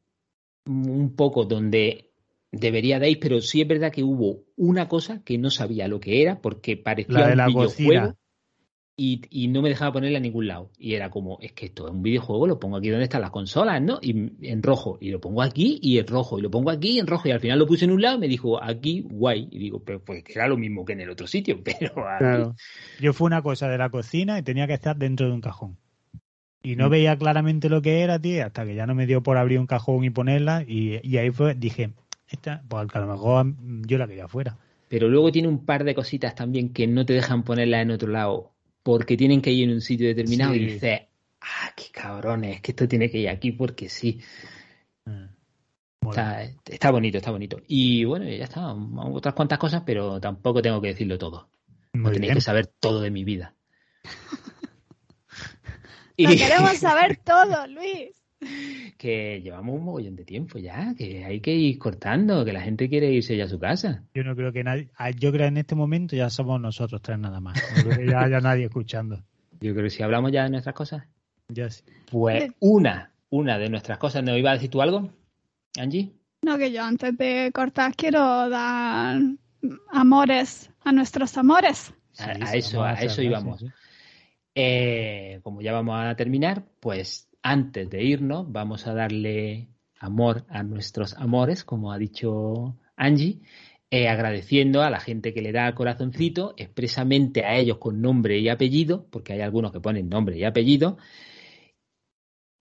un 0.65 1.15
poco 1.15 1.45
donde 1.45 2.11
debería 2.51 2.99
de 2.99 3.11
ir, 3.11 3.19
pero 3.19 3.41
sí 3.41 3.61
es 3.61 3.67
verdad 3.67 3.91
que 3.91 4.03
hubo 4.03 4.43
una 4.57 4.87
cosa 4.87 5.23
que 5.23 5.37
no 5.37 5.51
sabía 5.51 5.87
lo 5.87 5.99
que 5.99 6.21
era 6.23 6.41
porque 6.41 6.77
parecía 6.77 7.27
un 7.27 7.53
videojuego 7.53 8.15
y, 8.95 9.47
no 9.47 9.61
me 9.61 9.69
dejaba 9.69 9.93
ponerla 9.93 10.19
a 10.19 10.21
ningún 10.21 10.47
lado. 10.47 10.69
Y 10.77 10.93
era 10.93 11.09
como, 11.09 11.39
es 11.41 11.53
que 11.53 11.65
esto 11.65 11.87
es 11.87 11.93
un 11.93 12.03
videojuego, 12.03 12.45
lo 12.45 12.59
pongo 12.59 12.77
aquí 12.77 12.89
donde 12.89 13.05
están 13.05 13.21
las 13.21 13.31
consolas, 13.31 13.81
¿no? 13.81 13.99
Y 14.01 14.11
en 14.47 14.61
rojo, 14.61 14.97
y 15.01 15.09
lo 15.09 15.19
pongo 15.19 15.41
aquí 15.41 15.79
y 15.81 15.97
en 15.97 16.07
rojo, 16.07 16.37
y 16.37 16.41
lo 16.41 16.51
pongo 16.51 16.69
aquí 16.69 16.91
y 16.91 16.99
en 16.99 17.07
rojo, 17.07 17.27
y 17.27 17.31
al 17.31 17.39
final 17.39 17.57
lo 17.57 17.65
puse 17.65 17.85
en 17.85 17.91
un 17.91 18.01
lado 18.01 18.17
y 18.17 18.19
me 18.19 18.27
dijo, 18.27 18.61
aquí, 18.61 19.01
guay. 19.09 19.47
Y 19.51 19.57
digo, 19.57 19.83
pero 19.83 20.03
pues 20.03 20.23
era 20.29 20.47
lo 20.47 20.57
mismo 20.57 20.85
que 20.85 20.93
en 20.93 21.01
el 21.01 21.09
otro 21.09 21.25
sitio, 21.25 21.61
pero... 21.63 21.93
Claro. 21.93 22.55
Yo 22.99 23.13
fui 23.13 23.25
una 23.25 23.41
cosa 23.41 23.67
de 23.67 23.77
la 23.77 23.89
cocina 23.89 24.37
y 24.37 24.43
tenía 24.43 24.67
que 24.67 24.73
estar 24.73 24.95
dentro 24.95 25.27
de 25.27 25.33
un 25.33 25.41
cajón. 25.41 25.77
Y 26.61 26.75
no 26.75 26.87
mm. 26.87 26.91
veía 26.91 27.17
claramente 27.17 27.69
lo 27.69 27.81
que 27.81 28.01
era, 28.01 28.19
tío, 28.19 28.45
hasta 28.45 28.65
que 28.65 28.75
ya 28.75 28.85
no 28.85 28.93
me 28.93 29.07
dio 29.07 29.23
por 29.23 29.37
abrir 29.37 29.59
un 29.59 29.67
cajón 29.67 30.03
y 30.03 30.11
ponerla, 30.11 30.63
y, 30.67 31.17
ahí 31.17 31.31
fue, 31.31 31.55
dije, 31.55 31.91
esta, 32.29 32.61
pues 32.67 32.87
a 32.93 32.99
lo 32.99 33.07
mejor 33.07 33.53
yo 33.87 33.97
la 33.97 34.07
quería 34.07 34.25
afuera. 34.25 34.57
Pero 34.89 35.07
luego 35.07 35.31
tiene 35.31 35.47
un 35.47 35.65
par 35.65 35.85
de 35.85 35.95
cositas 35.95 36.35
también 36.35 36.69
que 36.69 36.85
no 36.85 37.05
te 37.05 37.13
dejan 37.13 37.43
ponerla 37.43 37.81
en 37.81 37.91
otro 37.91 38.09
lado 38.09 38.50
porque 38.83 39.17
tienen 39.17 39.41
que 39.41 39.51
ir 39.51 39.69
en 39.69 39.75
un 39.75 39.81
sitio 39.81 40.07
determinado 40.07 40.55
y 40.55 40.65
dices, 40.65 41.01
ah, 41.41 41.71
qué 41.75 41.85
cabrones, 41.91 42.55
es 42.55 42.61
que 42.61 42.71
esto 42.71 42.87
tiene 42.87 43.09
que 43.09 43.19
ir 43.19 43.29
aquí 43.29 43.51
porque 43.51 43.89
sí. 43.89 44.19
Mm. 45.05 45.25
Está, 46.65 46.89
bonito, 46.89 47.19
está 47.19 47.29
bonito. 47.29 47.61
Y 47.67 48.05
bueno, 48.05 48.25
ya 48.25 48.45
está, 48.45 48.73
otras 48.73 49.35
cuantas 49.35 49.59
cosas, 49.59 49.83
pero 49.85 50.19
tampoco 50.19 50.61
tengo 50.61 50.81
que 50.81 50.89
decirlo 50.89 51.17
todo. 51.17 51.49
no 51.93 52.11
tenéis 52.11 52.33
que 52.33 52.41
saber 52.41 52.67
todo 52.67 53.01
de 53.01 53.11
mi 53.11 53.23
vida. 53.23 53.53
y... 56.17 56.35
queremos 56.35 56.71
saber 56.77 57.17
todo, 57.17 57.67
Luis 57.67 58.20
que 58.97 59.41
llevamos 59.41 59.75
un 59.75 59.85
mogollón 59.85 60.15
de 60.15 60.25
tiempo 60.25 60.59
ya, 60.59 60.93
que 60.97 61.23
hay 61.25 61.39
que 61.39 61.53
ir 61.55 61.77
cortando, 61.79 62.45
que 62.45 62.53
la 62.53 62.61
gente 62.61 62.89
quiere 62.89 63.11
irse 63.11 63.37
ya 63.37 63.45
a 63.45 63.49
su 63.49 63.59
casa. 63.59 64.03
Yo 64.13 64.23
no 64.23 64.35
creo 64.35 64.51
que 64.51 64.63
nadie, 64.63 64.89
ah, 64.95 65.11
yo 65.11 65.31
creo 65.31 65.45
que 65.45 65.47
en 65.47 65.57
este 65.57 65.75
momento 65.75 66.15
ya 66.15 66.29
somos 66.29 66.59
nosotros 66.59 67.01
tres 67.01 67.19
nada 67.19 67.39
más. 67.39 67.61
No 67.77 67.83
creo 67.83 67.97
que 67.97 68.11
ya 68.11 68.21
haya 68.21 68.39
nadie 68.39 68.65
escuchando. 68.65 69.23
Yo 69.61 69.73
creo 69.73 69.83
que 69.83 69.89
si 69.91 70.01
hablamos 70.01 70.31
ya 70.31 70.45
de 70.45 70.49
nuestras 70.49 70.73
cosas. 70.73 71.03
Ya 71.47 71.69
sí. 71.69 71.83
Pues 72.09 72.51
una, 72.59 73.11
una 73.29 73.59
de 73.59 73.69
nuestras 73.69 73.99
cosas, 73.99 74.23
¿nos 74.23 74.35
iba 74.35 74.49
a 74.49 74.53
decir 74.53 74.71
tú 74.71 74.81
algo, 74.81 75.11
Angie? 75.79 76.11
No, 76.41 76.57
que 76.57 76.71
yo 76.71 76.83
antes 76.83 77.15
de 77.15 77.51
cortar 77.53 77.95
quiero 77.95 78.49
dar 78.49 79.21
amores 79.91 80.71
a 80.83 80.91
nuestros 80.91 81.37
amores. 81.37 81.93
a, 82.17 82.55
eso, 82.55 82.83
a 82.83 82.93
eso 82.93 83.21
íbamos. 83.21 83.63
Eh, 84.55 85.39
como 85.43 85.61
ya 85.61 85.73
vamos 85.73 85.95
a 85.99 86.15
terminar, 86.15 86.63
pues 86.79 87.29
antes 87.43 87.89
de 87.89 88.03
irnos, 88.03 88.51
vamos 88.51 88.87
a 88.87 88.93
darle 88.93 89.69
amor 89.99 90.45
a 90.49 90.63
nuestros 90.63 91.13
amores, 91.13 91.63
como 91.63 91.91
ha 91.91 91.97
dicho 91.97 92.77
Angie, 92.95 93.41
eh, 93.89 94.07
agradeciendo 94.07 94.83
a 94.83 94.89
la 94.89 94.99
gente 94.99 95.33
que 95.33 95.41
le 95.41 95.51
da 95.51 95.73
corazoncito, 95.75 96.53
expresamente 96.57 97.45
a 97.45 97.57
ellos 97.57 97.77
con 97.77 98.01
nombre 98.01 98.39
y 98.39 98.49
apellido, 98.49 99.07
porque 99.09 99.33
hay 99.33 99.41
algunos 99.41 99.71
que 99.71 99.79
ponen 99.79 100.09
nombre 100.09 100.37
y 100.37 100.43
apellido, 100.43 100.97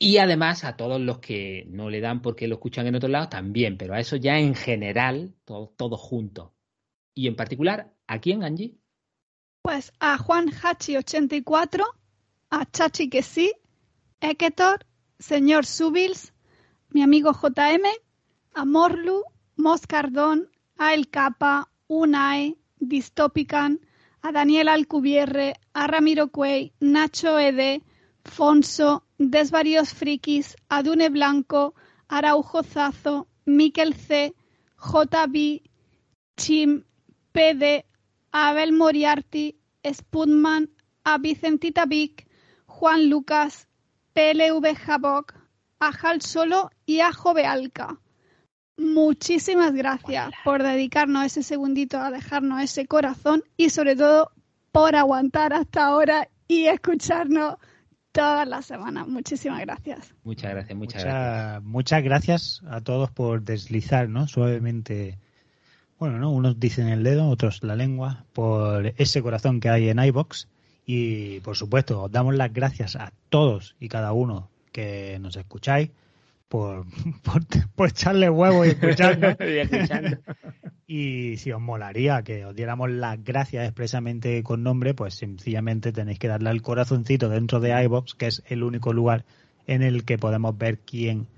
y 0.03 0.17
además 0.17 0.65
a 0.65 0.77
todos 0.77 0.99
los 1.01 1.19
que 1.19 1.67
no 1.69 1.91
le 1.91 2.01
dan 2.01 2.23
porque 2.23 2.49
lo 2.49 2.55
escuchan 2.55 2.87
en 2.87 2.95
otro 2.95 3.09
lado 3.09 3.29
también, 3.29 3.77
pero 3.77 3.95
a 3.95 4.01
eso 4.01 4.17
ya 4.17 4.39
en 4.39 4.55
general, 4.55 5.35
todos 5.45 5.77
todo 5.77 5.97
juntos. 5.99 6.53
Y 7.15 7.27
en 7.27 7.37
particular, 7.37 7.95
¿a 8.07 8.19
quién, 8.19 8.43
Angie? 8.43 8.79
Pues 9.63 9.93
a 10.01 10.17
Juan 10.17 10.49
Hachi84, 10.49 11.85
a 12.49 12.71
Chachi 12.71 13.11
que 13.11 13.23
sí, 13.23 13.53
Eketor, 14.21 14.85
señor 15.19 15.65
Subils, 15.65 16.35
mi 16.91 17.03
amigo 17.03 17.33
JM, 17.33 17.87
a 18.55 18.65
Morlu, 18.67 19.23
Moscardón, 19.57 20.51
a 20.77 20.93
El 20.93 21.09
Capa, 21.09 21.71
Unai, 21.89 22.59
Distopican, 22.79 23.81
a 24.21 24.31
Daniel 24.31 24.69
Alcubierre, 24.69 25.55
a 25.73 25.87
Ramiro 25.87 26.29
Cuey, 26.29 26.73
Nacho 26.81 27.39
Ede, 27.39 27.83
Fonso, 28.23 29.05
Desvarios 29.17 29.95
Frikis, 29.95 30.57
a 30.69 30.83
Dune 30.83 31.09
Blanco, 31.09 31.75
Araujo 32.07 32.63
Zazo, 32.63 33.27
Miquel 33.47 33.95
C, 33.95 34.35
JB, 34.77 35.63
Chim, 36.37 36.85
PD, 37.33 37.87
Abel 38.33 38.73
Moriarty, 38.73 39.57
Spudman, 39.83 40.69
a 41.05 41.17
Vicentita 41.17 41.87
Vic, 41.87 42.29
Juan 42.67 43.09
Lucas, 43.09 43.67
PLV 44.13 44.77
Jabok, 44.77 45.35
a 45.79 45.89
Hal 45.89 46.21
Solo 46.23 46.71
y 46.87 47.01
a 47.01 47.13
Jove 47.13 47.47
Alca. 47.47 47.99
Muchísimas 48.77 49.75
gracias 49.75 50.31
por 50.45 50.63
dedicarnos 50.63 51.27
ese 51.27 51.43
segundito 51.43 51.99
a 51.99 52.11
dejarnos 52.11 52.63
ese 52.63 52.87
corazón 52.87 53.45
y 53.57 53.71
sobre 53.71 53.95
todo 53.95 54.33
por 54.73 54.97
aguantar 54.97 55.53
hasta 55.53 55.85
ahora 55.85 56.29
y 56.49 56.67
escucharnos 56.67 57.57
todas 58.13 58.49
las 58.49 58.67
semanas. 58.67 59.07
Muchísimas 59.07 59.61
gracias. 59.61 60.15
Muchas 60.25 60.51
gracias, 60.51 60.79
muchas 60.79 61.05
gracias. 61.05 61.63
Muchas 61.63 62.03
gracias 62.03 62.63
a 62.69 62.81
todos 62.81 63.11
por 63.11 63.43
deslizar 63.43 64.09
¿no? 64.09 64.27
suavemente, 64.27 65.19
bueno, 65.99 66.19
¿no? 66.19 66.31
unos 66.31 66.59
dicen 66.59 66.89
el 66.89 67.03
dedo, 67.03 67.29
otros 67.29 67.63
la 67.63 67.77
lengua, 67.77 68.25
por 68.33 68.95
ese 68.97 69.23
corazón 69.23 69.61
que 69.61 69.69
hay 69.69 69.89
en 69.89 69.99
iBox. 69.99 70.49
Y 70.93 71.39
por 71.39 71.57
supuesto, 71.57 72.03
os 72.03 72.11
damos 72.11 72.35
las 72.35 72.53
gracias 72.53 72.97
a 72.97 73.13
todos 73.29 73.77
y 73.79 73.89
cada 73.89 74.13
uno 74.13 74.51
que 74.73 75.17
nos 75.21 75.37
escucháis 75.37 75.93
por, 76.49 76.85
por, 77.77 77.89
echarle 77.89 78.29
huevo 78.29 78.65
y 78.65 78.71
escucharnos. 78.71 79.37
y 80.89 81.37
si 81.37 81.53
os 81.53 81.61
molaría 81.61 82.23
que 82.23 82.45
os 82.45 82.57
diéramos 82.57 82.91
las 82.91 83.23
gracias 83.23 83.67
expresamente 83.67 84.43
con 84.43 84.65
nombre, 84.65 84.93
pues 84.93 85.15
sencillamente 85.15 85.93
tenéis 85.93 86.19
que 86.19 86.27
darle 86.27 86.51
al 86.51 86.61
corazoncito 86.61 87.29
dentro 87.29 87.61
de 87.61 87.85
iBox, 87.85 88.17
que 88.17 88.27
es 88.27 88.43
el 88.49 88.65
único 88.65 88.93
lugar 88.93 89.25
en 89.69 89.83
el 89.85 90.05
que 90.05 90.19
podemos 90.19 90.59
ver 90.59 90.81
quién, 90.81 91.29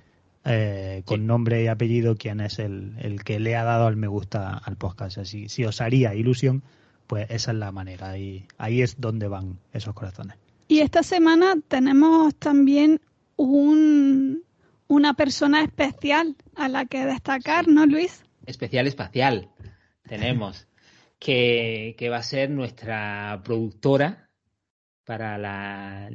eh, 0.47 1.03
con 1.05 1.27
nombre 1.27 1.62
y 1.62 1.66
apellido, 1.66 2.16
quién 2.16 2.41
es 2.41 2.59
el, 2.59 2.95
el, 3.01 3.23
que 3.23 3.39
le 3.39 3.55
ha 3.55 3.65
dado 3.65 3.87
al 3.87 3.97
me 3.97 4.07
gusta 4.07 4.57
al 4.57 4.77
podcast. 4.77 5.19
Así, 5.19 5.51
si 5.51 5.66
os 5.66 5.83
haría 5.83 6.15
ilusión, 6.15 6.62
pues 7.07 7.27
esa 7.31 7.53
es 7.53 7.59
la 7.59 7.73
manera. 7.73 8.16
Y 8.19 8.47
ahí 8.59 8.83
es 8.83 9.01
donde 9.01 9.29
van 9.29 9.59
esos 9.73 9.95
corazones. 9.95 10.37
Y 10.69 10.81
esta 10.81 11.03
semana 11.03 11.55
tenemos 11.69 12.35
también 12.37 13.01
un, 13.37 14.43
una 14.87 15.15
persona 15.15 15.62
especial 15.62 16.37
a 16.55 16.69
la 16.69 16.87
que 16.87 17.05
destacar, 17.05 17.69
¿no, 17.69 17.87
Luis? 17.87 18.24
Especial 18.47 18.87
espacial 18.87 19.49
tenemos, 20.07 20.69
que, 21.19 22.09
va 22.11 22.19
a 22.19 22.23
ser 22.23 22.51
nuestra 22.51 23.41
productora 23.45 24.29
para 25.05 25.39
la, 25.39 26.11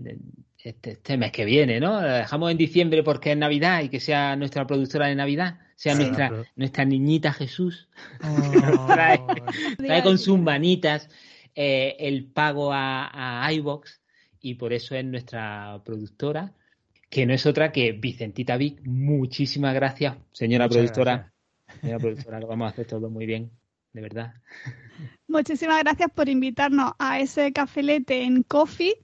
este, 0.64 0.91
este, 0.91 1.18
mes 1.18 1.31
que 1.31 1.45
viene, 1.45 1.80
¿no? 1.80 2.01
La 2.01 2.19
dejamos 2.19 2.51
en 2.51 2.57
diciembre 2.57 3.03
porque 3.03 3.31
es 3.31 3.38
Navidad 3.38 3.84
y 3.84 3.89
que 3.89 3.99
sea 3.99 4.35
nuestra 4.35 4.65
productora 4.65 5.07
de 5.07 5.15
Navidad, 5.15 5.59
sea 5.77 5.95
nuestra, 5.95 6.43
nuestra 6.57 6.83
niñita 6.83 7.31
Jesús. 7.31 7.87
Oh. 8.23 8.87
trae, 8.87 10.03
con 10.03 10.17
sus 10.17 10.39
manitas 10.39 11.09
eh, 11.55 11.95
el 11.99 12.25
pago 12.25 12.73
a, 12.73 13.45
a 13.45 13.53
iBox 13.53 14.01
y 14.41 14.55
por 14.55 14.73
eso 14.73 14.95
es 14.95 15.05
nuestra 15.05 15.81
productora 15.85 16.53
que 17.09 17.25
no 17.25 17.33
es 17.33 17.45
otra 17.45 17.71
que 17.71 17.93
Vicentita 17.93 18.57
Vic. 18.57 18.81
Muchísimas 18.83 19.73
gracias, 19.73 20.17
señora 20.31 20.67
productora. 20.67 21.31
Señora 21.81 21.99
productora, 21.99 22.39
lo 22.39 22.47
vamos 22.47 22.67
a 22.67 22.69
hacer 22.69 22.85
todo 22.85 23.09
muy 23.09 23.25
bien, 23.25 23.51
de 23.93 24.01
verdad. 24.01 24.33
Muchísimas 25.27 25.81
gracias 25.83 26.09
por 26.13 26.27
invitarnos 26.29 26.93
a 26.99 27.19
ese 27.19 27.51
cafelete 27.53 28.23
en 28.23 28.43
Coffee 28.43 28.95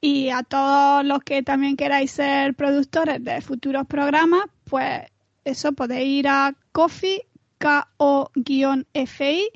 y 0.00 0.30
a 0.30 0.42
todos 0.42 1.04
los 1.04 1.20
que 1.20 1.42
también 1.42 1.76
queráis 1.76 2.10
ser 2.10 2.54
productores 2.54 3.22
de 3.22 3.40
futuros 3.40 3.86
programas, 3.86 4.42
pues 4.64 5.02
eso 5.44 5.72
podéis 5.72 6.08
ir 6.08 6.28
a 6.28 6.54
Coffee, 6.72 7.26
K-O-F-I, 7.58 9.48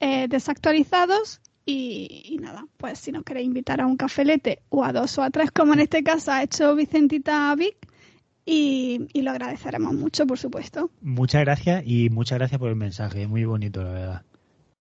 eh, 0.00 0.28
desactualizados 0.28 1.40
y, 1.66 2.38
nada, 2.40 2.66
pues 2.76 2.98
si 2.98 3.10
nos 3.10 3.24
queréis 3.24 3.46
invitar 3.46 3.80
a 3.80 3.86
un 3.86 3.96
cafelete 3.96 4.60
o 4.68 4.84
a 4.84 4.92
dos 4.92 5.16
o 5.18 5.22
a 5.22 5.30
tres, 5.30 5.50
como 5.50 5.72
en 5.72 5.80
este 5.80 6.02
caso 6.02 6.32
ha 6.32 6.42
hecho 6.42 6.74
Vicentita 6.74 7.54
Vic, 7.54 7.76
y, 8.46 9.22
lo 9.22 9.30
agradeceremos 9.30 9.94
mucho, 9.94 10.26
por 10.26 10.38
supuesto. 10.38 10.90
Muchas 11.00 11.40
gracias 11.42 11.82
y 11.86 12.10
muchas 12.10 12.38
gracias 12.38 12.58
por 12.58 12.68
el 12.68 12.76
mensaje, 12.76 13.26
muy 13.26 13.44
bonito, 13.46 13.82
la 13.82 13.90
verdad. 13.90 14.22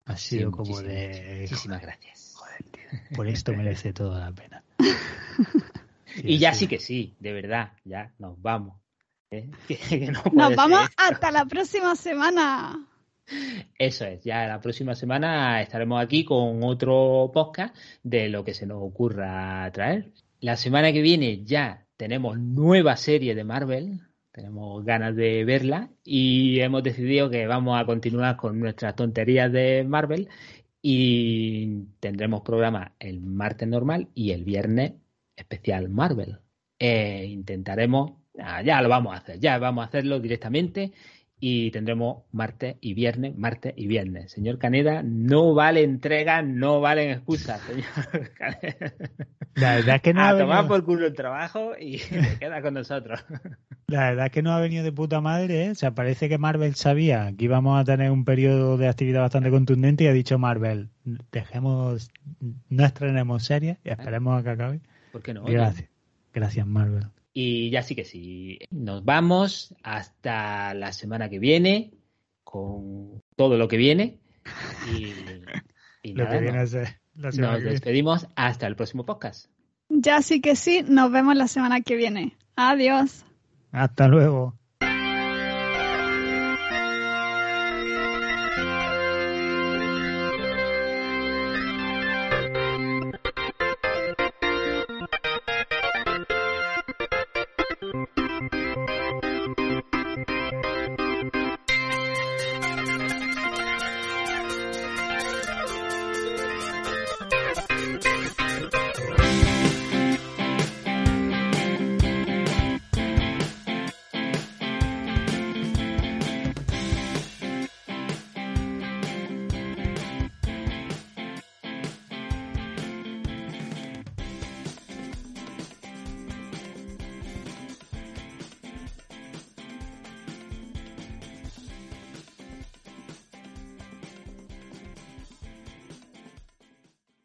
Ha 0.07 0.17
sido 0.17 0.51
como 0.51 0.81
de. 0.81 1.41
Muchísimas 1.43 1.83
gracias. 1.83 2.37
por 3.15 3.29
esto 3.29 3.53
merece 3.55 3.93
toda 3.93 4.21
la 4.21 4.33
pena. 4.33 4.65
y 6.23 6.39
ya 6.39 6.55
sí 6.55 6.67
que 6.67 6.79
sí, 6.79 7.15
de 7.21 7.33
verdad, 7.33 7.73
ya 7.85 8.15
nos 8.19 8.41
vamos. 8.41 8.84
nos 10.33 10.57
vamos 10.57 10.89
hasta 10.97 11.31
la 11.31 11.45
próxima 11.45 11.97
semana. 11.97 12.89
Eso 13.79 14.05
es, 14.05 14.23
ya 14.23 14.47
la 14.47 14.61
próxima 14.61 14.95
semana 14.95 15.63
estaremos 15.63 16.03
aquí 16.03 16.25
con 16.25 16.63
otro 16.63 17.31
podcast 17.33 17.75
de 18.03 18.29
lo 18.29 18.45
que 18.45 18.55
se 18.55 18.67
nos 18.67 18.83
ocurra 18.83 19.71
traer. 19.73 20.13
La 20.41 20.57
semana 20.57 20.93
que 20.93 21.01
viene 21.01 21.45
ya 21.45 21.87
tenemos 21.97 22.39
nueva 22.39 22.97
serie 22.97 23.35
de 23.35 23.45
Marvel, 23.45 24.01
tenemos 24.31 24.85
ganas 24.85 25.17
de 25.17 25.45
verla 25.45 25.91
y 26.03 26.61
hemos 26.61 26.83
decidido 26.83 27.31
que 27.31 27.47
vamos 27.47 27.81
a 27.81 27.87
continuar 27.87 28.37
con 28.37 28.61
nuestras 28.61 28.95
tonterías 28.95 29.51
de 29.51 29.85
Marvel 29.85 30.29
y 30.83 31.85
tendremos 32.01 32.43
programa 32.43 32.95
el 32.99 33.21
martes 33.21 33.69
normal 33.69 34.09
y 34.13 34.33
el 34.33 34.45
viernes 34.45 34.93
especial 35.35 35.89
Marvel. 35.89 36.41
Eh, 36.79 37.27
intentaremos, 37.31 38.13
ah, 38.39 38.63
ya 38.63 38.81
lo 38.83 38.89
vamos 38.89 39.15
a 39.15 39.19
hacer, 39.19 39.39
ya 39.39 39.59
vamos 39.59 39.85
a 39.85 39.89
hacerlo 39.89 40.21
directamente 40.21 40.93
y 41.47 41.71
tendremos 41.73 42.23
martes 42.33 42.77
y 42.81 42.95
viernes, 42.95 43.37
martes 43.37 43.75
y 43.77 43.87
viernes. 43.87 44.33
Señor 44.33 44.59
Caneda, 44.59 45.03
no 45.05 45.53
vale 45.53 45.83
entrega, 45.83 46.41
no 46.41 46.81
valen 46.81 47.11
excusas, 47.11 47.61
señor 47.67 48.33
Caneda. 48.33 48.95
La 49.55 49.75
verdad 49.77 49.97
es 49.97 50.03
que 50.03 50.15
no 50.15 50.23
a 50.23 50.39
tomar 50.39 50.67
por 50.67 50.85
culo 50.85 51.07
el 51.07 51.15
trabajo 51.15 51.73
y 51.79 51.99
se 51.99 52.39
queda 52.39 52.63
con 52.63 52.73
nosotros. 52.73 53.25
La 53.89 54.09
verdad 54.09 54.27
es 54.27 54.33
que 54.33 54.43
no 54.43 54.53
ha 54.53 54.61
venido 54.61 54.85
de 54.85 54.93
puta 54.93 55.21
madre, 55.21 55.67
¿eh? 55.67 55.71
O 55.73 55.75
sea, 55.75 55.91
parece 55.91 56.31
que 56.31 56.39
Marvel 56.39 56.77
sabía 56.77 57.31
que 57.37 57.45
íbamos 57.45 57.79
a 57.79 57.85
tener 57.85 58.11
un 58.11 58.25
periodo 58.25 58.79
de 58.79 58.89
actividad 58.89 59.21
bastante 59.21 59.51
contundente 59.51 60.05
y 60.05 60.07
ha 60.07 60.13
dicho 60.13 60.39
Marvel, 60.39 60.89
dejemos, 61.31 62.11
no 62.71 62.85
estrenemos 62.87 63.45
series 63.45 63.77
y 63.85 63.91
esperemos 63.91 64.41
a 64.41 64.43
que 64.43 64.51
acabe. 64.51 64.81
¿Por 65.13 65.23
qué 65.23 65.35
no? 65.35 65.45
Gracias. 65.45 65.91
Gracias, 66.33 66.67
Marvel. 66.67 67.14
Y 67.37 67.71
ya 67.71 67.83
sí 67.83 67.97
que 67.97 68.05
sí, 68.05 68.61
nos 68.71 69.05
vamos 69.05 69.75
hasta 69.83 70.73
la 70.73 70.93
semana 70.93 71.29
que 71.29 71.41
viene 71.41 71.93
con 72.45 73.21
todo 73.35 73.59
lo 73.59 73.67
que 73.67 73.77
viene. 73.77 74.21
Y, 74.93 76.13
lo 76.15 76.29
que 76.29 76.39
viene 76.39 76.59
nos, 77.15 77.39
nos 77.39 77.63
despedimos 77.63 78.29
hasta 78.37 78.69
el 78.69 78.77
próximo 78.77 79.05
podcast. 79.05 79.51
Ya 79.89 80.23
sí 80.23 80.41
que 80.41 80.55
sí, 80.55 80.85
nos 80.87 81.11
vemos 81.11 81.35
la 81.35 81.49
semana 81.49 81.81
que 81.81 81.97
viene. 81.97 82.37
Adiós. 82.55 83.25
Hasta 83.73 84.07
luego. 84.07 84.55